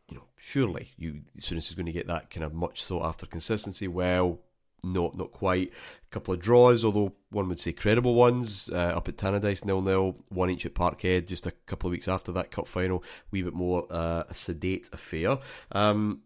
You 0.08 0.16
know, 0.18 0.24
surely 0.36 0.92
you 0.96 1.22
soon 1.38 1.58
as 1.58 1.68
he's 1.68 1.74
going 1.74 1.86
to 1.86 1.92
get 1.92 2.06
that 2.08 2.30
kind 2.30 2.44
of 2.44 2.52
much 2.52 2.82
sought 2.82 3.04
after 3.04 3.26
consistency. 3.26 3.88
Well, 3.88 4.40
not 4.82 5.16
not 5.16 5.32
quite. 5.32 5.70
A 5.70 6.08
couple 6.10 6.34
of 6.34 6.40
draws, 6.40 6.84
although 6.84 7.14
one 7.30 7.48
would 7.48 7.60
say 7.60 7.72
credible 7.72 8.14
ones. 8.14 8.70
Uh, 8.72 8.92
up 8.96 9.08
at 9.08 9.16
Tannadice, 9.16 9.64
nil 9.64 9.82
nil, 9.82 10.16
one 10.28 10.50
each 10.50 10.66
at 10.66 10.74
Parkhead. 10.74 11.26
Just 11.26 11.46
a 11.46 11.52
couple 11.66 11.88
of 11.88 11.92
weeks 11.92 12.08
after 12.08 12.32
that 12.32 12.50
cup 12.50 12.68
final, 12.68 13.02
wee 13.30 13.42
bit 13.42 13.54
more 13.54 13.86
uh, 13.90 14.24
a 14.28 14.34
sedate 14.34 14.88
affair. 14.92 15.38
Um, 15.72 16.22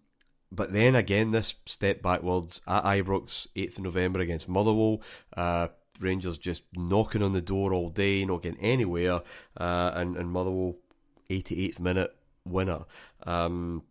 but 0.52 0.72
then 0.72 0.94
again, 0.94 1.32
this 1.32 1.54
step 1.66 2.02
backwards 2.02 2.60
at 2.66 2.84
Ibrox, 2.84 3.48
8th 3.56 3.78
of 3.78 3.84
November 3.84 4.20
against 4.20 4.48
Motherwell. 4.48 5.02
Uh, 5.36 5.68
Rangers 5.98 6.38
just 6.38 6.62
knocking 6.74 7.22
on 7.22 7.32
the 7.32 7.40
door 7.40 7.72
all 7.72 7.88
day, 7.88 8.24
not 8.24 8.42
getting 8.42 8.60
anywhere. 8.60 9.22
Uh, 9.56 9.92
and, 9.94 10.16
and 10.16 10.30
Motherwell, 10.30 10.76
88th 11.30 11.80
minute 11.80 12.16
winner. 12.44 12.84
Um, 13.26 13.82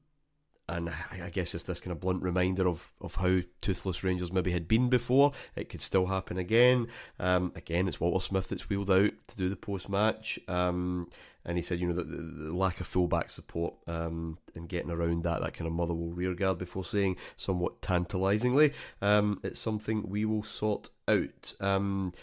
and 0.68 0.90
I 1.12 1.30
guess 1.30 1.52
just 1.52 1.68
this 1.68 1.80
kind 1.80 1.92
of 1.92 2.00
blunt 2.00 2.24
reminder 2.24 2.68
of, 2.68 2.96
of 3.00 3.16
how 3.16 3.40
toothless 3.62 4.04
Rangers 4.04 4.32
maybe 4.32 4.52
had 4.52 4.68
been 4.68 4.90
before. 4.90 5.32
It 5.56 5.70
could 5.70 5.82
still 5.82 6.08
happen 6.08 6.38
again. 6.38 6.88
Um, 7.20 7.52
again, 7.56 7.88
it's 7.88 8.00
Walter 8.00 8.24
Smith 8.24 8.50
that's 8.50 8.68
wheeled 8.68 8.90
out 8.90 9.12
to 9.28 9.38
do 9.38 9.48
the 9.48 9.56
post 9.56 9.90
match. 9.90 10.40
Um, 10.48 11.10
and 11.46 11.58
he 11.58 11.64
said, 11.64 11.80
you 11.80 11.88
know, 11.88 11.94
the, 11.94 12.04
the, 12.04 12.56
lack 12.56 12.82
of 12.82 12.88
fullback 12.88 13.30
support 13.30 13.76
um, 13.86 14.40
and 14.56 14.68
getting 14.68 14.90
around 14.90 15.24
that, 15.24 15.42
that 15.42 15.54
kind 15.54 15.68
of 15.68 15.74
Motherwell 15.74 16.10
rearguard 16.10 16.58
before 16.58 16.84
saying 16.84 17.18
somewhat 17.36 17.84
tantalisingly, 17.84 18.74
um, 19.04 19.40
it's 19.44 19.60
something 19.60 20.10
we 20.10 20.26
will 20.26 20.44
sort 20.44 20.90
out. 21.08 21.54
Um, 21.60 22.14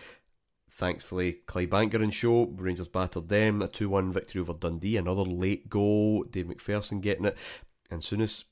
thankfully, 0.69 1.39
Clydebank 1.47 1.95
and 1.95 2.13
show. 2.13 2.47
Rangers 2.47 2.89
battered 2.89 3.29
them. 3.29 3.63
A 3.63 3.69
2 3.69 3.89
1 3.89 4.13
victory 4.13 4.41
over 4.41 4.55
Dundee. 4.55 4.97
Another 4.97 5.23
late 5.23 5.69
goal. 5.69 6.25
Dave 6.25 6.47
McPherson 6.47 7.01
getting 7.01 7.27
it. 7.27 7.37
And 7.93 8.01
Souness 8.01 8.45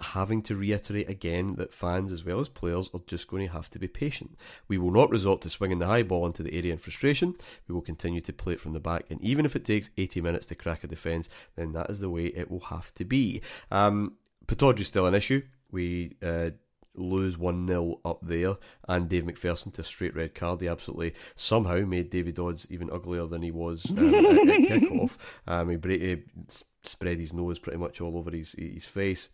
having 0.00 0.42
to 0.42 0.54
reiterate 0.54 1.08
again 1.08 1.56
that 1.56 1.74
fans 1.74 2.12
as 2.12 2.24
well 2.24 2.38
as 2.38 2.48
players 2.48 2.88
are 2.94 3.00
just 3.06 3.26
going 3.26 3.46
to 3.46 3.52
have 3.52 3.68
to 3.70 3.78
be 3.78 3.88
patient. 3.88 4.36
We 4.68 4.78
will 4.78 4.92
not 4.92 5.10
resort 5.10 5.40
to 5.42 5.50
swinging 5.50 5.78
the 5.78 5.86
high 5.86 6.04
ball 6.04 6.26
into 6.26 6.42
the 6.42 6.54
area 6.54 6.72
in 6.72 6.78
frustration. 6.78 7.34
We 7.66 7.74
will 7.74 7.82
continue 7.82 8.20
to 8.20 8.32
play 8.32 8.52
it 8.52 8.60
from 8.60 8.74
the 8.74 8.80
back, 8.80 9.06
and 9.10 9.20
even 9.22 9.44
if 9.44 9.56
it 9.56 9.64
takes 9.64 9.90
80 9.96 10.20
minutes 10.20 10.46
to 10.46 10.54
crack 10.54 10.84
a 10.84 10.86
defence, 10.86 11.28
then 11.56 11.72
that 11.72 11.90
is 11.90 12.00
the 12.00 12.10
way 12.10 12.26
it 12.26 12.50
will 12.50 12.60
have 12.60 12.94
to 12.94 13.04
be. 13.04 13.40
Um, 13.70 14.14
is 14.50 14.86
still 14.86 15.06
an 15.06 15.14
issue. 15.14 15.42
We 15.70 16.16
uh, 16.22 16.50
lose 16.94 17.36
1 17.36 17.66
0 17.66 18.00
up 18.04 18.20
there, 18.22 18.56
and 18.86 19.08
Dave 19.08 19.24
McPherson 19.24 19.72
to 19.74 19.80
a 19.80 19.84
straight 19.84 20.14
red 20.14 20.34
card. 20.34 20.60
He 20.60 20.68
absolutely 20.68 21.14
somehow 21.34 21.80
made 21.80 22.10
David 22.10 22.36
Dodds 22.36 22.66
even 22.70 22.90
uglier 22.90 23.26
than 23.26 23.42
he 23.42 23.50
was 23.50 23.84
um, 23.90 24.14
at, 24.14 24.48
at 24.48 24.68
kick-off. 24.68 25.18
Um, 25.46 25.70
he, 25.70 25.98
he 25.98 26.22
spread 26.82 27.18
his 27.18 27.32
nose 27.32 27.58
pretty 27.58 27.78
much 27.78 28.00
all 28.00 28.16
over 28.16 28.30
his, 28.30 28.52
his 28.58 28.84
face. 28.84 29.28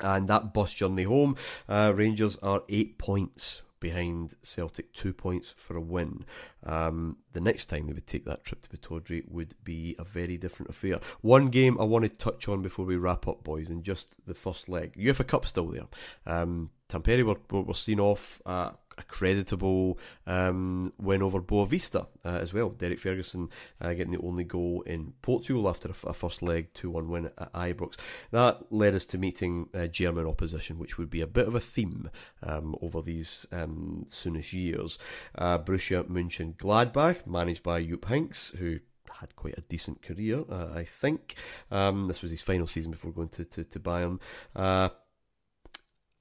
And 0.00 0.28
that 0.28 0.54
bus 0.54 0.72
journey 0.72 1.02
home, 1.04 1.36
uh, 1.68 1.92
Rangers 1.94 2.38
are 2.42 2.62
eight 2.68 2.98
points 2.98 3.62
behind 3.82 4.34
Celtic, 4.42 4.92
two 4.94 5.12
points 5.12 5.52
for 5.56 5.76
a 5.76 5.80
win. 5.80 6.24
Um, 6.64 7.18
the 7.32 7.40
next 7.40 7.66
time 7.66 7.86
they 7.86 7.92
would 7.92 8.06
take 8.06 8.24
that 8.24 8.44
trip 8.44 8.62
to 8.62 8.68
Pittodrie 8.68 9.28
would 9.28 9.54
be 9.64 9.96
a 9.98 10.04
very 10.04 10.38
different 10.38 10.70
affair. 10.70 11.00
One 11.20 11.48
game 11.48 11.76
I 11.78 11.84
want 11.84 12.04
to 12.04 12.16
touch 12.16 12.48
on 12.48 12.62
before 12.62 12.86
we 12.86 12.96
wrap 12.96 13.28
up, 13.28 13.42
boys, 13.42 13.68
and 13.68 13.82
just 13.82 14.24
the 14.24 14.34
first 14.34 14.68
leg. 14.68 14.94
UEFA 14.94 15.26
Cup 15.26 15.44
still 15.44 15.66
there. 15.66 15.88
Um, 16.24 16.70
Tampere 16.92 17.24
were, 17.24 17.62
were 17.62 17.74
seen 17.74 18.00
off 18.00 18.42
uh, 18.44 18.70
a 18.98 19.02
creditable 19.04 19.98
um, 20.26 20.92
win 20.98 21.22
over 21.22 21.40
Boavista 21.40 22.06
uh, 22.24 22.38
as 22.40 22.52
well. 22.52 22.70
Derek 22.70 23.00
Ferguson 23.00 23.48
uh, 23.80 23.92
getting 23.94 24.12
the 24.12 24.22
only 24.22 24.44
goal 24.44 24.82
in 24.82 25.14
Portugal 25.22 25.68
after 25.68 25.88
a, 25.88 26.08
a 26.08 26.12
first 26.12 26.42
leg 26.42 26.72
2 26.74 26.90
1 26.90 27.08
win 27.08 27.26
at 27.38 27.52
Ibrox. 27.52 27.96
That 28.30 28.70
led 28.70 28.94
us 28.94 29.06
to 29.06 29.18
meeting 29.18 29.68
uh, 29.74 29.86
German 29.86 30.26
opposition, 30.26 30.78
which 30.78 30.98
would 30.98 31.10
be 31.10 31.20
a 31.20 31.26
bit 31.26 31.48
of 31.48 31.54
a 31.54 31.60
theme 31.60 32.10
um, 32.42 32.76
over 32.82 33.00
these 33.00 33.46
um, 33.52 34.06
Souness 34.08 34.52
years. 34.52 34.98
Uh, 35.34 35.58
Borussia 35.58 36.04
Mönchengladbach, 36.04 37.26
managed 37.26 37.62
by 37.62 37.82
Jupp 37.82 38.02
Heynckes, 38.02 38.56
who 38.56 38.80
had 39.20 39.36
quite 39.36 39.56
a 39.56 39.62
decent 39.62 40.02
career, 40.02 40.44
uh, 40.50 40.68
I 40.74 40.84
think. 40.84 41.36
Um, 41.70 42.08
this 42.08 42.22
was 42.22 42.30
his 42.30 42.42
final 42.42 42.66
season 42.66 42.90
before 42.90 43.12
going 43.12 43.28
to, 43.30 43.44
to, 43.44 43.64
to 43.64 43.80
Bayern. 43.80 44.20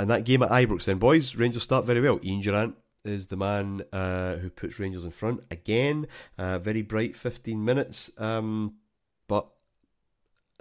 And 0.02 0.10
that 0.10 0.24
game 0.24 0.42
at 0.42 0.50
Ibrox, 0.50 0.86
then, 0.86 0.98
boys, 0.98 1.36
Rangers 1.36 1.62
start 1.62 1.86
very 1.86 2.02
well. 2.02 2.20
Ian 2.24 2.42
Durrant 2.42 2.76
is 3.06 3.28
the 3.28 3.36
man 3.38 3.84
uh, 3.94 4.38
who 4.38 4.50
puts 4.50 4.80
Rangers 4.80 5.06
in 5.06 5.12
front 5.12 5.44
again. 5.52 6.08
Uh, 6.40 6.58
very 6.58 6.82
bright 6.82 7.16
15 7.16 7.64
minutes, 7.64 8.10
um, 8.18 8.78
but 9.28 9.48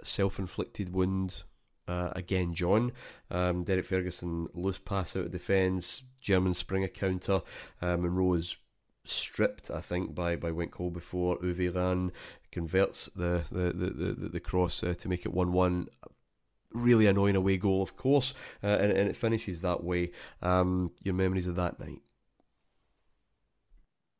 self 0.03 0.37
inflicted 0.37 0.93
wound 0.93 1.41
uh, 1.87 2.11
again, 2.15 2.53
John. 2.53 2.91
Um, 3.31 3.63
Derek 3.63 3.85
Ferguson, 3.85 4.47
loose 4.53 4.77
pass 4.77 5.15
out 5.15 5.25
of 5.25 5.31
defence, 5.31 6.03
German 6.19 6.53
spring 6.53 6.83
a 6.83 6.87
counter. 6.87 7.41
Uh, 7.81 7.97
Munro 7.97 8.33
is 8.33 8.57
stripped, 9.05 9.71
I 9.71 9.81
think, 9.81 10.13
by, 10.13 10.35
by 10.35 10.51
Winkel 10.51 10.93
before 10.93 11.39
Uwe 11.39 11.73
Rahn 11.73 12.11
converts 12.51 13.09
the, 13.15 13.41
the, 13.51 13.73
the, 13.73 13.89
the, 13.89 14.29
the 14.29 14.39
cross 14.39 14.83
uh, 14.83 14.93
to 14.99 15.09
make 15.09 15.25
it 15.25 15.33
1 15.33 15.51
1 15.51 15.87
really 16.73 17.07
annoying 17.07 17.35
away 17.35 17.57
goal, 17.57 17.81
of 17.81 17.95
course, 17.95 18.33
uh, 18.63 18.67
and, 18.67 18.91
and, 18.91 19.09
it 19.09 19.15
finishes 19.15 19.61
that 19.61 19.83
way. 19.83 20.11
Um, 20.41 20.91
your 21.01 21.13
memories 21.13 21.47
of 21.47 21.55
that 21.55 21.79
night? 21.79 22.01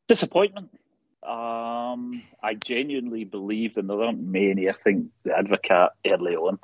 Disappointment. 0.07 0.69
Um, 1.23 2.23
I 2.41 2.55
genuinely 2.55 3.23
believe, 3.23 3.77
and 3.77 3.89
there 3.89 4.01
aren't 4.01 4.21
many, 4.21 4.69
I 4.69 4.73
think, 4.73 5.07
the 5.23 5.37
advocate 5.37 5.91
early 6.05 6.35
on, 6.35 6.59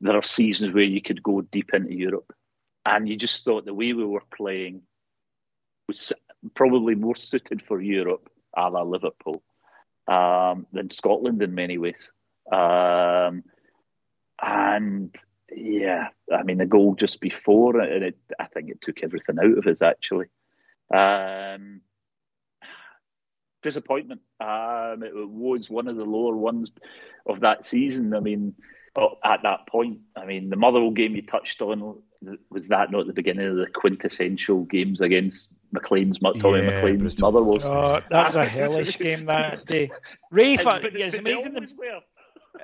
there 0.00 0.16
are 0.16 0.22
seasons 0.22 0.74
where 0.74 0.82
you 0.82 1.00
could 1.00 1.22
go 1.22 1.40
deep 1.40 1.72
into 1.72 1.94
Europe. 1.94 2.32
And 2.84 3.08
you 3.08 3.16
just 3.16 3.44
thought 3.44 3.64
the 3.64 3.74
way 3.74 3.92
we 3.92 4.04
were 4.04 4.24
playing 4.36 4.82
was 5.88 6.12
probably 6.54 6.96
more 6.96 7.14
suited 7.14 7.62
for 7.62 7.80
Europe, 7.80 8.28
a 8.56 8.68
la 8.68 8.82
Liverpool, 8.82 9.42
um, 10.08 10.66
than 10.72 10.90
Scotland 10.90 11.40
in 11.40 11.54
many 11.54 11.78
ways. 11.78 12.10
Um, 12.50 13.44
and 14.42 15.14
yeah, 15.50 16.08
I 16.32 16.42
mean 16.42 16.58
the 16.58 16.66
goal 16.66 16.94
just 16.94 17.20
before, 17.20 17.80
and 17.80 18.04
it, 18.04 18.18
I 18.38 18.46
think 18.46 18.70
it 18.70 18.80
took 18.82 19.02
everything 19.02 19.38
out 19.38 19.58
of 19.58 19.66
us 19.66 19.82
actually. 19.82 20.26
Um, 20.94 21.80
disappointment. 23.62 24.20
Um, 24.40 25.02
it 25.02 25.14
was 25.14 25.70
one 25.70 25.88
of 25.88 25.96
the 25.96 26.04
lower 26.04 26.36
ones 26.36 26.70
of 27.26 27.40
that 27.40 27.64
season. 27.64 28.14
I 28.14 28.20
mean, 28.20 28.54
at 29.24 29.42
that 29.42 29.66
point, 29.68 30.00
I 30.16 30.26
mean, 30.26 30.50
the 30.50 30.56
Motherwell 30.56 30.90
game 30.90 31.14
you 31.14 31.22
touched 31.22 31.62
on 31.62 32.02
was 32.50 32.68
that 32.68 32.90
not 32.90 33.06
the 33.06 33.12
beginning 33.12 33.48
of 33.48 33.56
the 33.56 33.66
quintessential 33.66 34.64
games 34.64 35.00
against 35.00 35.52
McLean's, 35.72 36.18
Tommy 36.18 36.60
yeah, 36.60 36.82
McLean's 36.82 37.18
Motherwell? 37.18 37.64
Oh, 37.64 38.00
that 38.10 38.26
was 38.26 38.36
a 38.36 38.44
hellish 38.58 38.98
game 38.98 39.24
that 39.26 39.66
day. 39.66 39.90
Ray, 40.30 40.54
yeah, 40.54 40.78
it's 40.82 41.16
amazing. 41.16 41.54
The, 41.54 42.00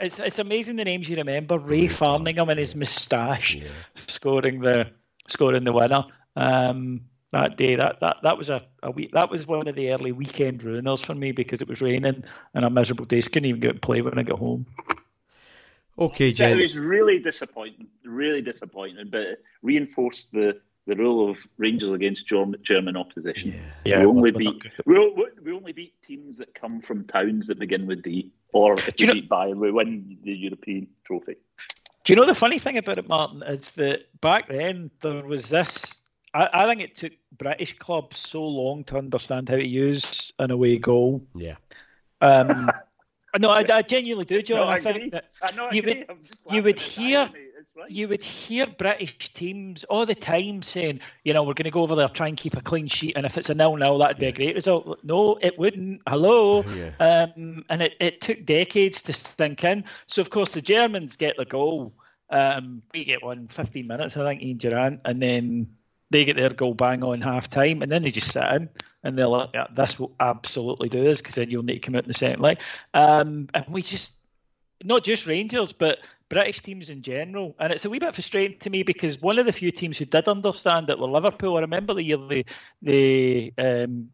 it's 0.00 0.18
it's 0.18 0.38
amazing 0.38 0.76
the 0.76 0.84
names 0.84 1.08
you 1.08 1.16
remember. 1.16 1.58
Ray 1.58 1.86
Farningham 1.86 2.50
and 2.50 2.58
his 2.58 2.74
moustache 2.74 3.56
yeah. 3.56 3.68
scoring 4.06 4.60
the 4.60 4.90
scoring 5.26 5.64
the 5.64 5.72
winner. 5.72 6.04
Um, 6.36 7.02
that 7.30 7.56
day, 7.56 7.76
that 7.76 8.00
that 8.00 8.18
that 8.22 8.38
was 8.38 8.48
a, 8.48 8.62
a 8.82 8.90
week. 8.90 9.12
That 9.12 9.30
was 9.30 9.46
one 9.46 9.68
of 9.68 9.74
the 9.74 9.92
early 9.92 10.12
weekend 10.12 10.62
ruiners 10.62 11.04
for 11.04 11.14
me 11.14 11.32
because 11.32 11.60
it 11.60 11.68
was 11.68 11.80
raining 11.80 12.24
and 12.54 12.64
a 12.64 12.70
miserable 12.70 13.04
day. 13.04 13.20
Couldn't 13.20 13.44
even 13.44 13.60
get 13.60 13.74
to 13.74 13.80
play 13.80 14.00
when 14.00 14.18
I 14.18 14.22
got 14.22 14.38
home. 14.38 14.66
Okay, 15.98 16.32
James. 16.32 16.58
It 16.58 16.62
was 16.62 16.78
really 16.78 17.18
disappointing, 17.18 17.88
really 18.04 18.40
disappointing, 18.40 19.08
but 19.10 19.20
it 19.20 19.44
reinforced 19.62 20.32
the 20.32 20.60
the 20.86 20.96
rule 20.96 21.30
of 21.30 21.36
Rangers 21.58 21.92
against 21.92 22.26
German 22.26 22.96
opposition. 22.96 23.52
Yeah, 23.84 23.98
yeah 23.98 23.98
we 24.00 24.06
only 24.06 24.30
beat 24.30 24.62
we, 24.86 25.26
we 25.42 25.52
only 25.52 25.72
beat 25.72 25.94
teams 26.02 26.38
that 26.38 26.54
come 26.54 26.80
from 26.80 27.04
towns 27.06 27.48
that 27.48 27.58
begin 27.58 27.86
with 27.86 28.02
D, 28.02 28.32
or 28.52 28.74
if 28.74 28.96
Do 28.96 29.06
you 29.06 29.12
beat 29.12 29.28
Bayern, 29.28 29.58
we 29.58 29.70
win 29.70 30.18
the 30.22 30.32
European 30.32 30.88
trophy. 31.04 31.36
Do 32.04 32.12
you 32.12 32.16
know 32.18 32.26
the 32.26 32.34
funny 32.34 32.58
thing 32.58 32.78
about 32.78 32.98
it, 32.98 33.08
Martyn, 33.08 33.42
is 33.42 33.70
that 33.72 34.06
back 34.20 34.48
then 34.48 34.90
there 35.02 35.22
was 35.24 35.48
this. 35.48 36.00
I, 36.32 36.48
I 36.52 36.66
think 36.66 36.80
it 36.80 36.96
took 36.96 37.12
British 37.36 37.76
clubs 37.78 38.16
so 38.16 38.44
long 38.44 38.84
to 38.84 38.96
understand 38.96 39.48
how 39.48 39.56
to 39.56 39.66
use 39.66 40.32
an 40.38 40.50
away 40.50 40.78
goal. 40.78 41.22
Yeah. 41.34 41.56
Um, 42.20 42.70
no, 43.38 43.50
I, 43.50 43.64
I 43.70 43.82
genuinely 43.82 44.24
do, 44.24 44.40
John. 44.42 44.60
No, 44.60 44.64
I, 44.64 44.76
I 44.76 44.80
think 44.80 45.12
that 45.12 45.30
you 45.72 45.82
would 45.82 46.06
you 46.50 46.62
would 46.62 46.78
hear 46.78 47.30
you 47.88 48.08
would 48.08 48.24
hear 48.24 48.66
British 48.66 49.32
teams 49.32 49.84
all 49.84 50.06
the 50.06 50.14
time 50.14 50.62
saying, 50.62 51.00
you 51.24 51.32
know, 51.32 51.42
we're 51.42 51.54
going 51.54 51.64
to 51.64 51.70
go 51.70 51.82
over 51.82 51.94
there, 51.94 52.08
try 52.08 52.28
and 52.28 52.36
keep 52.36 52.56
a 52.56 52.60
clean 52.60 52.86
sheet, 52.88 53.16
and 53.16 53.24
if 53.24 53.38
it's 53.38 53.50
a 53.50 53.54
nil-nil, 53.54 53.98
that'd 53.98 54.18
be 54.18 54.26
a 54.26 54.32
great 54.32 54.54
result. 54.54 54.98
No, 55.04 55.38
it 55.40 55.58
wouldn't. 55.58 56.02
Hello, 56.08 56.62
yeah. 56.64 56.90
um, 56.98 57.64
and 57.68 57.82
it, 57.82 57.94
it 58.00 58.20
took 58.20 58.44
decades 58.44 59.02
to 59.02 59.12
sink 59.12 59.64
in. 59.64 59.84
So 60.06 60.22
of 60.22 60.30
course 60.30 60.52
the 60.52 60.62
Germans 60.62 61.16
get 61.16 61.36
the 61.36 61.44
goal, 61.44 61.94
Um, 62.30 62.82
we 62.92 63.04
get 63.04 63.22
one 63.22 63.48
15 63.48 63.86
minutes, 63.86 64.16
I 64.16 64.24
think, 64.24 64.42
Ian 64.42 64.58
Durrant, 64.58 65.00
and 65.04 65.22
then 65.22 65.76
they 66.10 66.24
get 66.24 66.36
their 66.36 66.50
goal 66.50 66.74
bang 66.74 67.02
on 67.02 67.20
half 67.20 67.48
time, 67.48 67.82
and 67.82 67.90
then 67.90 68.02
they 68.02 68.10
just 68.10 68.32
sit 68.32 68.44
in 68.44 68.68
and 69.02 69.16
they're 69.16 69.28
like, 69.28 69.50
yeah, 69.54 69.66
this 69.72 69.98
will 69.98 70.14
absolutely 70.18 70.88
do 70.88 71.04
this 71.04 71.20
because 71.20 71.36
then 71.36 71.50
you'll 71.50 71.62
need 71.62 71.74
to 71.74 71.80
come 71.80 71.94
out 71.94 72.04
in 72.04 72.08
the 72.08 72.14
second 72.14 72.40
leg. 72.42 72.60
Um, 72.94 73.48
and 73.54 73.64
we 73.68 73.82
just, 73.82 74.16
not 74.82 75.04
just 75.04 75.26
Rangers, 75.26 75.72
but 75.72 75.98
British 76.28 76.60
teams 76.60 76.90
in 76.90 77.02
general. 77.02 77.54
And 77.58 77.72
it's 77.72 77.84
a 77.84 77.90
wee 77.90 77.98
bit 77.98 78.14
frustrating 78.14 78.58
to 78.60 78.70
me 78.70 78.82
because 78.82 79.20
one 79.20 79.38
of 79.38 79.46
the 79.46 79.52
few 79.52 79.70
teams 79.70 79.98
who 79.98 80.04
did 80.04 80.28
understand 80.28 80.90
it 80.90 80.98
were 80.98 81.08
Liverpool. 81.08 81.56
I 81.56 81.60
remember 81.60 81.94
the 81.94 82.02
year 82.02 82.18
they, 82.18 82.44
they 82.82 83.52
um, 83.58 84.10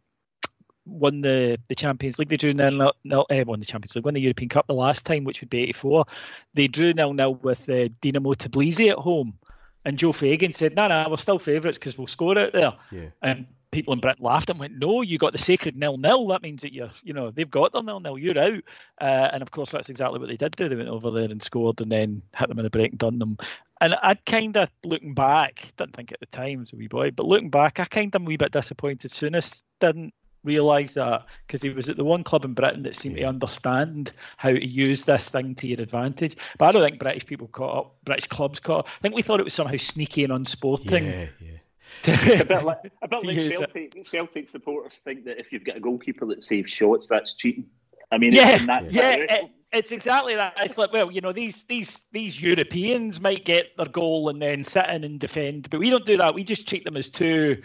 won 0.87 1.21
the, 1.21 1.59
the 1.69 1.75
Champions 1.75 2.19
League. 2.19 2.29
They 2.29 2.37
drew 2.37 2.55
nil 2.55 2.93
nil. 3.05 3.27
Uh, 3.31 3.45
won 3.47 3.61
the 3.61 3.67
Champions 3.67 3.95
League. 3.95 4.05
Won 4.05 4.15
the 4.15 4.21
European 4.21 4.49
Cup 4.49 4.67
the 4.67 4.75
last 4.75 5.05
time, 5.05 5.25
which 5.25 5.41
would 5.41 5.51
be 5.51 5.63
'84. 5.63 6.07
They 6.55 6.69
drew 6.69 6.93
nil 6.93 7.13
nil 7.13 7.35
with 7.35 7.69
uh, 7.69 7.89
Dinamo 8.03 8.35
Tbilisi 8.35 8.91
at 8.91 8.99
home, 8.99 9.39
and 9.85 9.99
Joe 9.99 10.13
Fagan 10.13 10.53
said, 10.53 10.75
"No, 10.75 10.89
no, 10.89 11.07
we're 11.11 11.17
still 11.17 11.39
favourites 11.39 11.79
because 11.79 11.99
we'll 11.99 12.07
score 12.07 12.39
out 12.39 12.53
there." 12.53 12.75
Yeah. 12.91 13.09
And 13.23 13.47
people 13.75 13.93
in 13.93 14.01
Britain 14.01 14.25
laughed 14.25 14.51
and 14.51 14.59
went, 14.59 14.79
"No, 14.79 15.03
you 15.03 15.19
got 15.19 15.33
the 15.33 15.39
sacred 15.39 15.77
nil 15.77 15.99
nil. 15.99 16.29
That 16.29 16.43
means 16.43 16.63
that 16.63 16.73
you're, 16.73 16.91
you 17.03 17.13
know, 17.13 17.31
they've 17.31 17.51
got 17.51 17.73
their 17.73 17.83
nil 17.83 18.01
nil. 18.01 18.19
You're 18.19 18.39
out." 18.39 18.63
Uh, 19.01 19.31
and 19.33 19.43
of 19.43 19.51
course, 19.51 19.73
that's 19.73 19.91
exactly 19.91 20.19
what 20.19 20.29
they 20.29 20.37
did 20.37 20.57
do. 20.57 20.69
They 20.69 20.77
went 20.77 20.89
over 20.89 21.11
there 21.11 21.31
and 21.31 21.43
scored, 21.43 21.81
and 21.81 21.93
then 21.93 22.23
hit 22.37 22.49
them 22.49 22.59
in 22.59 22.65
the 22.65 22.71
break 22.71 22.93
and 22.93 22.99
done 22.99 23.19
them. 23.19 23.37
And 23.81 23.95
I 24.03 24.15
kind 24.15 24.57
of 24.57 24.71
looking 24.85 25.15
back, 25.15 25.73
didn't 25.77 25.97
think 25.97 26.13
at 26.13 26.21
the 26.21 26.27
time 26.27 26.63
as 26.63 26.73
a 26.73 26.77
wee 26.77 26.89
boy, 26.89 27.11
but 27.11 27.27
looking 27.27 27.51
back, 27.51 27.81
I 27.81 27.85
kind 27.85 28.15
of 28.15 28.21
am 28.21 28.27
a 28.27 28.29
wee 28.29 28.37
bit 28.37 28.53
disappointed. 28.53 29.11
Souness 29.11 29.63
didn't 29.81 30.15
realise 30.45 30.95
that 30.95 31.27
because 31.47 31.63
he 31.63 31.71
was 31.71 31.89
at 31.89 31.97
the 31.97 32.05
one 32.05 32.23
club 32.23 32.45
in 32.45 32.55
Britain 32.55 32.83
that 32.85 32.95
seemed 32.95 33.17
to 33.17 33.25
understand 33.25 34.13
how 34.37 34.51
to 34.51 34.65
use 34.65 35.05
this 35.05 35.29
thing 35.31 35.55
to 35.57 35.67
your 35.67 35.81
advantage. 35.81 36.37
But 36.59 36.67
I 36.67 36.73
don't 36.73 36.83
think 36.83 37.01
British 37.01 37.27
people 37.27 37.49
caught 37.49 37.77
up, 37.77 37.97
British 38.05 38.27
clubs 38.27 38.61
caught 38.61 38.81
up. 38.81 38.89
I 38.89 39.01
think 39.01 39.15
we 39.15 39.23
thought 39.23 39.41
it 39.41 39.45
was 39.45 39.55
somehow 39.55 39.77
sneaky 39.77 40.23
and 40.25 40.33
unsporting. 40.33 41.07
Yeah, 41.07 41.27
yeah. 41.41 41.59
It's 42.05 42.41
a 42.41 42.45
bit 42.45 42.65
like, 42.65 42.93
a 43.03 43.09
bit 43.09 43.25
like 43.25 43.41
Celtic. 43.41 44.07
Celtic 44.07 44.49
supporters 44.49 44.95
think 45.05 45.25
that 45.25 45.39
if 45.39 45.53
you've 45.53 45.65
got 45.65 45.77
a 45.77 45.81
goalkeeper 45.81 46.27
that 46.27 46.43
saves 46.43 46.73
shots, 46.73 47.09
that's 47.09 47.35
cheating. 47.35 47.67
I 48.13 48.19
mean, 48.19 48.33
yeah, 48.33 48.57
it's 48.57 48.67
that 48.67 48.93
yeah, 48.93 49.17
it, 49.17 49.51
it's 49.73 49.93
exactly 49.93 50.37
that. 50.37 50.55
It's 50.61 50.79
like, 50.79 50.93
well, 50.93 51.11
you 51.11 51.21
know, 51.21 51.33
these 51.33 51.65
these 51.65 52.01
these 52.13 52.41
Europeans 52.41 53.21
might 53.21 53.45
get 53.45 53.77
their 53.77 53.89
goal 53.89 54.29
and 54.29 54.41
then 54.41 54.63
sit 54.65 54.89
in 54.89 55.05
and 55.05 55.19
defend, 55.19 55.69
but 55.71 55.81
we 55.81 55.91
don't 55.91 56.07
do 56.07 56.17
that. 56.19 56.35
We 56.35 56.45
just 56.45 56.69
treat 56.69 56.85
them 56.85 56.97
as 56.97 57.11
two, 57.11 57.63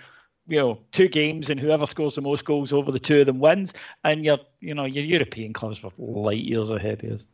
you 0.48 0.58
know, 0.58 0.80
two 0.92 1.08
games, 1.08 1.50
and 1.50 1.60
whoever 1.60 1.86
scores 1.86 2.16
the 2.16 2.22
most 2.22 2.46
goals 2.46 2.74
over 2.74 2.92
the 2.92 3.00
two 3.00 3.20
of 3.20 3.26
them 3.26 3.40
wins. 3.40 3.74
And 4.04 4.24
your, 4.24 4.40
you 4.60 4.74
know, 4.74 4.86
your 4.86 5.04
European 5.04 5.54
clubs 5.54 5.84
were 5.84 5.92
light 5.98 6.40
years 6.40 6.72
ahead 6.72 7.04
of 7.04 7.12
us. 7.12 7.26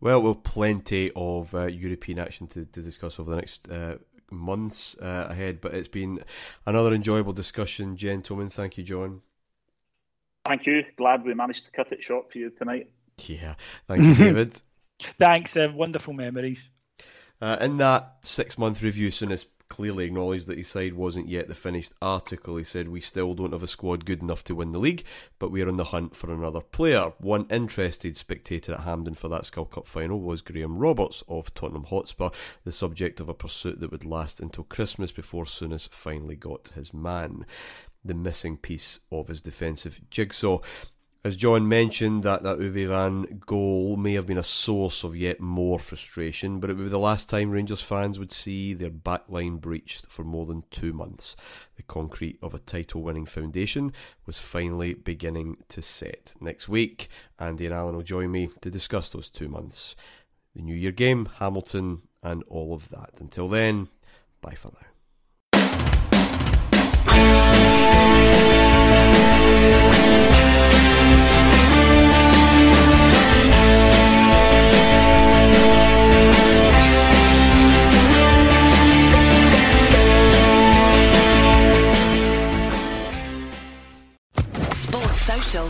Well, 0.00 0.22
we'll 0.22 0.34
plenty 0.34 1.12
of 1.14 1.54
uh, 1.54 1.66
European 1.66 2.18
action 2.18 2.46
to, 2.48 2.64
to 2.64 2.82
discuss 2.82 3.20
over 3.20 3.30
the 3.30 3.36
next 3.36 3.68
uh, 3.70 3.96
months 4.30 4.96
uh, 5.00 5.26
ahead. 5.30 5.60
But 5.60 5.74
it's 5.74 5.88
been 5.88 6.24
another 6.66 6.92
enjoyable 6.92 7.32
discussion, 7.32 7.96
gentlemen. 7.96 8.48
Thank 8.48 8.78
you, 8.78 8.84
John. 8.84 9.22
Thank 10.44 10.66
you. 10.66 10.84
Glad 10.96 11.24
we 11.24 11.34
managed 11.34 11.66
to 11.66 11.70
cut 11.70 11.92
it 11.92 12.02
short 12.02 12.32
for 12.32 12.38
you 12.38 12.50
tonight. 12.50 12.90
Yeah. 13.26 13.54
Thank 13.86 14.04
you, 14.04 14.14
David. 14.24 14.60
Thanks. 15.18 15.56
Uh, 15.56 15.68
wonderful 15.74 16.14
memories. 16.14 16.70
Uh, 17.40 17.56
in 17.60 17.78
that 17.78 18.16
six 18.22 18.58
month 18.58 18.82
review, 18.82 19.08
Souness 19.08 19.46
clearly 19.70 20.04
acknowledged 20.04 20.48
that 20.48 20.58
his 20.58 20.68
side 20.68 20.92
wasn't 20.92 21.28
yet 21.28 21.48
the 21.48 21.54
finished 21.54 21.94
article. 22.02 22.56
He 22.56 22.64
said, 22.64 22.88
We 22.88 23.00
still 23.00 23.32
don't 23.32 23.52
have 23.52 23.62
a 23.62 23.68
squad 23.68 24.04
good 24.04 24.20
enough 24.20 24.44
to 24.44 24.54
win 24.54 24.72
the 24.72 24.78
league, 24.78 25.04
but 25.38 25.50
we're 25.50 25.68
on 25.68 25.76
the 25.76 25.84
hunt 25.84 26.14
for 26.14 26.30
another 26.30 26.60
player. 26.60 27.12
One 27.18 27.46
interested 27.48 28.16
spectator 28.18 28.74
at 28.74 28.80
Hampden 28.80 29.14
for 29.14 29.28
that 29.28 29.42
Skol 29.42 29.70
Cup 29.70 29.86
final 29.86 30.20
was 30.20 30.42
Graham 30.42 30.76
Roberts 30.76 31.22
of 31.28 31.54
Tottenham 31.54 31.84
Hotspur, 31.84 32.30
the 32.64 32.72
subject 32.72 33.20
of 33.20 33.30
a 33.30 33.34
pursuit 33.34 33.80
that 33.80 33.92
would 33.92 34.04
last 34.04 34.40
until 34.40 34.64
Christmas 34.64 35.12
before 35.12 35.44
Souness 35.44 35.88
finally 35.88 36.36
got 36.36 36.72
his 36.74 36.92
man. 36.92 37.46
The 38.04 38.14
missing 38.14 38.56
piece 38.56 38.98
of 39.12 39.28
his 39.28 39.40
defensive 39.40 40.00
jigsaw. 40.10 40.60
As 41.22 41.36
John 41.36 41.68
mentioned, 41.68 42.22
that, 42.22 42.44
that 42.44 42.58
Uwe 42.60 42.88
Rahn 42.88 43.42
goal 43.44 43.98
may 43.98 44.14
have 44.14 44.26
been 44.26 44.38
a 44.38 44.42
source 44.42 45.04
of 45.04 45.14
yet 45.14 45.38
more 45.38 45.78
frustration, 45.78 46.60
but 46.60 46.70
it 46.70 46.76
would 46.76 46.84
be 46.84 46.88
the 46.88 46.98
last 46.98 47.28
time 47.28 47.50
Rangers 47.50 47.82
fans 47.82 48.18
would 48.18 48.32
see 48.32 48.72
their 48.72 48.88
backline 48.88 49.60
breached 49.60 50.06
for 50.06 50.24
more 50.24 50.46
than 50.46 50.64
two 50.70 50.94
months. 50.94 51.36
The 51.76 51.82
concrete 51.82 52.38
of 52.40 52.54
a 52.54 52.58
title 52.58 53.02
winning 53.02 53.26
foundation 53.26 53.92
was 54.24 54.38
finally 54.38 54.94
beginning 54.94 55.58
to 55.68 55.82
set. 55.82 56.32
Next 56.40 56.70
week, 56.70 57.10
Andy 57.38 57.66
and 57.66 57.74
Alan 57.74 57.96
will 57.96 58.02
join 58.02 58.30
me 58.30 58.48
to 58.62 58.70
discuss 58.70 59.12
those 59.12 59.28
two 59.28 59.50
months. 59.50 59.96
The 60.56 60.62
New 60.62 60.74
Year 60.74 60.92
game, 60.92 61.28
Hamilton, 61.36 62.00
and 62.22 62.42
all 62.48 62.72
of 62.72 62.88
that. 62.88 63.20
Until 63.20 63.48
then, 63.48 63.88
bye 64.40 64.54
for 64.54 64.72
now. 64.72 64.86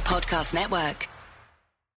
Podcast 0.00 0.52
Network. 0.52 1.19